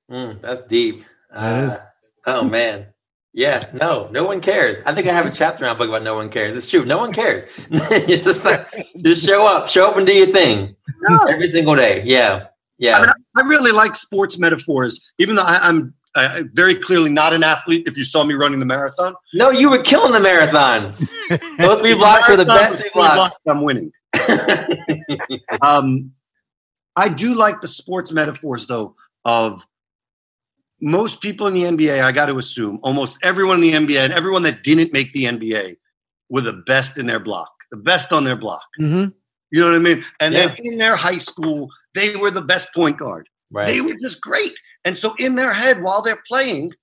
Mm, 0.09 0.41
that's 0.41 0.61
deep. 0.63 1.03
Uh, 1.33 1.77
oh, 2.25 2.43
man. 2.43 2.87
Yeah, 3.33 3.59
no, 3.73 4.07
no 4.11 4.23
one 4.25 4.39
cares. 4.39 4.77
I 4.85 4.93
think 4.93 5.07
I 5.07 5.13
have 5.13 5.25
a 5.25 5.31
chapter 5.31 5.65
in 5.65 5.69
my 5.69 5.77
book 5.77 5.89
about 5.89 6.03
no 6.03 6.15
one 6.15 6.29
cares. 6.29 6.55
It's 6.55 6.69
true. 6.69 6.85
No 6.85 6.97
one 6.97 7.11
cares. 7.11 7.43
it's 7.69 8.23
just 8.23 8.45
like, 8.45 8.65
just 9.01 9.25
show 9.25 9.45
up, 9.45 9.67
show 9.67 9.89
up 9.89 9.97
and 9.97 10.07
do 10.07 10.13
your 10.13 10.27
thing 10.27 10.73
every 11.27 11.49
single 11.49 11.75
day. 11.75 12.01
Yeah. 12.05 12.47
Yeah. 12.77 12.97
I, 12.97 13.01
mean, 13.01 13.09
I, 13.35 13.41
really 13.41 13.73
like 13.73 13.95
sports 13.95 14.39
metaphors, 14.39 15.05
even 15.19 15.35
though 15.35 15.43
I, 15.43 15.67
am 15.67 15.93
uh, 16.15 16.43
very 16.53 16.75
clearly 16.75 17.11
not 17.11 17.33
an 17.33 17.43
athlete. 17.43 17.87
If 17.87 17.97
you 17.97 18.03
saw 18.03 18.23
me 18.23 18.33
running 18.33 18.59
the 18.59 18.65
marathon, 18.65 19.15
no, 19.33 19.49
you 19.49 19.69
were 19.69 19.81
killing 19.81 20.11
the 20.11 20.19
marathon. 20.19 20.93
Both 21.57 21.81
three 21.81 21.95
blocks 21.95 22.29
were 22.29 22.37
the 22.37 22.45
best 22.45 22.81
three 22.81 22.89
blocks. 22.93 23.15
blocks. 23.15 23.39
I'm 23.47 23.61
winning. 23.61 23.91
um, 25.61 26.11
I 26.95 27.09
do 27.09 27.33
like 27.33 27.61
the 27.61 27.67
sports 27.67 28.11
metaphors 28.11 28.65
though 28.67 28.95
of 29.25 29.61
most 30.81 31.21
people 31.21 31.47
in 31.47 31.53
the 31.53 31.63
NBA. 31.63 32.01
I 32.01 32.11
got 32.11 32.27
to 32.27 32.37
assume 32.37 32.79
almost 32.83 33.17
everyone 33.23 33.63
in 33.63 33.87
the 33.87 33.95
NBA 33.95 33.99
and 33.99 34.13
everyone 34.13 34.43
that 34.43 34.63
didn't 34.63 34.93
make 34.93 35.11
the 35.13 35.25
NBA 35.25 35.77
were 36.29 36.41
the 36.41 36.63
best 36.65 36.97
in 36.97 37.05
their 37.05 37.19
block, 37.19 37.51
the 37.71 37.77
best 37.77 38.11
on 38.11 38.23
their 38.23 38.35
block. 38.35 38.63
Mm-hmm. 38.79 39.09
You 39.51 39.61
know 39.61 39.67
what 39.67 39.75
I 39.75 39.79
mean? 39.79 40.05
And 40.19 40.33
yeah. 40.33 40.47
then 40.47 40.55
in 40.59 40.77
their 40.77 40.95
high 40.95 41.17
school, 41.17 41.69
they 41.93 42.15
were 42.15 42.31
the 42.31 42.41
best 42.41 42.73
point 42.73 42.97
guard. 42.97 43.27
Right. 43.51 43.67
They 43.67 43.81
were 43.81 43.95
just 44.01 44.21
great. 44.21 44.53
And 44.85 44.97
so 44.97 45.15
in 45.17 45.35
their 45.35 45.51
head, 45.51 45.81
while 45.81 46.01
they're 46.01 46.23
playing, 46.27 46.73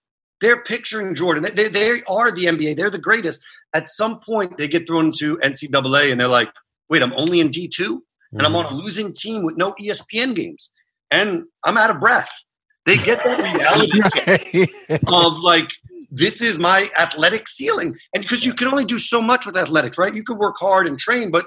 they're 0.40 0.62
picturing 0.64 1.14
Jordan. 1.14 1.46
They, 1.54 1.68
they 1.68 2.02
are 2.02 2.32
the 2.32 2.46
NBA. 2.46 2.76
They're 2.76 2.90
the 2.90 2.98
greatest. 2.98 3.40
At 3.74 3.88
some 3.88 4.18
point, 4.20 4.58
they 4.58 4.68
get 4.68 4.86
thrown 4.86 5.06
into 5.06 5.38
NCAA 5.38 6.10
and 6.10 6.20
they're 6.20 6.28
like, 6.28 6.50
wait, 6.90 7.00
I'm 7.00 7.14
only 7.16 7.40
in 7.40 7.48
D2 7.48 7.68
mm-hmm. 7.70 8.36
and 8.36 8.46
I'm 8.46 8.56
on 8.56 8.66
a 8.66 8.74
losing 8.74 9.14
team 9.14 9.44
with 9.44 9.56
no 9.56 9.72
ESPN 9.80 10.34
games. 10.34 10.70
And 11.10 11.44
I'm 11.64 11.76
out 11.76 11.90
of 11.90 12.00
breath. 12.00 12.28
They 12.86 12.96
get 12.96 13.22
that 13.24 13.38
reality 13.54 14.66
of 15.06 15.38
like, 15.38 15.70
this 16.10 16.42
is 16.42 16.58
my 16.58 16.90
athletic 16.98 17.46
ceiling. 17.46 17.96
And 18.12 18.22
because 18.22 18.44
you 18.44 18.52
can 18.52 18.66
only 18.66 18.84
do 18.84 18.98
so 18.98 19.22
much 19.22 19.46
with 19.46 19.56
athletics, 19.56 19.96
right? 19.96 20.12
You 20.12 20.24
could 20.24 20.38
work 20.38 20.56
hard 20.58 20.88
and 20.88 20.98
train, 20.98 21.30
but 21.30 21.46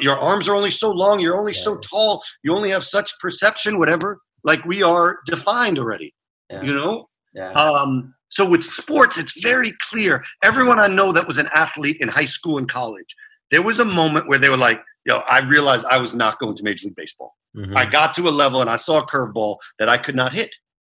your 0.00 0.16
arms 0.16 0.48
are 0.48 0.54
only 0.54 0.70
so 0.70 0.90
long, 0.90 1.18
you're 1.18 1.36
only 1.36 1.52
yeah. 1.52 1.62
so 1.62 1.76
tall, 1.78 2.22
you 2.42 2.54
only 2.54 2.70
have 2.70 2.84
such 2.84 3.12
perception, 3.18 3.78
whatever. 3.78 4.20
Like 4.44 4.64
we 4.64 4.82
are 4.82 5.18
defined 5.26 5.78
already, 5.78 6.14
yeah. 6.50 6.62
you 6.62 6.74
know. 6.74 7.08
Yeah. 7.34 7.52
Um, 7.52 8.14
so 8.28 8.46
with 8.48 8.64
sports, 8.64 9.18
it's 9.18 9.38
very 9.40 9.74
clear. 9.90 10.24
Everyone 10.42 10.78
I 10.78 10.86
know 10.86 11.12
that 11.12 11.26
was 11.26 11.38
an 11.38 11.48
athlete 11.54 11.98
in 12.00 12.08
high 12.08 12.24
school 12.24 12.58
and 12.58 12.68
college, 12.68 13.14
there 13.50 13.62
was 13.62 13.78
a 13.78 13.84
moment 13.84 14.26
where 14.28 14.38
they 14.38 14.48
were 14.48 14.56
like, 14.56 14.82
"Yo, 15.04 15.18
I 15.18 15.40
realized 15.40 15.84
I 15.90 15.98
was 15.98 16.14
not 16.14 16.38
going 16.38 16.56
to 16.56 16.62
Major 16.62 16.86
League 16.86 16.96
Baseball. 16.96 17.34
Mm-hmm. 17.56 17.76
I 17.76 17.84
got 17.84 18.14
to 18.14 18.22
a 18.22 18.30
level 18.30 18.62
and 18.62 18.70
I 18.70 18.76
saw 18.76 19.02
a 19.02 19.06
curveball 19.06 19.58
that 19.78 19.88
I 19.88 19.98
could 19.98 20.16
not 20.16 20.32
hit. 20.32 20.50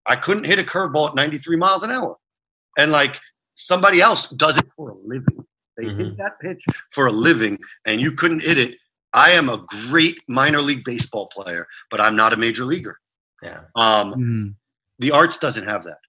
I 0.06 0.16
couldn't 0.16 0.46
hit 0.46 0.60
a 0.60 0.64
curveball 0.64 1.10
at 1.10 1.16
93 1.16 1.58
miles 1.58 1.84
an 1.84 1.92
hour, 1.92 2.16
and 2.78 2.92
like 2.92 3.18
somebody 3.56 4.02
else 4.02 4.28
does 4.38 4.58
it 4.58 4.68
for 4.76 4.92
a 4.92 4.96
living. 5.06 5.46
They 5.78 5.86
mm-hmm. 5.86 6.00
hit 6.00 6.18
that 6.18 6.40
pitch 6.40 6.64
for 6.92 7.08
a 7.08 7.12
living, 7.12 7.60
and 7.86 8.00
you 8.00 8.14
couldn't 8.14 8.42
hit 8.42 8.58
it. 8.58 8.78
I 9.14 9.32
am 9.32 9.50
a 9.50 9.66
great 9.90 10.18
minor 10.28 10.62
league 10.62 10.84
baseball 10.84 11.28
player, 11.28 11.68
but 11.90 12.02
I'm 12.02 12.16
not 12.16 12.34
a 12.34 12.38
major 12.38 12.66
leaguer. 12.66 13.00
Yeah. 13.42 13.62
Um, 13.76 14.14
mm. 14.14 14.56
The 15.00 15.12
arts 15.12 15.38
doesn't 15.38 15.66
have 15.66 15.84
that. 15.86 16.00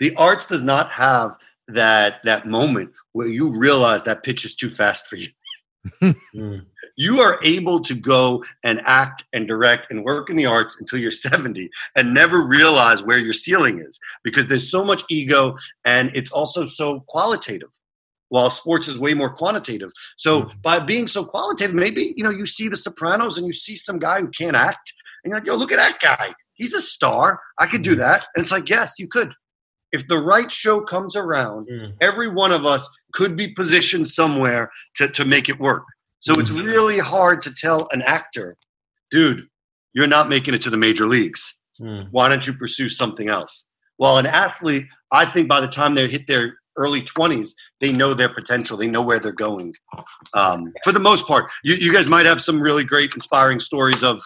The 0.00 0.14
arts 0.16 0.46
does 0.46 0.62
not 0.62 0.90
have 0.90 1.36
that 1.68 2.16
that 2.24 2.46
moment 2.46 2.90
where 3.12 3.28
you 3.28 3.56
realize 3.56 4.02
that 4.02 4.22
pitch 4.22 4.44
is 4.44 4.54
too 4.54 4.70
fast 4.70 5.06
for 5.06 5.16
you. 5.16 5.28
mm. 6.02 6.64
You 6.96 7.20
are 7.20 7.40
able 7.42 7.80
to 7.80 7.94
go 7.94 8.44
and 8.62 8.80
act 8.84 9.24
and 9.32 9.48
direct 9.48 9.90
and 9.90 10.04
work 10.04 10.30
in 10.30 10.36
the 10.36 10.46
arts 10.46 10.76
until 10.78 10.98
you're 10.98 11.10
70 11.10 11.68
and 11.96 12.14
never 12.14 12.46
realize 12.46 13.02
where 13.02 13.18
your 13.18 13.32
ceiling 13.32 13.80
is 13.80 13.98
because 14.22 14.46
there's 14.46 14.70
so 14.70 14.84
much 14.84 15.02
ego 15.10 15.56
and 15.84 16.10
it's 16.14 16.30
also 16.30 16.66
so 16.66 17.00
qualitative 17.08 17.70
while 18.28 18.50
sports 18.50 18.88
is 18.88 18.98
way 18.98 19.14
more 19.14 19.32
quantitative. 19.34 19.90
So 20.16 20.42
mm. 20.42 20.62
by 20.62 20.80
being 20.80 21.06
so 21.06 21.24
qualitative, 21.24 21.74
maybe 21.74 22.14
you 22.16 22.24
know 22.24 22.30
you 22.30 22.46
see 22.46 22.68
the 22.68 22.76
Sopranos 22.76 23.38
and 23.38 23.46
you 23.46 23.52
see 23.52 23.76
some 23.76 23.98
guy 23.98 24.20
who 24.20 24.28
can't 24.28 24.56
act, 24.56 24.92
and 25.24 25.30
you're 25.30 25.40
like, 25.40 25.46
"Yo, 25.46 25.56
look 25.56 25.72
at 25.72 25.78
that 25.78 25.98
guy! 26.00 26.34
He's 26.54 26.74
a 26.74 26.80
star. 26.80 27.40
I 27.58 27.66
could 27.66 27.82
do 27.82 27.94
mm. 27.94 27.98
that." 27.98 28.26
And 28.34 28.42
it's 28.42 28.52
like, 28.52 28.68
yes, 28.68 28.94
you 28.98 29.08
could. 29.08 29.32
If 29.92 30.06
the 30.08 30.18
right 30.18 30.50
show 30.52 30.80
comes 30.80 31.16
around, 31.16 31.68
mm. 31.68 31.94
every 32.00 32.28
one 32.28 32.52
of 32.52 32.66
us 32.66 32.88
could 33.12 33.36
be 33.36 33.54
positioned 33.54 34.08
somewhere 34.08 34.70
to, 34.96 35.08
to 35.08 35.24
make 35.24 35.48
it 35.48 35.60
work. 35.60 35.84
So 36.20 36.32
it's 36.32 36.50
mm-hmm. 36.50 36.66
really 36.66 36.98
hard 36.98 37.42
to 37.42 37.52
tell 37.52 37.86
an 37.92 38.02
actor, 38.02 38.56
dude, 39.10 39.46
you're 39.92 40.06
not 40.06 40.28
making 40.28 40.54
it 40.54 40.62
to 40.62 40.70
the 40.70 40.76
major 40.76 41.06
leagues. 41.06 41.54
Mm. 41.80 42.08
Why 42.10 42.28
don't 42.28 42.46
you 42.46 42.54
pursue 42.54 42.88
something 42.88 43.28
else? 43.28 43.64
While 43.98 44.18
an 44.18 44.26
athlete, 44.26 44.86
I 45.12 45.26
think 45.26 45.48
by 45.48 45.60
the 45.60 45.68
time 45.68 45.94
they 45.94 46.08
hit 46.08 46.26
their 46.26 46.58
early 46.76 47.02
20s, 47.02 47.52
they 47.80 47.92
know 47.92 48.14
their 48.14 48.28
potential. 48.28 48.76
They 48.76 48.86
know 48.86 49.02
where 49.02 49.18
they're 49.18 49.32
going. 49.32 49.74
Um, 50.34 50.72
for 50.82 50.92
the 50.92 50.98
most 50.98 51.26
part, 51.26 51.50
you, 51.62 51.74
you, 51.74 51.92
guys 51.92 52.08
might 52.08 52.26
have 52.26 52.40
some 52.40 52.60
really 52.60 52.84
great, 52.84 53.14
inspiring 53.14 53.60
stories 53.60 54.02
of 54.02 54.20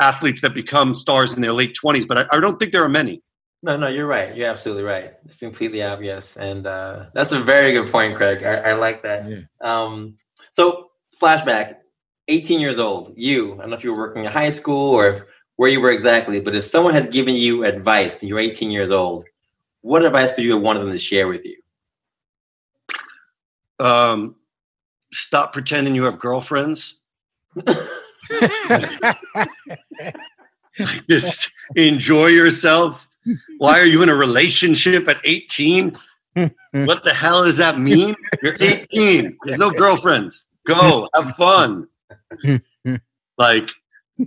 athletes 0.00 0.40
that 0.42 0.54
become 0.54 0.94
stars 0.94 1.34
in 1.34 1.42
their 1.42 1.52
late 1.52 1.76
20s, 1.82 2.06
but 2.06 2.18
I, 2.18 2.24
I 2.32 2.40
don't 2.40 2.58
think 2.58 2.72
there 2.72 2.84
are 2.84 2.88
many. 2.88 3.22
No, 3.62 3.76
no, 3.76 3.86
you're 3.86 4.08
right. 4.08 4.34
You're 4.36 4.50
absolutely 4.50 4.82
right. 4.82 5.14
It's 5.24 5.36
completely 5.36 5.84
obvious, 5.84 6.36
and 6.36 6.66
uh, 6.66 7.06
that's 7.14 7.30
a 7.30 7.40
very 7.40 7.72
good 7.72 7.92
point, 7.92 8.16
Craig. 8.16 8.42
I, 8.42 8.70
I 8.70 8.72
like 8.72 9.04
that. 9.04 9.28
Yeah. 9.28 9.42
Um, 9.60 10.16
so 10.50 10.90
flashback 11.20 11.76
18 12.28 12.60
years 12.60 12.78
old 12.78 13.12
you 13.16 13.54
i 13.54 13.58
don't 13.58 13.70
know 13.70 13.76
if 13.76 13.84
you 13.84 13.90
were 13.92 13.98
working 13.98 14.24
in 14.24 14.30
high 14.30 14.50
school 14.50 14.90
or 14.94 15.28
where 15.56 15.70
you 15.70 15.80
were 15.80 15.90
exactly 15.90 16.40
but 16.40 16.54
if 16.54 16.64
someone 16.64 16.92
had 16.92 17.12
given 17.12 17.34
you 17.34 17.64
advice 17.64 18.20
when 18.20 18.28
you 18.28 18.34
were 18.34 18.40
18 18.40 18.70
years 18.70 18.90
old 18.90 19.24
what 19.82 20.04
advice 20.04 20.30
would 20.36 20.44
you 20.44 20.52
have 20.52 20.62
wanted 20.62 20.80
them 20.80 20.92
to 20.92 20.98
share 20.98 21.28
with 21.28 21.44
you 21.44 21.56
um, 23.78 24.36
stop 25.12 25.52
pretending 25.52 25.94
you 25.94 26.04
have 26.04 26.18
girlfriends? 26.18 26.98
Just 31.08 31.50
enjoy 31.76 32.28
yourself? 32.28 33.06
Why 33.58 33.78
are 33.78 33.84
you 33.84 34.02
in 34.02 34.08
a 34.08 34.14
relationship 34.14 35.08
at 35.08 35.18
18 35.24 35.96
what 36.34 37.04
the 37.04 37.12
hell 37.12 37.44
does 37.44 37.58
that 37.58 37.78
mean? 37.78 38.14
You're 38.42 38.56
18 38.58 39.36
there's 39.44 39.58
no 39.58 39.70
girlfriends. 39.70 40.46
Go 40.66 41.08
have 41.14 41.36
fun. 41.36 41.88
like 43.38 43.70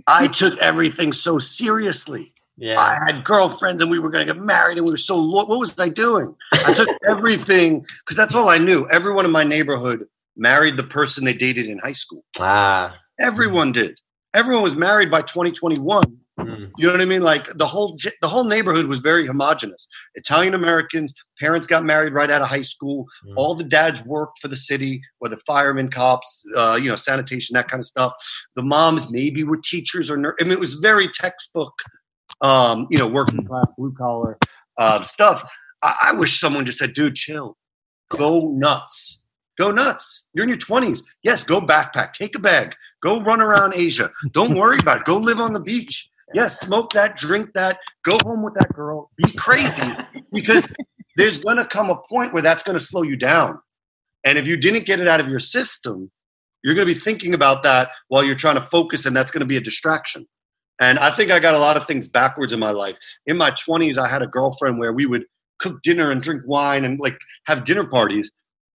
I 0.06 0.28
took 0.28 0.58
everything 0.58 1.12
so 1.12 1.38
seriously. 1.38 2.32
Yeah. 2.56 2.80
I 2.80 2.98
had 3.06 3.24
girlfriends 3.24 3.82
and 3.82 3.90
we 3.90 3.98
were 3.98 4.10
going 4.10 4.26
to 4.26 4.32
get 4.32 4.42
married 4.42 4.78
and 4.78 4.86
we 4.86 4.92
were 4.92 4.96
so 4.96 5.22
what 5.22 5.48
was 5.48 5.78
I 5.78 5.88
doing? 5.88 6.34
I 6.52 6.72
took 6.72 6.88
everything 7.08 7.84
because 8.04 8.16
that's 8.16 8.34
all 8.34 8.48
I 8.48 8.58
knew. 8.58 8.88
Everyone 8.88 9.24
in 9.24 9.30
my 9.30 9.44
neighborhood 9.44 10.06
married 10.36 10.76
the 10.76 10.84
person 10.84 11.24
they 11.24 11.34
dated 11.34 11.66
in 11.66 11.78
high 11.78 11.92
school. 11.92 12.24
Ah. 12.38 12.98
Everyone 13.20 13.72
did. 13.72 13.98
Everyone 14.34 14.62
was 14.62 14.74
married 14.74 15.10
by 15.10 15.22
2021 15.22 16.18
Mm. 16.38 16.70
You 16.76 16.86
know 16.86 16.92
what 16.92 17.00
I 17.00 17.06
mean? 17.06 17.22
Like 17.22 17.48
the 17.56 17.66
whole 17.66 17.96
the 18.20 18.28
whole 18.28 18.44
neighborhood 18.44 18.86
was 18.86 18.98
very 18.98 19.26
homogenous. 19.26 19.88
Italian 20.16 20.54
Americans, 20.54 21.14
parents 21.40 21.66
got 21.66 21.84
married 21.84 22.12
right 22.12 22.30
out 22.30 22.42
of 22.42 22.48
high 22.48 22.62
school. 22.62 23.06
Mm. 23.26 23.34
All 23.36 23.54
the 23.54 23.64
dads 23.64 24.04
worked 24.04 24.40
for 24.40 24.48
the 24.48 24.56
city, 24.56 25.00
whether 25.18 25.38
firemen, 25.46 25.90
cops, 25.90 26.44
uh, 26.54 26.78
you 26.80 26.88
know, 26.88 26.96
sanitation, 26.96 27.54
that 27.54 27.68
kind 27.68 27.80
of 27.80 27.86
stuff. 27.86 28.12
The 28.54 28.62
moms 28.62 29.10
maybe 29.10 29.44
were 29.44 29.56
teachers 29.56 30.10
or 30.10 30.18
nurse. 30.18 30.36
I 30.40 30.44
mean, 30.44 30.52
it 30.52 30.60
was 30.60 30.74
very 30.74 31.08
textbook, 31.08 31.72
um, 32.40 32.86
you 32.90 32.98
know, 32.98 33.08
working 33.08 33.38
mm. 33.38 33.48
class, 33.48 33.66
blue 33.76 33.94
collar 33.96 34.38
uh, 34.78 35.02
stuff. 35.04 35.48
I-, 35.82 36.08
I 36.08 36.12
wish 36.14 36.40
someone 36.40 36.66
just 36.66 36.78
said, 36.78 36.92
"Dude, 36.92 37.14
chill, 37.14 37.56
go 38.10 38.48
nuts." 38.48 39.20
Go 39.58 39.70
nuts. 39.70 40.26
You're 40.34 40.42
in 40.42 40.50
your 40.50 40.58
20s. 40.58 41.00
Yes, 41.22 41.42
go 41.42 41.62
backpack. 41.62 42.12
Take 42.12 42.36
a 42.36 42.38
bag. 42.38 42.74
Go 43.02 43.22
run 43.22 43.40
around 43.40 43.72
Asia. 43.72 44.10
Don't 44.34 44.54
worry 44.54 44.76
about 44.78 44.98
it. 44.98 45.04
Go 45.06 45.16
live 45.16 45.40
on 45.40 45.54
the 45.54 45.60
beach 45.60 46.10
Yes, 46.34 46.60
smoke 46.60 46.92
that, 46.92 47.16
drink 47.16 47.52
that, 47.54 47.78
go 48.04 48.18
home 48.24 48.42
with 48.42 48.54
that 48.54 48.72
girl, 48.74 49.10
be 49.16 49.30
crazy 49.32 49.84
because 50.32 50.68
there's 51.16 51.38
going 51.38 51.56
to 51.56 51.64
come 51.64 51.88
a 51.88 51.96
point 51.96 52.32
where 52.32 52.42
that's 52.42 52.62
going 52.62 52.76
to 52.76 52.84
slow 52.84 53.02
you 53.02 53.16
down. 53.16 53.60
And 54.24 54.36
if 54.36 54.46
you 54.46 54.56
didn't 54.56 54.86
get 54.86 54.98
it 54.98 55.06
out 55.06 55.20
of 55.20 55.28
your 55.28 55.38
system, 55.38 56.10
you're 56.64 56.74
going 56.74 56.88
to 56.88 56.94
be 56.94 57.00
thinking 57.00 57.32
about 57.34 57.62
that 57.62 57.90
while 58.08 58.24
you're 58.24 58.34
trying 58.34 58.56
to 58.56 58.68
focus, 58.70 59.06
and 59.06 59.16
that's 59.16 59.30
going 59.30 59.40
to 59.40 59.46
be 59.46 59.56
a 59.56 59.60
distraction. 59.60 60.26
And 60.80 60.98
I 60.98 61.14
think 61.14 61.30
I 61.30 61.38
got 61.38 61.54
a 61.54 61.58
lot 61.58 61.76
of 61.76 61.86
things 61.86 62.08
backwards 62.08 62.52
in 62.52 62.60
my 62.60 62.70
life. 62.70 62.96
In 63.26 63.36
my 63.36 63.50
20s, 63.50 63.96
I 63.96 64.08
had 64.08 64.22
a 64.22 64.26
girlfriend 64.26 64.78
where 64.78 64.92
we 64.92 65.06
would 65.06 65.24
cook 65.58 65.82
dinner 65.82 66.10
and 66.10 66.22
drink 66.22 66.42
wine 66.46 66.84
and 66.84 67.00
like 67.00 67.18
have 67.46 67.64
dinner 67.64 67.84
parties. 67.84 68.30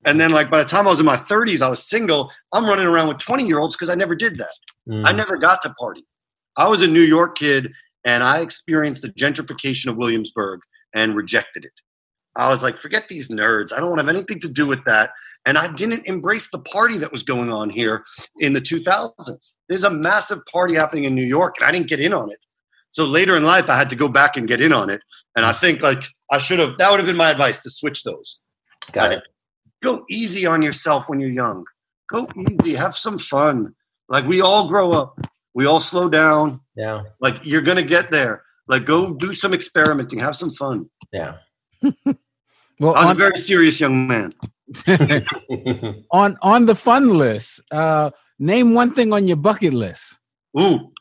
And 0.07 0.19
then, 0.19 0.31
like, 0.33 0.51
by 0.51 0.63
the 0.63 0.69
time 0.69 0.87
I 0.87 0.91
was 0.91 1.01
in 1.01 1.05
my 1.05 1.19
30s, 1.19 1.61
I 1.61 1.69
was 1.69 1.87
single. 1.87 2.33
I'm 2.53 2.65
running 2.65 2.87
around 2.87 3.09
with 3.09 3.19
20 3.19 3.47
year 3.47 3.59
olds 3.59 3.77
because 3.77 3.91
I 3.91 3.95
never 3.95 4.15
did 4.15 4.39
that. 4.39 4.55
Mm. 4.89 5.07
I 5.07 5.13
never 5.13 5.37
got 5.37 5.61
to 5.63 5.71
party. 5.75 6.07
I 6.57 6.69
was 6.69 6.81
a 6.83 6.87
New 6.87 7.03
York 7.03 7.37
kid 7.37 7.71
and 8.05 8.23
I 8.23 8.41
experienced 8.41 9.03
the 9.03 9.11
gentrification 9.11 9.89
of 9.89 9.97
Williamsburg 9.97 10.61
and 10.95 11.15
rejected 11.15 11.67
it. 11.67 11.73
I 12.37 12.49
was 12.49 12.63
like, 12.63 12.79
forget 12.79 13.09
these 13.09 13.29
nerds. 13.29 13.73
I 13.73 13.81
don't 13.81 13.89
want 13.91 14.01
to 14.01 14.07
have 14.07 14.15
anything 14.15 14.41
to 14.41 14.49
do 14.49 14.67
with 14.67 14.85
that. 14.87 15.11
And 15.47 15.57
I 15.57 15.73
didn't 15.73 16.07
embrace 16.07 16.51
the 16.51 16.59
party 16.59 16.99
that 16.99 17.13
was 17.13 17.23
going 17.23 17.51
on 17.51 17.71
here 17.71 18.05
in 18.39 18.53
the 18.53 18.61
2000s. 18.61 19.53
There's 19.69 19.85
a 19.85 19.91
massive 19.91 20.41
party 20.47 20.75
happening 20.75 21.05
in 21.05 21.15
New 21.15 21.25
York, 21.25 21.55
and 21.59 21.69
I 21.69 21.73
didn't 21.73 21.89
get 21.89 22.01
in 22.01 22.13
on 22.13 22.31
it. 22.31 22.39
So 22.91 23.05
later 23.05 23.37
in 23.37 23.45
life, 23.45 23.69
I 23.69 23.77
had 23.77 23.89
to 23.91 23.97
go 23.97 24.09
back 24.09 24.37
and 24.37 24.47
get 24.47 24.61
in 24.61 24.73
on 24.73 24.91
it. 24.91 25.01
And 25.37 25.47
I 25.47 25.53
think 25.53 25.81
like 25.81 26.03
I 26.31 26.39
should 26.39 26.59
have. 26.59 26.77
That 26.79 26.91
would 26.91 26.99
have 26.99 27.07
been 27.07 27.17
my 27.17 27.31
advice 27.31 27.61
to 27.61 27.71
switch 27.71 28.03
those. 28.05 28.39
Got 28.93 29.13
it. 29.13 29.23
Go 29.83 30.05
easy 30.11 30.45
on 30.47 30.61
yourself 30.61 31.09
when 31.09 31.21
you're 31.21 31.31
young. 31.31 31.65
Go 32.11 32.29
easy. 32.37 32.75
Have 32.75 32.97
some 32.97 33.19
fun. 33.19 33.75
Like 34.09 34.27
we 34.27 34.41
all 34.41 34.69
grow 34.69 34.93
up. 34.93 35.19
We 35.55 35.67
all 35.67 35.81
slow 35.81 36.09
down. 36.09 36.61
Yeah. 36.77 37.03
Like 37.21 37.37
you're 37.45 37.63
gonna 37.63 37.83
get 37.83 38.11
there. 38.11 38.43
Like 38.69 38.85
go 38.85 39.15
do 39.15 39.35
some 39.35 39.55
experimenting, 39.55 40.19
have 40.19 40.37
some 40.37 40.53
fun. 40.53 40.91
Yeah. 41.13 41.37
well, 41.83 42.95
I 42.95 43.01
was 43.01 43.07
on, 43.07 43.11
a 43.13 43.19
very 43.19 43.37
serious 43.37 43.81
young 43.81 44.07
man. 44.07 44.35
on 46.13 46.37
on 46.43 46.67
the 46.67 46.75
fun 46.75 47.19
list, 47.19 47.61
uh, 47.73 48.11
name 48.39 48.75
one 48.75 48.93
thing 48.93 49.13
on 49.13 49.27
your 49.27 49.37
bucket 49.37 49.73
list. 49.73 50.19
Ooh, 50.59 50.93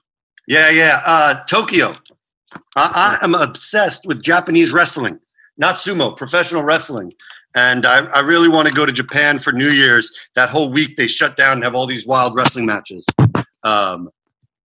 yeah, 0.47 0.69
yeah. 0.69 1.01
Uh, 1.05 1.43
Tokyo. 1.45 1.95
I, 2.75 3.17
I 3.21 3.23
am 3.23 3.35
obsessed 3.35 4.05
with 4.05 4.23
Japanese 4.23 4.71
wrestling, 4.71 5.19
not 5.57 5.75
sumo, 5.75 6.17
professional 6.17 6.63
wrestling. 6.63 7.13
And 7.55 7.85
I, 7.85 8.05
I, 8.07 8.19
really 8.19 8.47
want 8.47 8.67
to 8.67 8.73
go 8.73 8.85
to 8.85 8.91
Japan 8.91 9.39
for 9.39 9.51
New 9.51 9.69
Year's. 9.69 10.11
That 10.35 10.49
whole 10.49 10.71
week 10.71 10.97
they 10.97 11.07
shut 11.07 11.35
down 11.35 11.53
and 11.53 11.63
have 11.63 11.73
all 11.73 11.87
these 11.87 12.05
wild 12.05 12.35
wrestling 12.35 12.67
matches. 12.67 13.07
Um, 13.63 14.09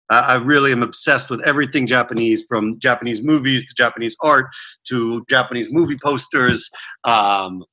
I 0.09 0.36
really 0.36 0.70
am 0.70 0.82
obsessed 0.82 1.30
with 1.30 1.40
everything 1.40 1.86
Japanese, 1.86 2.44
from 2.49 2.78
Japanese 2.78 3.22
movies 3.22 3.66
to 3.66 3.74
Japanese 3.74 4.16
art 4.20 4.47
to 4.88 5.24
Japanese 5.28 5.72
movie 5.72 5.99
posters. 6.01 6.70
Um, 7.03 7.64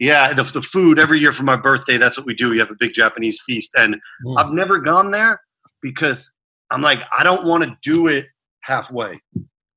yeah, 0.00 0.32
the, 0.32 0.44
the, 0.44 0.62
food 0.62 0.98
every 0.98 1.20
year 1.20 1.32
for 1.32 1.42
my 1.42 1.56
birthday. 1.56 1.98
That's 1.98 2.16
what 2.16 2.26
we 2.26 2.34
do. 2.34 2.50
We 2.50 2.58
have 2.58 2.70
a 2.70 2.76
big 2.78 2.94
Japanese 2.94 3.40
feast, 3.46 3.70
and 3.76 3.96
mm. 4.26 4.38
I've 4.38 4.52
never 4.52 4.78
gone 4.78 5.10
there 5.10 5.40
because 5.82 6.32
I'm 6.70 6.80
like, 6.80 7.00
I 7.16 7.22
don't 7.22 7.46
want 7.46 7.64
to 7.64 7.76
do 7.82 8.08
it 8.08 8.26
halfway. 8.62 9.20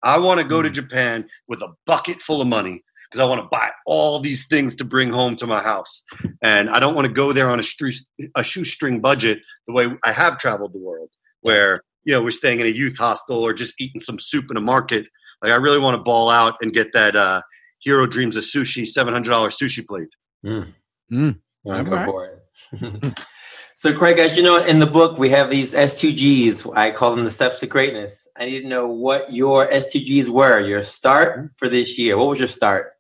I 0.02 0.18
want 0.18 0.40
to 0.40 0.48
go 0.48 0.62
to 0.62 0.70
mm. 0.70 0.74
Japan 0.74 1.28
with 1.50 1.62
a 1.62 1.68
bucket 1.86 2.22
full 2.22 2.42
of 2.42 2.48
money 2.48 2.82
because 3.12 3.24
I 3.24 3.28
want 3.28 3.42
to 3.42 3.48
buy 3.52 3.70
all 3.86 4.22
these 4.22 4.48
things 4.48 4.76
to 4.76 4.86
bring 4.86 5.12
home 5.12 5.36
to 5.36 5.46
my 5.46 5.62
house, 5.62 6.02
and 6.42 6.70
I 6.70 6.80
don't 6.80 6.96
want 6.96 7.06
to 7.06 7.14
go 7.14 7.34
there 7.34 7.50
on 7.50 7.60
a, 7.60 7.64
stru- 7.64 8.06
a 8.36 8.44
shoestring 8.44 9.02
budget 9.02 9.40
the 9.68 9.74
way 9.74 9.88
I 10.06 10.14
have 10.14 10.40
traveled 10.40 10.74
the 10.74 10.80
world, 10.80 11.10
where 11.42 11.84
you 12.06 12.14
know, 12.14 12.24
we're 12.24 12.32
staying 12.32 12.62
in 12.62 12.68
a 12.68 12.70
youth 12.70 12.98
hostel 12.98 13.40
or 13.40 13.54
just 13.54 13.76
eating 13.80 14.00
some 14.00 14.20
soup 14.20 14.46
in 14.50 14.58
a 14.58 14.62
market. 14.62 15.06
Like 15.42 15.52
I 15.52 15.56
really 15.56 15.80
want 15.80 15.96
to 15.96 16.04
ball 16.04 16.30
out 16.30 16.56
and 16.62 16.74
get 16.74 16.94
that 16.94 17.16
uh, 17.16 17.42
Jiro 17.86 18.06
Dreams 18.06 18.36
of 18.36 18.44
Sushi 18.44 18.88
seven 18.88 19.14
hundred 19.14 19.32
dollars 19.32 19.58
sushi 19.58 19.86
plate. 19.86 20.10
Mm. 20.46 20.74
Mm. 21.12 21.40
I'm 21.70 21.86
for 21.86 22.26
it. 22.26 23.20
so, 23.76 23.94
Craig, 23.94 24.20
as 24.20 24.36
you 24.36 24.44
know, 24.44 24.64
in 24.64 24.80
the 24.80 24.88
book 24.88 25.18
we 25.18 25.30
have 25.30 25.50
these 25.50 25.74
S2Gs. 25.74 26.76
I 26.76 26.92
call 26.92 27.16
them 27.16 27.24
the 27.24 27.32
steps 27.32 27.60
to 27.62 27.68
greatness. 27.68 28.28
I 28.38 28.46
need 28.46 28.62
to 28.62 28.68
know 28.68 28.88
what 28.88 29.32
your 29.32 29.68
S2Gs 29.70 30.30
were. 30.30 30.60
Your 30.60 30.84
start 30.84 31.52
for 31.58 31.70
this 31.70 31.98
year. 31.98 32.18
What 32.18 32.28
was 32.30 32.40
your 32.40 32.48
start? 32.48 32.94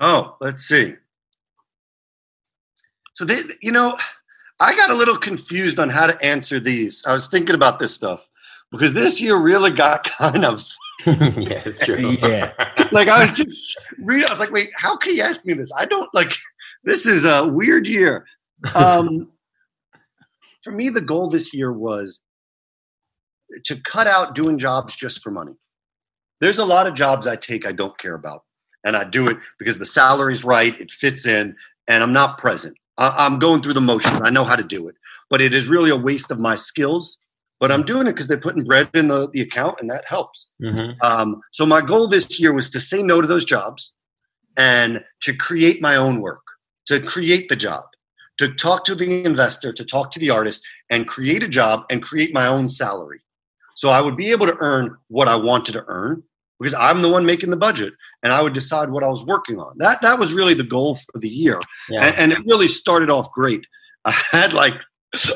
Oh, 0.00 0.36
let's 0.40 0.64
see. 0.64 0.94
So, 3.14 3.24
they, 3.24 3.38
you 3.62 3.70
know, 3.70 3.96
I 4.58 4.74
got 4.76 4.90
a 4.90 4.94
little 4.94 5.16
confused 5.18 5.78
on 5.78 5.88
how 5.88 6.06
to 6.06 6.20
answer 6.24 6.58
these. 6.58 7.04
I 7.06 7.12
was 7.12 7.28
thinking 7.28 7.54
about 7.54 7.78
this 7.78 7.94
stuff 7.94 8.26
because 8.72 8.92
this 8.92 9.20
year 9.20 9.36
really 9.36 9.70
got 9.70 10.04
kind 10.18 10.44
of 10.44 10.64
yeah, 11.06 11.62
it's 11.66 11.84
true. 11.84 12.16
yeah, 12.22 12.52
like 12.94 13.08
I 13.08 13.20
was 13.22 13.32
just 13.32 13.76
reading. 13.98 14.26
I 14.26 14.30
was 14.30 14.40
like, 14.40 14.52
wait, 14.52 14.70
how 14.76 14.96
can 14.96 15.14
you 15.14 15.22
ask 15.22 15.44
me 15.44 15.54
this? 15.54 15.70
I 15.76 15.84
don't 15.84 16.12
like. 16.14 16.32
This 16.84 17.06
is 17.06 17.24
a 17.24 17.46
weird 17.46 17.86
year. 17.86 18.26
Um, 18.74 19.32
for 20.64 20.70
me, 20.72 20.88
the 20.88 21.00
goal 21.00 21.28
this 21.28 21.52
year 21.52 21.72
was 21.72 22.20
to 23.64 23.80
cut 23.82 24.06
out 24.06 24.34
doing 24.34 24.58
jobs 24.58 24.96
just 24.96 25.22
for 25.22 25.30
money. 25.30 25.52
There's 26.40 26.58
a 26.58 26.64
lot 26.64 26.86
of 26.86 26.94
jobs 26.94 27.26
I 27.26 27.36
take 27.36 27.66
I 27.66 27.72
don't 27.72 27.96
care 27.98 28.14
about, 28.14 28.44
and 28.84 28.96
I 28.96 29.04
do 29.04 29.28
it 29.28 29.36
because 29.58 29.78
the 29.78 29.86
salary's 29.86 30.44
right, 30.44 30.78
it 30.80 30.90
fits 30.90 31.26
in, 31.26 31.56
and 31.88 32.02
I'm 32.02 32.12
not 32.12 32.38
present. 32.38 32.76
I, 32.96 33.26
am 33.26 33.38
going 33.38 33.62
through 33.62 33.74
the 33.74 33.80
motion. 33.80 34.22
I 34.22 34.30
know 34.30 34.44
how 34.44 34.56
to 34.56 34.62
do 34.62 34.88
it, 34.88 34.94
but 35.30 35.40
it 35.40 35.54
is 35.54 35.66
really 35.66 35.90
a 35.90 35.96
waste 35.96 36.30
of 36.30 36.38
my 36.38 36.56
skills. 36.56 37.16
But 37.60 37.70
I'm 37.72 37.84
doing 37.84 38.06
it 38.06 38.12
because 38.12 38.26
they're 38.26 38.36
putting 38.36 38.64
bread 38.64 38.90
in 38.94 39.08
the, 39.08 39.28
the 39.32 39.40
account, 39.40 39.78
and 39.80 39.88
that 39.90 40.04
helps. 40.06 40.50
Mm-hmm. 40.62 40.92
Um, 41.02 41.40
so 41.52 41.64
my 41.64 41.80
goal 41.80 42.08
this 42.08 42.38
year 42.38 42.52
was 42.52 42.68
to 42.70 42.80
say 42.80 43.02
no 43.02 43.20
to 43.20 43.26
those 43.26 43.44
jobs 43.44 43.92
and 44.56 45.02
to 45.22 45.34
create 45.34 45.80
my 45.80 45.96
own 45.96 46.20
work, 46.20 46.42
to 46.86 47.00
create 47.00 47.48
the 47.48 47.56
job, 47.56 47.84
to 48.38 48.52
talk 48.54 48.84
to 48.84 48.94
the 48.94 49.24
investor, 49.24 49.72
to 49.72 49.84
talk 49.84 50.10
to 50.12 50.18
the 50.18 50.30
artist, 50.30 50.62
and 50.90 51.06
create 51.06 51.42
a 51.42 51.48
job 51.48 51.84
and 51.90 52.02
create 52.02 52.34
my 52.34 52.46
own 52.46 52.68
salary. 52.68 53.20
So 53.76 53.88
I 53.88 54.00
would 54.00 54.16
be 54.16 54.30
able 54.30 54.46
to 54.46 54.56
earn 54.60 54.96
what 55.08 55.28
I 55.28 55.36
wanted 55.36 55.72
to 55.72 55.84
earn 55.88 56.22
because 56.60 56.74
I'm 56.74 57.02
the 57.02 57.08
one 57.08 57.26
making 57.26 57.50
the 57.50 57.56
budget 57.56 57.92
and 58.22 58.32
I 58.32 58.40
would 58.40 58.52
decide 58.52 58.90
what 58.90 59.04
I 59.04 59.08
was 59.08 59.24
working 59.24 59.58
on. 59.58 59.74
That 59.78 60.00
that 60.02 60.18
was 60.18 60.32
really 60.32 60.54
the 60.54 60.64
goal 60.64 60.96
for 60.96 61.18
the 61.18 61.28
year. 61.28 61.60
Yeah. 61.88 62.04
And, 62.04 62.16
and 62.16 62.32
it 62.32 62.38
really 62.46 62.68
started 62.68 63.10
off 63.10 63.30
great. 63.32 63.64
I 64.04 64.12
had 64.12 64.52
like 64.52 64.74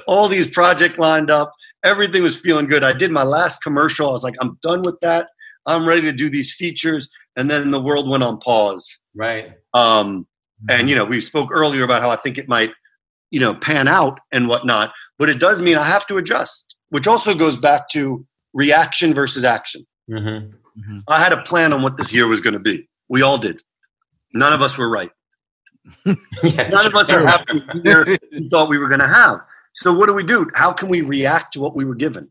all 0.06 0.28
these 0.28 0.48
projects 0.48 0.98
lined 0.98 1.30
up. 1.30 1.52
Everything 1.84 2.22
was 2.22 2.36
feeling 2.36 2.66
good. 2.66 2.84
I 2.84 2.92
did 2.92 3.10
my 3.10 3.22
last 3.22 3.62
commercial. 3.62 4.08
I 4.08 4.12
was 4.12 4.24
like, 4.24 4.34
I'm 4.40 4.58
done 4.62 4.82
with 4.82 4.98
that. 5.00 5.28
I'm 5.66 5.86
ready 5.86 6.02
to 6.02 6.12
do 6.12 6.28
these 6.30 6.52
features. 6.54 7.08
And 7.36 7.50
then 7.50 7.70
the 7.70 7.80
world 7.80 8.08
went 8.08 8.22
on 8.22 8.38
pause. 8.40 8.98
Right. 9.14 9.52
Um, 9.74 10.26
and 10.68 10.90
you 10.90 10.96
know, 10.96 11.04
we 11.04 11.20
spoke 11.20 11.50
earlier 11.52 11.84
about 11.84 12.02
how 12.02 12.10
I 12.10 12.16
think 12.16 12.38
it 12.38 12.48
might, 12.48 12.72
you 13.30 13.38
know, 13.38 13.54
pan 13.54 13.86
out 13.86 14.18
and 14.32 14.48
whatnot. 14.48 14.92
But 15.18 15.28
it 15.28 15.38
does 15.38 15.60
mean 15.60 15.76
I 15.76 15.84
have 15.84 16.06
to 16.08 16.16
adjust, 16.16 16.76
which 16.88 17.06
also 17.06 17.34
goes 17.34 17.56
back 17.56 17.88
to 17.90 18.26
reaction 18.54 19.14
versus 19.14 19.44
action. 19.44 19.86
Mm-hmm. 20.10 20.48
Mm-hmm. 20.80 20.98
I 21.08 21.18
had 21.18 21.32
a 21.32 21.42
plan 21.42 21.72
on 21.72 21.82
what 21.82 21.96
this 21.96 22.12
year 22.12 22.26
was 22.26 22.40
going 22.40 22.54
to 22.54 22.60
be. 22.60 22.88
We 23.08 23.22
all 23.22 23.38
did. 23.38 23.62
None 24.34 24.52
of 24.52 24.62
us 24.62 24.76
were 24.78 24.90
right. 24.90 25.10
yes, 26.42 26.72
None 26.72 26.86
of 26.86 26.94
us 26.94 27.10
are 27.10 27.26
happy 27.26 27.52
with 27.52 27.66
the 27.66 27.82
year 27.84 28.18
we 28.32 28.48
thought 28.48 28.68
we 28.68 28.78
were 28.78 28.88
going 28.88 29.00
to 29.00 29.08
have. 29.08 29.40
So 29.80 29.92
what 29.92 30.06
do 30.06 30.12
we 30.12 30.24
do? 30.24 30.50
How 30.54 30.72
can 30.72 30.88
we 30.88 31.02
react 31.02 31.52
to 31.52 31.60
what 31.60 31.76
we 31.76 31.84
were 31.84 31.94
given? 31.94 32.28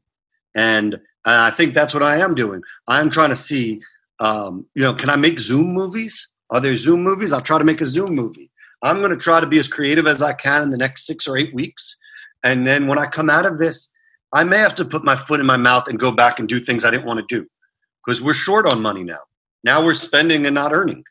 And 0.53 0.99
I 1.23 1.49
think 1.49 1.73
that's 1.73 1.93
what 1.93 2.03
I 2.03 2.19
am 2.19 2.35
doing. 2.35 2.61
I'm 2.87 3.09
trying 3.09 3.29
to 3.29 3.37
see, 3.37 3.81
um, 4.19 4.65
you 4.75 4.81
know, 4.81 4.93
can 4.93 5.09
I 5.09 5.15
make 5.15 5.39
Zoom 5.39 5.73
movies? 5.73 6.29
Are 6.49 6.59
there 6.59 6.75
Zoom 6.75 7.03
movies? 7.03 7.31
I'll 7.31 7.41
try 7.41 7.57
to 7.57 7.63
make 7.63 7.79
a 7.79 7.85
Zoom 7.85 8.15
movie. 8.15 8.51
I'm 8.83 8.97
going 8.97 9.11
to 9.11 9.17
try 9.17 9.39
to 9.39 9.47
be 9.47 9.59
as 9.59 9.69
creative 9.69 10.07
as 10.07 10.21
I 10.21 10.33
can 10.33 10.63
in 10.63 10.71
the 10.71 10.77
next 10.77 11.05
six 11.05 11.25
or 11.25 11.37
eight 11.37 11.53
weeks. 11.53 11.95
And 12.43 12.67
then 12.67 12.85
when 12.85 12.99
I 12.99 13.05
come 13.05 13.29
out 13.29 13.45
of 13.45 13.59
this, 13.59 13.91
I 14.33 14.43
may 14.43 14.57
have 14.57 14.75
to 14.75 14.85
put 14.85 15.05
my 15.05 15.15
foot 15.15 15.39
in 15.39 15.45
my 15.45 15.57
mouth 15.57 15.87
and 15.87 15.97
go 15.97 16.11
back 16.11 16.39
and 16.39 16.49
do 16.49 16.59
things 16.59 16.83
I 16.83 16.91
didn't 16.91 17.05
want 17.05 17.25
to 17.25 17.33
do 17.33 17.47
because 18.05 18.21
we're 18.21 18.33
short 18.33 18.67
on 18.67 18.81
money 18.81 19.05
now. 19.05 19.21
Now 19.63 19.85
we're 19.85 19.93
spending 19.93 20.45
and 20.45 20.53
not 20.53 20.73
earning. 20.73 21.03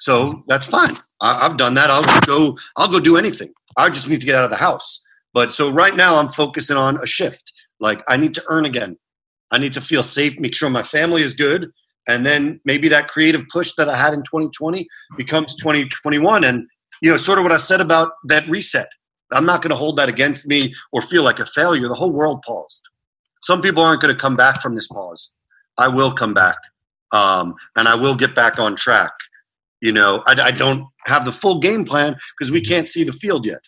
So 0.00 0.44
that's 0.48 0.64
fine. 0.64 0.98
I, 1.20 1.46
have 1.46 1.58
done 1.58 1.74
that. 1.74 1.90
I'll 1.90 2.20
go. 2.22 2.56
I'll 2.76 2.90
go 2.90 3.00
do 3.00 3.18
anything. 3.18 3.52
I 3.76 3.90
just 3.90 4.08
need 4.08 4.20
to 4.20 4.26
get 4.26 4.34
out 4.34 4.44
of 4.44 4.50
the 4.50 4.56
house. 4.56 5.00
But 5.34 5.54
so 5.54 5.70
right 5.70 5.94
now 5.94 6.16
I'm 6.16 6.30
focusing 6.30 6.76
on 6.76 7.02
a 7.02 7.06
shift. 7.06 7.42
Like 7.80 8.02
I 8.08 8.16
need 8.16 8.32
to 8.34 8.44
earn 8.48 8.64
again. 8.64 8.96
I 9.50 9.58
need 9.58 9.74
to 9.74 9.80
feel 9.80 10.02
safe. 10.02 10.38
Make 10.38 10.54
sure 10.54 10.70
my 10.70 10.84
family 10.84 11.22
is 11.22 11.34
good, 11.34 11.70
and 12.08 12.24
then 12.24 12.60
maybe 12.64 12.88
that 12.88 13.08
creative 13.08 13.44
push 13.52 13.72
that 13.76 13.88
I 13.88 13.96
had 13.96 14.14
in 14.14 14.20
2020 14.20 14.86
becomes 15.16 15.54
2021. 15.56 16.44
And 16.44 16.66
you 17.02 17.10
know, 17.10 17.16
sort 17.18 17.38
of 17.38 17.44
what 17.44 17.52
I 17.52 17.58
said 17.58 17.80
about 17.80 18.12
that 18.24 18.48
reset. 18.48 18.88
I'm 19.32 19.44
not 19.44 19.62
going 19.62 19.70
to 19.70 19.76
hold 19.76 19.98
that 19.98 20.08
against 20.08 20.46
me 20.46 20.72
or 20.92 21.02
feel 21.02 21.24
like 21.24 21.40
a 21.40 21.46
failure. 21.46 21.88
The 21.88 21.94
whole 21.94 22.12
world 22.12 22.42
paused. 22.46 22.82
Some 23.42 23.60
people 23.60 23.82
aren't 23.82 24.00
going 24.00 24.14
to 24.14 24.20
come 24.20 24.36
back 24.36 24.62
from 24.62 24.74
this 24.74 24.86
pause. 24.86 25.32
I 25.76 25.88
will 25.88 26.12
come 26.12 26.34
back, 26.34 26.56
um, 27.10 27.54
and 27.76 27.88
I 27.88 27.96
will 27.96 28.14
get 28.14 28.34
back 28.34 28.58
on 28.60 28.76
track. 28.76 29.12
You 29.80 29.92
know, 29.92 30.22
I, 30.26 30.40
I 30.40 30.50
don't 30.52 30.86
have 31.04 31.24
the 31.24 31.32
full 31.32 31.58
game 31.58 31.84
plan 31.84 32.16
because 32.38 32.50
we 32.50 32.60
can't 32.60 32.88
see 32.88 33.02
the 33.02 33.12
field 33.12 33.44
yet. 33.44 33.60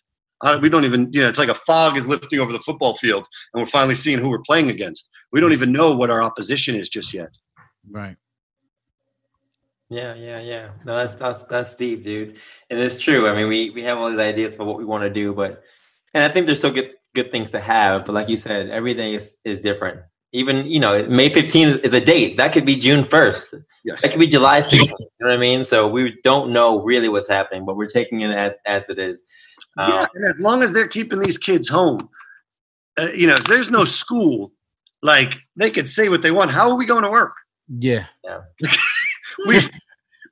Uh, 0.43 0.59
we 0.61 0.69
don't 0.69 0.85
even, 0.85 1.11
you 1.13 1.21
know, 1.21 1.29
it's 1.29 1.39
like 1.39 1.49
a 1.49 1.55
fog 1.67 1.97
is 1.97 2.07
lifting 2.07 2.41
over 2.41 2.53
the 2.53 2.61
football 2.61 2.97
field, 2.97 3.27
and 3.55 3.63
we're 3.63 3.71
finally 3.71 3.95
seeing 3.95 4.19
who 4.19 4.29
we're 4.29 4.43
playing 4.47 4.71
against. 4.71 5.09
We 5.33 5.41
don't 5.41 5.53
even 5.53 5.73
know 5.73 5.95
what 5.95 6.11
our 6.11 6.23
opposition 6.23 6.75
is 6.75 6.89
just 6.89 7.15
yet. 7.15 7.31
Right. 7.91 8.17
Yeah, 9.89 10.15
yeah, 10.15 10.41
yeah. 10.41 10.71
No, 10.85 10.97
that's 10.97 11.15
that's 11.15 11.45
that's 11.45 11.75
deep, 11.75 12.03
dude. 12.03 12.37
And 12.71 12.81
it's 12.81 12.99
true. 12.99 13.29
I 13.29 13.35
mean, 13.35 13.49
we 13.49 13.71
we 13.71 13.83
have 13.83 13.99
all 13.99 14.11
these 14.11 14.19
ideas 14.19 14.57
about 14.57 14.67
what 14.67 14.79
we 14.79 14.85
want 14.85 15.05
to 15.05 15.11
do, 15.11 15.33
but 15.33 15.63
and 16.13 16.25
I 16.25 16.29
think 16.29 16.47
there's 16.47 16.59
still 16.59 16.73
good 16.73 16.93
good 17.15 17.31
things 17.31 17.51
to 17.53 17.61
have. 17.61 18.05
But 18.05 18.15
like 18.15 18.29
you 18.29 18.37
said, 18.37 18.69
everything 18.71 19.15
is 19.15 19.37
is 19.45 19.61
different. 19.61 20.01
Even 20.33 20.67
you 20.67 20.81
know, 20.81 21.07
May 21.07 21.31
15th 21.31 21.85
is 21.85 21.93
a 21.93 22.01
date. 22.01 22.37
That 22.37 22.53
could 22.53 22.67
be 22.67 22.77
June 22.77 23.05
1st. 23.05 23.65
Yes. 23.85 24.03
That 24.03 24.11
could 24.11 24.19
be 24.19 24.27
July 24.27 24.61
15th. 24.61 24.73
you 24.73 24.89
know 25.21 25.29
what 25.29 25.33
I 25.33 25.37
mean? 25.37 25.65
So 25.65 25.87
we 25.87 26.19
don't 26.25 26.51
know 26.51 26.83
really 26.83 27.09
what's 27.09 27.29
happening, 27.29 27.65
but 27.65 27.77
we're 27.77 27.87
taking 27.87 28.23
it 28.23 28.33
as 28.33 28.55
as 28.67 28.89
it 28.89 28.99
is. 28.99 29.23
Um, 29.77 29.91
yeah, 29.91 30.07
and 30.15 30.25
as 30.35 30.41
long 30.41 30.63
as 30.63 30.73
they're 30.73 30.89
keeping 30.89 31.21
these 31.21 31.39
kids 31.39 31.69
home, 31.69 32.09
uh, 32.99 33.09
you 33.15 33.27
know, 33.27 33.37
there's 33.49 33.71
no 33.71 33.85
school. 33.85 34.53
Like 35.03 35.37
they 35.57 35.71
could 35.71 35.89
say 35.89 36.09
what 36.09 36.23
they 36.23 36.31
want. 36.31 36.51
How 36.51 36.71
are 36.71 36.77
we 36.77 36.87
going 36.87 37.03
to 37.03 37.11
work? 37.11 37.37
Yeah. 37.69 38.07
Yeah. 38.25 38.41
we 39.47 39.61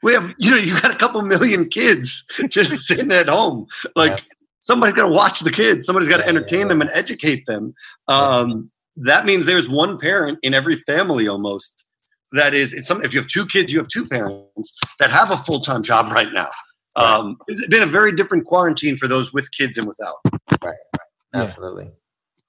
we 0.05 0.13
have 0.13 0.33
you 0.39 0.51
know 0.51 0.57
you 0.57 0.79
got 0.81 0.93
a 0.93 0.97
couple 0.97 1.21
million 1.23 1.69
kids 1.69 2.25
just 2.49 2.71
sitting 2.87 3.11
at 3.11 3.29
home 3.29 3.67
like 3.97 4.19
yeah. 4.19 4.25
somebody's 4.61 4.95
got 4.95 5.09
to 5.09 5.13
watch 5.13 5.41
the 5.41 5.51
kids 5.51 5.87
somebody's 5.87 6.09
got 6.09 6.19
to 6.19 6.29
entertain 6.29 6.61
yeah. 6.61 6.69
them 6.69 6.81
and 6.81 6.91
educate 6.93 7.45
them 7.47 7.75
um, 8.09 8.71
that 8.97 9.25
means 9.25 9.47
there's 9.47 9.69
one 9.69 9.99
parent 9.99 10.39
in 10.43 10.55
every 10.55 10.83
family 10.87 11.27
almost 11.27 11.85
that 12.33 12.55
is 12.55 12.73
it's 12.73 12.87
some 12.87 13.03
if 13.05 13.13
you 13.13 13.21
have 13.21 13.29
two 13.29 13.47
kids 13.47 13.73
you 13.73 13.79
have 13.79 13.89
two 13.89 14.07
parents 14.07 14.73
that 15.01 15.11
have 15.11 15.31
a 15.31 15.37
full-time 15.39 15.83
job 15.83 16.13
right 16.13 16.33
now 16.33 16.51
um, 16.97 17.37
it's 17.49 17.67
been 17.69 17.83
a 17.83 17.87
very 17.87 18.15
different 18.15 18.45
quarantine 18.45 18.97
for 18.97 19.09
those 19.09 19.33
with 19.33 19.51
kids 19.53 19.79
and 19.79 19.87
without 19.87 20.17
right, 20.25 20.61
right. 20.63 21.01
absolutely 21.35 21.91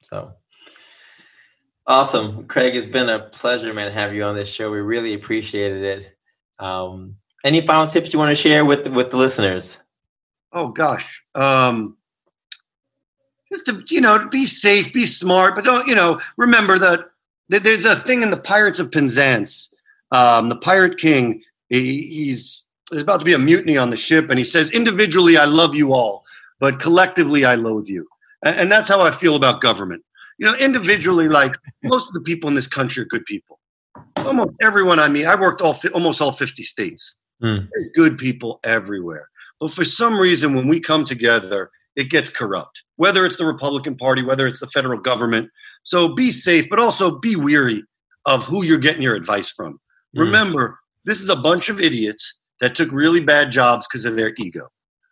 so 0.04 0.32
awesome 1.88 2.46
craig 2.48 2.76
it's 2.76 2.88
been 2.88 3.10
a 3.10 3.20
pleasure 3.20 3.74
man 3.74 3.88
to 3.88 3.94
have 3.94 4.14
you 4.14 4.24
on 4.24 4.36
this 4.36 4.50
show 4.50 4.72
we 4.72 4.80
really 4.80 5.14
appreciated 5.14 5.84
it 5.84 6.16
um, 6.60 7.18
any 7.46 7.66
final 7.66 7.88
tips 7.88 8.12
you 8.12 8.20
want 8.20 8.36
to 8.36 8.42
share 8.42 8.66
with 8.66 8.88
with 8.88 9.12
the 9.12 9.18
listeners? 9.18 9.80
Oh 10.52 10.70
gosh, 10.70 11.24
um, 11.36 11.96
just 13.52 13.68
to 13.68 13.84
you 13.88 14.02
know, 14.02 14.28
be 14.30 14.46
safe, 14.46 14.92
be 14.92 15.06
smart, 15.06 15.56
but 15.56 15.64
don't 15.64 15.88
you 15.88 15.96
know? 15.96 16.20
Remember 16.38 16.80
that, 16.80 17.02
that 17.50 17.64
there's 17.64 17.86
a 17.86 18.00
thing 18.02 18.24
in 18.24 18.32
the 18.32 18.38
Pirates 18.38 18.80
of 18.80 18.92
Penzance. 18.92 19.70
Um, 20.12 20.50
the 20.50 20.56
Pirate 20.56 20.98
King, 20.98 21.44
he, 21.70 22.08
he's 22.12 22.65
there's 22.92 23.04
about 23.04 23.20
to 23.20 23.26
be 23.26 23.34
a 23.34 23.40
mutiny 23.40 23.78
on 23.78 23.90
the 23.90 23.98
ship, 23.98 24.30
and 24.30 24.40
he 24.40 24.46
says, 24.46 24.72
"Individually, 24.72 25.38
I 25.38 25.46
love 25.46 25.76
you 25.76 25.94
all, 25.94 26.24
but 26.60 26.80
collectively, 26.80 27.46
I 27.46 27.56
loathe 27.56 27.88
you." 27.88 28.08
And, 28.44 28.56
and 28.60 28.72
that's 28.72 28.90
how 28.90 29.02
I 29.02 29.12
feel 29.12 29.36
about 29.36 29.62
government. 29.62 30.04
You 30.38 30.48
know, 30.48 30.56
individually, 30.56 31.30
like 31.30 31.56
most 31.84 32.08
of 32.08 32.14
the 32.14 32.22
people 32.22 32.50
in 32.50 32.56
this 32.56 32.68
country 32.68 33.02
are 33.04 33.08
good 33.08 33.26
people 33.26 33.60
almost 34.18 34.58
everyone 34.62 35.00
I 35.00 35.10
mean, 35.10 35.26
I 35.26 35.36
worked 35.36 35.62
all 35.62 35.78
almost 35.94 36.22
all 36.22 36.32
50 36.32 36.64
states. 36.64 37.16
Mm. 37.42 37.68
There's 37.74 37.90
good 37.94 38.18
people 38.18 38.60
everywhere. 38.64 39.30
But 39.60 39.74
for 39.74 39.86
some 39.86 40.20
reason, 40.20 40.54
when 40.54 40.68
we 40.68 40.80
come 40.80 41.06
together, 41.06 41.70
it 41.96 42.10
gets 42.10 42.30
corrupt, 42.30 42.82
whether 42.98 43.26
it's 43.26 43.38
the 43.38 43.46
Republican 43.46 43.96
Party, 43.96 44.22
whether 44.22 44.48
it's 44.48 44.60
the 44.60 44.68
federal 44.68 45.00
government. 45.00 45.50
So 45.84 46.14
be 46.14 46.32
safe, 46.32 46.68
but 46.70 46.80
also 46.80 47.20
be 47.20 47.36
weary 47.36 47.84
of 48.26 48.44
who 48.44 48.66
you're 48.66 48.78
getting 48.78 49.02
your 49.02 49.16
advice 49.16 49.50
from. 49.50 49.74
Mm. 50.16 50.22
Remember, 50.22 50.80
this 51.06 51.22
is 51.22 51.30
a 51.30 51.36
bunch 51.36 51.70
of 51.70 51.80
idiots 51.80 52.34
that 52.62 52.76
took 52.76 52.92
really 52.92 53.20
bad 53.20 53.52
jobs 53.52 53.88
because 53.88 54.06
of 54.06 54.16
their 54.16 54.34
ego. 54.38 54.68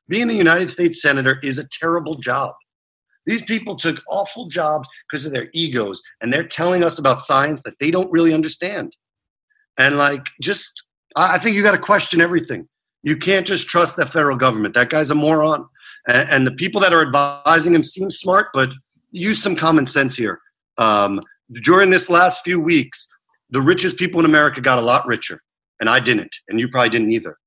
Being 0.08 0.30
a 0.30 0.34
United 0.34 0.70
States 0.70 1.02
Senator 1.02 1.40
is 1.44 1.60
a 1.60 1.68
terrible 1.80 2.16
job. 2.16 2.54
These 3.26 3.44
people 3.44 3.76
took 3.76 4.02
awful 4.10 4.48
jobs 4.48 4.88
because 5.10 5.26
of 5.26 5.32
their 5.32 5.50
egos, 5.54 6.02
and 6.22 6.32
they're 6.32 6.48
telling 6.48 6.84
us 6.84 7.00
about 7.00 7.22
science 7.22 7.62
that 7.64 7.80
they 7.80 7.90
don't 7.90 8.12
really 8.12 8.34
understand. 8.34 8.96
And 9.78 9.98
like, 9.98 10.26
just, 10.42 10.84
I 11.16 11.40
think 11.40 11.56
you 11.56 11.64
got 11.64 11.72
to 11.72 11.78
question 11.78 12.22
everything. 12.22 12.68
You 13.02 13.18
can't 13.18 13.48
just 13.48 13.68
trust 13.68 13.96
the 13.96 14.06
federal 14.06 14.38
government. 14.38 14.76
That 14.76 14.90
guy's 14.90 15.12
a 15.12 15.16
moron. 15.16 15.68
And, 16.08 16.30
and, 16.30 16.48
the 16.48 16.52
people 16.52 16.82
that 16.82 16.94
are 16.94 17.02
advising 17.02 17.74
him 17.74 17.84
seem 17.84 18.12
smart, 18.12 18.48
but 18.54 18.70
use 19.12 19.42
some 19.42 19.56
common 19.56 19.88
sense 19.88 20.16
here. 20.18 20.40
Um, 20.78 21.22
during 21.64 21.90
this 21.90 22.10
last 22.10 22.42
few 22.44 22.60
weeks, 22.60 23.08
the 23.52 23.62
richest 23.62 23.98
people 23.98 24.20
in 24.20 24.26
America 24.26 24.60
got 24.60 24.80
a 24.80 24.82
lot 24.82 25.06
richer, 25.08 25.42
and 25.80 25.90
I 25.90 26.00
didn't, 26.00 26.36
and 26.48 26.60
you 26.60 26.68
probably 26.70 26.90
didn't 26.90 27.12
either. 27.12 27.38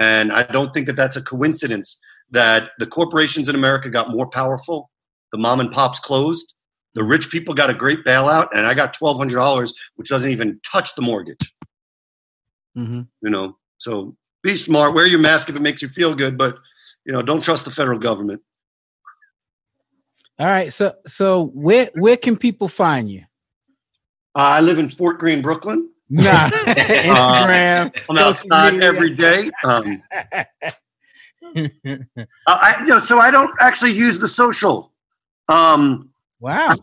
And 0.00 0.32
I 0.32 0.44
don't 0.44 0.72
think 0.72 0.86
that 0.86 0.96
that's 0.96 1.16
a 1.16 1.22
coincidence 1.22 1.98
that 2.30 2.70
the 2.78 2.86
corporations 2.86 3.48
in 3.48 3.54
America 3.54 3.88
got 3.90 4.10
more 4.10 4.28
powerful 4.28 4.90
the 5.32 5.38
mom 5.38 5.60
and 5.60 5.70
pops 5.70 6.00
closed. 6.00 6.54
The 6.94 7.04
rich 7.04 7.30
people 7.30 7.54
got 7.54 7.70
a 7.70 7.74
great 7.74 8.04
bailout, 8.04 8.48
and 8.54 8.66
I 8.66 8.74
got 8.74 8.94
twelve 8.94 9.18
hundred 9.18 9.36
dollars, 9.36 9.72
which 9.96 10.08
doesn't 10.08 10.30
even 10.30 10.60
touch 10.70 10.94
the 10.94 11.02
mortgage. 11.02 11.52
Mm-hmm. 12.76 13.02
You 13.22 13.30
know, 13.30 13.56
So 13.78 14.16
be 14.42 14.56
smart. 14.56 14.94
Wear 14.94 15.06
your 15.06 15.20
mask 15.20 15.48
if 15.48 15.56
it 15.56 15.62
makes 15.62 15.82
you 15.82 15.88
feel 15.88 16.14
good, 16.14 16.38
but 16.38 16.56
you 17.04 17.12
know, 17.12 17.22
don't 17.22 17.42
trust 17.42 17.64
the 17.64 17.70
federal 17.70 17.98
government. 17.98 18.40
All 20.38 20.46
right. 20.46 20.72
So 20.72 20.94
so 21.06 21.46
where 21.46 21.90
where 21.94 22.16
can 22.16 22.36
people 22.36 22.68
find 22.68 23.10
you? 23.10 23.24
Uh, 24.36 24.42
I 24.42 24.60
live 24.60 24.78
in 24.78 24.88
Fort 24.90 25.18
Greene, 25.18 25.42
Brooklyn. 25.42 25.90
Nah, 26.10 26.48
Instagram. 26.50 27.86
Uh, 27.96 28.00
I'm 28.10 28.18
outside 28.18 28.74
media. 28.74 28.88
every 28.88 29.10
day. 29.14 29.50
Um, 29.64 30.02
uh, 30.12 32.04
I, 32.46 32.76
you 32.80 32.86
know, 32.86 33.00
so 33.00 33.18
I 33.18 33.30
don't 33.30 33.54
actually 33.60 33.92
use 33.92 34.18
the 34.18 34.28
social. 34.28 34.92
Um, 35.48 36.10
wow. 36.40 36.74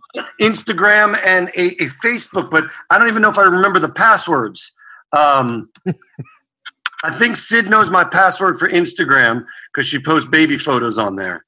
Instagram 0.42 1.20
and 1.24 1.50
a, 1.50 1.84
a, 1.84 1.88
Facebook, 2.04 2.50
but 2.50 2.66
I 2.90 2.98
don't 2.98 3.08
even 3.08 3.22
know 3.22 3.30
if 3.30 3.38
I 3.38 3.44
remember 3.44 3.80
the 3.80 3.90
passwords. 3.90 4.74
Um, 5.12 5.70
I 7.04 7.16
think 7.18 7.38
Sid 7.38 7.70
knows 7.70 7.90
my 7.90 8.04
password 8.04 8.58
for 8.58 8.68
Instagram 8.68 9.46
because 9.72 9.88
she 9.88 10.00
posts 10.00 10.28
baby 10.28 10.58
photos 10.58 10.98
on 10.98 11.16
there. 11.16 11.46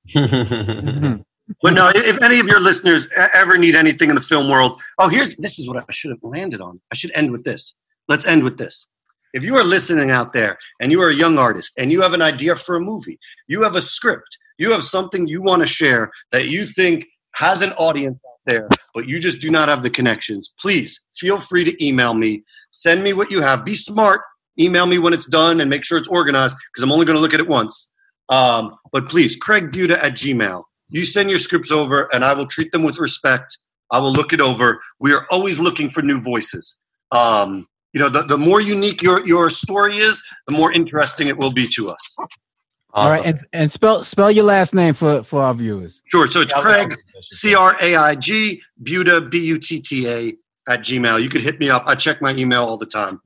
But 1.62 1.74
no, 1.74 1.92
if 1.96 2.22
any 2.22 2.40
of 2.40 2.48
your 2.48 2.60
listeners 2.60 3.08
ever 3.34 3.58
need 3.58 3.76
anything 3.76 4.10
in 4.10 4.16
the 4.16 4.22
film 4.22 4.50
world, 4.50 4.82
oh, 5.00 5.08
here's 5.08 5.36
this 5.38 5.60
is 5.60 5.68
what 5.68 5.78
I 5.78 5.92
should 5.92 6.12
have 6.12 6.24
landed 6.24 6.62
on. 6.62 6.80
I 6.92 6.96
should 6.96 7.12
end 7.16 7.32
with 7.32 7.44
this. 7.44 7.74
Let's 8.08 8.26
end 8.26 8.44
with 8.44 8.58
this. 8.58 8.86
If 9.34 9.44
you 9.44 9.56
are 9.58 9.64
listening 9.64 10.10
out 10.10 10.34
there 10.34 10.58
and 10.82 10.92
you 10.92 11.02
are 11.02 11.10
a 11.10 11.16
young 11.16 11.38
artist 11.38 11.74
and 11.78 11.92
you 11.92 12.02
have 12.02 12.14
an 12.14 12.22
idea 12.22 12.56
for 12.56 12.76
a 12.76 12.82
movie, 12.82 13.20
you 13.48 13.62
have 13.62 13.76
a 13.76 13.82
script, 13.82 14.38
you 14.58 14.72
have 14.72 14.84
something 14.84 15.28
you 15.28 15.42
want 15.42 15.62
to 15.62 15.68
share 15.68 16.12
that 16.32 16.48
you 16.48 16.68
think 16.68 17.06
has 17.36 17.62
an 17.62 17.72
audience 17.74 18.18
out 18.26 18.40
there, 18.46 18.70
but 18.94 19.08
you 19.08 19.20
just 19.20 19.40
do 19.40 19.52
not 19.52 19.70
have 19.70 19.84
the 19.84 19.90
connections, 19.90 20.54
please 20.60 21.02
feel 21.18 21.40
free 21.40 21.64
to 21.64 21.86
email 21.86 22.14
me. 22.14 22.44
Send 22.72 23.04
me 23.04 23.14
what 23.14 23.32
you 23.32 23.42
have. 23.42 23.64
Be 23.64 23.76
smart. 23.76 24.22
Email 24.60 24.88
me 24.88 24.98
when 24.98 25.14
it's 25.14 25.28
done 25.28 25.62
and 25.62 25.70
make 25.70 25.86
sure 25.86 25.98
it's 25.98 26.08
organized 26.08 26.56
because 26.74 26.84
I'm 26.84 26.92
only 26.92 27.06
going 27.06 27.16
to 27.16 27.22
look 27.22 27.34
at 27.34 27.40
it 27.40 27.48
once. 27.48 27.92
Um, 28.30 28.76
but 28.92 29.08
please, 29.08 29.36
Craig 29.36 29.72
Butta 29.72 30.04
at 30.04 30.14
Gmail. 30.14 30.64
You 30.90 31.06
send 31.06 31.30
your 31.30 31.40
scripts 31.40 31.72
over 31.72 32.14
and 32.14 32.24
I 32.24 32.34
will 32.34 32.48
treat 32.48 32.72
them 32.72 32.84
with 32.84 32.98
respect. 32.98 33.58
I 33.92 34.00
will 34.00 34.12
look 34.12 34.34
it 34.34 34.42
over. 34.42 34.82
We 35.00 35.14
are 35.14 35.26
always 35.30 35.60
looking 35.60 35.90
for 35.90 36.02
new 36.02 36.22
voices. 36.22 36.78
Um, 37.12 37.68
you 37.94 38.00
know, 38.00 38.10
the, 38.10 38.24
the 38.24 38.38
more 38.38 38.62
unique 38.62 39.02
your, 39.02 39.26
your 39.28 39.50
story 39.50 40.00
is, 40.00 40.22
the 40.46 40.54
more 40.54 40.72
interesting 40.72 41.28
it 41.28 41.38
will 41.38 41.54
be 41.54 41.68
to 41.70 41.90
us. 41.90 42.16
Awesome. 42.18 42.30
All 42.94 43.10
right, 43.10 43.26
and, 43.26 43.46
and 43.54 43.72
spell 43.72 44.04
spell 44.04 44.32
your 44.32 44.46
last 44.46 44.74
name 44.74 44.94
for, 44.94 45.22
for 45.22 45.44
our 45.44 45.54
viewers. 45.54 46.02
Sure. 46.08 46.30
So 46.32 46.42
it's 46.42 46.54
Craig 46.54 46.96
C 47.22 47.54
R 47.54 47.78
A 47.82 47.96
I 47.96 48.16
G 48.16 48.62
Butta 48.82 49.30
B 49.30 49.40
U 49.40 49.60
T 49.60 49.82
T 49.82 50.08
A 50.08 50.36
at 50.68 50.82
Gmail. 50.82 51.22
You 51.22 51.30
could 51.30 51.44
hit 51.44 51.60
me 51.60 51.70
up. 51.70 51.84
I 51.86 51.96
check 51.96 52.22
my 52.22 52.34
email 52.36 52.64
all 52.64 52.78
the 52.78 52.86
time. 52.86 53.22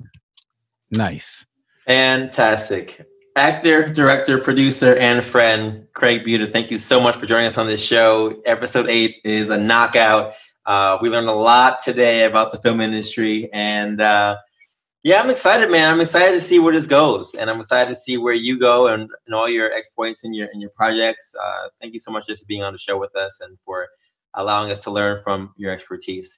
Nice. 0.91 1.45
Fantastic. 1.85 3.05
Actor, 3.37 3.93
director, 3.93 4.37
producer, 4.37 4.95
and 4.97 5.23
friend 5.23 5.87
Craig 5.93 6.25
Butta, 6.25 6.51
thank 6.51 6.69
you 6.69 6.77
so 6.77 6.99
much 6.99 7.15
for 7.15 7.25
joining 7.25 7.47
us 7.47 7.57
on 7.57 7.65
this 7.65 7.81
show. 7.81 8.41
Episode 8.45 8.89
eight 8.89 9.17
is 9.23 9.49
a 9.49 9.57
knockout. 9.57 10.33
Uh, 10.65 10.97
we 11.01 11.09
learned 11.09 11.29
a 11.29 11.33
lot 11.33 11.79
today 11.81 12.25
about 12.25 12.51
the 12.51 12.57
film 12.59 12.81
industry, 12.81 13.49
and 13.53 14.01
uh, 14.01 14.35
yeah, 15.03 15.21
I'm 15.21 15.29
excited, 15.29 15.71
man. 15.71 15.93
I'm 15.93 16.01
excited 16.01 16.35
to 16.35 16.41
see 16.41 16.59
where 16.59 16.73
this 16.73 16.85
goes, 16.85 17.33
and 17.33 17.49
I'm 17.49 17.59
excited 17.59 17.87
to 17.87 17.95
see 17.95 18.17
where 18.17 18.33
you 18.33 18.59
go 18.59 18.87
and, 18.87 19.09
and 19.25 19.33
all 19.33 19.47
your 19.47 19.71
exploits 19.71 20.25
and 20.25 20.35
your 20.35 20.49
and 20.51 20.61
your 20.61 20.71
projects. 20.71 21.33
Uh, 21.41 21.69
thank 21.79 21.93
you 21.93 21.99
so 21.99 22.11
much 22.11 22.27
just 22.27 22.41
for 22.41 22.47
being 22.47 22.63
on 22.63 22.73
the 22.73 22.79
show 22.79 22.99
with 22.99 23.15
us 23.15 23.37
and 23.39 23.57
for 23.63 23.87
allowing 24.33 24.71
us 24.71 24.83
to 24.83 24.91
learn 24.91 25.21
from 25.23 25.53
your 25.55 25.71
expertise. 25.71 26.37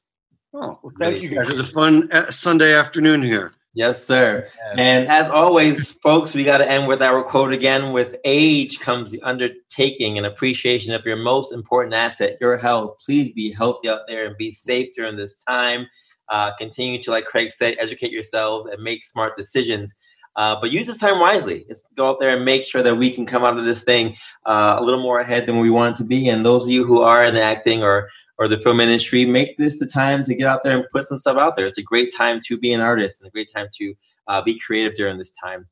Oh, 0.54 0.80
well, 0.84 0.94
thank 1.00 1.16
really 1.16 1.22
you 1.22 1.36
guys. 1.36 1.48
It 1.48 1.58
was 1.58 1.70
a 1.70 1.74
fun 1.74 2.12
uh, 2.12 2.30
Sunday 2.30 2.76
afternoon 2.76 3.24
here. 3.24 3.52
Yes, 3.76 4.06
sir. 4.06 4.46
Yes. 4.46 4.76
And 4.78 5.08
as 5.10 5.32
always, 5.32 5.92
folks, 5.92 6.36
we 6.36 6.44
got 6.44 6.60
to 6.60 6.70
end 6.70 6.88
with 6.88 7.02
our 7.02 7.24
quote 7.24 7.52
again 7.52 7.92
with 7.92 8.16
age 8.24 8.80
comes 8.80 9.10
the 9.10 9.22
undertaking 9.24 10.18
and 10.18 10.28
appreciation 10.28 10.94
of 10.94 11.04
your 11.06 11.16
most 11.16 11.52
important 11.52 11.96
asset, 11.96 12.38
your 12.40 12.56
health. 12.58 12.98
Please 13.04 13.32
be 13.32 13.52
healthy 13.52 13.90
out 13.90 14.02
there 14.08 14.28
and 14.28 14.38
be 14.38 14.52
safe 14.52 14.90
during 14.96 15.18
this 15.18 15.38
time. 15.38 15.88
Uh, 16.30 16.52
continue 16.58 17.02
to, 17.02 17.10
like 17.10 17.26
Craig 17.26 17.52
said, 17.52 17.76
educate 17.80 18.12
yourselves 18.12 18.70
and 18.72 18.82
make 18.82 19.04
smart 19.04 19.36
decisions. 19.38 19.96
Uh, 20.36 20.56
but 20.60 20.72
use 20.72 20.88
this 20.88 21.00
time 21.00 21.20
wisely. 21.20 21.66
Just 21.68 21.84
go 21.96 22.10
out 22.10 22.20
there 22.20 22.36
and 22.36 22.46
make 22.46 22.64
sure 22.64 22.84
that 22.84 22.96
we 22.96 23.12
can 23.12 23.26
come 23.26 23.44
out 23.44 23.58
of 23.58 23.66
this 23.66 23.84
thing 23.84 24.16
uh, 24.46 24.78
a 24.80 24.84
little 24.84 25.02
more 25.02 25.20
ahead 25.20 25.48
than 25.48 25.60
we 25.60 25.70
want 25.70 25.96
it 25.96 25.98
to 25.98 26.04
be. 26.04 26.30
And 26.30 26.46
those 26.46 26.66
of 26.66 26.70
you 26.70 26.86
who 26.86 27.02
are 27.02 27.26
in 27.26 27.38
acting 27.38 27.84
or 27.84 28.10
or 28.38 28.48
the 28.48 28.58
film 28.58 28.80
industry, 28.80 29.26
make 29.26 29.58
this 29.58 29.80
the 29.80 29.86
time 29.86 30.24
to 30.24 30.36
get 30.36 30.48
out 30.48 30.64
there 30.64 30.78
and 30.78 30.86
put 30.92 31.04
some 31.04 31.18
stuff 31.18 31.38
out 31.38 31.56
there. 31.56 31.66
It's 31.66 31.78
a 31.78 31.84
great 31.84 32.14
time 32.16 32.40
to 32.46 32.58
be 32.58 32.74
an 32.74 32.82
artist 32.82 33.22
and 33.22 33.28
a 33.28 33.32
great 33.32 33.52
time 33.54 33.68
to 33.78 33.94
uh, 34.28 34.42
be 34.42 34.60
creative 34.60 34.96
during 34.96 35.18
this 35.18 35.34
time. 35.44 35.68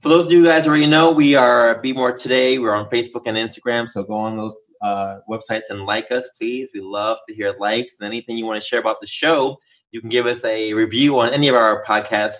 For 0.00 0.08
those 0.08 0.26
of 0.26 0.32
you 0.32 0.44
guys 0.44 0.66
already 0.66 0.86
know, 0.86 1.12
we 1.12 1.34
are 1.34 1.78
Be 1.80 1.92
More 1.92 2.12
Today. 2.12 2.58
We're 2.58 2.74
on 2.74 2.88
Facebook 2.88 3.22
and 3.26 3.36
Instagram, 3.36 3.86
so 3.88 4.02
go 4.02 4.14
on 4.14 4.36
those 4.36 4.56
uh, 4.80 5.18
websites 5.28 5.64
and 5.68 5.84
like 5.84 6.10
us, 6.10 6.28
please. 6.38 6.70
We 6.72 6.80
love 6.80 7.18
to 7.28 7.34
hear 7.34 7.54
likes 7.58 7.96
and 8.00 8.06
anything 8.06 8.38
you 8.38 8.46
want 8.46 8.62
to 8.62 8.66
share 8.66 8.80
about 8.80 9.02
the 9.02 9.06
show. 9.06 9.58
You 9.92 10.00
can 10.00 10.08
give 10.08 10.24
us 10.24 10.42
a 10.44 10.72
review 10.72 11.18
on 11.18 11.34
any 11.34 11.48
of 11.48 11.54
our 11.54 11.84
podcast 11.84 12.36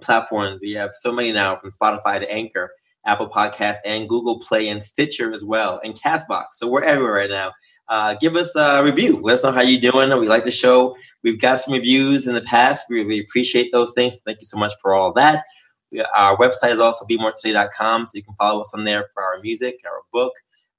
platforms. 0.00 0.60
We 0.60 0.72
have 0.72 0.90
so 0.94 1.10
many 1.10 1.32
now, 1.32 1.56
from 1.56 1.70
Spotify 1.70 2.20
to 2.20 2.30
Anchor. 2.30 2.70
Apple 3.06 3.28
Podcast, 3.28 3.76
and 3.84 4.08
Google 4.08 4.38
Play 4.40 4.68
and 4.68 4.82
Stitcher 4.82 5.32
as 5.32 5.42
well, 5.42 5.80
and 5.82 5.94
Castbox. 5.94 6.46
So 6.52 6.68
we're 6.68 6.84
everywhere 6.84 7.14
right 7.14 7.30
now. 7.30 7.52
Uh, 7.88 8.14
give 8.20 8.36
us 8.36 8.54
a 8.54 8.82
review. 8.82 9.18
Let 9.20 9.36
us 9.36 9.44
know 9.44 9.52
how 9.52 9.62
you're 9.62 9.80
doing. 9.80 10.16
We 10.18 10.28
like 10.28 10.44
the 10.44 10.50
show. 10.50 10.96
We've 11.22 11.40
got 11.40 11.60
some 11.60 11.74
reviews 11.74 12.26
in 12.26 12.34
the 12.34 12.42
past. 12.42 12.86
We 12.88 13.02
really 13.02 13.20
appreciate 13.20 13.72
those 13.72 13.92
things. 13.94 14.18
Thank 14.26 14.40
you 14.40 14.46
so 14.46 14.58
much 14.58 14.72
for 14.80 14.94
all 14.94 15.12
that. 15.14 15.44
We, 15.90 16.02
our 16.02 16.36
website 16.36 16.72
is 16.72 16.80
also 16.80 17.06
bemoretoday.com, 17.06 18.06
so 18.06 18.10
you 18.14 18.22
can 18.22 18.34
follow 18.34 18.60
us 18.60 18.72
on 18.74 18.84
there 18.84 19.08
for 19.14 19.22
our 19.22 19.40
music, 19.40 19.80
our 19.86 20.02
book, 20.12 20.32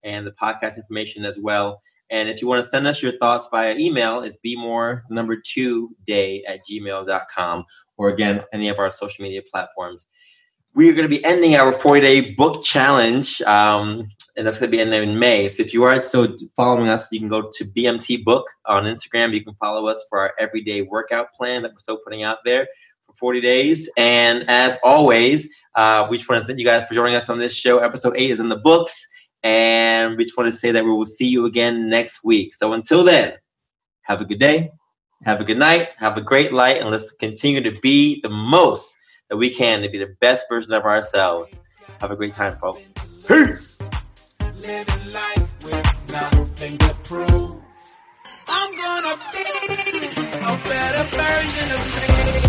and 0.04 0.26
the 0.26 0.32
podcast 0.32 0.78
information 0.78 1.26
as 1.26 1.40
well. 1.40 1.82
And 2.12 2.30
if 2.30 2.42
you 2.42 2.48
want 2.48 2.64
to 2.64 2.70
send 2.70 2.88
us 2.88 3.02
your 3.02 3.18
thoughts 3.18 3.48
via 3.52 3.76
email, 3.78 4.22
it's 4.22 4.38
bemore 4.46 5.02
number 5.10 5.36
two 5.36 5.96
day 6.08 6.44
at 6.48 6.62
gmail.com 6.70 7.66
or 7.98 8.10
again, 8.10 8.44
any 8.54 8.70
of 8.70 8.80
our 8.80 8.90
social 8.90 9.24
media 9.24 9.42
platforms 9.52 10.08
we 10.76 10.90
are 10.90 10.94
going 10.94 11.04
to 11.04 11.10
be 11.10 11.24
ending 11.26 11.56
our 11.56 11.74
40 11.74 12.02
day 12.02 12.22
book 12.32 12.64
challenge. 12.64 13.42
Um, 13.42 14.10
and 14.40 14.48
that's 14.48 14.58
going 14.58 14.72
to 14.72 14.78
be 14.78 14.82
in 14.82 15.20
May. 15.20 15.50
So 15.50 15.62
if 15.62 15.74
you 15.74 15.84
are 15.84 16.00
still 16.00 16.34
following 16.56 16.88
us, 16.88 17.12
you 17.12 17.20
can 17.20 17.28
go 17.28 17.52
to 17.54 17.66
BMT 17.66 18.24
Book 18.24 18.48
on 18.66 18.86
Instagram. 18.86 19.34
You 19.34 19.44
can 19.44 19.54
follow 19.56 19.88
us 19.88 20.04
for 20.10 20.18
our 20.18 20.34
everyday 20.40 20.82
workout 20.82 21.34
plan 21.34 21.62
that 21.64 21.74
we're 21.74 21.80
still 21.80 21.98
putting 21.98 22.24
out 22.24 22.38
there 22.46 22.66
for 23.06 23.14
40 23.16 23.42
days. 23.42 23.90
And 23.98 24.50
as 24.50 24.78
always, 24.82 25.54
uh, 25.76 26.08
we 26.10 26.18
just 26.18 26.30
want 26.30 26.42
to 26.42 26.48
thank 26.48 26.58
you 26.58 26.64
guys 26.64 26.88
for 26.88 26.94
joining 26.94 27.16
us 27.16 27.30
on 27.30 27.38
this 27.38 27.54
show. 27.54 27.80
Episode 27.80 28.16
eight 28.16 28.32
is 28.32 28.40
in 28.40 28.48
the 28.48 28.56
books. 28.56 29.06
And 29.44 30.18
we 30.18 30.24
just 30.24 30.38
want 30.38 30.52
to 30.52 30.58
say 30.58 30.72
that 30.72 30.86
we 30.86 30.92
will 30.92 31.06
see 31.06 31.28
you 31.28 31.46
again 31.46 31.90
next 31.90 32.24
week. 32.24 32.54
So 32.56 32.72
until 32.72 33.04
then, 33.04 33.34
have 34.04 34.22
a 34.22 34.26
good 34.26 34.40
day, 34.40 34.72
have 35.26 35.42
a 35.42 35.44
good 35.44 35.60
night, 35.60 35.90
have 35.98 36.16
a 36.16 36.22
great 36.22 36.54
light, 36.54 36.78
and 36.78 36.90
let's 36.92 37.12
continue 37.12 37.62
to 37.62 37.78
be 37.82 38.22
the 38.22 38.30
most 38.30 38.96
that 39.30 39.36
we 39.36 39.50
can 39.50 39.82
to 39.82 39.90
be 39.90 39.98
the 39.98 40.16
best 40.22 40.46
version 40.50 40.72
of 40.72 40.84
ourselves. 40.84 41.62
Have 42.00 42.12
a 42.12 42.16
great 42.16 42.34
time, 42.34 42.58
folks. 42.58 42.94
Peace 43.28 43.78
living 44.62 45.14
life 45.14 45.64
with 45.64 46.12
nothing 46.12 46.78
to 46.78 46.94
prove. 47.04 47.62
I'm 48.48 48.72
gonna 48.78 49.16
be 49.32 49.46
a 50.36 50.58
better 50.68 51.04
version 51.16 51.72
of 51.72 52.44
me. 52.44 52.49